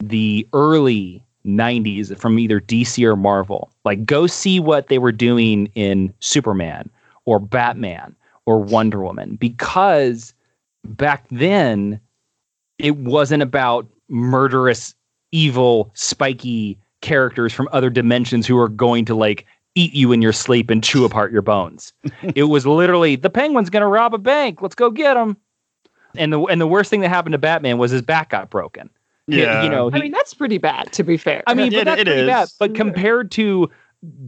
the 0.00 0.46
early 0.52 1.23
90s 1.46 2.16
from 2.18 2.38
either 2.38 2.60
DC 2.60 3.04
or 3.04 3.16
Marvel. 3.16 3.70
Like 3.84 4.04
go 4.04 4.26
see 4.26 4.60
what 4.60 4.88
they 4.88 4.98
were 4.98 5.12
doing 5.12 5.70
in 5.74 6.12
Superman 6.20 6.90
or 7.24 7.38
Batman 7.38 8.14
or 8.46 8.58
Wonder 8.58 9.02
Woman 9.02 9.36
because 9.36 10.34
back 10.84 11.26
then 11.30 12.00
it 12.78 12.96
wasn't 12.96 13.42
about 13.42 13.86
murderous 14.08 14.94
evil 15.32 15.90
spiky 15.94 16.78
characters 17.00 17.52
from 17.52 17.68
other 17.72 17.90
dimensions 17.90 18.46
who 18.46 18.58
are 18.58 18.68
going 18.68 19.04
to 19.04 19.14
like 19.14 19.46
eat 19.74 19.92
you 19.92 20.12
in 20.12 20.22
your 20.22 20.32
sleep 20.32 20.70
and 20.70 20.82
chew 20.84 21.04
apart 21.04 21.32
your 21.32 21.42
bones. 21.42 21.92
it 22.34 22.44
was 22.44 22.66
literally 22.66 23.16
the 23.16 23.30
penguin's 23.30 23.70
going 23.70 23.82
to 23.82 23.86
rob 23.86 24.14
a 24.14 24.18
bank. 24.18 24.62
Let's 24.62 24.74
go 24.74 24.90
get 24.90 25.16
him. 25.16 25.36
And 26.16 26.32
the 26.32 26.40
and 26.42 26.60
the 26.60 26.66
worst 26.66 26.90
thing 26.90 27.00
that 27.00 27.08
happened 27.08 27.32
to 27.32 27.38
Batman 27.38 27.78
was 27.78 27.90
his 27.90 28.02
back 28.02 28.30
got 28.30 28.50
broken. 28.50 28.88
He- 29.26 29.40
Yeah. 29.42 29.62
you 29.62 29.70
know, 29.70 29.90
I 29.92 29.98
mean, 30.00 30.12
that's 30.12 30.34
pretty 30.34 30.58
bad, 30.58 30.92
to 30.92 31.02
be 31.02 31.16
fair. 31.16 31.42
I 31.46 31.54
mean, 31.54 31.72
It- 31.72 31.76
but 31.78 31.84
that's 31.84 32.00
it 32.02 32.06
pretty 32.06 32.20
is. 32.22 32.26
bad. 32.28 32.48
But 32.58 32.72
mm. 32.72 32.76
compared 32.76 33.30
to 33.32 33.70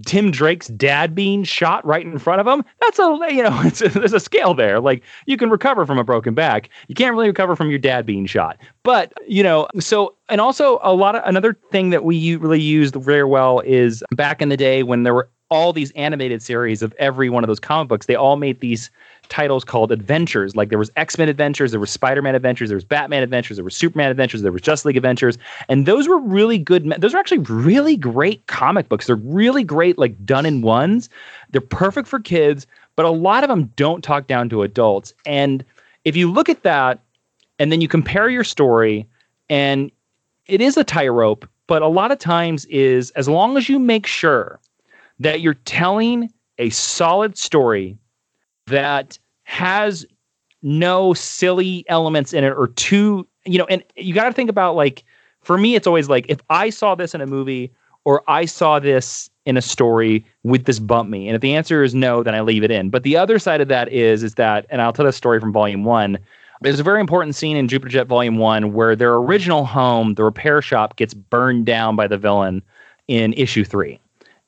Tim 0.06 0.30
Drake's 0.30 0.68
dad 0.68 1.14
being 1.14 1.44
shot 1.44 1.84
right 1.84 2.04
in 2.04 2.18
front 2.18 2.40
of 2.40 2.46
him, 2.46 2.64
that's 2.80 2.98
a 2.98 3.18
you 3.30 3.42
know, 3.42 3.60
it's 3.64 3.82
a, 3.82 3.88
there's 3.90 4.14
a 4.14 4.20
scale 4.20 4.54
there. 4.54 4.80
Like 4.80 5.02
you 5.26 5.36
can 5.36 5.50
recover 5.50 5.84
from 5.84 5.98
a 5.98 6.04
broken 6.04 6.32
back, 6.34 6.70
you 6.88 6.94
can't 6.94 7.14
really 7.14 7.26
recover 7.28 7.54
from 7.56 7.68
your 7.68 7.78
dad 7.78 8.06
being 8.06 8.24
shot. 8.24 8.56
But 8.84 9.12
you 9.28 9.42
know, 9.42 9.68
so 9.78 10.14
and 10.30 10.40
also 10.40 10.78
a 10.82 10.94
lot 10.94 11.14
of 11.14 11.22
another 11.26 11.58
thing 11.70 11.90
that 11.90 12.04
we 12.04 12.36
really 12.36 12.60
used 12.60 12.94
very 12.96 13.24
well 13.24 13.60
is 13.60 14.02
back 14.12 14.40
in 14.40 14.48
the 14.48 14.56
day 14.56 14.82
when 14.82 15.02
there 15.02 15.12
were 15.14 15.28
all 15.48 15.72
these 15.72 15.90
animated 15.92 16.42
series 16.42 16.82
of 16.82 16.92
every 16.98 17.30
one 17.30 17.44
of 17.44 17.48
those 17.48 17.60
comic 17.60 17.88
books, 17.88 18.06
they 18.06 18.14
all 18.14 18.36
made 18.36 18.60
these 18.60 18.90
titles 19.28 19.64
called 19.64 19.92
adventures. 19.92 20.56
Like 20.56 20.68
there 20.68 20.78
was 20.78 20.90
X 20.96 21.18
Men 21.18 21.28
Adventures, 21.28 21.70
there 21.70 21.80
was 21.80 21.90
Spider 21.90 22.22
Man 22.22 22.34
Adventures, 22.34 22.68
there 22.68 22.76
was 22.76 22.84
Batman 22.84 23.22
Adventures, 23.22 23.56
there 23.56 23.64
was 23.64 23.76
Superman 23.76 24.10
Adventures, 24.10 24.42
there 24.42 24.52
was 24.52 24.62
Justice 24.62 24.86
League 24.86 24.96
Adventures, 24.96 25.38
and 25.68 25.86
those 25.86 26.08
were 26.08 26.18
really 26.18 26.58
good. 26.58 26.92
Those 26.98 27.14
are 27.14 27.18
actually 27.18 27.38
really 27.38 27.96
great 27.96 28.46
comic 28.46 28.88
books. 28.88 29.06
They're 29.06 29.16
really 29.16 29.64
great, 29.64 29.98
like 29.98 30.24
done 30.24 30.46
in 30.46 30.62
ones. 30.62 31.08
They're 31.50 31.60
perfect 31.60 32.08
for 32.08 32.20
kids, 32.20 32.66
but 32.96 33.06
a 33.06 33.10
lot 33.10 33.44
of 33.44 33.48
them 33.48 33.72
don't 33.76 34.02
talk 34.02 34.26
down 34.26 34.48
to 34.50 34.62
adults. 34.62 35.14
And 35.24 35.64
if 36.04 36.16
you 36.16 36.30
look 36.30 36.48
at 36.48 36.62
that, 36.62 37.00
and 37.58 37.72
then 37.72 37.80
you 37.80 37.88
compare 37.88 38.28
your 38.28 38.44
story, 38.44 39.06
and 39.48 39.90
it 40.46 40.60
is 40.60 40.76
a 40.76 40.84
tightrope 40.84 41.48
but 41.66 41.82
a 41.82 41.88
lot 41.88 42.12
of 42.12 42.18
times 42.18 42.64
is 42.66 43.10
as 43.12 43.28
long 43.28 43.56
as 43.56 43.68
you 43.68 43.78
make 43.78 44.06
sure 44.06 44.60
that 45.18 45.40
you're 45.40 45.54
telling 45.54 46.30
a 46.58 46.70
solid 46.70 47.36
story 47.36 47.98
that 48.66 49.18
has 49.44 50.04
no 50.62 51.14
silly 51.14 51.84
elements 51.88 52.32
in 52.32 52.44
it 52.44 52.50
or 52.50 52.68
too, 52.68 53.26
you 53.44 53.58
know, 53.58 53.66
and 53.66 53.84
you 53.94 54.14
got 54.14 54.24
to 54.24 54.32
think 54.32 54.50
about 54.50 54.74
like, 54.74 55.04
for 55.42 55.58
me, 55.58 55.74
it's 55.74 55.86
always 55.86 56.08
like 56.08 56.26
if 56.28 56.40
I 56.50 56.70
saw 56.70 56.94
this 56.94 57.14
in 57.14 57.20
a 57.20 57.26
movie 57.26 57.72
or 58.04 58.22
I 58.28 58.44
saw 58.44 58.78
this 58.78 59.30
in 59.46 59.56
a 59.56 59.62
story, 59.62 60.24
would 60.42 60.64
this 60.64 60.80
bump 60.80 61.08
me? 61.08 61.28
And 61.28 61.36
if 61.36 61.40
the 61.40 61.54
answer 61.54 61.84
is 61.84 61.94
no, 61.94 62.22
then 62.22 62.34
I 62.34 62.40
leave 62.40 62.64
it 62.64 62.70
in. 62.70 62.90
But 62.90 63.04
the 63.04 63.16
other 63.16 63.38
side 63.38 63.60
of 63.60 63.68
that 63.68 63.92
is, 63.92 64.22
is 64.22 64.34
that, 64.34 64.66
and 64.70 64.82
I'll 64.82 64.92
tell 64.92 65.06
a 65.06 65.12
story 65.12 65.38
from 65.38 65.52
volume 65.52 65.84
one. 65.84 66.18
There's 66.62 66.80
a 66.80 66.84
very 66.84 67.00
important 67.00 67.36
scene 67.36 67.56
in 67.56 67.68
Jupiter 67.68 67.90
Jet 67.90 68.06
Volume 68.06 68.38
One 68.38 68.72
where 68.72 68.96
their 68.96 69.14
original 69.14 69.64
home, 69.66 70.14
the 70.14 70.24
repair 70.24 70.62
shop, 70.62 70.96
gets 70.96 71.14
burned 71.14 71.66
down 71.66 71.96
by 71.96 72.08
the 72.08 72.16
villain 72.16 72.62
in 73.08 73.34
issue 73.34 73.62
three. 73.62 74.00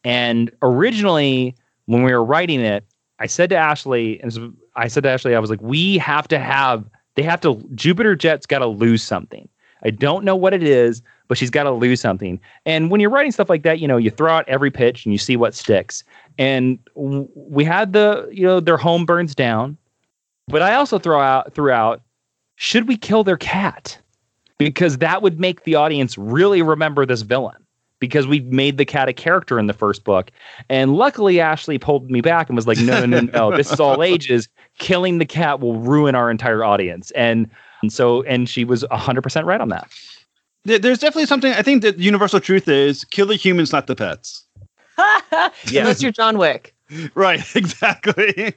And 0.04 0.50
originally, 0.62 1.54
when 1.86 2.02
we 2.02 2.12
were 2.12 2.24
writing 2.24 2.60
it, 2.60 2.84
I 3.18 3.26
said 3.26 3.50
to 3.50 3.56
Ashley, 3.56 4.20
and 4.20 4.56
I 4.76 4.88
said 4.88 5.02
to 5.02 5.10
Ashley, 5.10 5.34
I 5.34 5.38
was 5.38 5.50
like, 5.50 5.60
we 5.60 5.98
have 5.98 6.28
to 6.28 6.38
have, 6.38 6.84
they 7.16 7.22
have 7.22 7.40
to, 7.40 7.62
Jupiter 7.74 8.14
Jet's 8.14 8.46
got 8.46 8.60
to 8.60 8.66
lose 8.66 9.02
something. 9.02 9.48
I 9.82 9.90
don't 9.90 10.24
know 10.24 10.36
what 10.36 10.54
it 10.54 10.62
is, 10.62 11.02
but 11.26 11.36
she's 11.38 11.50
got 11.50 11.64
to 11.64 11.70
lose 11.70 12.00
something. 12.00 12.40
And 12.64 12.90
when 12.90 13.00
you're 13.00 13.10
writing 13.10 13.32
stuff 13.32 13.50
like 13.50 13.62
that, 13.62 13.80
you 13.80 13.88
know, 13.88 13.96
you 13.96 14.10
throw 14.10 14.32
out 14.32 14.48
every 14.48 14.70
pitch 14.70 15.04
and 15.04 15.12
you 15.12 15.18
see 15.18 15.36
what 15.36 15.54
sticks. 15.54 16.04
And 16.38 16.78
we 16.94 17.64
had 17.64 17.92
the, 17.92 18.28
you 18.32 18.44
know, 18.44 18.60
their 18.60 18.76
home 18.76 19.04
burns 19.04 19.34
down, 19.34 19.76
but 20.46 20.62
I 20.62 20.74
also 20.74 20.98
throw 20.98 21.20
out 21.20 21.54
throughout, 21.54 22.02
should 22.56 22.88
we 22.88 22.96
kill 22.96 23.24
their 23.24 23.36
cat? 23.36 23.98
Because 24.58 24.98
that 24.98 25.22
would 25.22 25.38
make 25.38 25.64
the 25.64 25.76
audience 25.76 26.18
really 26.18 26.62
remember 26.62 27.06
this 27.06 27.22
villain 27.22 27.64
because 28.00 28.26
we 28.26 28.40
made 28.40 28.78
the 28.78 28.84
cat 28.84 29.08
a 29.08 29.12
character 29.12 29.58
in 29.58 29.66
the 29.66 29.72
first 29.72 30.04
book. 30.04 30.30
And 30.68 30.94
luckily, 30.94 31.40
Ashley 31.40 31.78
pulled 31.78 32.10
me 32.10 32.20
back 32.20 32.48
and 32.48 32.56
was 32.56 32.66
like, 32.66 32.78
no, 32.78 33.04
no, 33.04 33.20
no, 33.20 33.32
no, 33.32 33.50
this 33.56 33.72
is 33.72 33.80
all 33.80 34.02
ages. 34.02 34.48
Killing 34.78 35.18
the 35.18 35.26
cat 35.26 35.60
will 35.60 35.78
ruin 35.78 36.14
our 36.14 36.30
entire 36.30 36.64
audience. 36.64 37.10
And, 37.12 37.50
and 37.82 37.92
so, 37.92 38.22
and 38.22 38.48
she 38.48 38.64
was 38.64 38.84
100% 38.84 39.44
right 39.44 39.60
on 39.60 39.68
that. 39.68 39.90
There's 40.64 40.98
definitely 40.98 41.26
something. 41.26 41.52
I 41.52 41.62
think 41.62 41.82
the 41.82 41.98
universal 41.98 42.40
truth 42.40 42.68
is 42.68 43.04
kill 43.04 43.26
the 43.26 43.36
humans, 43.36 43.72
not 43.72 43.86
the 43.86 43.96
pets. 43.96 44.44
yeah. 44.98 45.50
Unless 45.80 46.02
you're 46.02 46.12
John 46.12 46.36
Wick. 46.36 46.74
Right, 47.14 47.44
exactly. 47.56 48.52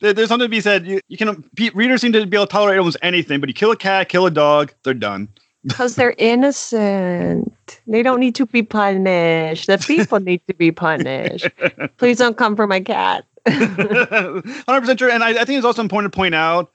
There's 0.00 0.28
something 0.28 0.46
to 0.46 0.48
be 0.48 0.60
said. 0.60 0.86
You, 0.86 1.00
you 1.08 1.16
can 1.16 1.44
readers 1.74 2.00
seem 2.00 2.12
to 2.12 2.26
be 2.26 2.36
able 2.36 2.46
to 2.46 2.52
tolerate 2.52 2.78
almost 2.78 2.96
anything, 3.02 3.40
but 3.40 3.48
you 3.48 3.54
kill 3.54 3.70
a 3.70 3.76
cat, 3.76 4.08
kill 4.08 4.26
a 4.26 4.30
dog, 4.30 4.72
they're 4.82 4.94
done. 4.94 5.28
Because 5.64 5.94
they're 5.94 6.14
innocent. 6.18 7.80
They 7.86 8.02
don't 8.02 8.18
need 8.20 8.34
to 8.36 8.46
be 8.46 8.62
punished. 8.62 9.68
The 9.68 9.78
people 9.78 10.18
need 10.20 10.42
to 10.48 10.54
be 10.54 10.72
punished. 10.72 11.48
Please 11.98 12.18
don't 12.18 12.36
come 12.36 12.56
for 12.56 12.66
my 12.66 12.80
cat. 12.80 13.24
100% 13.46 14.98
true. 14.98 15.10
And 15.10 15.22
I, 15.22 15.30
I 15.30 15.44
think 15.44 15.58
it's 15.58 15.64
also 15.66 15.82
important 15.82 16.12
to 16.12 16.16
point 16.16 16.34
out 16.34 16.72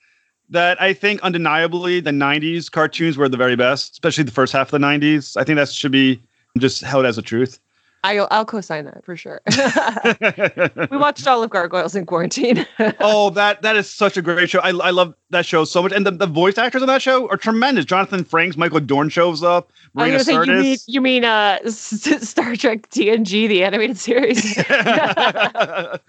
that 0.50 0.82
I 0.82 0.94
think 0.94 1.22
undeniably 1.22 2.00
the 2.00 2.12
90s 2.12 2.72
cartoons 2.72 3.18
were 3.18 3.28
the 3.28 3.38
very 3.38 3.56
best, 3.56 3.92
especially 3.94 4.24
the 4.24 4.32
first 4.32 4.54
half 4.54 4.72
of 4.72 4.80
the 4.80 4.86
90s. 4.86 5.36
I 5.36 5.44
think 5.44 5.58
that 5.58 5.70
should 5.70 5.92
be 5.92 6.22
just 6.58 6.82
held 6.82 7.06
as 7.06 7.18
a 7.18 7.22
truth. 7.22 7.60
I'll, 8.08 8.28
I'll 8.32 8.45
co-sign 8.45 8.86
that 8.86 9.03
for 9.03 9.18
sure. 9.18 9.41
we 10.91 10.97
watched 10.97 11.28
all 11.28 11.43
of 11.43 11.49
Gargoyles 11.49 11.93
in 11.95 12.05
quarantine. 12.05 12.66
oh, 12.99 13.32
that 13.32 13.62
that 13.62 13.76
is 13.76 13.89
such 13.89 14.16
a 14.16 14.22
great 14.22 14.49
show. 14.49 14.60
I, 14.60 14.70
I 14.70 14.91
love 14.91 15.14
that 15.30 15.45
show 15.45 15.66
so 15.66 15.84
much, 15.84 15.91
and 15.91 16.05
the, 16.05 16.12
the 16.12 16.26
voice 16.28 16.58
actors 16.58 16.82
on 16.82 16.88
that 16.88 17.01
show 17.01 17.28
are 17.30 17.36
tremendous. 17.38 17.84
Jonathan 17.86 18.24
Frakes, 18.24 18.55
Michael 18.55 18.80
Dorn 18.80 19.10
shows 19.10 19.43
up. 19.43 19.72
Marina 19.93 20.20
Sirtis, 20.20 20.45
you 20.47 20.55
mean 20.55 20.78
you 20.88 21.01
mean 21.01 21.26
uh, 21.26 21.70
Star 21.70 22.55
Trek 22.55 22.89
TNG, 22.89 23.49
the 23.49 23.64
animated 23.64 23.97
series? 23.97 24.55
that, 24.55 26.01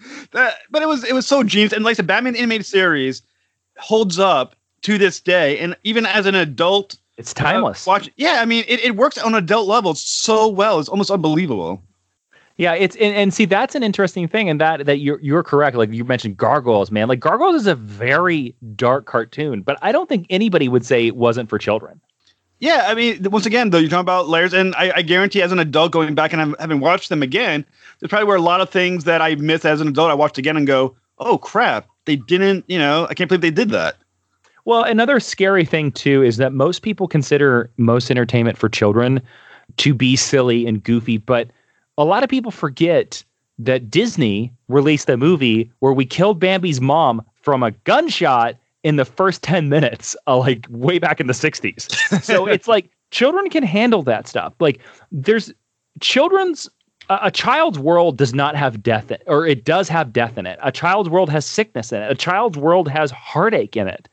but 0.69 0.81
it 0.81 0.87
was 0.87 1.03
it 1.03 1.13
was 1.13 1.27
so 1.27 1.43
genius, 1.43 1.73
and 1.73 1.83
like 1.83 1.97
the 1.97 2.03
Batman 2.03 2.35
animated 2.35 2.65
series 2.65 3.21
holds 3.77 4.19
up 4.19 4.55
to 4.83 4.97
this 4.97 5.19
day, 5.19 5.59
and 5.59 5.75
even 5.83 6.05
as 6.05 6.25
an 6.25 6.35
adult 6.35 6.97
it's 7.19 7.33
timeless. 7.33 7.85
Uh, 7.85 7.91
watch, 7.91 8.09
yeah, 8.15 8.37
I 8.39 8.45
mean, 8.45 8.63
it, 8.65 8.79
it 8.79 8.95
works 8.95 9.17
on 9.17 9.35
adult 9.35 9.67
levels 9.67 10.01
so 10.01 10.47
well. 10.47 10.79
It's 10.79 10.87
almost 10.87 11.11
unbelievable. 11.11 11.83
Yeah, 12.59 12.73
it's 12.73 12.97
and, 12.97 13.15
and 13.15 13.33
see 13.33 13.45
that's 13.45 13.73
an 13.73 13.83
interesting 13.83 14.27
thing, 14.27 14.49
and 14.49 14.59
that 14.59 14.85
that 14.85 14.97
you're 14.99 15.17
you're 15.21 15.43
correct. 15.43 15.77
Like 15.77 15.93
you 15.93 16.03
mentioned, 16.03 16.35
Gargoyles, 16.35 16.91
man. 16.91 17.07
Like 17.07 17.21
Gargoyles 17.21 17.55
is 17.55 17.67
a 17.67 17.75
very 17.75 18.53
dark 18.75 19.05
cartoon, 19.05 19.61
but 19.61 19.79
I 19.81 19.93
don't 19.93 20.09
think 20.09 20.27
anybody 20.29 20.67
would 20.67 20.85
say 20.85 21.07
it 21.07 21.15
wasn't 21.15 21.49
for 21.49 21.57
children. 21.57 22.01
Yeah, 22.59 22.83
I 22.87 22.95
mean, 22.95 23.23
once 23.31 23.45
again, 23.45 23.69
though, 23.69 23.77
you're 23.77 23.89
talking 23.89 24.01
about 24.01 24.27
layers, 24.27 24.53
and 24.53 24.75
I, 24.75 24.91
I 24.97 25.01
guarantee, 25.03 25.41
as 25.41 25.53
an 25.53 25.59
adult, 25.59 25.93
going 25.93 26.15
back 26.15 26.33
and 26.33 26.53
having 26.59 26.81
watched 26.81 27.07
them 27.07 27.23
again, 27.23 27.65
there's 28.01 28.09
probably 28.09 28.27
were 28.27 28.35
a 28.35 28.41
lot 28.41 28.59
of 28.59 28.69
things 28.69 29.05
that 29.05 29.21
I 29.21 29.35
missed 29.35 29.65
as 29.65 29.79
an 29.79 29.87
adult. 29.87 30.11
I 30.11 30.15
watched 30.15 30.37
again 30.37 30.57
and 30.57 30.67
go, 30.67 30.97
"Oh 31.17 31.37
crap, 31.37 31.87
they 32.03 32.17
didn't." 32.17 32.65
You 32.67 32.77
know, 32.77 33.07
I 33.09 33.13
can't 33.13 33.29
believe 33.29 33.39
they 33.39 33.51
did 33.51 33.69
that. 33.69 33.95
Well, 34.65 34.83
another 34.83 35.21
scary 35.21 35.63
thing 35.63 35.93
too 35.93 36.23
is 36.23 36.35
that 36.35 36.51
most 36.51 36.81
people 36.81 37.07
consider 37.07 37.71
most 37.77 38.11
entertainment 38.11 38.57
for 38.57 38.67
children 38.67 39.21
to 39.77 39.93
be 39.93 40.17
silly 40.17 40.67
and 40.67 40.83
goofy, 40.83 41.15
but 41.15 41.47
a 41.99 42.05
lot 42.05 42.23
of 42.23 42.29
people 42.29 42.49
forget 42.49 43.23
that 43.59 43.91
Disney 43.91 44.53
released 44.69 45.09
a 45.09 45.17
movie 45.17 45.69
where 45.79 45.93
we 45.93 46.05
killed 46.05 46.39
Bambi's 46.39 46.79
mom 46.79 47.21
from 47.41 47.61
a 47.61 47.71
gunshot 47.71 48.55
in 48.83 48.95
the 48.95 49.03
first 49.03 49.43
10 49.43 49.67
minutes, 49.67 50.15
uh, 50.25 50.37
like 50.37 50.65
way 50.69 50.97
back 50.97 51.19
in 51.19 51.27
the 51.27 51.33
60s. 51.33 51.91
so 52.23 52.45
it's 52.47 52.69
like 52.69 52.89
children 53.11 53.49
can 53.49 53.63
handle 53.63 54.01
that 54.03 54.29
stuff. 54.29 54.53
Like 54.61 54.79
there's 55.11 55.51
children's 55.99 56.69
a 57.09 57.31
child's 57.31 57.79
world 57.79 58.17
does 58.17 58.33
not 58.33 58.55
have 58.55 58.83
death 58.83 59.09
in, 59.09 59.17
or 59.25 59.45
it 59.45 59.65
does 59.65 59.89
have 59.89 60.13
death 60.13 60.37
in 60.37 60.45
it. 60.45 60.59
A 60.61 60.71
child's 60.71 61.09
world 61.09 61.29
has 61.29 61.45
sickness 61.45 61.91
in 61.91 62.01
it. 62.01 62.11
A 62.11 62.15
child's 62.15 62.57
world 62.57 62.87
has 62.87 63.09
heartache 63.09 63.75
in 63.75 63.87
it. 63.87 64.07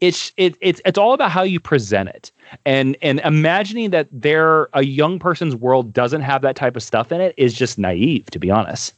It's 0.00 0.32
it, 0.36 0.56
it's 0.60 0.80
it's 0.84 0.98
all 0.98 1.12
about 1.12 1.30
how 1.30 1.42
you 1.42 1.60
present 1.60 2.08
it. 2.08 2.32
And 2.66 2.96
and 3.02 3.20
imagining 3.20 3.90
that 3.90 4.08
there 4.10 4.68
a 4.72 4.82
young 4.82 5.20
person's 5.20 5.54
world 5.54 5.92
doesn't 5.92 6.22
have 6.22 6.42
that 6.42 6.56
type 6.56 6.74
of 6.74 6.82
stuff 6.82 7.12
in 7.12 7.20
it 7.20 7.34
is 7.36 7.54
just 7.54 7.78
naive, 7.78 8.26
to 8.30 8.38
be 8.40 8.50
honest. 8.50 8.94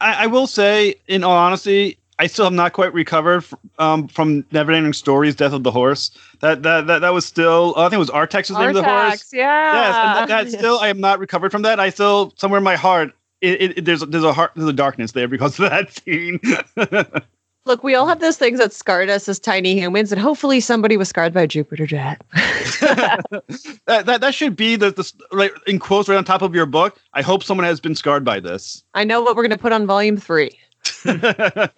I, 0.00 0.24
I 0.24 0.26
will 0.26 0.46
say, 0.46 0.94
in 1.08 1.24
all 1.24 1.36
honesty, 1.36 1.98
I 2.18 2.26
still 2.26 2.46
have 2.46 2.54
not 2.54 2.72
quite 2.72 2.92
recovered 2.92 3.44
um, 3.78 4.08
from 4.08 4.42
Neverending 4.44 4.94
Stories, 4.94 5.36
Death 5.36 5.52
of 5.52 5.62
the 5.62 5.70
Horse. 5.70 6.10
That 6.40 6.62
that 6.62 6.86
that, 6.86 7.00
that 7.00 7.12
was 7.12 7.24
still 7.24 7.74
I 7.76 7.84
think 7.84 7.94
it 7.94 7.98
was 7.98 8.10
Artax's 8.10 8.56
name 8.56 8.70
of 8.70 8.74
the 8.74 8.82
horse. 8.82 9.32
Yeah. 9.32 9.74
Yes, 9.74 9.94
and 9.94 10.16
that, 10.16 10.28
that 10.28 10.46
yes. 10.50 10.58
still 10.58 10.78
I 10.78 10.88
am 10.88 11.00
not 11.00 11.18
recovered 11.18 11.52
from 11.52 11.62
that. 11.62 11.78
I 11.78 11.90
still 11.90 12.32
somewhere 12.36 12.58
in 12.58 12.64
my 12.64 12.76
heart 12.76 13.12
it, 13.40 13.78
it, 13.78 13.84
there's 13.84 14.00
there's 14.00 14.24
a 14.24 14.32
heart 14.32 14.52
there's 14.56 14.68
a 14.68 14.72
darkness 14.72 15.12
there 15.12 15.28
because 15.28 15.58
of 15.58 15.70
that 15.70 15.92
scene. 15.92 16.40
Look, 17.64 17.84
we 17.84 17.94
all 17.94 18.06
have 18.06 18.20
those 18.20 18.38
things 18.38 18.58
that 18.60 18.72
scarred 18.72 19.10
us 19.10 19.28
as 19.28 19.38
tiny 19.38 19.78
humans, 19.78 20.10
and 20.10 20.18
hopefully 20.18 20.58
somebody 20.58 20.96
was 20.96 21.10
scarred 21.10 21.34
by 21.34 21.46
Jupiter 21.46 21.86
Jet. 21.86 22.22
that, 22.80 24.04
that 24.06 24.20
that 24.22 24.34
should 24.34 24.56
be 24.56 24.74
the, 24.76 24.90
the 24.90 25.12
right 25.32 25.50
in 25.66 25.78
quotes 25.78 26.08
right 26.08 26.16
on 26.16 26.24
top 26.24 26.40
of 26.40 26.54
your 26.54 26.64
book. 26.66 26.98
I 27.12 27.20
hope 27.20 27.44
someone 27.44 27.66
has 27.66 27.78
been 27.78 27.94
scarred 27.94 28.24
by 28.24 28.40
this. 28.40 28.82
I 28.94 29.04
know 29.04 29.20
what 29.20 29.36
we're 29.36 29.42
going 29.42 29.50
to 29.50 29.58
put 29.58 29.72
on 29.72 29.86
volume 29.86 30.16
three. 30.16 30.58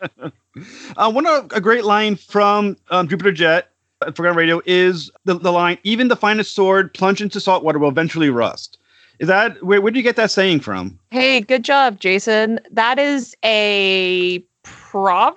uh, 0.97 1.11
one 1.11 1.27
a, 1.27 1.47
a 1.53 1.61
great 1.61 1.85
line 1.85 2.17
from 2.17 2.77
um, 2.91 3.09
Jupiter 3.09 3.33
Jet 3.33 3.71
at 4.07 4.17
Forgotten 4.17 4.37
Radio 4.37 4.63
is 4.67 5.11
the, 5.25 5.35
the 5.35 5.53
line, 5.53 5.79
even 5.85 6.09
the 6.09 6.17
finest 6.17 6.55
sword 6.55 6.93
plunged 6.95 7.21
into 7.21 7.41
salt 7.41 7.65
water 7.65 7.79
will 7.79 7.89
eventually 7.89 8.31
rust. 8.31 8.79
Is 9.19 9.29
that 9.29 9.63
where, 9.63 9.81
where 9.81 9.91
did 9.91 9.99
you 9.99 10.03
get 10.03 10.17
that 10.17 10.31
saying 10.31 10.61
from? 10.61 10.99
Hey, 11.11 11.41
good 11.41 11.63
job, 11.63 12.01
Jason. 12.01 12.59
That 12.71 12.99
is 12.99 13.37
a 13.45 14.43
proverb, 14.63 15.37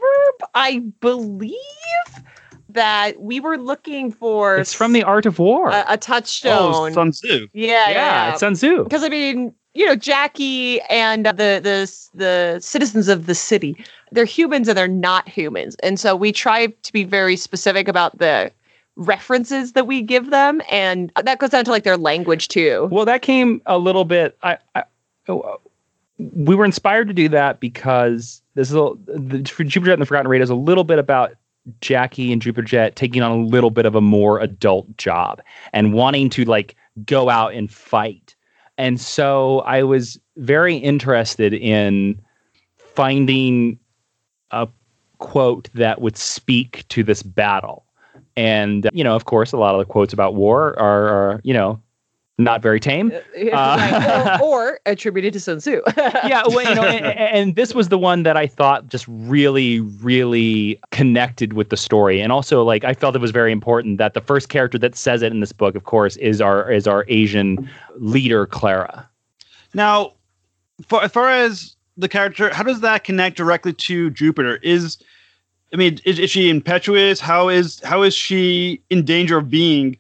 I 0.56 0.80
believe 1.02 1.58
that 2.70 3.22
we 3.22 3.40
were 3.40 3.58
looking 3.58 4.12
for. 4.12 4.58
It's 4.58 4.74
from 4.74 4.94
the 4.94 5.04
Art 5.04 5.26
of 5.26 5.38
War. 5.40 5.70
A, 5.70 5.86
a 5.90 5.98
touchstone. 5.98 6.74
Oh, 6.74 6.90
Sun 6.92 7.12
Tzu. 7.12 7.48
Yeah, 7.54 7.68
yeah, 7.68 7.90
yeah. 7.90 8.32
It's 8.32 8.40
Sun 8.40 8.54
Tzu. 8.54 8.84
Because 8.84 9.04
I 9.04 9.10
mean, 9.10 9.54
you 9.74 9.86
know, 9.86 9.96
Jackie 9.96 10.82
and 10.82 11.26
the 11.26 11.32
the 11.34 12.10
the 12.14 12.60
citizens 12.60 13.08
of 13.08 13.26
the 13.26 13.36
city, 13.36 13.76
they're 14.12 14.26
humans 14.26 14.68
and 14.68 14.78
they're 14.78 14.88
not 14.88 15.28
humans, 15.28 15.76
and 15.82 16.00
so 16.00 16.16
we 16.16 16.32
try 16.32 16.68
to 16.68 16.94
be 16.94 17.04
very 17.04 17.36
specific 17.36 17.88
about 17.88 18.18
the 18.18 18.52
references 18.96 19.74
that 19.74 19.88
we 19.88 20.02
give 20.02 20.30
them, 20.30 20.62
and 20.70 21.12
that 21.24 21.40
goes 21.40 21.50
down 21.50 21.66
to 21.66 21.72
like 21.72 21.84
their 21.84 21.98
language 21.98 22.48
too. 22.48 22.88
Well, 22.92 23.06
that 23.06 23.22
came 23.22 23.62
a 23.66 23.78
little 23.78 24.06
bit. 24.06 24.38
I, 24.44 24.58
I 24.76 24.84
oh, 25.28 25.60
we 26.18 26.56
were 26.56 26.66
inspired 26.66 27.08
to 27.08 27.14
do 27.14 27.28
that 27.30 27.60
because 27.60 28.42
this 28.56 28.70
is 28.70 28.76
a, 28.76 28.92
the 29.08 29.40
Jupiter 29.40 29.86
Jet 29.86 29.94
and 29.94 30.02
the 30.02 30.06
Forgotten 30.06 30.30
Radio 30.30 30.44
is 30.44 30.50
a 30.50 30.56
little 30.56 30.84
bit 30.84 31.00
about 31.00 31.34
Jackie 31.82 32.32
and 32.32 32.42
Jupiter 32.42 32.66
Jet 32.66 32.96
taking 32.96 33.22
on 33.22 33.32
a 33.32 33.44
little 33.44 33.72
bit 33.72 33.86
of 33.86 33.96
a 33.96 34.02
more 34.02 34.40
adult 34.40 34.96
job 34.98 35.42
and 35.72 35.94
wanting 35.94 36.30
to 36.32 36.46
like 36.46 36.76
go 37.06 37.30
out 37.30 37.54
and 37.54 37.72
fight 37.72 38.33
and 38.78 39.00
so 39.00 39.60
I 39.62 39.84
was 39.84 40.20
very 40.38 40.76
interested 40.76 41.54
in 41.54 42.20
finding 42.78 43.80
a 44.52 44.68
quote 45.20 45.70
that 45.74 46.02
would 46.02 46.18
speak 46.18 46.86
to 46.90 47.04
this 47.04 47.24
battle. 47.24 47.86
And, 48.36 48.90
you 48.94 49.04
know, 49.04 49.16
of 49.16 49.26
course, 49.26 49.52
a 49.52 49.58
lot 49.58 49.76
of 49.76 49.80
the 49.80 49.86
quotes 49.86 50.14
about 50.14 50.36
war 50.36 50.78
are, 50.80 51.08
are 51.08 51.42
you 51.44 51.54
know, 51.54 51.82
not 52.38 52.62
very 52.62 52.80
tame. 52.80 53.12
Uh, 53.12 53.20
right. 53.36 53.54
Uh, 53.54 54.40
or, 54.42 54.72
or 54.72 54.80
attributed 54.86 55.34
to 55.34 55.40
Sun 55.40 55.60
Tzu. 55.60 55.82
yeah, 55.98 56.44
well, 56.48 56.68
you 56.68 56.76
know, 56.76 56.84
and, 56.84 57.06
and 57.06 57.56
this 57.56 57.76
was 57.76 57.90
the 57.90 57.98
one 57.98 58.24
that 58.24 58.36
I 58.36 58.48
thought 58.48 58.88
just 58.88 59.06
really, 59.08 59.82
really 59.82 60.80
connected 60.92 61.54
with 61.54 61.70
the 61.70 61.78
story, 61.78 62.22
and 62.22 62.32
also 62.32 62.64
like 62.64 62.84
I 62.84 62.94
felt 62.94 63.16
it 63.16 63.22
was 63.22 63.32
very 63.32 63.52
important 63.52 63.98
that 64.00 64.14
the 64.14 64.22
first 64.22 64.50
character 64.50 64.78
that 64.80 64.96
says 64.96 65.22
it 65.22 65.32
in 65.32 65.40
this 65.40 65.52
book, 65.52 65.76
of 65.76 65.84
course, 65.84 66.16
is 66.18 66.42
our 66.42 66.72
is 66.72 66.88
our 66.88 67.06
Asian 67.08 67.70
leader, 67.98 68.46
Clara. 68.48 69.08
Now, 69.74 70.14
for, 70.88 71.04
as 71.04 71.12
far 71.12 71.30
as 71.30 71.76
the 71.98 72.10
character, 72.10 72.54
how 72.54 72.64
does 72.64 72.82
that 72.82 73.04
connect 73.04 73.38
directly 73.38 73.74
to 73.74 74.10
Jupiter? 74.10 74.58
Is 74.58 74.98
I 75.72 75.76
mean, 75.76 76.00
is, 76.06 76.20
is 76.20 76.30
she 76.30 76.50
impetuous? 76.50 77.20
How 77.20 77.50
is 77.50 77.80
how 77.82 78.02
is 78.02 78.16
she 78.16 78.82
in 78.90 79.06
danger 79.06 79.38
of 79.38 79.50
being 79.50 79.98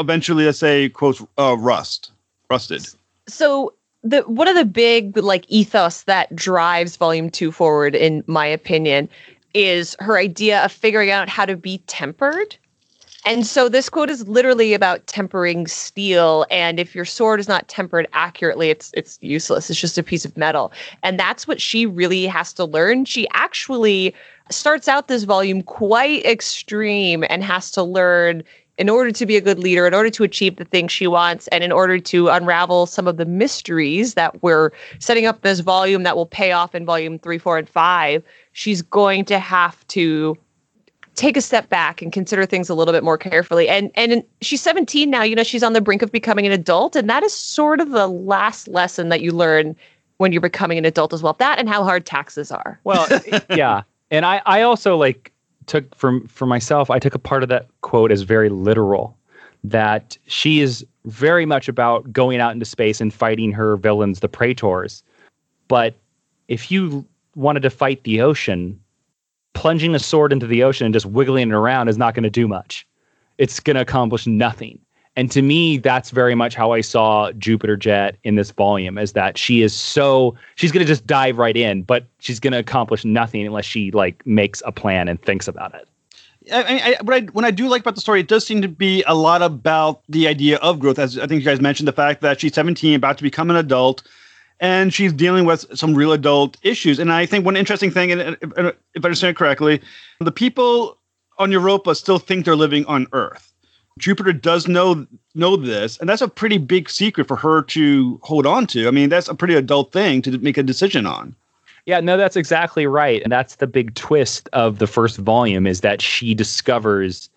eventually, 0.00 0.44
let's 0.44 0.58
say, 0.58 0.88
quote, 0.88 1.20
uh, 1.38 1.56
rust, 1.58 2.12
rusted? 2.50 2.86
so 3.26 3.72
the 4.02 4.20
one 4.22 4.48
of 4.48 4.54
the 4.54 4.64
big 4.64 5.16
like 5.16 5.44
ethos 5.48 6.02
that 6.02 6.34
drives 6.36 6.96
volume 6.96 7.30
two 7.30 7.50
forward 7.50 7.94
in 7.94 8.22
my 8.26 8.46
opinion 8.46 9.08
is 9.54 9.96
her 9.98 10.18
idea 10.18 10.64
of 10.64 10.72
figuring 10.72 11.10
out 11.10 11.28
how 11.28 11.46
to 11.46 11.56
be 11.56 11.78
tempered. 11.86 12.56
And 13.26 13.46
so 13.46 13.70
this 13.70 13.88
quote 13.88 14.10
is 14.10 14.28
literally 14.28 14.74
about 14.74 15.06
tempering 15.06 15.66
steel 15.66 16.44
and 16.50 16.78
if 16.78 16.94
your 16.94 17.06
sword 17.06 17.40
is 17.40 17.48
not 17.48 17.66
tempered 17.68 18.06
accurately 18.12 18.68
it's 18.68 18.90
it's 18.94 19.18
useless. 19.22 19.70
It's 19.70 19.80
just 19.80 19.96
a 19.96 20.02
piece 20.02 20.26
of 20.26 20.36
metal. 20.36 20.72
And 21.02 21.18
that's 21.18 21.48
what 21.48 21.60
she 21.60 21.86
really 21.86 22.26
has 22.26 22.52
to 22.54 22.66
learn. 22.66 23.06
She 23.06 23.26
actually 23.32 24.14
starts 24.50 24.88
out 24.88 25.08
this 25.08 25.24
volume 25.24 25.62
quite 25.62 26.26
extreme 26.26 27.24
and 27.30 27.42
has 27.42 27.70
to 27.70 27.82
learn 27.82 28.42
in 28.76 28.88
order 28.88 29.12
to 29.12 29.26
be 29.26 29.36
a 29.36 29.40
good 29.40 29.58
leader, 29.58 29.86
in 29.86 29.94
order 29.94 30.10
to 30.10 30.24
achieve 30.24 30.56
the 30.56 30.64
things 30.64 30.90
she 30.90 31.06
wants, 31.06 31.46
and 31.48 31.62
in 31.62 31.70
order 31.70 31.98
to 31.98 32.28
unravel 32.28 32.86
some 32.86 33.06
of 33.06 33.16
the 33.16 33.24
mysteries 33.24 34.14
that 34.14 34.42
we're 34.42 34.70
setting 34.98 35.26
up 35.26 35.42
this 35.42 35.60
volume 35.60 36.02
that 36.02 36.16
will 36.16 36.26
pay 36.26 36.52
off 36.52 36.74
in 36.74 36.84
volume 36.84 37.18
three, 37.18 37.38
four, 37.38 37.56
and 37.56 37.68
five, 37.68 38.22
she's 38.52 38.82
going 38.82 39.24
to 39.24 39.38
have 39.38 39.86
to 39.88 40.36
take 41.14 41.36
a 41.36 41.40
step 41.40 41.68
back 41.68 42.02
and 42.02 42.12
consider 42.12 42.44
things 42.44 42.68
a 42.68 42.74
little 42.74 42.92
bit 42.92 43.04
more 43.04 43.18
carefully. 43.18 43.68
And 43.68 43.90
and 43.94 44.24
she's 44.40 44.60
17 44.60 45.08
now, 45.08 45.22
you 45.22 45.36
know, 45.36 45.44
she's 45.44 45.62
on 45.62 45.72
the 45.72 45.80
brink 45.80 46.02
of 46.02 46.10
becoming 46.10 46.46
an 46.46 46.52
adult. 46.52 46.96
And 46.96 47.08
that 47.08 47.22
is 47.22 47.32
sort 47.32 47.80
of 47.80 47.90
the 47.90 48.08
last 48.08 48.68
lesson 48.68 49.08
that 49.10 49.20
you 49.20 49.32
learn 49.32 49.76
when 50.18 50.32
you're 50.32 50.40
becoming 50.40 50.78
an 50.78 50.84
adult 50.84 51.12
as 51.12 51.22
well. 51.22 51.34
That 51.34 51.58
and 51.58 51.68
how 51.68 51.84
hard 51.84 52.06
taxes 52.06 52.50
are. 52.50 52.80
Well, 52.84 53.06
yeah, 53.50 53.82
and 54.10 54.26
I 54.26 54.42
I 54.46 54.62
also 54.62 54.96
like 54.96 55.32
took 55.66 55.94
from 55.94 56.26
for 56.26 56.46
myself. 56.46 56.90
I 56.90 56.98
took 56.98 57.14
a 57.14 57.18
part 57.18 57.42
of 57.42 57.48
that 57.48 57.68
quote 57.82 58.12
as 58.12 58.22
very 58.22 58.48
literal. 58.48 59.16
That 59.62 60.18
she 60.26 60.60
is 60.60 60.84
very 61.06 61.46
much 61.46 61.68
about 61.68 62.12
going 62.12 62.38
out 62.38 62.52
into 62.52 62.66
space 62.66 63.00
and 63.00 63.12
fighting 63.12 63.50
her 63.52 63.76
villains, 63.76 64.20
the 64.20 64.28
Praetors. 64.28 65.02
But 65.68 65.94
if 66.48 66.70
you 66.70 67.06
wanted 67.34 67.62
to 67.62 67.70
fight 67.70 68.04
the 68.04 68.20
ocean, 68.20 68.78
plunging 69.54 69.94
a 69.94 69.98
sword 69.98 70.32
into 70.32 70.46
the 70.46 70.62
ocean 70.62 70.84
and 70.84 70.92
just 70.92 71.06
wiggling 71.06 71.48
it 71.48 71.54
around 71.54 71.88
is 71.88 71.96
not 71.96 72.14
going 72.14 72.24
to 72.24 72.30
do 72.30 72.46
much. 72.46 72.86
It's 73.38 73.58
going 73.58 73.76
to 73.76 73.80
accomplish 73.80 74.26
nothing. 74.26 74.78
And 75.16 75.30
to 75.30 75.42
me, 75.42 75.78
that's 75.78 76.10
very 76.10 76.34
much 76.34 76.54
how 76.54 76.72
I 76.72 76.80
saw 76.80 77.30
Jupiter 77.32 77.76
Jet 77.76 78.16
in 78.24 78.34
this 78.34 78.50
volume 78.50 78.98
is 78.98 79.12
that 79.12 79.38
she 79.38 79.62
is 79.62 79.72
so 79.72 80.34
she's 80.56 80.72
gonna 80.72 80.84
just 80.84 81.06
dive 81.06 81.38
right 81.38 81.56
in, 81.56 81.82
but 81.82 82.06
she's 82.18 82.40
gonna 82.40 82.58
accomplish 82.58 83.04
nothing 83.04 83.46
unless 83.46 83.64
she 83.64 83.92
like 83.92 84.26
makes 84.26 84.62
a 84.66 84.72
plan 84.72 85.08
and 85.08 85.22
thinks 85.22 85.46
about 85.46 85.74
it. 85.74 85.88
I, 86.52 86.96
I, 86.98 87.02
what 87.02 87.14
I, 87.14 87.26
when 87.26 87.44
I 87.44 87.50
do 87.50 87.68
like 87.68 87.80
about 87.80 87.94
the 87.94 88.00
story, 88.00 88.20
it 88.20 88.28
does 88.28 88.46
seem 88.46 88.60
to 88.62 88.68
be 88.68 89.02
a 89.06 89.14
lot 89.14 89.40
about 89.40 90.02
the 90.08 90.28
idea 90.28 90.58
of 90.58 90.78
growth. 90.78 90.98
As 90.98 91.18
I 91.18 91.26
think 91.26 91.42
you 91.42 91.48
guys 91.48 91.60
mentioned, 91.60 91.88
the 91.88 91.92
fact 91.92 92.20
that 92.20 92.40
she's 92.40 92.54
17, 92.54 92.94
about 92.94 93.16
to 93.16 93.22
become 93.22 93.50
an 93.50 93.56
adult, 93.56 94.02
and 94.60 94.92
she's 94.92 95.12
dealing 95.12 95.46
with 95.46 95.64
some 95.76 95.94
real 95.94 96.12
adult 96.12 96.58
issues. 96.62 96.98
And 96.98 97.12
I 97.12 97.24
think 97.24 97.44
one 97.44 97.56
interesting 97.56 97.90
thing, 97.90 98.12
and 98.12 98.36
if, 98.42 98.52
if 98.58 99.04
I 99.04 99.06
understand 99.06 99.30
it 99.30 99.36
correctly, 99.38 99.80
the 100.20 100.32
people 100.32 100.98
on 101.38 101.50
Europa 101.50 101.94
still 101.94 102.18
think 102.18 102.44
they're 102.44 102.56
living 102.56 102.84
on 102.86 103.06
Earth. 103.12 103.53
Jupiter 103.98 104.32
does 104.32 104.66
know 104.66 105.06
know 105.34 105.56
this, 105.56 105.98
and 105.98 106.08
that's 106.08 106.22
a 106.22 106.28
pretty 106.28 106.58
big 106.58 106.90
secret 106.90 107.28
for 107.28 107.36
her 107.36 107.62
to 107.62 108.18
hold 108.22 108.46
on 108.46 108.66
to. 108.68 108.88
I 108.88 108.90
mean, 108.90 109.08
that's 109.08 109.28
a 109.28 109.34
pretty 109.34 109.54
adult 109.54 109.92
thing 109.92 110.20
to 110.22 110.38
make 110.38 110.58
a 110.58 110.62
decision 110.62 111.06
on. 111.06 111.34
Yeah, 111.86 112.00
no, 112.00 112.16
that's 112.16 112.36
exactly 112.36 112.86
right. 112.86 113.22
And 113.22 113.30
that's 113.30 113.56
the 113.56 113.66
big 113.66 113.94
twist 113.94 114.48
of 114.52 114.78
the 114.78 114.86
first 114.86 115.18
volume 115.18 115.66
is 115.66 115.82
that 115.82 116.00
she 116.00 116.34
discovers 116.34 117.28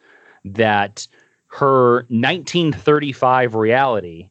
that 0.45 1.07
her 1.47 2.05
1935 2.09 3.55
reality 3.55 4.29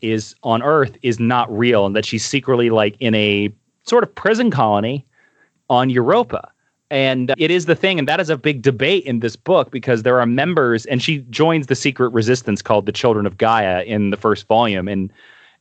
is 0.00 0.34
on 0.42 0.62
Earth 0.62 0.96
is 1.02 1.20
not 1.20 1.56
real 1.56 1.84
and 1.84 1.94
that 1.94 2.06
she's 2.06 2.24
secretly 2.24 2.70
like 2.70 2.96
in 3.00 3.14
a 3.14 3.52
sort 3.82 4.02
of 4.02 4.14
prison 4.14 4.50
colony 4.50 5.06
on 5.68 5.90
Europa. 5.90 6.50
And 6.90 7.32
it 7.38 7.50
is 7.52 7.66
the 7.66 7.76
thing, 7.76 7.98
and 7.98 8.08
that 8.08 8.18
is 8.18 8.30
a 8.30 8.36
big 8.36 8.62
debate 8.62 9.04
in 9.04 9.20
this 9.20 9.36
book 9.36 9.70
because 9.70 10.02
there 10.02 10.18
are 10.18 10.26
members, 10.26 10.86
and 10.86 11.00
she 11.00 11.18
joins 11.30 11.68
the 11.68 11.76
secret 11.76 12.08
resistance 12.08 12.62
called 12.62 12.86
the 12.86 12.92
Children 12.92 13.26
of 13.26 13.38
Gaia 13.38 13.82
in 13.84 14.10
the 14.10 14.16
first 14.16 14.46
volume, 14.48 14.88
and 14.88 15.12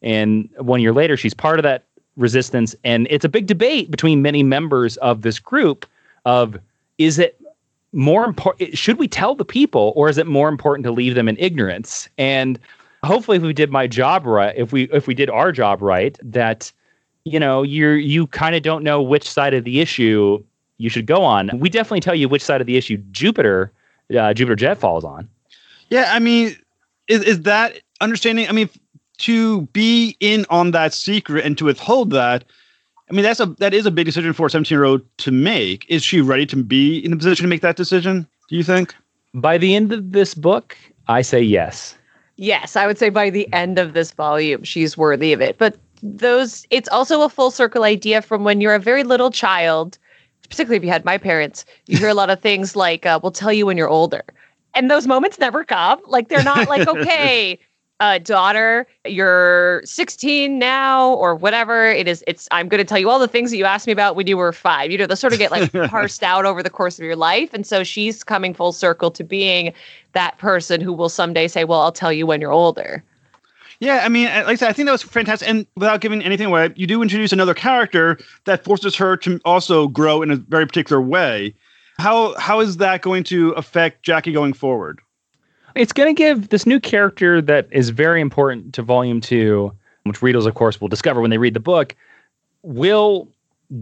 and 0.01 0.49
one 0.57 0.81
year 0.81 0.93
later 0.93 1.17
she's 1.17 1.33
part 1.33 1.59
of 1.59 1.63
that 1.63 1.83
resistance, 2.17 2.75
and 2.83 3.07
it's 3.09 3.25
a 3.25 3.29
big 3.29 3.45
debate 3.45 3.91
between 3.91 4.21
many 4.21 4.43
members 4.43 4.97
of 4.97 5.21
this 5.21 5.39
group 5.39 5.85
of 6.25 6.57
is 6.97 7.19
it 7.19 7.39
more 7.91 8.25
important 8.25 8.77
should 8.77 8.99
we 8.99 9.07
tell 9.07 9.33
the 9.35 9.45
people 9.45 9.93
or 9.95 10.09
is 10.09 10.17
it 10.17 10.27
more 10.27 10.49
important 10.49 10.83
to 10.83 10.91
leave 10.91 11.15
them 11.15 11.27
in 11.27 11.37
ignorance? 11.37 12.09
And 12.17 12.59
hopefully 13.03 13.37
if 13.37 13.43
we 13.43 13.53
did 13.53 13.71
my 13.71 13.87
job 13.87 14.25
right 14.25 14.53
if 14.57 14.71
we 14.71 14.83
if 14.91 15.07
we 15.07 15.13
did 15.13 15.29
our 15.29 15.51
job 15.51 15.81
right 15.81 16.19
that 16.21 16.71
you 17.23 17.39
know 17.39 17.63
you're 17.63 17.97
you 17.97 18.27
kind 18.27 18.55
of 18.55 18.61
don't 18.61 18.83
know 18.83 19.01
which 19.01 19.29
side 19.29 19.53
of 19.53 19.63
the 19.63 19.79
issue 19.79 20.43
you 20.79 20.89
should 20.89 21.05
go 21.05 21.21
on. 21.23 21.51
We 21.53 21.69
definitely 21.69 21.99
tell 21.99 22.15
you 22.15 22.27
which 22.27 22.41
side 22.41 22.61
of 22.61 22.67
the 22.67 22.77
issue 22.77 22.97
Jupiter, 23.11 23.71
uh, 24.17 24.33
Jupiter 24.33 24.55
Jet 24.55 24.79
falls 24.79 25.03
on. 25.03 25.29
Yeah, 25.89 26.09
I 26.11 26.19
mean, 26.19 26.55
is 27.07 27.21
is 27.23 27.41
that 27.43 27.79
understanding? 28.01 28.47
I 28.49 28.53
mean, 28.53 28.69
to 29.19 29.61
be 29.67 30.17
in 30.19 30.45
on 30.49 30.71
that 30.71 30.93
secret 30.93 31.45
and 31.45 31.57
to 31.57 31.65
withhold 31.65 32.09
that. 32.11 32.45
I 33.09 33.13
mean, 33.13 33.23
that's 33.23 33.39
a 33.39 33.47
that 33.57 33.73
is 33.73 33.85
a 33.85 33.91
big 33.91 34.05
decision 34.05 34.33
for 34.33 34.47
a 34.47 34.49
17 34.49 34.75
year 34.75 34.85
old 34.85 35.01
to 35.19 35.31
make. 35.31 35.85
Is 35.89 36.03
she 36.03 36.21
ready 36.21 36.45
to 36.47 36.55
be 36.55 36.99
in 36.99 37.11
the 37.11 37.17
position 37.17 37.43
to 37.43 37.49
make 37.49 37.61
that 37.61 37.75
decision? 37.75 38.27
Do 38.49 38.55
you 38.55 38.63
think? 38.63 38.95
By 39.33 39.57
the 39.57 39.75
end 39.75 39.91
of 39.91 40.11
this 40.11 40.33
book, 40.33 40.75
I 41.07 41.21
say 41.21 41.41
yes. 41.41 41.95
Yes, 42.37 42.75
I 42.75 42.87
would 42.87 42.97
say 42.97 43.09
by 43.09 43.29
the 43.29 43.51
end 43.51 43.77
of 43.77 43.93
this 43.93 44.11
volume, 44.11 44.63
she's 44.63 44.97
worthy 44.97 45.33
of 45.33 45.41
it. 45.41 45.57
But 45.57 45.77
those, 46.01 46.65
it's 46.69 46.87
also 46.87 47.21
a 47.23 47.29
full 47.29 47.51
circle 47.51 47.83
idea 47.83 48.21
from 48.21 48.45
when 48.45 48.61
you're 48.61 48.73
a 48.73 48.79
very 48.79 49.03
little 49.03 49.29
child 49.29 49.97
particularly 50.49 50.77
if 50.77 50.83
you 50.83 50.89
had 50.89 51.05
my 51.05 51.17
parents, 51.17 51.65
you 51.87 51.97
hear 51.97 52.09
a 52.09 52.13
lot 52.13 52.29
of 52.29 52.39
things 52.39 52.75
like, 52.75 53.05
uh, 53.05 53.19
we'll 53.21 53.31
tell 53.31 53.53
you 53.53 53.65
when 53.65 53.77
you're 53.77 53.89
older. 53.89 54.23
And 54.73 54.89
those 54.89 55.07
moments 55.07 55.39
never 55.39 55.63
come. 55.63 55.99
Like, 56.05 56.29
they're 56.29 56.43
not 56.43 56.67
like, 56.67 56.87
okay, 56.87 57.59
uh, 57.99 58.17
daughter, 58.19 58.87
you're 59.05 59.81
16 59.83 60.57
now 60.57 61.13
or 61.15 61.35
whatever. 61.35 61.85
It 61.85 62.07
is, 62.07 62.23
it's, 62.27 62.47
I'm 62.51 62.69
going 62.69 62.79
to 62.79 62.85
tell 62.85 62.97
you 62.97 63.09
all 63.09 63.19
the 63.19 63.27
things 63.27 63.51
that 63.51 63.57
you 63.57 63.65
asked 63.65 63.87
me 63.87 63.93
about 63.93 64.15
when 64.15 64.25
you 64.25 64.37
were 64.37 64.53
five. 64.53 64.89
You 64.89 64.97
know, 64.97 65.05
they 65.05 65.15
sort 65.15 65.33
of 65.33 65.39
get 65.39 65.51
like 65.51 65.71
parsed 65.89 66.23
out 66.23 66.45
over 66.45 66.63
the 66.63 66.69
course 66.69 66.97
of 66.97 67.03
your 67.03 67.17
life. 67.17 67.53
And 67.53 67.65
so 67.67 67.83
she's 67.83 68.23
coming 68.23 68.53
full 68.53 68.71
circle 68.71 69.11
to 69.11 69.23
being 69.23 69.73
that 70.13 70.37
person 70.37 70.79
who 70.81 70.93
will 70.93 71.09
someday 71.09 71.47
say, 71.47 71.65
well, 71.65 71.81
I'll 71.81 71.91
tell 71.91 72.13
you 72.13 72.25
when 72.25 72.39
you're 72.39 72.53
older. 72.53 73.03
Yeah, 73.79 74.01
I 74.03 74.09
mean, 74.09 74.25
like 74.25 74.47
I 74.47 74.55
said, 74.55 74.69
I 74.69 74.73
think 74.73 74.87
that 74.87 74.91
was 74.91 75.03
fantastic. 75.03 75.47
And 75.47 75.65
without 75.75 76.01
giving 76.01 76.21
anything 76.21 76.47
away, 76.47 76.73
you 76.75 76.85
do 76.85 77.01
introduce 77.01 77.31
another 77.31 77.53
character 77.53 78.17
that 78.43 78.63
forces 78.63 78.95
her 78.97 79.15
to 79.17 79.39
also 79.45 79.87
grow 79.87 80.21
in 80.21 80.31
a 80.31 80.35
very 80.35 80.65
particular 80.65 81.01
way. 81.01 81.53
How 81.97 82.37
how 82.37 82.59
is 82.59 82.77
that 82.77 83.01
going 83.01 83.23
to 83.25 83.51
affect 83.51 84.03
Jackie 84.03 84.33
going 84.33 84.53
forward? 84.53 84.99
It's 85.75 85.93
going 85.93 86.13
to 86.13 86.17
give 86.17 86.49
this 86.49 86.65
new 86.65 86.79
character 86.79 87.41
that 87.41 87.67
is 87.71 87.89
very 87.89 88.19
important 88.19 88.73
to 88.73 88.81
Volume 88.81 89.21
Two, 89.21 89.73
which 90.03 90.21
readers, 90.21 90.45
of 90.45 90.55
course, 90.55 90.81
will 90.81 90.87
discover 90.89 91.21
when 91.21 91.29
they 91.29 91.37
read 91.37 91.53
the 91.53 91.59
book. 91.59 91.95
Will 92.63 93.29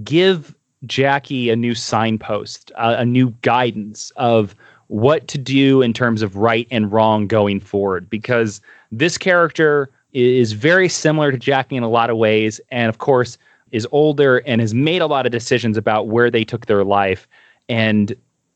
give 0.03 0.53
Jackie 0.85 1.49
a 1.49 1.55
new 1.55 1.73
signpost, 1.73 2.71
a 2.77 3.05
new 3.05 3.31
guidance 3.41 4.11
of 4.15 4.55
what 4.87 5.27
to 5.27 5.37
do 5.37 5.81
in 5.81 5.91
terms 5.91 6.21
of 6.21 6.35
right 6.35 6.67
and 6.69 6.91
wrong 6.91 7.27
going 7.27 7.59
forward 7.59 8.09
because 8.09 8.61
this 8.91 9.17
character 9.17 9.89
is 10.13 10.53
very 10.53 10.89
similar 10.89 11.31
to 11.31 11.37
Jackie 11.37 11.75
in 11.75 11.83
a 11.83 11.89
lot 11.89 12.09
of 12.09 12.17
ways 12.17 12.59
and 12.71 12.89
of 12.89 12.97
course 12.97 13.37
is 13.71 13.87
older 13.91 14.37
and 14.39 14.61
has 14.61 14.73
made 14.73 15.01
a 15.01 15.07
lot 15.07 15.25
of 15.25 15.31
decisions 15.31 15.77
about 15.77 16.07
where 16.07 16.31
they 16.31 16.43
took 16.43 16.65
their 16.65 16.83
life 16.83 17.27
and 17.69 18.15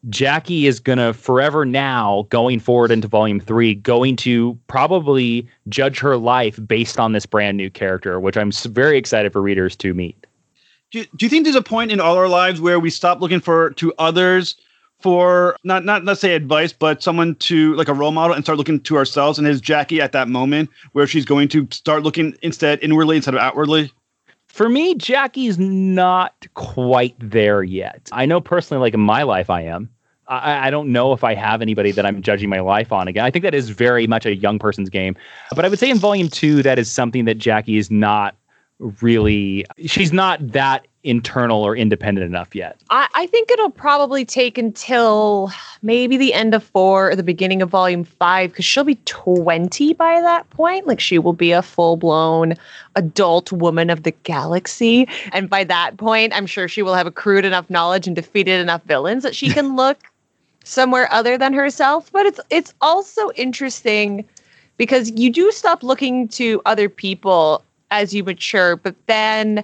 Jackie 0.10 0.66
is 0.66 0.80
going 0.80 0.98
to 0.98 1.14
forever 1.14 1.64
now 1.64 2.26
going 2.30 2.60
forward 2.60 2.92
into 2.92 3.08
volume 3.08 3.40
3 3.40 3.76
going 3.76 4.16
to 4.18 4.58
probably 4.68 5.48
judge 5.70 6.00
her 6.00 6.18
life 6.18 6.60
based 6.66 7.00
on 7.00 7.12
this 7.12 7.26
brand 7.26 7.58
new 7.58 7.70
character 7.70 8.20
which 8.20 8.38
I'm 8.38 8.52
very 8.52 8.98
excited 8.98 9.34
for 9.34 9.42
readers 9.42 9.76
to 9.78 9.94
meet. 9.94 10.26
Do, 10.92 11.06
do 11.16 11.26
you 11.26 11.30
think 11.30 11.44
there's 11.44 11.56
a 11.56 11.62
point 11.62 11.92
in 11.92 12.00
all 12.00 12.18
our 12.18 12.28
lives 12.28 12.60
where 12.60 12.80
we 12.80 12.90
stop 12.90 13.22
looking 13.22 13.40
for 13.40 13.72
to 13.72 13.94
others 13.98 14.56
for 15.02 15.56
not 15.64 15.86
not 15.86 16.04
let's 16.06 16.22
say 16.22 16.36
advice, 16.36 16.74
but 16.74 17.02
someone 17.02 17.36
to 17.36 17.76
like 17.76 17.88
a 17.88 17.94
role 17.94 18.12
model 18.12 18.36
and 18.36 18.46
start 18.46 18.58
looking 18.58 18.80
to 18.82 18.98
ourselves. 18.98 19.38
And 19.38 19.48
is 19.48 19.62
Jackie 19.62 20.02
at 20.02 20.12
that 20.12 20.28
moment 20.28 20.70
where 20.94 21.08
she's 21.08 21.26
going 21.26 21.48
to 21.50 21.68
start 21.72 22.04
looking 22.04 22.36
instead 22.42 22.80
inwardly 22.82 23.16
instead 23.16 23.34
of 23.34 23.40
outwardly? 23.40 23.92
For 24.48 24.68
me, 24.68 24.96
Jackie's 24.96 25.58
not 25.58 26.46
quite 26.56 27.16
there 27.20 27.64
yet. 27.64 28.10
I 28.12 28.26
know 28.26 28.42
personally, 28.42 28.82
like 28.82 28.94
in 28.94 29.00
my 29.00 29.24
life, 29.24 29.50
I 29.50 29.62
am. 29.62 29.90
I, 30.28 30.68
I 30.68 30.70
don't 30.70 30.92
know 30.92 31.14
if 31.14 31.24
I 31.24 31.34
have 31.36 31.62
anybody 31.62 31.92
that 31.92 32.06
I'm 32.06 32.22
judging 32.22 32.50
my 32.50 32.60
life 32.60 32.92
on 32.92 33.08
again. 33.08 33.26
I 33.26 33.32
think 33.32 33.44
that 33.44 33.54
is 33.54 33.70
very 33.70 34.08
much 34.08 34.26
a 34.26 34.36
young 34.36 34.60
person's 34.60 34.90
game. 34.90 35.16
But 35.56 35.66
I 35.66 35.70
would 35.70 35.80
say 35.80 35.90
in 35.90 35.98
volume 35.98 36.30
two, 36.30 36.64
that 36.64 36.80
is 36.80 36.90
something 36.90 37.26
that 37.26 37.38
Jackie 37.38 37.78
is 37.78 37.92
not 37.92 38.36
really, 39.02 39.66
she's 39.86 40.12
not 40.12 40.46
that 40.52 40.86
internal 41.04 41.64
or 41.64 41.76
independent 41.76 42.26
enough 42.26 42.54
yet. 42.54 42.80
I, 42.90 43.08
I 43.16 43.26
think 43.28 43.50
it'll 43.52 43.72
probably 43.72 44.24
take 44.24 44.58
until 44.58 45.52
maybe 45.82 46.18
the 46.18 46.34
end 46.34 46.54
of 46.54 46.64
four 46.64 47.10
or 47.12 47.16
the 47.16 47.24
beginning 47.24 47.62
of 47.62 47.70
volume 47.70 48.04
five 48.04 48.52
because 48.52 48.66
she'll 48.66 48.84
be 48.84 49.00
20 49.06 49.94
by 49.94 50.22
that 50.22 50.50
point. 50.52 50.88
Like 50.88 51.00
she 51.00 51.18
will 51.18 51.34
be 51.34 51.52
a 51.52 51.62
full 51.62 51.98
blown 51.98 52.54
adult 52.96 53.52
woman 53.52 53.90
of 53.90 54.04
the 54.04 54.12
galaxy. 54.12 55.08
And 55.32 55.50
by 55.50 55.64
that 55.64 55.98
point, 55.98 56.34
I'm 56.36 56.46
sure 56.46 56.68
she 56.68 56.84
will 56.84 56.96
have 56.96 57.08
accrued 57.08 57.46
enough 57.46 57.70
knowledge 57.70 58.06
and 58.08 58.16
defeated 58.16 58.60
enough 58.60 58.84
villains 58.84 59.24
that 59.24 59.36
she 59.36 59.50
can 59.54 59.76
look 59.76 59.98
somewhere 60.64 61.12
other 61.12 61.38
than 61.38 61.54
herself. 61.54 62.12
But 62.12 62.28
it's 62.28 62.40
it's 62.50 62.74
also 62.82 63.32
interesting 63.32 64.26
because 64.78 65.12
you 65.12 65.32
do 65.32 65.52
stop 65.52 65.84
looking 65.84 66.28
to 66.30 66.62
other 66.66 66.90
people 66.90 67.64
as 67.90 68.14
you 68.14 68.24
mature, 68.24 68.76
but 68.78 68.96
then 69.08 69.64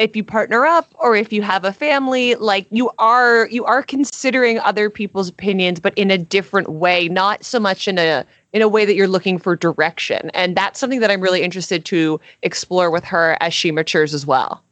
if 0.00 0.16
you 0.16 0.24
partner 0.24 0.64
up 0.64 0.92
or 0.98 1.14
if 1.14 1.32
you 1.32 1.42
have 1.42 1.64
a 1.64 1.72
family 1.72 2.34
like 2.36 2.66
you 2.70 2.90
are 2.98 3.46
you 3.48 3.64
are 3.66 3.82
considering 3.82 4.58
other 4.60 4.88
people's 4.88 5.28
opinions 5.28 5.78
but 5.78 5.92
in 5.96 6.10
a 6.10 6.18
different 6.18 6.70
way 6.70 7.06
not 7.08 7.44
so 7.44 7.60
much 7.60 7.86
in 7.86 7.98
a 7.98 8.24
in 8.52 8.62
a 8.62 8.68
way 8.68 8.84
that 8.84 8.94
you're 8.94 9.06
looking 9.06 9.38
for 9.38 9.54
direction 9.54 10.30
and 10.32 10.56
that's 10.56 10.80
something 10.80 11.00
that 11.00 11.10
i'm 11.10 11.20
really 11.20 11.42
interested 11.42 11.84
to 11.84 12.18
explore 12.42 12.90
with 12.90 13.04
her 13.04 13.36
as 13.40 13.52
she 13.52 13.70
matures 13.70 14.14
as 14.14 14.26
well 14.26 14.64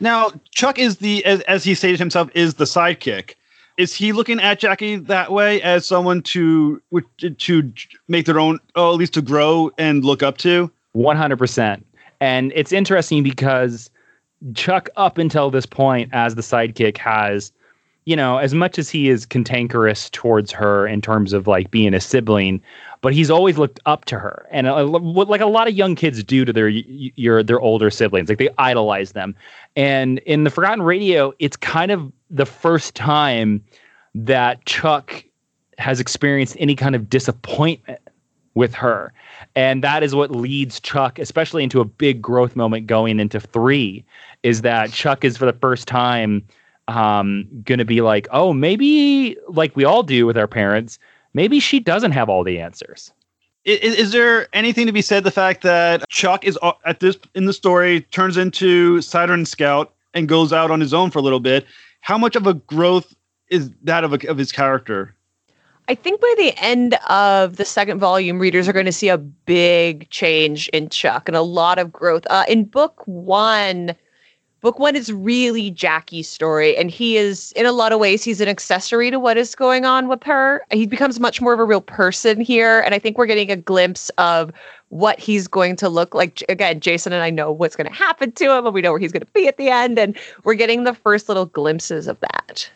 Now, 0.00 0.32
Chuck 0.52 0.78
is 0.78 0.98
the 0.98 1.24
as, 1.24 1.40
as 1.42 1.64
he 1.64 1.74
stated 1.74 1.98
himself 1.98 2.30
is 2.34 2.54
the 2.54 2.64
sidekick. 2.64 3.34
Is 3.76 3.94
he 3.94 4.12
looking 4.12 4.40
at 4.40 4.58
Jackie 4.58 4.96
that 4.96 5.32
way 5.32 5.60
as 5.62 5.86
someone 5.86 6.22
to 6.22 6.80
to 7.38 7.72
make 8.08 8.26
their 8.26 8.40
own, 8.40 8.58
oh, 8.74 8.92
at 8.92 8.98
least 8.98 9.14
to 9.14 9.22
grow 9.22 9.70
and 9.78 10.04
look 10.04 10.22
up 10.22 10.38
to? 10.38 10.70
100%. 10.96 11.82
And 12.20 12.52
it's 12.54 12.72
interesting 12.72 13.22
because 13.22 13.90
Chuck, 14.54 14.88
up 14.96 15.18
until 15.18 15.50
this 15.50 15.66
point, 15.66 16.10
as 16.12 16.34
the 16.34 16.42
sidekick, 16.42 16.96
has, 16.98 17.52
you 18.04 18.16
know, 18.16 18.38
as 18.38 18.54
much 18.54 18.78
as 18.78 18.90
he 18.90 19.08
is 19.08 19.26
cantankerous 19.26 20.10
towards 20.10 20.52
her 20.52 20.86
in 20.86 21.00
terms 21.00 21.32
of 21.32 21.46
like 21.46 21.70
being 21.70 21.94
a 21.94 22.00
sibling, 22.00 22.60
but 23.00 23.12
he's 23.12 23.30
always 23.30 23.58
looked 23.58 23.80
up 23.86 24.04
to 24.06 24.18
her, 24.18 24.46
and 24.50 24.66
uh, 24.66 24.84
like 24.84 25.40
a 25.40 25.46
lot 25.46 25.68
of 25.68 25.74
young 25.74 25.94
kids 25.94 26.22
do 26.22 26.44
to 26.44 26.52
their 26.52 26.68
your 26.68 27.42
their 27.42 27.60
older 27.60 27.90
siblings, 27.90 28.28
like 28.28 28.38
they 28.38 28.48
idolize 28.58 29.12
them. 29.12 29.34
And 29.74 30.18
in 30.20 30.44
the 30.44 30.50
Forgotten 30.50 30.82
Radio, 30.82 31.32
it's 31.38 31.56
kind 31.56 31.90
of 31.90 32.12
the 32.30 32.46
first 32.46 32.94
time 32.94 33.62
that 34.14 34.64
Chuck 34.64 35.24
has 35.78 36.00
experienced 36.00 36.56
any 36.58 36.74
kind 36.74 36.94
of 36.94 37.08
disappointment 37.08 38.00
with 38.56 38.74
her. 38.74 39.12
And 39.54 39.84
that 39.84 40.02
is 40.02 40.14
what 40.14 40.32
leads 40.32 40.80
Chuck, 40.80 41.20
especially 41.20 41.62
into 41.62 41.80
a 41.80 41.84
big 41.84 42.20
growth 42.20 42.56
moment 42.56 42.86
going 42.86 43.20
into 43.20 43.38
three, 43.38 44.04
is 44.42 44.62
that 44.62 44.90
Chuck 44.90 45.24
is 45.24 45.36
for 45.36 45.44
the 45.44 45.52
first 45.52 45.86
time 45.86 46.42
um, 46.88 47.46
going 47.64 47.78
to 47.78 47.84
be 47.84 48.00
like, 48.00 48.26
oh, 48.32 48.52
maybe 48.52 49.36
like 49.48 49.76
we 49.76 49.84
all 49.84 50.02
do 50.02 50.26
with 50.26 50.38
our 50.38 50.46
parents, 50.48 50.98
maybe 51.34 51.60
she 51.60 51.78
doesn't 51.78 52.12
have 52.12 52.28
all 52.28 52.42
the 52.42 52.58
answers. 52.58 53.12
Is, 53.64 53.94
is 53.94 54.12
there 54.12 54.48
anything 54.54 54.86
to 54.86 54.92
be 54.92 55.02
said 55.02 55.24
the 55.24 55.30
fact 55.30 55.62
that 55.62 56.08
Chuck 56.08 56.44
is 56.44 56.58
uh, 56.62 56.72
at 56.84 57.00
this 57.00 57.16
in 57.34 57.44
the 57.44 57.52
story 57.52 58.02
turns 58.12 58.36
into 58.36 59.02
Saturn 59.02 59.44
Scout 59.44 59.92
and 60.14 60.28
goes 60.28 60.52
out 60.52 60.70
on 60.70 60.80
his 60.80 60.94
own 60.94 61.10
for 61.10 61.18
a 61.18 61.22
little 61.22 61.40
bit? 61.40 61.66
How 62.00 62.16
much 62.16 62.36
of 62.36 62.46
a 62.46 62.54
growth 62.54 63.14
is 63.48 63.70
that 63.82 64.04
of, 64.04 64.12
a, 64.12 64.28
of 64.28 64.38
his 64.38 64.52
character? 64.52 65.15
I 65.88 65.94
think 65.94 66.20
by 66.20 66.34
the 66.36 66.52
end 66.58 66.94
of 67.08 67.56
the 67.56 67.64
second 67.64 68.00
volume, 68.00 68.40
readers 68.40 68.66
are 68.66 68.72
going 68.72 68.86
to 68.86 68.92
see 68.92 69.08
a 69.08 69.18
big 69.18 70.10
change 70.10 70.68
in 70.70 70.88
Chuck 70.88 71.28
and 71.28 71.36
a 71.36 71.42
lot 71.42 71.78
of 71.78 71.92
growth. 71.92 72.26
Uh, 72.28 72.44
in 72.48 72.64
book 72.64 73.04
one, 73.06 73.94
book 74.62 74.80
one 74.80 74.96
is 74.96 75.12
really 75.12 75.70
Jackie's 75.70 76.28
story, 76.28 76.76
and 76.76 76.90
he 76.90 77.16
is, 77.16 77.52
in 77.52 77.66
a 77.66 77.72
lot 77.72 77.92
of 77.92 78.00
ways, 78.00 78.24
he's 78.24 78.40
an 78.40 78.48
accessory 78.48 79.12
to 79.12 79.20
what 79.20 79.36
is 79.36 79.54
going 79.54 79.84
on 79.84 80.08
with 80.08 80.24
her. 80.24 80.64
He 80.72 80.86
becomes 80.86 81.20
much 81.20 81.40
more 81.40 81.52
of 81.52 81.60
a 81.60 81.64
real 81.64 81.80
person 81.80 82.40
here, 82.40 82.80
and 82.80 82.92
I 82.92 82.98
think 82.98 83.16
we're 83.16 83.26
getting 83.26 83.52
a 83.52 83.56
glimpse 83.56 84.10
of 84.18 84.52
what 84.88 85.20
he's 85.20 85.46
going 85.46 85.76
to 85.76 85.88
look 85.88 86.16
like. 86.16 86.42
Again, 86.48 86.80
Jason 86.80 87.12
and 87.12 87.22
I 87.22 87.30
know 87.30 87.52
what's 87.52 87.76
going 87.76 87.88
to 87.88 87.96
happen 87.96 88.32
to 88.32 88.56
him, 88.56 88.66
and 88.66 88.74
we 88.74 88.82
know 88.82 88.90
where 88.90 89.00
he's 89.00 89.12
going 89.12 89.24
to 89.24 89.32
be 89.32 89.46
at 89.46 89.56
the 89.56 89.68
end, 89.68 90.00
and 90.00 90.18
we're 90.42 90.54
getting 90.54 90.82
the 90.82 90.94
first 90.94 91.28
little 91.28 91.46
glimpses 91.46 92.08
of 92.08 92.18
that 92.18 92.68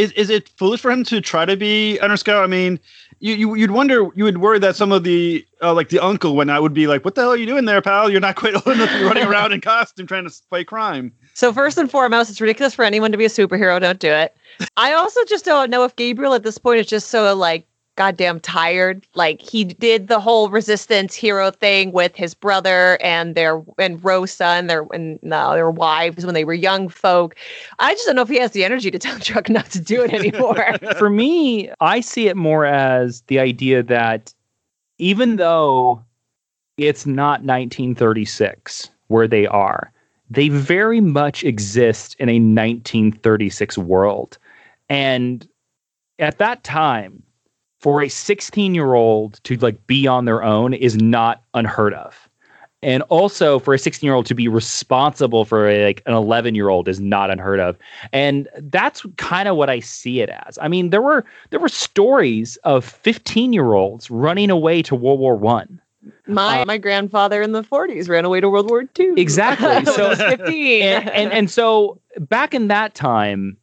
is 0.00 0.12
is 0.12 0.30
it 0.30 0.48
foolish 0.48 0.80
for 0.80 0.90
him 0.90 1.04
to 1.04 1.20
try 1.20 1.44
to 1.44 1.56
be 1.56 1.96
Saturn 1.98 2.16
Scout? 2.16 2.42
I 2.42 2.46
mean, 2.46 2.80
you, 3.20 3.34
you 3.34 3.54
you'd 3.54 3.70
wonder 3.70 4.08
you 4.14 4.24
would 4.24 4.38
worry 4.38 4.58
that 4.58 4.76
some 4.76 4.92
of 4.92 5.04
the 5.04 5.44
uh, 5.62 5.74
like 5.74 5.90
the 5.90 5.98
uncle 5.98 6.34
when 6.34 6.48
I 6.48 6.58
would 6.58 6.72
be 6.72 6.86
like, 6.86 7.04
"What 7.04 7.14
the 7.14 7.20
hell 7.20 7.30
are 7.30 7.36
you 7.36 7.46
doing 7.46 7.66
there, 7.66 7.82
pal? 7.82 8.10
You're 8.10 8.20
not 8.20 8.36
quite 8.36 8.54
old 8.66 8.74
enough 8.74 8.90
to 8.90 8.98
be 8.98 9.04
running 9.04 9.24
around 9.24 9.52
in 9.52 9.60
costume 9.60 10.06
trying 10.06 10.24
to 10.24 10.34
fight 10.48 10.66
crime." 10.66 11.12
So 11.34 11.52
first 11.52 11.76
and 11.76 11.90
foremost, 11.90 12.30
it's 12.30 12.40
ridiculous 12.40 12.74
for 12.74 12.84
anyone 12.84 13.12
to 13.12 13.18
be 13.18 13.26
a 13.26 13.28
superhero. 13.28 13.80
Don't 13.80 13.98
do 13.98 14.10
it. 14.10 14.36
I 14.76 14.92
also 14.94 15.20
just 15.24 15.44
don't 15.44 15.70
know 15.70 15.84
if 15.84 15.94
Gabriel 15.96 16.34
at 16.34 16.42
this 16.42 16.58
point 16.58 16.80
is 16.80 16.86
just 16.86 17.08
so 17.08 17.34
like 17.34 17.66
goddamn 18.00 18.40
tired. 18.40 19.06
Like 19.14 19.42
he 19.42 19.62
did 19.62 20.08
the 20.08 20.20
whole 20.20 20.48
resistance 20.48 21.14
hero 21.14 21.50
thing 21.50 21.92
with 21.92 22.16
his 22.16 22.32
brother 22.32 22.96
and 23.02 23.34
their 23.34 23.62
and 23.76 24.02
Rosa 24.02 24.46
and 24.46 24.70
their 24.70 24.86
and 24.94 25.18
no, 25.22 25.52
their 25.52 25.70
wives 25.70 26.24
when 26.24 26.32
they 26.32 26.46
were 26.46 26.54
young 26.54 26.88
folk. 26.88 27.36
I 27.78 27.92
just 27.92 28.06
don't 28.06 28.16
know 28.16 28.22
if 28.22 28.30
he 28.30 28.38
has 28.38 28.52
the 28.52 28.64
energy 28.64 28.90
to 28.90 28.98
tell 28.98 29.18
Chuck 29.28 29.50
not 29.50 29.70
to 29.72 29.80
do 29.80 30.02
it 30.02 30.14
anymore. 30.14 30.78
For 30.96 31.10
me, 31.10 31.70
I 31.80 32.00
see 32.00 32.26
it 32.28 32.38
more 32.38 32.64
as 32.64 33.20
the 33.26 33.38
idea 33.38 33.82
that 33.82 34.32
even 34.96 35.36
though 35.36 36.02
it's 36.78 37.04
not 37.04 37.44
1936 37.44 38.88
where 39.08 39.28
they 39.28 39.46
are, 39.46 39.92
they 40.30 40.48
very 40.48 41.02
much 41.02 41.44
exist 41.44 42.16
in 42.18 42.30
a 42.30 42.40
1936 42.40 43.76
world. 43.76 44.38
And 44.88 45.46
at 46.18 46.38
that 46.38 46.64
time, 46.64 47.22
for 47.80 48.02
a 48.02 48.08
16 48.08 48.74
year 48.74 48.94
old 48.94 49.40
to 49.44 49.56
like 49.56 49.86
be 49.86 50.06
on 50.06 50.26
their 50.26 50.42
own 50.44 50.74
is 50.74 50.96
not 50.96 51.42
unheard 51.54 51.94
of. 51.94 52.28
And 52.82 53.02
also 53.04 53.58
for 53.58 53.74
a 53.74 53.78
16 53.78 54.06
year 54.06 54.14
old 54.14 54.26
to 54.26 54.34
be 54.34 54.48
responsible 54.48 55.44
for 55.44 55.68
a, 55.68 55.86
like 55.86 56.02
an 56.06 56.14
11 56.14 56.54
year 56.54 56.68
old 56.68 56.88
is 56.88 57.00
not 57.00 57.30
unheard 57.30 57.58
of. 57.58 57.76
And 58.12 58.48
that's 58.58 59.04
kind 59.16 59.48
of 59.48 59.56
what 59.56 59.68
i 59.68 59.80
see 59.80 60.20
it 60.20 60.28
as. 60.28 60.58
I 60.60 60.68
mean 60.68 60.90
there 60.90 61.02
were 61.02 61.24
there 61.50 61.60
were 61.60 61.68
stories 61.68 62.56
of 62.64 62.84
15 62.84 63.52
year 63.52 63.72
olds 63.72 64.10
running 64.10 64.50
away 64.50 64.82
to 64.82 64.94
world 64.94 65.18
war 65.18 65.34
one. 65.34 65.80
My 66.26 66.60
uh, 66.60 66.64
my 66.66 66.78
grandfather 66.78 67.42
in 67.42 67.52
the 67.52 67.62
40s 67.62 68.08
ran 68.08 68.24
away 68.24 68.40
to 68.40 68.48
world 68.48 68.68
war 68.70 68.84
ii 68.98 69.12
exactly. 69.16 69.84
So 69.92 70.14
15 70.14 70.82
and, 70.82 71.10
and 71.10 71.32
and 71.32 71.50
so 71.50 71.98
back 72.18 72.54
in 72.54 72.68
that 72.68 72.94
time 72.94 73.56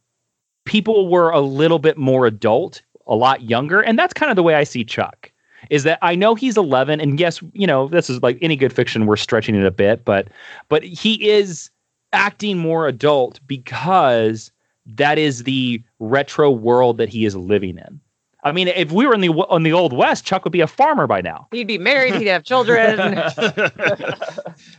people 0.64 1.08
were 1.08 1.30
a 1.30 1.40
little 1.40 1.78
bit 1.78 1.96
more 1.96 2.26
adult 2.26 2.82
a 3.08 3.14
lot 3.14 3.42
younger. 3.42 3.80
And 3.80 3.98
that's 3.98 4.12
kind 4.12 4.30
of 4.30 4.36
the 4.36 4.42
way 4.42 4.54
I 4.54 4.64
see 4.64 4.84
Chuck. 4.84 5.32
Is 5.70 5.82
that 5.82 5.98
I 6.02 6.14
know 6.14 6.36
he's 6.36 6.56
11, 6.56 7.00
and 7.00 7.18
yes, 7.18 7.42
you 7.52 7.66
know 7.66 7.88
this 7.88 8.08
is 8.08 8.22
like 8.22 8.38
any 8.40 8.54
good 8.54 8.72
fiction. 8.72 9.06
We're 9.06 9.16
stretching 9.16 9.56
it 9.56 9.64
a 9.64 9.72
bit, 9.72 10.04
but 10.04 10.28
but 10.68 10.84
he 10.84 11.28
is 11.28 11.68
acting 12.12 12.58
more 12.58 12.86
adult 12.86 13.40
because 13.46 14.52
that 14.86 15.18
is 15.18 15.42
the 15.42 15.82
retro 15.98 16.50
world 16.50 16.96
that 16.98 17.08
he 17.08 17.24
is 17.24 17.34
living 17.34 17.76
in. 17.76 18.00
I 18.44 18.52
mean, 18.52 18.68
if 18.68 18.92
we 18.92 19.06
were 19.06 19.14
in 19.14 19.20
the 19.20 19.30
on 19.30 19.64
the 19.64 19.72
old 19.72 19.92
west, 19.92 20.24
Chuck 20.24 20.44
would 20.44 20.52
be 20.52 20.60
a 20.60 20.66
farmer 20.66 21.06
by 21.06 21.20
now. 21.20 21.48
He'd 21.50 21.66
be 21.66 21.76
married. 21.76 22.14
He'd 22.14 22.28
have 22.28 22.44
children. 22.44 23.00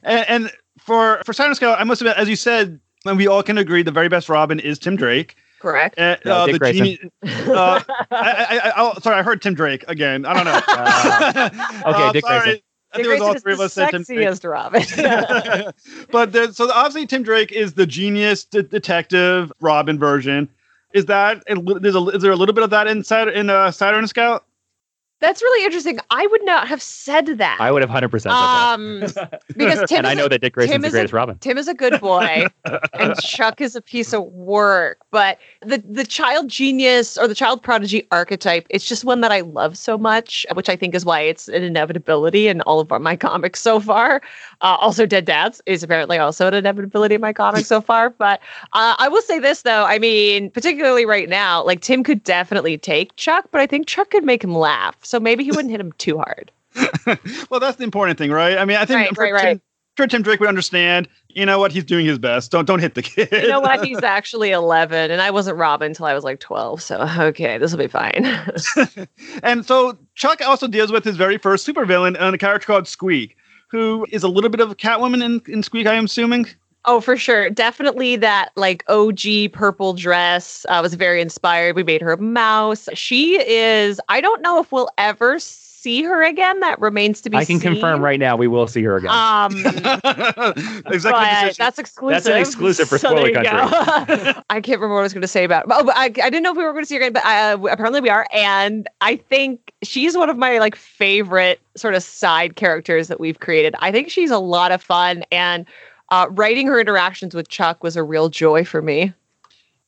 and, 0.04 0.26
and, 0.30 0.52
for 0.80 1.22
for 1.26 1.34
Saturn 1.34 1.56
Scout, 1.56 1.80
I 1.80 1.84
must 1.84 2.02
admit, 2.02 2.16
as 2.18 2.30
you 2.30 2.38
said, 2.38 2.80
and 3.06 3.18
we 3.18 3.28
all 3.28 3.44
can 3.44 3.58
agree, 3.58 3.84
the 3.84 3.92
very 3.92 4.08
best 4.08 4.30
Robin 4.30 4.60
is 4.60 4.80
Tim 4.80 4.96
Drake. 4.96 5.36
Correct. 5.60 6.00
Uh, 6.00 6.16
no, 6.26 6.36
uh, 6.38 6.46
Dick 6.46 6.54
the 6.54 6.60
Grayson. 6.60 6.86
genie, 6.86 7.00
uh, 7.54 7.82
I, 8.12 8.12
I, 8.12 8.62
I, 8.70 8.74
oh, 8.78 8.94
sorry, 9.02 9.18
I 9.18 9.24
heard 9.24 9.42
Tim 9.42 9.54
Drake 9.54 9.84
again. 9.88 10.26
I 10.26 10.34
don't 10.34 10.46
know. 10.46 10.62
Uh, 11.86 11.94
okay, 11.94 12.12
Dick 12.14 12.26
sorry. 12.26 12.42
Grayson. 12.42 12.62
I 12.92 12.98
Dick 12.98 13.06
think 13.06 13.06
it 13.06 13.10
was 13.10 13.22
all 13.22 13.36
Grayson 13.36 13.42
three 13.42 13.54
is 13.54 13.60
of 13.60 13.60
us 13.62 13.74
the 13.76 13.88
said 13.88 13.90
Tim 13.92 14.04
Drake. 14.04 14.28
sexiest 14.30 14.50
Robin. 14.50 15.74
but 16.12 16.32
there, 16.32 16.52
so 16.54 16.72
obviously 16.72 17.06
Tim 17.06 17.24
Drake 17.24 17.52
is 17.52 17.74
the 17.74 17.86
genius 17.86 18.46
de- 18.46 18.64
detective 18.64 19.52
Robin 19.60 20.00
version. 20.00 20.50
Is 20.94 21.06
that 21.06 21.44
is, 21.48 21.96
a, 21.96 22.00
is 22.08 22.22
there 22.24 22.32
a 22.32 22.36
little 22.36 22.56
bit 22.56 22.64
of 22.64 22.72
that 22.72 22.88
inside 22.88 23.28
in 23.28 23.50
uh, 23.50 23.70
Saturn 23.72 24.08
Scout? 24.08 24.46
That's 25.20 25.42
really 25.42 25.66
interesting. 25.66 26.00
I 26.12 26.26
would 26.28 26.46
not 26.46 26.68
have 26.68 26.82
said 26.82 27.38
that. 27.40 27.58
I 27.60 27.72
would 27.72 27.82
have 27.82 27.92
100% 27.92 28.22
said 28.22 28.32
um, 28.32 29.02
that. 29.02 29.44
because 29.56 29.84
Tim 29.90 30.00
and 30.00 30.08
I 30.08 30.14
know 30.14 30.26
a- 30.26 30.30
that 30.30 30.40
Dick 30.40 30.54
Grayson's 30.54 30.72
Tim 30.72 30.82
the 30.82 30.88
is 30.88 30.94
greatest 30.94 31.14
a, 31.14 31.16
Robin. 31.16 31.38
Tim 31.40 31.58
is 31.58 31.68
a 31.68 31.74
good 31.74 32.00
boy, 32.00 32.46
and 32.94 33.16
Chuck 33.22 33.60
is 33.60 33.76
a 33.76 33.82
piece 33.82 34.14
of 34.14 34.24
work. 34.26 35.00
But 35.12 35.38
the 35.62 35.84
the 35.90 36.06
child 36.06 36.48
genius 36.48 37.18
or 37.18 37.28
the 37.28 37.36
child 37.36 37.62
prodigy 37.62 38.08
archetype, 38.12 38.66
it's 38.70 38.86
just 38.86 39.04
one 39.04 39.20
that 39.22 39.32
I 39.32 39.42
love 39.42 39.78
so 39.78 39.98
much, 39.98 40.46
which 40.54 40.70
I 40.70 40.76
think 40.76 40.96
is 40.96 41.04
why 41.04 41.22
it's 41.22 41.50
an 41.50 41.64
inevitability 41.64 42.48
in 42.48 42.62
all 42.62 42.80
of 42.80 42.90
my 43.02 43.16
comics 43.16 43.60
so 43.60 43.80
far. 43.80 44.22
Uh, 44.62 44.78
also, 44.80 45.06
Dead 45.06 45.26
Dads 45.26 45.62
is 45.66 45.84
apparently 45.84 46.18
also 46.18 46.48
an 46.48 46.54
inevitability 46.54 47.16
in 47.16 47.22
my 47.22 47.34
comics 47.34 47.68
so 47.68 47.82
far. 47.82 48.10
But 48.10 48.40
uh, 48.74 48.96
I 48.98 49.10
will 49.10 49.22
say 49.22 49.40
this 49.40 49.64
though, 49.64 49.84
I 49.86 50.00
mean, 50.00 50.50
particularly 50.52 51.06
right 51.06 51.28
now, 51.28 51.64
like 51.64 51.82
Tim 51.82 52.04
could 52.04 52.24
definitely 52.24 52.78
take 52.78 53.16
Chuck, 53.18 53.50
but 53.52 53.60
I 53.60 53.68
think 53.68 53.88
Chuck 53.88 54.12
could 54.12 54.24
make 54.24 54.44
him 54.44 54.56
laugh, 54.56 54.96
so 55.10 55.20
maybe 55.20 55.44
he 55.44 55.50
wouldn't 55.50 55.72
hit 55.72 55.80
him 55.80 55.92
too 55.94 56.20
hard. 56.20 56.52
well, 57.50 57.60
that's 57.60 57.78
the 57.78 57.84
important 57.84 58.20
thing, 58.20 58.32
right? 58.32 58.60
I 58.60 58.66
mean, 58.66 58.78
I 58.78 58.86
think 58.86 58.98
Right, 58.98 59.08
I'm 59.08 59.16
sure 59.16 59.24
right, 59.24 59.34
right. 59.34 59.42
Tim, 59.54 59.62
sure 59.98 60.06
Tim 60.06 60.22
Drake 60.22 60.40
would 60.40 60.48
understand. 60.48 61.10
You 61.30 61.48
know 61.48 61.58
what? 61.58 61.72
He's 61.72 61.84
doing 61.84 62.06
his 62.06 62.20
best. 62.20 62.52
Don't 62.52 62.66
don't 62.66 62.80
hit 62.80 62.94
the 62.94 63.02
kid. 63.02 63.30
You 63.32 63.48
know 63.48 63.60
what? 63.60 63.84
He's 63.84 64.04
actually 64.04 64.52
11, 64.52 65.10
and 65.10 65.20
I 65.20 65.32
wasn't 65.32 65.58
Robin 65.58 65.88
until 65.88 66.06
I 66.06 66.14
was 66.14 66.24
like 66.24 66.40
12. 66.40 66.80
So, 66.84 67.08
okay, 67.20 67.58
this 67.58 67.72
will 67.72 67.80
be 67.80 67.88
fine. 67.88 68.24
and 69.44 69.66
so 69.66 69.98
Chuck 70.14 70.42
also 70.46 70.68
deals 70.68 70.92
with 70.92 71.04
his 71.04 71.18
very 71.18 71.40
first 71.40 71.68
supervillain 71.68 72.16
and 72.20 72.36
a 72.36 72.38
character 72.38 72.68
called 72.68 72.88
Squeak, 72.88 73.36
who 73.72 74.06
is 74.12 74.22
a 74.22 74.28
little 74.28 74.52
bit 74.52 74.60
of 74.60 74.70
a 74.70 74.76
Catwoman 74.76 75.24
in, 75.26 75.42
in 75.52 75.64
Squeak, 75.64 75.88
I 75.88 75.96
am 75.96 76.06
assuming. 76.06 76.46
Oh, 76.90 77.02
for 77.02 77.16
sure. 77.16 77.50
Definitely 77.50 78.16
that 78.18 78.52
like 78.56 78.84
OG 78.90 79.52
purple 79.54 79.94
dress 79.94 80.66
uh, 80.70 80.80
was 80.82 80.96
very 80.96 81.22
inspired. 81.22 81.76
We 81.76 81.84
made 81.84 82.02
her 82.02 82.12
a 82.12 82.18
mouse. 82.18 82.90
She 82.94 83.40
is, 83.40 84.02
I 84.10 84.22
don't 84.22 84.42
know 84.42 84.60
if 84.60 84.72
we'll 84.72 84.90
ever 84.98 85.38
see 85.40 86.02
her 86.04 86.24
again. 86.24 86.60
That 86.62 86.82
remains 86.82 87.22
to 87.22 87.30
be 87.30 87.38
seen. 87.38 87.42
I 87.42 87.46
can 87.46 87.60
seen. 87.60 87.74
confirm 87.74 88.04
right 88.04 88.20
now 88.20 88.36
we 88.36 88.48
will 88.48 88.68
see 88.68 88.82
her 88.84 88.98
again. 88.98 89.12
Um, 89.12 89.52
Executive 89.66 90.84
but 90.84 90.92
decision. 90.92 91.56
that's 91.60 91.80
exclusive. 91.80 92.36
exclusive 92.36 92.90
for 92.90 92.98
So 92.98 93.10
Spoiler 93.10 93.32
there 93.32 93.44
you 93.44 93.50
go. 93.50 94.42
I 94.50 94.60
can't 94.60 94.80
remember 94.80 94.96
what 94.96 95.02
I 95.02 95.04
was 95.04 95.14
going 95.14 95.22
to 95.22 95.28
say 95.28 95.44
about. 95.44 95.66
Oh, 95.70 95.84
but 95.84 95.96
I, 95.96 96.06
I 96.06 96.10
didn't 96.10 96.42
know 96.42 96.52
if 96.52 96.58
we 96.58 96.64
were 96.64 96.74
going 96.74 96.84
to 96.84 96.88
see 96.88 96.96
her 96.96 97.02
again, 97.02 97.14
but 97.14 97.24
uh, 97.24 97.58
apparently 97.72 98.02
we 98.02 98.10
are. 98.10 98.28
And 98.34 98.90
I 99.02 99.16
think 99.16 99.72
she's 99.84 100.18
one 100.18 100.30
of 100.30 100.38
my 100.38 100.58
like 100.58 100.76
favorite 100.76 101.62
sort 101.76 101.94
of 101.94 102.02
side 102.02 102.56
characters 102.56 103.08
that 103.10 103.20
we've 103.20 103.40
created. 103.40 103.76
I 103.80 103.92
think 103.92 104.10
she's 104.10 104.32
a 104.32 104.40
lot 104.40 104.72
of 104.72 104.82
fun, 104.82 105.24
and 105.32 105.66
uh, 106.12 106.28
writing 106.32 106.68
her 106.68 106.80
interactions 106.80 107.36
with 107.36 107.50
Chuck 107.50 107.84
was 107.84 107.96
a 107.96 108.04
real 108.04 108.30
joy 108.30 108.64
for 108.64 108.82
me. 108.82 109.14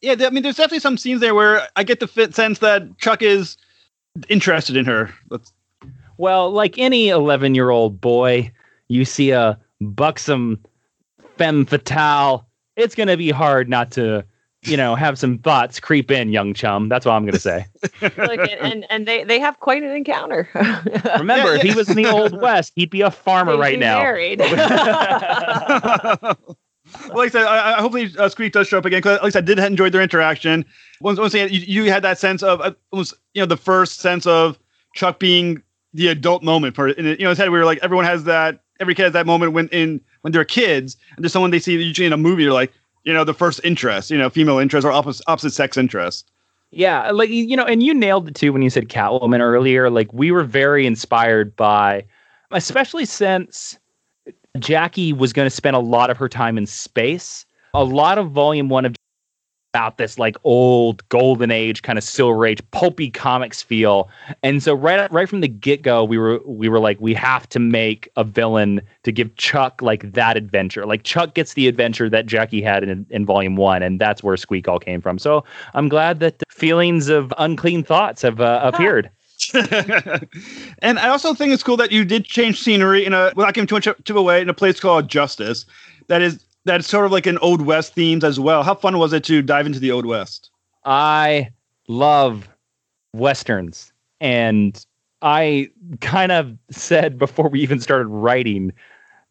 yeah, 0.01 0.15
I 0.19 0.29
mean, 0.29 0.43
there's 0.43 0.55
definitely 0.55 0.79
some 0.79 0.97
scenes 0.97 1.21
there 1.21 1.35
where 1.35 1.67
I 1.75 1.83
get 1.83 1.99
the 1.99 2.07
fit 2.07 2.35
sense 2.35 2.59
that 2.59 2.97
Chuck 2.97 3.21
is 3.21 3.57
interested 4.29 4.75
in 4.75 4.85
her. 4.85 5.13
Let's, 5.29 5.53
Well, 6.17 6.51
like 6.51 6.77
any 6.77 7.09
11 7.09 7.55
year 7.55 7.69
old 7.69 7.99
boy, 8.01 8.51
you 8.87 9.05
see 9.05 9.31
a 9.31 9.59
buxom 9.79 10.59
femme 11.37 11.65
fatale. 11.65 12.45
It's 12.75 12.95
going 12.95 13.07
to 13.07 13.17
be 13.17 13.31
hard 13.31 13.69
not 13.69 13.91
to, 13.91 14.23
you 14.63 14.77
know, 14.77 14.95
have 14.95 15.17
some 15.17 15.39
thoughts 15.39 15.79
creep 15.79 16.11
in, 16.11 16.31
young 16.31 16.53
chum. 16.53 16.87
That's 16.87 17.05
what 17.05 17.13
I'm 17.13 17.23
going 17.23 17.33
to 17.33 17.39
say. 17.39 17.65
Like, 18.17 18.39
and, 18.39 18.59
and 18.59 18.85
and 18.89 19.07
they 19.07 19.23
they 19.23 19.39
have 19.39 19.59
quite 19.59 19.83
an 19.83 19.91
encounter. 19.91 20.47
Remember, 21.17 21.53
if 21.53 21.61
he 21.61 21.73
was 21.73 21.89
in 21.89 21.95
the 21.95 22.09
Old 22.09 22.39
West, 22.41 22.73
he'd 22.75 22.89
be 22.89 23.01
a 23.01 23.11
farmer 23.11 23.53
They'd 23.53 23.59
right 23.59 23.75
be 23.75 23.79
now. 23.79 23.99
Married. 23.99 24.39
well, 24.39 24.49
like 27.15 27.27
I 27.27 27.29
said, 27.29 27.43
I, 27.43 27.77
I 27.77 27.81
hopefully 27.81 28.11
uh, 28.17 28.29
Squeak 28.29 28.53
does 28.53 28.67
show 28.67 28.77
up 28.77 28.85
again 28.85 28.99
because 28.99 29.17
at 29.17 29.23
least 29.23 29.35
I 29.35 29.41
did 29.41 29.59
enjoy 29.59 29.89
their 29.89 30.01
interaction. 30.01 30.65
Once, 30.99 31.19
once 31.19 31.33
again, 31.33 31.49
you, 31.51 31.59
you 31.59 31.91
had 31.91 32.03
that 32.03 32.17
sense 32.19 32.43
of 32.43 32.61
uh, 32.61 32.73
almost, 32.91 33.13
you 33.33 33.41
know, 33.41 33.45
the 33.45 33.57
first 33.57 33.99
sense 33.99 34.25
of 34.27 34.59
Chuck 34.95 35.19
being 35.19 35.61
the 35.93 36.07
adult 36.07 36.43
moment 36.43 36.75
for 36.75 36.89
in, 36.89 37.05
you 37.05 37.17
know, 37.19 37.29
his 37.29 37.37
head. 37.37 37.49
We 37.49 37.57
were 37.57 37.65
like, 37.65 37.79
everyone 37.81 38.05
has 38.05 38.23
that. 38.25 38.61
Every 38.79 38.95
kid 38.95 39.03
has 39.03 39.13
that 39.13 39.25
moment 39.27 39.53
when 39.53 39.67
in 39.69 40.01
when 40.21 40.33
they're 40.33 40.45
kids 40.45 40.97
and 41.15 41.23
there's 41.23 41.33
someone 41.33 41.51
they 41.51 41.59
see 41.59 41.73
usually 41.81 42.07
in 42.07 42.13
a 42.13 42.17
movie. 42.17 42.43
You're 42.43 42.53
like, 42.53 42.73
you 43.03 43.13
know, 43.13 43.23
the 43.23 43.33
first 43.33 43.61
interest, 43.63 44.11
you 44.11 44.17
know, 44.17 44.29
female 44.29 44.59
interest 44.59 44.85
or 44.85 44.91
opposite 44.91 45.23
opposite 45.27 45.51
sex 45.51 45.77
interest. 45.77 46.29
Yeah, 46.71 47.11
like 47.11 47.29
you 47.29 47.57
know, 47.57 47.65
and 47.65 47.83
you 47.83 47.93
nailed 47.93 48.29
it 48.29 48.35
too 48.35 48.53
when 48.53 48.61
you 48.61 48.69
said 48.69 48.87
Catwoman 48.87 49.41
earlier. 49.41 49.89
Like 49.89 50.11
we 50.13 50.31
were 50.31 50.43
very 50.43 50.85
inspired 50.85 51.55
by, 51.55 52.05
especially 52.51 53.05
since 53.05 53.77
Jackie 54.59 55.11
was 55.11 55.33
going 55.33 55.45
to 55.45 55.55
spend 55.55 55.75
a 55.75 55.79
lot 55.79 56.09
of 56.09 56.17
her 56.17 56.29
time 56.29 56.57
in 56.57 56.65
space. 56.65 57.45
A 57.73 57.83
lot 57.83 58.17
of 58.17 58.31
Volume 58.31 58.69
One 58.69 58.85
of 58.85 58.95
about 59.73 59.97
this 59.97 60.19
like 60.19 60.35
old 60.43 61.07
golden 61.07 61.49
age 61.49 61.81
kind 61.81 61.97
of 61.97 62.03
silver 62.03 62.45
age 62.45 62.61
pulpy 62.71 63.09
comics 63.09 63.61
feel. 63.61 64.09
And 64.43 64.61
so 64.61 64.73
right 64.73 65.09
right 65.13 65.29
from 65.29 65.39
the 65.39 65.47
get-go 65.47 66.03
we 66.03 66.17
were 66.17 66.41
we 66.45 66.67
were 66.67 66.79
like 66.79 66.99
we 66.99 67.13
have 67.13 67.47
to 67.49 67.59
make 67.59 68.09
a 68.17 68.25
villain 68.25 68.81
to 69.03 69.13
give 69.13 69.33
chuck 69.37 69.81
like 69.81 70.11
that 70.11 70.35
adventure. 70.35 70.85
Like 70.85 71.03
chuck 71.03 71.35
gets 71.35 71.53
the 71.53 71.69
adventure 71.69 72.09
that 72.09 72.25
jackie 72.25 72.61
had 72.61 72.83
in, 72.83 73.05
in 73.09 73.25
volume 73.25 73.55
one 73.55 73.81
and 73.81 73.99
that's 73.99 74.21
where 74.21 74.35
squeak 74.35 74.67
all 74.67 74.79
came 74.79 74.99
from. 74.99 75.17
So 75.17 75.45
i'm 75.73 75.87
glad 75.87 76.19
that 76.19 76.39
the 76.39 76.45
feelings 76.49 77.07
of 77.07 77.33
unclean 77.37 77.83
thoughts 77.83 78.21
have 78.23 78.41
uh, 78.41 78.59
appeared. 78.63 79.09
And 80.83 80.99
I 80.99 81.07
also 81.09 81.33
think 81.33 81.53
it's 81.53 81.63
cool 81.63 81.77
that 81.77 81.91
you 81.91 82.05
did 82.05 82.25
change 82.25 82.61
scenery 82.61 83.05
in 83.05 83.13
a 83.13 83.31
without 83.35 83.53
giving 83.53 83.67
too 83.67 83.75
much 83.75 83.87
to 84.03 84.17
away 84.17 84.41
in 84.41 84.49
a 84.49 84.53
place 84.53 84.79
called 84.79 85.07
Justice. 85.07 85.65
That 86.07 86.21
is 86.21 86.43
that's 86.65 86.87
sort 86.87 87.05
of 87.05 87.11
like 87.11 87.25
an 87.25 87.37
old 87.39 87.61
west 87.61 87.93
themes 87.93 88.23
as 88.23 88.39
well. 88.39 88.63
How 88.63 88.75
fun 88.75 88.97
was 88.97 89.13
it 89.13 89.23
to 89.25 89.41
dive 89.41 89.65
into 89.65 89.79
the 89.79 89.91
old 89.91 90.05
west? 90.05 90.51
I 90.85 91.49
love 91.87 92.49
westerns, 93.13 93.91
and 94.19 94.83
I 95.21 95.69
kind 96.01 96.31
of 96.31 96.57
said 96.69 97.17
before 97.17 97.49
we 97.49 97.61
even 97.61 97.79
started 97.79 98.07
writing 98.07 98.73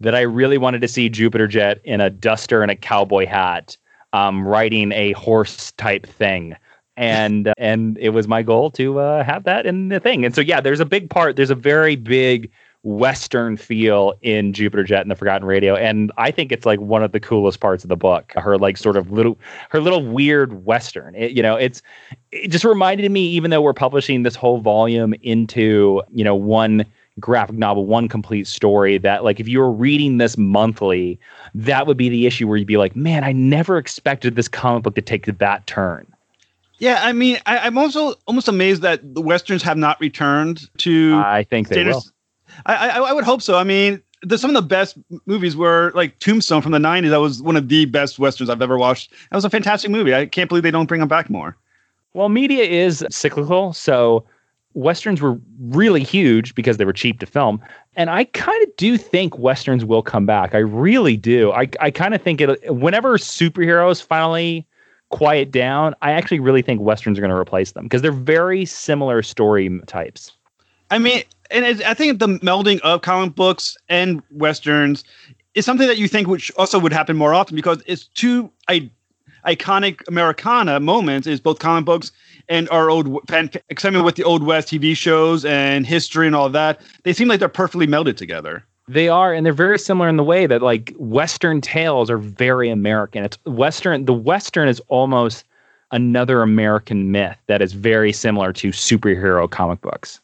that 0.01 0.15
I 0.15 0.23
really 0.23 0.59
wanted 0.59 0.81
to 0.81 0.89
see 0.89 1.09
Jupiter 1.09 1.47
Jet 1.47 1.81
in 1.85 2.01
a 2.01 2.11
duster 2.11 2.63
and 2.63 2.71
a 2.71 2.77
cowboy 2.77 3.27
hat, 3.27 3.77
um, 4.13 4.47
riding 4.47 4.93
a 4.93 5.13
horse 5.13 5.73
type 5.73 6.07
thing. 6.07 6.57
And 6.97 7.53
and 7.59 7.99
it 7.99 8.11
was 8.11 8.27
my 8.27 8.43
goal 8.43 8.71
to 8.73 8.99
uh, 8.99 9.25
have 9.25 9.45
that 9.45 9.67
in 9.67 9.89
the 9.89 10.01
thing. 10.01 10.25
And 10.25 10.35
so 10.35 10.41
yeah, 10.41 10.61
there's 10.61 10.81
a 10.81 10.87
big 10.87 11.11
part. 11.11 11.37
There's 11.37 11.51
a 11.51 11.55
very 11.55 11.97
big 11.97 12.51
western 12.83 13.57
feel 13.57 14.15
in 14.23 14.53
Jupiter 14.53 14.85
Jet 14.85 15.03
and 15.03 15.11
the 15.11 15.17
Forgotten 15.17 15.47
Radio, 15.47 15.75
and 15.75 16.11
I 16.17 16.31
think 16.31 16.51
it's 16.53 16.65
like 16.65 16.81
one 16.81 17.03
of 17.03 17.13
the 17.13 17.21
coolest 17.21 17.61
parts 17.61 17.85
of 17.85 17.89
the 17.89 17.97
book. 17.97 18.33
Her 18.37 18.57
like 18.57 18.77
sort 18.77 18.97
of 18.97 19.11
little, 19.11 19.39
her 19.71 19.81
little 19.81 20.05
weird 20.07 20.65
western. 20.65 21.15
It, 21.15 21.33
you 21.33 21.43
know, 21.43 21.57
it's 21.57 21.83
it 22.33 22.49
just 22.49 22.65
reminded 22.65 23.11
me, 23.11 23.27
even 23.27 23.51
though 23.51 23.61
we're 23.61 23.75
publishing 23.75 24.23
this 24.23 24.35
whole 24.35 24.61
volume 24.61 25.15
into 25.23 26.03
you 26.13 26.25
know 26.25 26.35
one 26.35 26.87
graphic 27.19 27.57
novel, 27.57 27.85
one 27.85 28.09
complete 28.09 28.47
story, 28.47 28.97
that 28.99 29.25
like 29.25 29.41
if 29.41 29.49
you 29.49 29.59
were 29.59 29.73
reading 29.73 30.19
this 30.19 30.39
monthly, 30.39 31.21
that 31.55 31.87
would 31.87 31.97
be 31.97 32.09
the 32.09 32.27
issue 32.27 32.49
where 32.49 32.57
you'd 32.57 32.67
be 32.67 32.79
like, 32.79 32.97
man, 32.97 33.25
I 33.25 33.33
never 33.33 33.77
expected 33.77 34.37
this 34.37 34.49
comic 34.49 34.85
book 34.85 34.95
to 34.95 35.03
take 35.03 35.27
that 35.27 35.67
turn. 35.67 36.07
Yeah, 36.79 37.01
I 37.03 37.13
mean, 37.13 37.39
I, 37.45 37.59
I'm 37.59 37.77
also 37.77 38.15
almost 38.27 38.49
amazed 38.49 38.81
that 38.83 39.15
the 39.15 39.21
westerns 39.21 39.63
have 39.63 39.77
not 39.77 40.01
returned 40.01 40.63
to 40.79 41.21
I 41.23 41.45
think 41.45 41.69
they 41.69 41.85
will. 41.85 42.03
I, 42.67 42.91
I 42.91 42.99
I 42.99 43.13
would 43.13 43.25
hope 43.25 43.43
so. 43.43 43.57
I 43.57 43.65
mean, 43.65 44.03
the, 44.23 44.39
some 44.39 44.51
of 44.51 44.55
the 44.55 44.63
best 44.67 44.99
movies 45.27 45.57
were 45.57 45.93
like 45.95 46.19
Tombstone 46.19 46.63
from 46.63 46.73
the 46.73 46.79
'90s. 46.79 47.11
That 47.11 47.21
was 47.21 47.43
one 47.43 47.57
of 47.57 47.69
the 47.69 47.85
best 47.87 48.19
westerns 48.19 48.51
I've 48.51 48.63
ever 48.63 48.79
watched. 48.79 49.11
That 49.31 49.37
was 49.37 49.45
a 49.45 49.51
fantastic 49.51 49.91
movie. 49.91 50.15
I 50.15 50.27
can't 50.27 50.49
believe 50.49 50.63
they 50.63 50.71
don't 50.71 50.87
bring 50.87 51.01
them 51.01 51.09
back 51.09 51.31
more. 51.31 51.57
Well, 52.15 52.29
media 52.29 52.65
is 52.65 53.05
cyclical, 53.11 53.73
so 53.73 54.25
westerns 54.75 55.21
were 55.21 55.39
really 55.61 56.03
huge 56.03 56.55
because 56.55 56.77
they 56.77 56.85
were 56.85 56.93
cheap 56.93 57.21
to 57.21 57.27
film, 57.27 57.63
and 57.97 58.11
I 58.11 58.25
kind 58.25 58.63
of 58.63 58.77
do 58.77 58.97
think 58.97 59.39
westerns 59.39 59.85
will 59.85 60.03
come 60.03 60.27
back. 60.27 60.55
I 60.55 60.59
really 60.59 61.17
do. 61.17 61.53
I 61.53 61.69
I 61.81 61.91
kind 61.91 62.15
of 62.15 62.23
think 62.23 62.41
it 62.41 62.75
whenever 62.75 63.17
superheroes 63.17 64.03
finally 64.03 64.67
quiet 65.11 65.51
down, 65.51 65.95
I 66.03 66.13
actually 66.13 66.41
really 66.41 66.63
think 66.63 66.81
westerns 66.81 67.19
are 67.19 67.21
going 67.21 67.31
to 67.31 67.37
replace 67.37 67.73
them 67.73 67.85
because 67.85 68.01
they're 68.01 68.13
very 68.13 68.65
similar 68.65 69.23
story 69.23 69.81
types. 69.87 70.33
I 70.91 70.99
mean, 70.99 71.23
and 71.51 71.83
I 71.83 71.95
think 71.95 72.19
the 72.19 72.29
melding 72.39 72.81
of 72.81 73.03
comic 73.03 73.35
books 73.35 73.77
and 73.89 74.23
westerns 74.31 75.05
is 75.55 75.65
something 75.65 75.89
that 75.89 75.99
you 75.99 76.09
think 76.09 76.29
which 76.29 76.51
also 76.57 76.79
would 76.79 76.93
happen 76.93 77.17
more 77.17 77.35
often 77.35 77.57
because 77.57 77.83
it's 77.87 78.05
two 78.07 78.51
I, 78.69 78.91
iconic 79.47 80.07
Americana 80.09 80.81
moments 80.81 81.27
is 81.27 81.41
both 81.41 81.59
comic 81.59 81.85
books 81.85 82.13
and 82.49 82.69
our 82.71 82.91
old 82.91 83.09
except 83.69 83.97
with 83.97 84.17
the 84.17 84.25
old 84.25 84.43
West 84.43 84.69
TV 84.69 84.97
shows 84.97 85.45
and 85.45 85.87
history 85.87 86.27
and 86.27 86.37
all 86.37 86.49
that. 86.51 86.81
They 87.05 87.13
seem 87.13 87.29
like 87.29 87.41
they're 87.41 87.49
perfectly 87.49 87.87
melded 87.87 88.17
together. 88.17 88.65
They 88.89 89.09
are, 89.09 89.33
and 89.33 89.47
they're 89.47 89.53
very 89.53 89.79
similar 89.79 90.09
in 90.09 90.17
the 90.17 90.25
way 90.25 90.47
that 90.47 90.63
like 90.63 90.93
Western 90.99 91.61
tales 91.61 92.11
are 92.11 92.19
very 92.19 92.69
American. 92.69 93.25
It's 93.25 93.39
Western. 93.47 94.05
The 94.05 94.13
Western 94.13 94.69
is 94.69 94.81
almost 94.89 95.45
another 95.93 96.43
American 96.43 97.13
myth 97.13 97.37
that 97.47 97.63
is 97.63 97.73
very 97.73 98.13
similar 98.13 98.53
to 98.55 98.71
superhero 98.71 99.49
comic 99.49 99.81
books. 99.81 100.21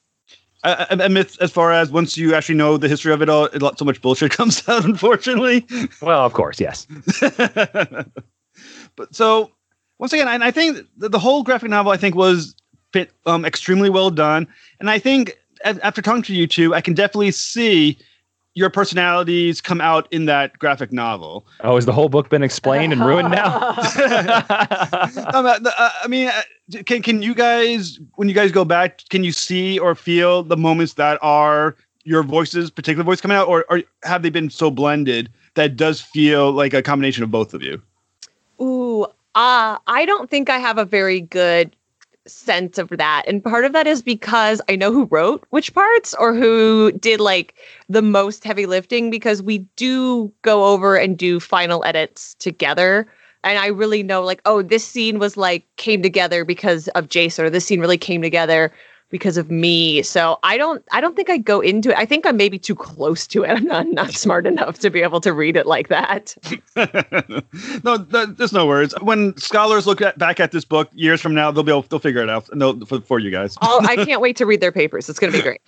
I, 0.67 0.87
I, 0.91 1.09
myth 1.09 1.37
as 1.41 1.53
far 1.53 1.73
as 1.73 1.91
once 1.91 2.17
you 2.17 2.35
actually 2.35 2.57
know 2.57 2.77
the 2.77 2.89
history 2.89 3.13
of 3.13 3.23
it 3.23 3.29
all, 3.29 3.45
it, 3.47 3.63
so 3.79 3.85
much 3.85 4.01
bullshit 4.03 4.33
comes 4.37 4.69
out. 4.69 4.85
Unfortunately. 4.85 5.67
Well, 6.03 6.25
of 6.25 6.33
course, 6.33 6.61
yes. 6.61 6.87
but 8.97 9.15
so 9.15 9.53
once 9.99 10.13
again, 10.13 10.29
I, 10.29 10.47
I 10.47 10.51
think 10.51 10.79
the, 10.97 11.09
the 11.09 11.19
whole 11.19 11.43
graphic 11.43 11.71
novel 11.71 11.93
I 11.93 11.97
think 11.97 12.15
was 12.15 12.55
fit 12.93 13.13
um, 13.27 13.45
extremely 13.45 13.91
well 13.91 14.11
done, 14.11 14.47
and 14.81 14.91
I 14.91 14.99
think 14.99 15.37
after 15.65 16.03
talking 16.03 16.23
to 16.23 16.35
you 16.35 16.47
two, 16.47 16.75
I 16.75 16.81
can 16.81 16.95
definitely 16.95 17.31
see 17.31 17.99
your 18.57 18.71
personalities 18.71 19.61
come 19.61 19.83
out 19.83 20.09
in 20.11 20.25
that 20.25 20.59
graphic 20.59 20.91
novel. 20.91 21.47
Oh, 21.61 21.75
has 21.75 21.85
the 21.85 21.93
whole 21.93 22.09
book 22.09 22.31
been 22.31 22.43
explained 22.43 22.91
and 22.91 23.05
ruined 23.05 23.31
now? 23.31 23.59
Um, 25.35 25.45
uh, 25.45 25.61
I 26.03 26.07
mean, 26.09 26.29
uh, 26.29 26.83
can 26.87 27.03
can 27.03 27.21
you 27.21 27.35
guys, 27.35 28.01
when 28.15 28.29
you 28.29 28.35
guys 28.35 28.51
go 28.51 28.65
back, 28.65 29.03
can 29.11 29.23
you 29.23 29.33
see 29.33 29.79
or 29.79 29.95
feel 29.95 30.43
the 30.43 30.57
moments 30.57 30.95
that 30.95 31.19
are 31.21 31.77
your 32.05 32.23
voices, 32.23 32.71
particular 32.71 33.05
voice 33.05 33.21
coming 33.21 33.37
out, 33.37 33.47
or, 33.47 33.67
or 33.69 33.83
have 34.05 34.23
they 34.23 34.31
been 34.31 34.49
so 34.49 34.71
blended 34.71 35.31
that 35.55 35.67
it 35.67 35.77
does 35.77 36.01
feel 36.01 36.53
like 36.53 36.73
a 36.73 36.83
combination 36.83 37.23
of 37.23 37.31
both 37.31 37.53
of 37.53 37.63
you? 37.63 37.83
Ooh, 38.61 39.05
uh, 39.35 39.77
I 39.87 40.05
don't 40.07 40.31
think 40.31 40.49
I 40.49 40.59
have 40.59 40.79
a 40.79 40.85
very 40.87 41.21
good 41.21 41.76
sense 42.27 42.79
of 42.79 42.89
that. 42.91 43.25
And 43.27 43.43
part 43.43 43.65
of 43.65 43.73
that 43.73 43.87
is 43.87 44.03
because 44.03 44.61
I 44.69 44.77
know 44.77 44.93
who 44.93 45.07
wrote 45.11 45.45
which 45.51 45.73
parts 45.75 46.15
or 46.15 46.35
who 46.35 46.93
did 46.93 47.21
like 47.21 47.55
the 47.89 48.03
most 48.03 48.45
heavy 48.45 48.67
lifting 48.67 49.11
because 49.11 49.43
we 49.43 49.59
do 49.77 50.33
go 50.43 50.67
over 50.67 50.97
and 50.97 51.17
do 51.17 51.41
final 51.41 51.85
edits 51.85 52.35
together. 52.35 53.07
And 53.45 53.59
I 53.59 53.67
really 53.69 54.03
know 54.03 54.23
like, 54.23 54.43
oh, 54.45 54.63
this 54.63 54.85
scene 54.85 55.19
was 55.19 55.37
like 55.37 55.65
came 55.77 56.03
together 56.03 56.45
because 56.45 56.89
of 56.89 57.09
Jason, 57.09 57.45
or 57.45 57.51
this 57.51 57.65
scene 57.65 57.81
really 57.81 57.99
came 57.99 58.23
together 58.23 58.73
because 59.09 59.37
of 59.37 59.51
me. 59.51 60.03
So 60.03 60.39
I 60.43 60.57
don't 60.57 60.85
I 60.93 61.01
don't 61.01 61.15
think 61.15 61.31
I 61.31 61.39
go 61.39 61.61
into 61.61 61.91
it. 61.91 61.97
I 61.97 62.05
think 62.05 62.27
I'm 62.27 62.37
maybe 62.37 62.59
too 62.59 62.75
close 62.75 63.27
to 63.29 63.45
it. 63.45 63.51
I'm 63.51 63.65
not 63.65 63.87
not 63.89 64.13
smart 64.13 64.47
enough 64.47 64.79
to 64.81 64.91
be 64.91 65.03
able 65.03 65.21
to 65.21 65.33
read 65.33 65.57
it 65.57 65.67
like 65.67 65.89
that. 65.89 66.37
no, 67.85 67.99
th- 67.99 68.29
there's 68.37 68.53
no 68.53 68.67
words. 68.67 68.95
When 69.01 69.37
scholars 69.37 69.87
look 69.87 70.01
at, 70.01 70.19
back 70.19 70.41
at 70.41 70.53
this 70.53 70.65
book 70.65 70.89
years 70.93 71.21
from 71.21 71.35
now, 71.35 71.51
they'll 71.51 71.63
be 71.63 71.73
able, 71.73 71.83
they'll 71.83 71.99
figure 71.99 72.23
it 72.23 72.29
out. 72.29 72.49
No, 72.55 72.79
for, 72.85 73.01
for 73.01 73.19
you 73.19 73.31
guys. 73.31 73.57
I'll, 73.61 73.87
I 73.87 73.97
can't 74.05 74.21
wait 74.21 74.37
to 74.37 74.47
read 74.47 74.61
their 74.61 74.73
papers. 74.73 75.09
It's 75.09 75.19
going 75.19 75.33
to 75.33 75.39
be 75.39 75.43
great. 75.43 75.61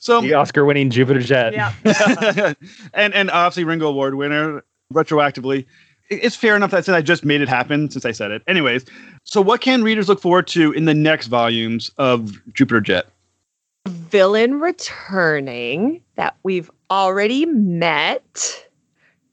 so 0.00 0.20
the 0.20 0.34
Oscar-winning 0.34 0.90
Jupiter 0.90 1.20
Jet. 1.20 1.52
yeah. 1.54 2.52
and 2.94 3.14
and 3.14 3.30
obviously 3.30 3.64
Ringo 3.64 3.88
Award 3.88 4.14
winner 4.14 4.64
retroactively. 4.92 5.66
It's 6.10 6.36
fair 6.36 6.54
enough 6.56 6.70
that 6.72 6.84
since 6.84 6.94
I 6.94 7.00
just 7.00 7.24
made 7.24 7.40
it 7.40 7.48
happen 7.48 7.90
since 7.90 8.04
I 8.04 8.12
said 8.12 8.30
it. 8.30 8.42
Anyways, 8.46 8.84
so 9.24 9.40
what 9.40 9.60
can 9.60 9.82
readers 9.82 10.08
look 10.08 10.20
forward 10.20 10.46
to 10.48 10.72
in 10.72 10.84
the 10.84 10.94
next 10.94 11.28
volumes 11.28 11.90
of 11.96 12.40
Jupiter 12.52 12.80
Jet? 12.80 13.06
Villain 13.86 14.60
returning 14.60 16.02
that 16.16 16.36
we've 16.42 16.70
already 16.90 17.46
met. 17.46 18.68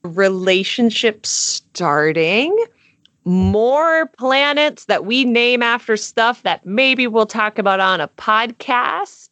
Relationship 0.04 1.26
starting. 1.26 2.58
More 3.26 4.08
planets 4.18 4.86
that 4.86 5.06
we 5.06 5.26
name 5.26 5.62
after 5.62 5.98
stuff 5.98 6.42
that 6.44 6.66
maybe 6.66 7.06
we'll 7.06 7.26
talk 7.26 7.60
about 7.60 7.82
on 7.82 8.00
a 8.00 8.08
podcast. 8.08 9.28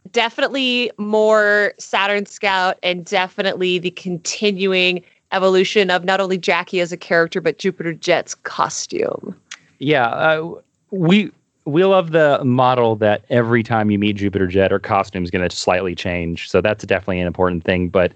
definitely 0.10 0.90
more 0.98 1.72
Saturn 1.78 2.26
Scout 2.26 2.78
and 2.82 3.04
definitely 3.04 3.78
the 3.78 3.92
continuing 3.92 5.02
evolution 5.32 5.90
of 5.90 6.04
not 6.04 6.20
only 6.20 6.36
Jackie 6.36 6.80
as 6.80 6.90
a 6.92 6.96
character 6.96 7.40
but 7.40 7.58
Jupiter 7.58 7.92
Jet's 7.92 8.34
costume. 8.34 9.39
Yeah, 9.80 10.06
uh, 10.08 10.54
we 10.90 11.32
we 11.64 11.84
love 11.84 12.12
the 12.12 12.42
model 12.44 12.96
that 12.96 13.24
every 13.30 13.62
time 13.62 13.90
you 13.90 13.98
meet 13.98 14.16
Jupiter 14.16 14.46
Jet, 14.46 14.70
her 14.70 14.78
costume 14.78 15.24
is 15.24 15.30
going 15.30 15.46
to 15.48 15.54
slightly 15.54 15.94
change. 15.94 16.50
So 16.50 16.60
that's 16.60 16.84
definitely 16.84 17.20
an 17.20 17.26
important 17.26 17.64
thing. 17.64 17.88
But 17.88 18.12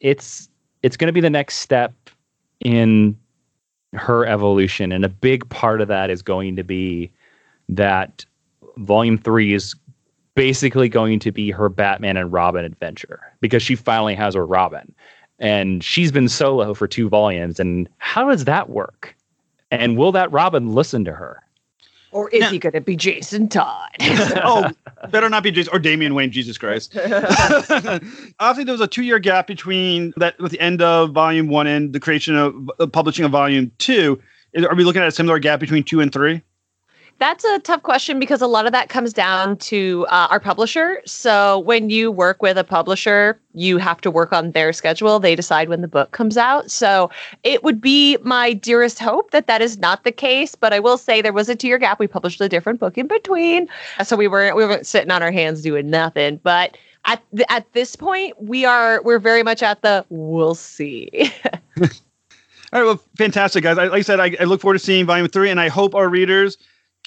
it's 0.00 0.48
it's 0.82 0.96
going 0.96 1.08
to 1.08 1.12
be 1.12 1.20
the 1.20 1.30
next 1.30 1.56
step 1.56 1.92
in 2.60 3.16
her 3.94 4.26
evolution, 4.26 4.92
and 4.92 5.04
a 5.04 5.08
big 5.08 5.48
part 5.48 5.80
of 5.80 5.88
that 5.88 6.10
is 6.10 6.22
going 6.22 6.56
to 6.56 6.62
be 6.62 7.10
that 7.70 8.24
Volume 8.76 9.16
Three 9.16 9.54
is 9.54 9.74
basically 10.34 10.90
going 10.90 11.18
to 11.20 11.32
be 11.32 11.50
her 11.50 11.70
Batman 11.70 12.18
and 12.18 12.32
Robin 12.32 12.64
adventure 12.64 13.20
because 13.40 13.62
she 13.62 13.74
finally 13.74 14.14
has 14.14 14.34
her 14.34 14.46
Robin, 14.46 14.94
and 15.38 15.82
she's 15.82 16.12
been 16.12 16.28
solo 16.28 16.74
for 16.74 16.86
two 16.86 17.08
volumes. 17.08 17.58
And 17.58 17.88
how 17.96 18.28
does 18.28 18.44
that 18.44 18.68
work? 18.68 19.16
And 19.70 19.96
will 19.96 20.12
that 20.12 20.30
Robin 20.32 20.74
listen 20.74 21.04
to 21.04 21.12
her? 21.12 21.42
Or 22.10 22.30
is 22.30 22.40
Now- 22.40 22.50
he 22.50 22.58
going 22.58 22.72
to 22.72 22.80
be 22.80 22.96
Jason 22.96 23.48
Todd? 23.48 23.90
oh, 24.00 24.70
better 25.10 25.28
not 25.28 25.42
be 25.42 25.50
Jason 25.50 25.74
or 25.74 25.78
Damian 25.78 26.14
Wayne. 26.14 26.30
Jesus 26.30 26.56
Christ. 26.56 26.96
Obviously, 28.40 28.64
there 28.64 28.72
was 28.72 28.80
a 28.80 28.86
two-year 28.86 29.18
gap 29.18 29.46
between 29.46 30.14
that 30.16 30.38
with 30.38 30.52
the 30.52 30.60
end 30.60 30.80
of 30.80 31.12
Volume 31.12 31.48
One 31.48 31.66
and 31.66 31.92
the 31.92 32.00
creation 32.00 32.34
of 32.34 32.70
uh, 32.80 32.86
publishing 32.86 33.26
of 33.26 33.30
Volume 33.30 33.70
Two. 33.78 34.18
Is- 34.54 34.64
Are 34.64 34.74
we 34.74 34.84
looking 34.84 35.02
at 35.02 35.08
a 35.08 35.12
similar 35.12 35.38
gap 35.38 35.60
between 35.60 35.84
two 35.84 36.00
and 36.00 36.10
three? 36.10 36.40
That's 37.18 37.44
a 37.44 37.58
tough 37.58 37.82
question 37.82 38.20
because 38.20 38.40
a 38.40 38.46
lot 38.46 38.66
of 38.66 38.72
that 38.72 38.90
comes 38.90 39.12
down 39.12 39.56
to 39.58 40.06
uh, 40.08 40.28
our 40.30 40.38
publisher. 40.38 41.02
So 41.04 41.58
when 41.60 41.90
you 41.90 42.12
work 42.12 42.40
with 42.42 42.56
a 42.56 42.62
publisher, 42.62 43.40
you 43.54 43.78
have 43.78 44.00
to 44.02 44.10
work 44.10 44.32
on 44.32 44.52
their 44.52 44.72
schedule. 44.72 45.18
They 45.18 45.34
decide 45.34 45.68
when 45.68 45.80
the 45.80 45.88
book 45.88 46.12
comes 46.12 46.36
out. 46.36 46.70
So 46.70 47.10
it 47.42 47.64
would 47.64 47.80
be 47.80 48.18
my 48.22 48.52
dearest 48.52 49.00
hope 49.00 49.32
that 49.32 49.48
that 49.48 49.60
is 49.60 49.78
not 49.78 50.04
the 50.04 50.12
case. 50.12 50.54
But 50.54 50.72
I 50.72 50.78
will 50.78 50.96
say 50.96 51.20
there 51.20 51.32
was 51.32 51.48
a 51.48 51.56
two-year 51.56 51.78
gap. 51.78 51.98
We 51.98 52.06
published 52.06 52.40
a 52.40 52.48
different 52.48 52.78
book 52.78 52.96
in 52.96 53.08
between, 53.08 53.68
so 54.04 54.14
we 54.14 54.28
weren't 54.28 54.54
we 54.54 54.64
weren't 54.64 54.86
sitting 54.86 55.10
on 55.10 55.20
our 55.20 55.32
hands 55.32 55.62
doing 55.62 55.90
nothing. 55.90 56.38
But 56.44 56.76
at 57.04 57.20
at 57.48 57.72
this 57.72 57.96
point, 57.96 58.40
we 58.40 58.64
are 58.64 59.02
we're 59.02 59.18
very 59.18 59.42
much 59.42 59.60
at 59.64 59.82
the 59.82 60.06
we'll 60.08 60.54
see. 60.54 61.10
All 62.70 62.80
right, 62.80 62.84
well, 62.84 63.02
fantastic, 63.16 63.64
guys. 63.64 63.78
I, 63.78 63.84
like 63.84 64.00
I 64.00 64.02
said, 64.02 64.20
I, 64.20 64.36
I 64.38 64.44
look 64.44 64.60
forward 64.60 64.74
to 64.74 64.78
seeing 64.78 65.06
Volume 65.06 65.26
Three, 65.28 65.50
and 65.50 65.58
I 65.58 65.68
hope 65.68 65.94
our 65.94 66.08
readers 66.08 66.58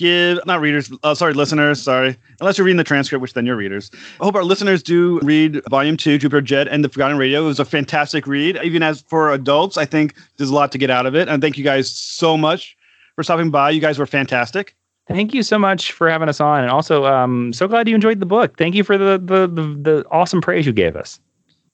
give 0.01 0.39
not 0.45 0.59
readers, 0.59 0.91
uh, 1.03 1.13
sorry, 1.13 1.33
listeners, 1.33 1.81
sorry, 1.81 2.17
unless 2.39 2.57
you're 2.57 2.65
reading 2.65 2.77
the 2.77 2.83
transcript, 2.83 3.21
which 3.21 3.33
then 3.33 3.45
you're 3.45 3.55
readers. 3.55 3.91
I 4.19 4.25
hope 4.25 4.35
our 4.35 4.43
listeners 4.43 4.81
do 4.81 5.19
read 5.21 5.61
Volume 5.69 5.95
Two, 5.95 6.17
Jupiter 6.17 6.41
Jet, 6.41 6.67
and 6.67 6.83
the 6.83 6.89
Forgotten 6.89 7.17
Radio. 7.17 7.43
It 7.43 7.47
was 7.47 7.59
a 7.59 7.65
fantastic 7.65 8.25
read. 8.25 8.59
Even 8.63 8.83
as 8.83 9.01
for 9.01 9.31
adults, 9.31 9.77
I 9.77 9.85
think 9.85 10.15
there's 10.37 10.49
a 10.49 10.53
lot 10.53 10.71
to 10.71 10.77
get 10.77 10.89
out 10.89 11.05
of 11.05 11.15
it. 11.15 11.29
And 11.29 11.41
thank 11.41 11.57
you 11.57 11.63
guys 11.63 11.89
so 11.89 12.35
much 12.35 12.75
for 13.15 13.23
stopping 13.23 13.51
by. 13.51 13.69
You 13.69 13.79
guys 13.79 13.99
were 13.99 14.07
fantastic. 14.07 14.75
Thank 15.07 15.33
you 15.33 15.43
so 15.43 15.59
much 15.59 15.91
for 15.91 16.09
having 16.09 16.29
us 16.29 16.39
on, 16.39 16.61
and 16.61 16.71
also, 16.71 17.05
um, 17.05 17.53
so 17.53 17.67
glad 17.67 17.87
you 17.87 17.95
enjoyed 17.95 18.19
the 18.19 18.25
book. 18.25 18.57
Thank 18.57 18.75
you 18.75 18.83
for 18.83 18.97
the 18.97 19.21
the 19.23 19.47
the, 19.47 19.63
the 19.81 20.05
awesome 20.09 20.41
praise 20.41 20.65
you 20.65 20.73
gave 20.73 20.95
us. 20.95 21.19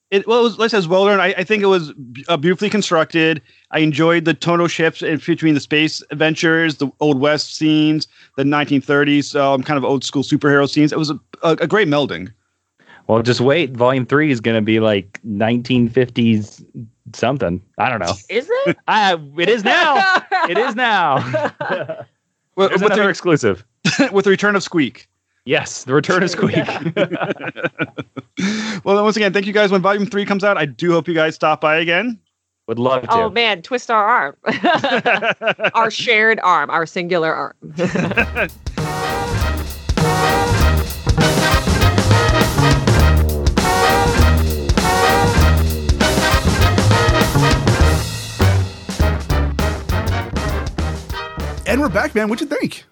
It 0.09 0.25
well, 0.25 0.39
it 0.39 0.43
was, 0.43 0.57
like 0.57 0.73
I 0.73 0.80
said, 0.80 0.89
well 0.89 1.05
done. 1.05 1.19
I, 1.19 1.34
I 1.38 1.43
think 1.43 1.63
it 1.63 1.67
was 1.67 1.93
uh, 2.28 2.38
beautifully 2.38 2.69
constructed. 2.69 3.41
I 3.72 3.80
enjoyed 3.80 4.26
the 4.26 4.34
tonal 4.34 4.68
shifts 4.68 5.01
in 5.01 5.18
between 5.18 5.53
the 5.53 5.59
space 5.59 6.01
adventures, 6.11 6.78
the 6.78 6.89
old 6.99 7.20
west 7.20 7.55
scenes, 7.55 8.07
the 8.38 8.43
1930s, 8.43 9.39
um, 9.39 9.63
kind 9.63 9.78
of 9.78 9.84
old 9.84 10.03
school 10.03 10.24
superhero 10.24 10.70
scenes. 10.70 10.93
It 10.93 10.97
was 10.97 11.09
a, 11.09 11.20
a, 11.43 11.51
a 11.51 11.68
great 11.68 11.88
melding. 11.88 12.32
Well, 13.07 13.22
just 13.22 13.41
wait. 13.41 13.72
Volume 13.72 14.05
three 14.05 14.32
is 14.32 14.39
going 14.39 14.55
to 14.55 14.61
be 14.61 14.80
like 14.80 15.20
1950s 15.28 16.63
something. 17.13 17.61
I 17.78 17.89
don't 17.89 17.99
know. 17.99 18.13
is 18.30 18.49
it? 18.65 18.78
I, 18.88 19.18
it 19.38 19.49
is 19.49 19.63
now. 19.63 20.22
it 20.49 20.57
is 20.57 20.76
now. 20.76 21.18
With, 22.55 22.72
with, 22.72 22.82
another 22.82 23.03
the, 23.03 23.09
exclusive. 23.09 23.65
with 24.11 24.26
the 24.26 24.32
return 24.32 24.55
of 24.55 24.63
Squeak. 24.63 25.07
Yes, 25.45 25.84
the 25.86 25.93
return 25.93 26.24
of 26.24 26.30
Squeak. 26.30 26.68
Well, 28.84 28.95
then 28.95 29.03
once 29.03 29.15
again, 29.15 29.34
thank 29.34 29.45
you 29.45 29.53
guys. 29.53 29.72
When 29.72 29.82
Volume 29.82 30.05
Three 30.05 30.26
comes 30.26 30.43
out, 30.43 30.57
I 30.57 30.65
do 30.65 30.91
hope 30.91 31.07
you 31.07 31.13
guys 31.13 31.36
stop 31.36 31.61
by 31.61 31.78
again. 31.78 32.20
Would 32.68 32.80
love 32.80 33.03
to. 33.03 33.11
Oh 33.11 33.30
man, 33.30 33.61
twist 33.61 33.89
our 33.89 34.05
arm. 34.05 34.36
our 35.74 35.89
shared 35.89 36.39
arm, 36.41 36.70
our 36.70 36.86
singular 36.86 37.34
arm. 37.34 37.55
And 51.70 51.82
we're 51.82 51.89
back, 51.89 52.15
man. 52.15 52.30
What'd 52.30 52.49
you 52.49 52.57
think? 52.57 52.86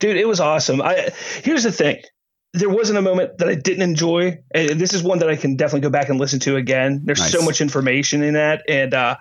dude 0.00 0.16
it 0.16 0.26
was 0.26 0.40
awesome 0.40 0.82
i 0.82 1.08
here's 1.44 1.62
the 1.62 1.70
thing 1.70 2.02
there 2.52 2.68
wasn't 2.68 2.98
a 2.98 3.02
moment 3.02 3.38
that 3.38 3.48
i 3.48 3.54
didn't 3.54 3.82
enjoy 3.82 4.36
and 4.54 4.80
this 4.80 4.92
is 4.92 5.02
one 5.02 5.18
that 5.20 5.28
i 5.30 5.36
can 5.36 5.56
definitely 5.56 5.80
go 5.80 5.90
back 5.90 6.08
and 6.08 6.18
listen 6.18 6.40
to 6.40 6.56
again 6.56 7.00
there's 7.04 7.20
Nice. 7.20 7.32
so 7.32 7.42
much 7.42 7.60
information 7.60 8.22
in 8.22 8.34
that 8.34 8.62
and 8.68 8.92
uh 8.94 9.16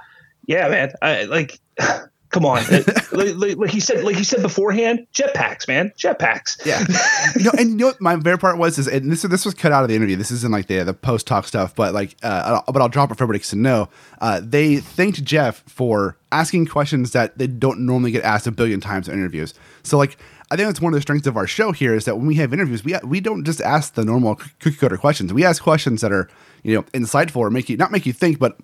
yeah 0.48 0.68
man 0.68 0.92
i 1.02 1.24
like 1.26 1.60
come 2.30 2.46
on 2.46 2.64
like, 3.12 3.36
like, 3.36 3.58
like 3.58 3.74
you 3.74 3.82
said 3.82 4.04
like 4.04 4.16
you 4.18 4.24
said 4.24 4.42
beforehand 4.42 5.06
jetpacks 5.14 5.68
man 5.68 5.92
jetpacks 5.98 6.64
Yeah. 6.66 6.84
you 7.38 7.44
know, 7.46 7.52
and 7.58 7.70
you 7.72 7.76
know 7.78 7.86
what 7.88 8.02
my 8.02 8.16
favorite 8.18 8.38
part 8.40 8.58
was 8.60 8.78
is, 8.78 8.88
and 8.88 9.12
this 9.12 9.24
this 9.24 9.46
was 9.46 9.54
cut 9.56 9.72
out 9.72 9.82
of 9.84 9.90
the 9.90 9.96
interview. 9.96 10.16
This 10.16 10.30
isn't 10.32 10.52
like 10.52 10.68
the 10.68 10.84
the 10.84 10.94
post 10.94 11.26
talk 11.26 11.48
stuff, 11.48 11.74
but 11.76 11.94
like, 11.94 12.16
uh, 12.22 12.62
but 12.68 12.82
I'll 12.82 12.90
drop 12.90 13.12
it 13.12 13.16
for 13.18 13.24
everybody 13.24 13.44
to 13.46 13.56
know. 13.56 13.90
Uh, 14.22 14.42
they 14.44 14.78
thanked 14.78 15.24
Jeff 15.24 15.64
for 15.68 16.18
asking 16.32 16.68
questions 16.68 17.12
that 17.14 17.38
they 17.40 17.48
don't 17.48 17.80
normally 17.80 18.12
get 18.12 18.24
asked 18.24 18.46
a 18.46 18.52
billion 18.52 18.80
times 18.80 19.08
in 19.08 19.16
interviews. 19.16 19.54
So 19.84 19.98
like, 19.98 20.18
I 20.52 20.56
think 20.56 20.68
that's 20.68 20.82
one 20.82 20.94
of 20.94 20.98
the 20.98 21.02
strengths 21.02 21.28
of 21.28 21.38
our 21.38 21.46
show 21.46 21.72
here 21.72 21.94
is 21.94 22.06
that 22.06 22.18
when 22.18 22.26
we 22.26 22.36
have 22.36 22.54
interviews, 22.54 22.84
we 22.84 22.96
we 23.04 23.20
don't 23.20 23.44
just 23.44 23.62
ask 23.62 23.94
the 23.94 24.04
normal 24.04 24.36
cookie 24.36 24.78
cutter 24.78 24.98
questions. 24.98 25.32
We 25.32 25.46
ask 25.46 25.62
questions 25.62 26.02
that 26.02 26.12
are 26.12 26.28
you 26.64 26.76
know 26.76 26.84
insightful 26.94 27.38
or 27.38 27.50
make 27.50 27.70
you 27.70 27.78
not 27.78 27.92
make 27.92 28.06
you 28.06 28.14
think, 28.14 28.40
but 28.40 28.58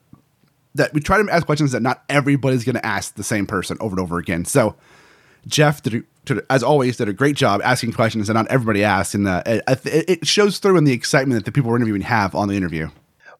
that 0.73 0.93
we 0.93 0.99
try 0.99 1.21
to 1.21 1.29
ask 1.31 1.45
questions 1.45 1.71
that 1.71 1.81
not 1.81 2.03
everybody's 2.09 2.63
going 2.63 2.75
to 2.75 2.85
ask 2.85 3.15
the 3.15 3.23
same 3.23 3.45
person 3.45 3.77
over 3.79 3.93
and 3.93 3.99
over 3.99 4.17
again. 4.17 4.45
So 4.45 4.75
Jeff 5.47 5.81
did 5.81 6.03
as 6.49 6.63
always, 6.63 6.97
did 6.97 7.07
a 7.07 7.13
great 7.13 7.35
job 7.35 7.61
asking 7.63 7.93
questions 7.93 8.27
that 8.27 8.33
not 8.33 8.47
everybody 8.47 8.83
asked, 8.83 9.13
and 9.13 9.27
uh, 9.27 9.43
it, 9.45 9.63
it 9.85 10.27
shows 10.27 10.57
through 10.57 10.77
in 10.77 10.83
the 10.83 10.91
excitement 10.91 11.39
that 11.39 11.45
the 11.45 11.51
people 11.51 11.69
we're 11.69 11.77
interviewing 11.77 12.01
have 12.01 12.33
on 12.33 12.47
the 12.47 12.55
interview. 12.55 12.89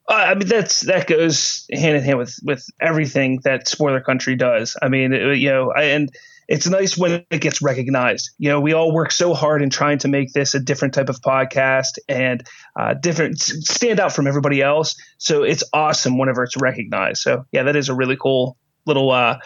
Uh, 0.07 0.13
I 0.13 0.35
mean, 0.35 0.47
that's 0.47 0.81
that 0.81 1.07
goes 1.07 1.65
hand 1.71 1.97
in 1.97 2.03
hand 2.03 2.17
with 2.19 2.39
with 2.43 2.65
everything 2.79 3.39
that 3.43 3.67
Spoiler 3.67 4.01
Country 4.01 4.35
does. 4.35 4.77
I 4.81 4.87
mean, 4.89 5.13
it, 5.13 5.37
you 5.37 5.49
know, 5.49 5.71
I, 5.75 5.83
and 5.85 6.09
it's 6.47 6.67
nice 6.67 6.95
when 6.95 7.25
it 7.31 7.41
gets 7.41 7.61
recognized. 7.63 8.29
You 8.37 8.49
know, 8.49 8.61
we 8.61 8.73
all 8.73 8.93
work 8.93 9.11
so 9.11 9.33
hard 9.33 9.63
in 9.63 9.71
trying 9.71 9.97
to 9.99 10.07
make 10.07 10.31
this 10.33 10.53
a 10.53 10.59
different 10.59 10.93
type 10.93 11.09
of 11.09 11.19
podcast 11.21 11.97
and 12.07 12.45
uh, 12.79 12.93
different 12.93 13.39
stand 13.39 13.99
out 13.99 14.13
from 14.13 14.27
everybody 14.27 14.61
else. 14.61 14.95
So 15.17 15.41
it's 15.41 15.63
awesome 15.73 16.19
whenever 16.19 16.43
it's 16.43 16.55
recognized. 16.55 17.21
So 17.23 17.45
yeah, 17.51 17.63
that 17.63 17.75
is 17.75 17.89
a 17.89 17.95
really 17.95 18.15
cool 18.15 18.57
little 18.85 19.09
uh, 19.09 19.39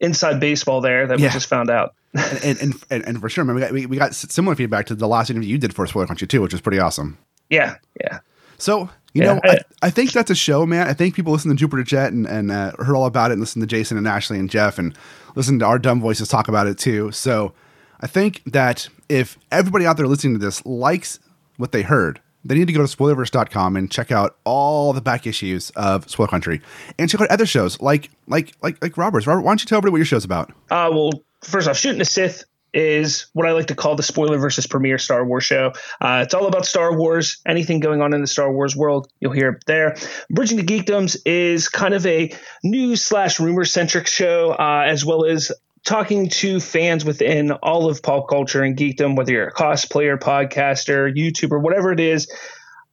inside 0.00 0.38
baseball 0.38 0.82
there 0.82 1.06
that 1.06 1.18
Yeah. 1.18 1.28
we 1.28 1.32
just 1.32 1.46
found 1.48 1.70
out. 1.70 1.94
and, 2.44 2.58
and, 2.60 2.74
and, 2.90 3.04
and 3.06 3.20
for 3.20 3.30
sure, 3.30 3.42
man, 3.44 3.54
we 3.56 3.60
got, 3.62 3.72
we, 3.72 3.86
we 3.86 3.96
got 3.96 4.14
similar 4.14 4.54
feedback 4.54 4.84
to 4.86 4.94
the 4.94 5.08
last 5.08 5.30
interview 5.30 5.48
you 5.48 5.56
did 5.58 5.74
for 5.74 5.86
Spoiler 5.86 6.06
Country 6.06 6.28
too, 6.28 6.42
which 6.42 6.52
was 6.52 6.60
pretty 6.60 6.78
awesome. 6.78 7.16
Yeah, 7.48 7.76
yeah. 8.02 8.20
So 8.58 8.90
you 9.14 9.22
Yeah, 9.22 9.34
know, 9.34 9.40
I- 9.44 9.48
I, 9.50 9.58
I 9.86 9.90
think 9.90 10.12
that's 10.12 10.30
a 10.30 10.34
show, 10.34 10.66
man. 10.66 10.86
I 10.88 10.92
think 10.92 11.14
people 11.14 11.32
listen 11.32 11.50
to 11.50 11.56
Jupiter 11.56 11.82
Jet 11.82 12.12
and, 12.12 12.26
and 12.26 12.50
uh, 12.50 12.72
heard 12.78 12.94
all 12.94 13.06
about 13.06 13.30
it, 13.30 13.34
and 13.34 13.40
listen 13.40 13.60
to 13.60 13.66
Jason 13.66 13.96
and 13.96 14.06
Ashley 14.06 14.38
and 14.38 14.50
Jeff, 14.50 14.78
and 14.78 14.96
listen 15.34 15.58
to 15.60 15.64
our 15.64 15.78
dumb 15.78 16.00
voices 16.00 16.28
talk 16.28 16.48
about 16.48 16.66
it 16.66 16.76
too. 16.78 17.10
So 17.12 17.52
I 18.00 18.06
think 18.06 18.42
that 18.46 18.88
if 19.08 19.38
everybody 19.50 19.86
out 19.86 19.96
there 19.96 20.06
listening 20.06 20.34
to 20.34 20.38
this 20.44 20.64
likes 20.66 21.18
what 21.56 21.72
they 21.72 21.82
heard, 21.82 22.20
they 22.46 22.54
need 22.56 22.66
to 22.66 22.72
go 22.74 22.84
to 22.86 22.96
spoilerverse.com 22.96 23.76
and 23.76 23.90
check 23.90 24.12
out 24.12 24.36
all 24.44 24.92
the 24.92 25.00
back 25.00 25.26
issues 25.26 25.70
of 25.70 26.10
Spoiler 26.10 26.28
Country, 26.28 26.60
and 26.98 27.08
check 27.08 27.20
out 27.20 27.30
other 27.30 27.46
shows 27.46 27.80
like 27.80 28.10
like 28.26 28.52
like 28.62 28.82
like 28.82 28.96
Robert's. 28.98 29.26
Robert, 29.26 29.42
why 29.42 29.50
don't 29.50 29.62
you 29.62 29.66
tell 29.66 29.78
everybody 29.78 29.92
what 29.92 29.98
your 29.98 30.06
show's 30.06 30.24
about? 30.24 30.50
Uh, 30.70 30.90
well, 30.92 31.10
first 31.42 31.68
off, 31.68 31.76
Shooting 31.78 31.98
the 32.00 32.04
Sith 32.04 32.44
is 32.74 33.26
what 33.32 33.46
I 33.46 33.52
like 33.52 33.68
to 33.68 33.74
call 33.74 33.94
the 33.94 34.02
Spoilerverse's 34.02 34.66
premiere 34.66 34.98
Star 34.98 35.24
Wars 35.24 35.44
show. 35.44 35.72
Uh, 36.00 36.22
it's 36.24 36.34
all 36.34 36.46
about 36.46 36.66
Star 36.66 36.96
Wars. 36.98 37.40
Anything 37.46 37.80
going 37.80 38.02
on 38.02 38.12
in 38.12 38.20
the 38.20 38.26
Star 38.26 38.52
Wars 38.52 38.76
world, 38.76 39.08
you'll 39.20 39.32
hear 39.32 39.50
it 39.50 39.64
there. 39.66 39.96
Bridging 40.28 40.58
the 40.58 40.64
Geekdoms 40.64 41.16
is 41.24 41.68
kind 41.68 41.94
of 41.94 42.04
a 42.04 42.34
news 42.62 43.02
slash 43.02 43.38
rumor 43.38 43.64
centric 43.64 44.06
show, 44.06 44.50
uh, 44.50 44.84
as 44.86 45.04
well 45.04 45.24
as 45.24 45.52
talking 45.84 46.28
to 46.30 46.60
fans 46.60 47.04
within 47.04 47.52
all 47.52 47.88
of 47.88 48.02
pop 48.02 48.28
culture 48.28 48.62
and 48.62 48.76
geekdom, 48.76 49.16
whether 49.16 49.32
you're 49.32 49.48
a 49.48 49.52
cosplayer, 49.52 50.18
podcaster, 50.18 51.14
YouTuber, 51.14 51.62
whatever 51.62 51.92
it 51.92 52.00
is. 52.00 52.30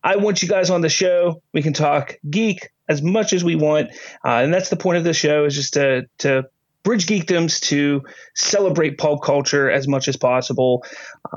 I 0.03 0.17
want 0.17 0.41
you 0.41 0.49
guys 0.49 0.69
on 0.69 0.81
the 0.81 0.89
show. 0.89 1.41
We 1.53 1.61
can 1.61 1.73
talk 1.73 2.17
geek 2.29 2.69
as 2.89 3.01
much 3.01 3.33
as 3.33 3.43
we 3.43 3.55
want, 3.55 3.91
uh, 4.25 4.41
and 4.41 4.53
that's 4.53 4.69
the 4.69 4.75
point 4.75 4.97
of 4.97 5.03
the 5.03 5.13
show 5.13 5.45
is 5.45 5.55
just 5.55 5.73
to 5.73 6.07
to 6.19 6.45
bridge 6.83 7.05
geekdoms 7.05 7.59
to 7.61 8.03
celebrate 8.35 8.97
pulp 8.97 9.23
culture 9.23 9.69
as 9.69 9.87
much 9.87 10.07
as 10.07 10.17
possible. 10.17 10.83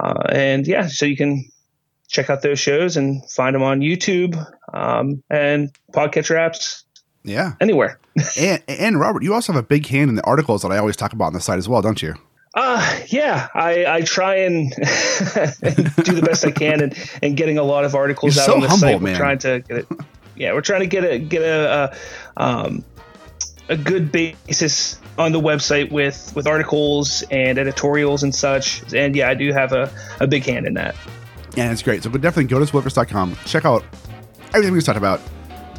Uh, 0.01 0.15
and 0.31 0.67
yeah, 0.67 0.87
so 0.87 1.07
you 1.07 1.17
can 1.17 1.45
check 2.09 2.31
out 2.31 2.43
those 2.43 2.59
shows 2.61 2.97
and 2.97 3.29
find 3.31 3.55
them 3.55 3.63
on 3.63 3.81
YouTube 3.81 4.37
um, 4.73 5.23
and 5.31 5.71
podcatcher 5.93 6.37
apps 6.37 6.85
Yeah, 7.25 7.53
anywhere. 7.61 7.99
and 8.39 8.63
and 8.69 9.01
Robert, 9.01 9.23
you 9.23 9.35
also 9.35 9.53
have 9.53 9.63
a 9.63 9.67
big 9.67 9.87
hand 9.87 10.09
in 10.09 10.15
the 10.15 10.25
articles 10.25 10.63
that 10.63 10.71
I 10.71 10.79
always 10.79 10.97
talk 10.97 11.13
about 11.13 11.27
on 11.27 11.33
the 11.33 11.41
site 11.41 11.59
as 11.59 11.69
well, 11.69 11.83
don't 11.83 12.01
you? 12.03 12.15
Uh, 12.57 13.01
yeah, 13.09 13.49
I, 13.53 13.85
I 13.87 14.01
try 14.03 14.37
and 14.37 14.71
do 14.77 16.15
the 16.15 16.23
best 16.25 16.47
I 16.47 16.53
can 16.53 16.81
and, 16.83 17.11
and 17.21 17.37
getting 17.37 17.59
a 17.59 17.65
lot 17.65 17.85
of 17.85 17.97
articles 17.97 18.37
You're 18.37 18.43
out 18.43 18.47
so 18.47 18.55
on 18.55 18.61
the 18.61 18.69
humble, 18.69 18.89
site. 18.89 19.03
man. 19.03 19.13
We're 19.13 19.19
trying 19.19 19.39
to 19.39 19.61
get 19.61 19.77
it. 19.79 19.87
Yeah, 20.37 20.53
we're 20.53 20.61
trying 20.61 20.81
to 20.81 20.87
get 20.87 21.05
a 21.05 21.19
get 21.19 21.43
a, 21.43 21.93
a 22.37 22.43
um 22.43 22.85
a 23.69 23.77
good 23.77 24.13
basis 24.13 24.99
on 25.19 25.33
the 25.33 25.41
website 25.41 25.91
with 25.91 26.33
with 26.35 26.47
articles 26.47 27.23
and 27.31 27.59
editorials 27.59 28.23
and 28.23 28.35
such. 28.35 28.83
And 28.93 29.15
yeah, 29.15 29.29
I 29.29 29.35
do 29.35 29.53
have 29.53 29.73
a, 29.73 29.91
a 30.21 30.27
big 30.27 30.45
hand 30.45 30.67
in 30.67 30.75
that. 30.75 30.95
Yeah, 31.57 31.71
it's 31.71 31.83
great. 31.83 32.03
So 32.03 32.11
but 32.11 32.21
definitely 32.21 32.49
go 32.49 32.59
to 32.59 32.67
spoilers.com, 32.67 33.37
check 33.47 33.65
out 33.65 33.85
everything 34.49 34.73
we 34.73 34.79
just 34.79 34.87
talked 34.87 34.99
about. 34.99 35.21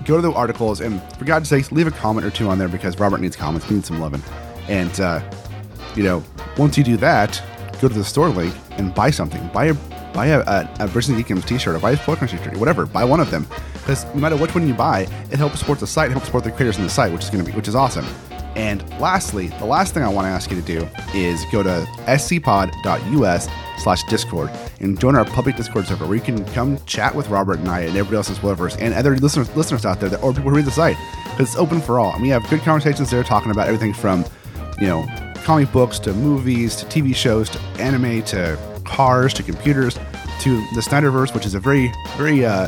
Go 0.05 0.17
to 0.17 0.21
the 0.21 0.31
articles, 0.31 0.81
and 0.81 1.01
for 1.13 1.25
God's 1.25 1.49
sakes, 1.49 1.71
leave 1.71 1.87
a 1.87 1.91
comment 1.91 2.27
or 2.27 2.29
two 2.29 2.47
on 2.47 2.59
there 2.59 2.67
because 2.67 2.99
Robert 2.99 3.21
needs 3.21 3.35
comments. 3.35 3.65
He 3.67 3.73
needs 3.75 3.87
some 3.87 3.99
loving. 3.99 4.21
And, 4.67 4.99
uh, 4.99 5.21
you 5.95 6.03
know, 6.03 6.23
once 6.57 6.77
you 6.77 6.83
do 6.83 6.95
that, 6.97 7.41
go 7.81 7.87
to 7.87 7.93
the 7.93 8.03
store 8.03 8.29
link 8.29 8.53
and 8.71 8.93
buy 8.93 9.09
something. 9.09 9.47
Buy 9.47 9.65
a 9.65 9.73
buy 10.13 10.27
a, 10.27 10.39
a, 10.41 10.69
a 10.79 10.87
Geekdoms 10.87 11.45
t-shirt 11.45 11.75
or 11.75 11.79
buy 11.79 11.91
a 11.91 11.97
Spoiler 11.97 12.17
Country 12.17 12.37
shirt, 12.37 12.55
whatever. 12.57 12.85
Buy 12.85 13.03
one 13.03 13.19
of 13.19 13.31
them 13.31 13.47
because 13.85 14.03
no 14.15 14.21
matter 14.21 14.35
which 14.35 14.55
one 14.55 14.67
you 14.67 14.73
buy, 14.73 15.01
it 15.31 15.37
helps 15.37 15.59
support 15.59 15.79
the 15.79 15.85
site, 15.85 16.09
it 16.09 16.13
helps 16.13 16.25
support 16.25 16.43
the 16.43 16.49
creators 16.49 16.77
in 16.77 16.83
the 16.83 16.89
site, 16.89 17.11
which 17.13 17.23
is 17.23 17.29
going 17.29 17.45
to 17.45 17.49
be 17.49 17.55
which 17.55 17.67
is 17.67 17.75
awesome. 17.75 18.05
And 18.55 18.89
lastly, 18.99 19.47
the 19.47 19.65
last 19.65 19.93
thing 19.93 20.01
I 20.01 20.07
want 20.09 20.25
to 20.25 20.29
ask 20.29 20.49
you 20.49 20.59
to 20.59 20.65
do 20.65 20.87
is 21.13 21.45
go 21.51 21.61
to 21.61 21.85
scpod.us 22.05 23.47
slash 23.77 24.03
discord 24.05 24.49
and 24.79 24.99
join 24.99 25.15
our 25.15 25.25
public 25.25 25.55
discord 25.55 25.85
server 25.85 26.07
where 26.07 26.15
you 26.15 26.23
can 26.23 26.43
come 26.45 26.79
chat 26.85 27.13
with 27.13 27.27
Robert 27.29 27.59
and 27.59 27.67
I 27.67 27.81
and 27.81 27.89
everybody 27.89 28.15
else 28.15 28.29
in 28.29 28.35
Spoilerverse 28.35 28.77
and 28.79 28.93
other 28.93 29.17
listeners 29.17 29.53
listeners 29.55 29.85
out 29.85 29.99
there 29.99 30.09
that, 30.09 30.23
or 30.23 30.33
people 30.33 30.49
who 30.49 30.55
read 30.55 30.65
the 30.65 30.71
site 30.71 30.97
because 31.25 31.49
it's 31.49 31.57
open 31.57 31.79
for 31.79 31.99
all. 31.99 32.13
And 32.13 32.23
we 32.23 32.29
have 32.29 32.49
good 32.49 32.61
conversations 32.61 33.11
there 33.11 33.23
talking 33.23 33.51
about 33.51 33.67
everything 33.67 33.93
from, 33.93 34.25
you 34.79 34.87
know, 34.87 35.05
comic 35.43 35.71
books 35.71 35.99
to 35.99 36.13
movies 36.13 36.75
to 36.77 36.85
TV 36.85 37.13
shows 37.13 37.49
to 37.51 37.59
anime 37.77 38.23
to 38.23 38.57
cars 38.85 39.31
to 39.35 39.43
computers 39.43 39.99
to 40.39 40.57
the 40.73 40.81
Snyderverse, 40.81 41.35
which 41.35 41.45
is 41.45 41.53
a 41.53 41.59
very, 41.59 41.91
very, 42.17 42.45
uh, 42.45 42.67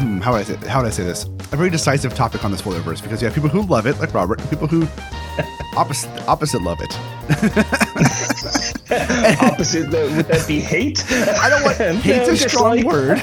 hmm, 0.00 0.18
how 0.20 0.32
would 0.32 0.40
I 0.40 0.44
say, 0.44 0.56
how 0.68 0.80
would 0.80 0.88
I 0.88 0.90
say 0.90 1.04
this? 1.04 1.24
A 1.52 1.56
very 1.56 1.70
decisive 1.70 2.14
topic 2.14 2.44
on 2.44 2.50
the 2.50 2.56
Spoilerverse 2.56 3.02
because 3.02 3.20
you 3.20 3.26
have 3.26 3.34
people 3.34 3.50
who 3.50 3.62
love 3.62 3.86
it, 3.86 3.98
like 3.98 4.12
Robert, 4.14 4.40
and 4.40 4.50
people 4.50 4.66
who 4.66 4.86
opposite 5.76 6.10
opposite 6.28 6.62
love 6.62 6.78
it. 6.80 6.96
Opposite, 8.90 9.88
would 9.90 10.26
that 10.26 10.44
be 10.48 10.60
hate? 10.60 11.04
I 11.12 11.48
don't 11.48 11.62
want 11.62 11.78
No, 11.80 11.94
hate's 11.94 12.28
a 12.28 12.36
strong 12.48 12.76
dislike. 12.76 12.92
word. 12.92 13.22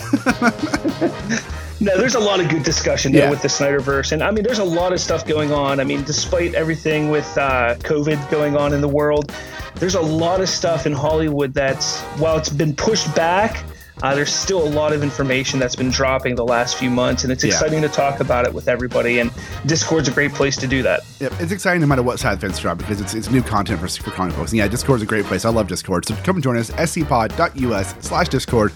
No, 1.80 1.96
there's 1.98 2.16
a 2.16 2.20
lot 2.20 2.40
of 2.40 2.50
good 2.50 2.64
discussion 2.64 3.12
there 3.12 3.24
Yeah. 3.26 3.30
with 3.30 3.42
the 3.42 3.48
Snyderverse, 3.50 4.12
and 4.12 4.24
I 4.24 4.32
mean, 4.32 4.44
there's 4.44 4.58
a 4.60 4.64
lot 4.64 4.94
of 4.94 5.00
stuff 5.00 5.28
going 5.28 5.52
on. 5.52 5.80
I 5.80 5.84
mean, 5.84 6.04
despite 6.04 6.56
everything 6.56 7.10
with 7.10 7.28
uh, 7.38 7.76
COVID 7.80 8.32
going 8.32 8.56
on 8.58 8.74
in 8.74 8.82
the 8.82 8.88
world, 8.88 9.32
there's 9.76 9.96
a 9.96 10.02
lot 10.02 10.42
of 10.42 10.50
stuff 10.50 10.86
in 10.88 10.94
Hollywood 10.94 11.54
that's 11.54 12.00
while 12.18 12.38
it's 12.38 12.50
been 12.50 12.76
pushed 12.76 13.14
back. 13.14 13.64
Uh, 14.04 14.14
there's 14.14 14.34
still 14.34 14.62
a 14.64 14.70
lot 14.70 14.94
of 14.94 15.02
information 15.04 15.60
that's 15.60 15.76
been 15.76 15.90
dropping 15.90 16.36
the 16.36 16.46
last 16.46 16.78
few 16.78 16.90
months, 16.90 17.24
and 17.24 17.32
it's 17.32 17.44
Yeah. 17.44 17.52
exciting 17.54 17.82
to 17.82 17.90
talk 17.90 18.20
about 18.20 18.46
it 18.46 18.54
with 18.54 18.68
everybody. 18.68 19.20
And 19.20 19.32
Discord's 19.66 20.08
a 20.08 20.12
great 20.12 20.34
place 20.34 20.56
to 20.58 20.68
do 20.68 20.84
that. 20.84 21.02
Yep, 21.20 21.34
it's 21.40 21.52
exciting 21.52 21.82
no 21.82 21.88
matter 21.88 22.04
what 22.04 22.20
side 22.20 22.34
of 22.34 22.40
the 22.42 22.48
fence 22.48 22.60
drop 22.60 22.78
because 22.78 23.02
it's, 23.02 23.14
it's 23.16 23.32
new 23.32 23.42
content 23.42 23.80
for, 23.80 23.88
for 23.88 24.12
comic 24.12 24.36
books. 24.36 24.52
And 24.52 24.60
yeah, 24.60 24.68
Discord's 24.68 25.02
a 25.02 25.08
great 25.08 25.26
place. 25.26 25.46
I 25.46 25.50
love 25.50 25.68
Discord. 25.68 26.06
So 26.06 26.16
come 26.24 26.36
and 26.36 26.44
join 26.44 26.58
us, 26.58 26.70
scpod.us 26.72 27.96
slash 28.02 28.30
Discord. 28.30 28.72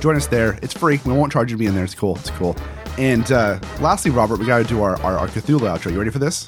Join 0.00 0.16
us 0.16 0.26
there. 0.26 0.58
It's 0.62 0.74
free. 0.74 1.00
We 1.04 1.12
won't 1.12 1.32
charge 1.32 1.50
you 1.50 1.56
to 1.56 1.58
be 1.58 1.66
in 1.66 1.74
there. 1.74 1.84
It's 1.84 1.94
cool. 1.94 2.16
It's 2.16 2.30
cool. 2.30 2.56
And 2.98 3.30
uh, 3.32 3.58
lastly, 3.80 4.10
Robert, 4.10 4.38
we 4.38 4.46
got 4.46 4.58
to 4.58 4.64
do 4.64 4.82
our, 4.82 5.00
our, 5.02 5.18
our 5.18 5.28
Cthulhu 5.28 5.60
outro. 5.60 5.92
You 5.92 5.98
ready 5.98 6.10
for 6.10 6.18
this? 6.18 6.46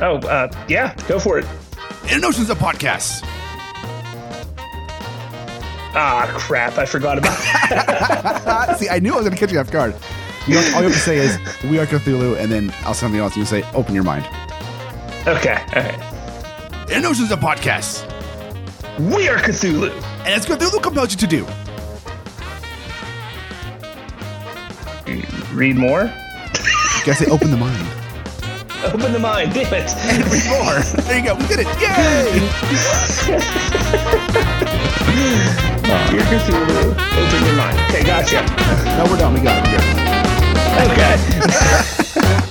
Oh, 0.00 0.16
uh, 0.18 0.48
yeah, 0.68 0.94
go 1.08 1.18
for 1.18 1.38
it. 1.38 1.46
In 2.10 2.24
Oceans 2.24 2.50
of 2.50 2.58
Podcasts. 2.58 3.24
Ah, 5.92 6.32
crap, 6.38 6.78
I 6.78 6.86
forgot 6.86 7.18
about 7.18 7.36
that. 7.38 8.76
See, 8.78 8.88
I 8.88 9.00
knew 9.00 9.12
I 9.12 9.16
was 9.16 9.24
going 9.24 9.34
to 9.34 9.38
catch 9.38 9.52
you 9.52 9.58
off 9.58 9.70
guard. 9.70 9.94
You 10.46 10.54
know, 10.54 10.60
all 10.74 10.82
you 10.82 10.88
have 10.88 10.92
to 10.92 10.98
say 10.98 11.18
is, 11.18 11.36
we 11.64 11.78
are 11.78 11.86
Cthulhu, 11.86 12.38
and 12.38 12.50
then 12.50 12.72
I'll 12.84 12.94
say 12.94 13.00
something 13.00 13.20
else, 13.20 13.34
and 13.34 13.40
you 13.40 13.46
say, 13.46 13.62
open 13.72 13.94
your 13.94 14.04
mind. 14.04 14.24
okay, 15.26 15.62
all 15.74 15.82
right. 15.82 16.90
In 16.90 17.04
Oceans 17.04 17.30
of 17.30 17.40
Podcasts. 17.40 18.04
We 19.12 19.28
are 19.28 19.36
Cthulhu. 19.38 19.90
And 20.24 20.34
it's 20.34 20.46
Cthulhu 20.46 20.82
compels 20.82 21.12
you 21.12 21.18
to 21.18 21.26
do. 21.26 21.46
Read 25.52 25.76
more. 25.76 26.02
You 26.04 27.06
gotta 27.06 27.14
say, 27.14 27.30
open 27.30 27.50
the 27.50 27.56
mind. 27.56 27.86
Open 28.82 29.12
the 29.12 29.18
mind, 29.18 29.52
damn 29.52 29.74
it. 29.74 29.94
Read 30.32 30.46
more. 30.48 30.80
There 31.04 31.18
you 31.18 31.24
go. 31.26 31.34
We 31.34 31.46
did 31.48 31.58
it. 31.60 31.66
Yay! 35.60 35.76
You're 36.12 36.22
Cthulhu. 36.22 36.92
Open 36.92 37.44
your 37.46 37.56
mind. 37.56 37.78
Okay, 37.90 38.04
gotcha. 38.04 38.42
No, 38.96 39.04
we're 39.10 39.18
done. 39.18 39.34
We 39.34 39.40
got 39.40 39.66
it. 39.66 39.80
Okay. 40.92 42.46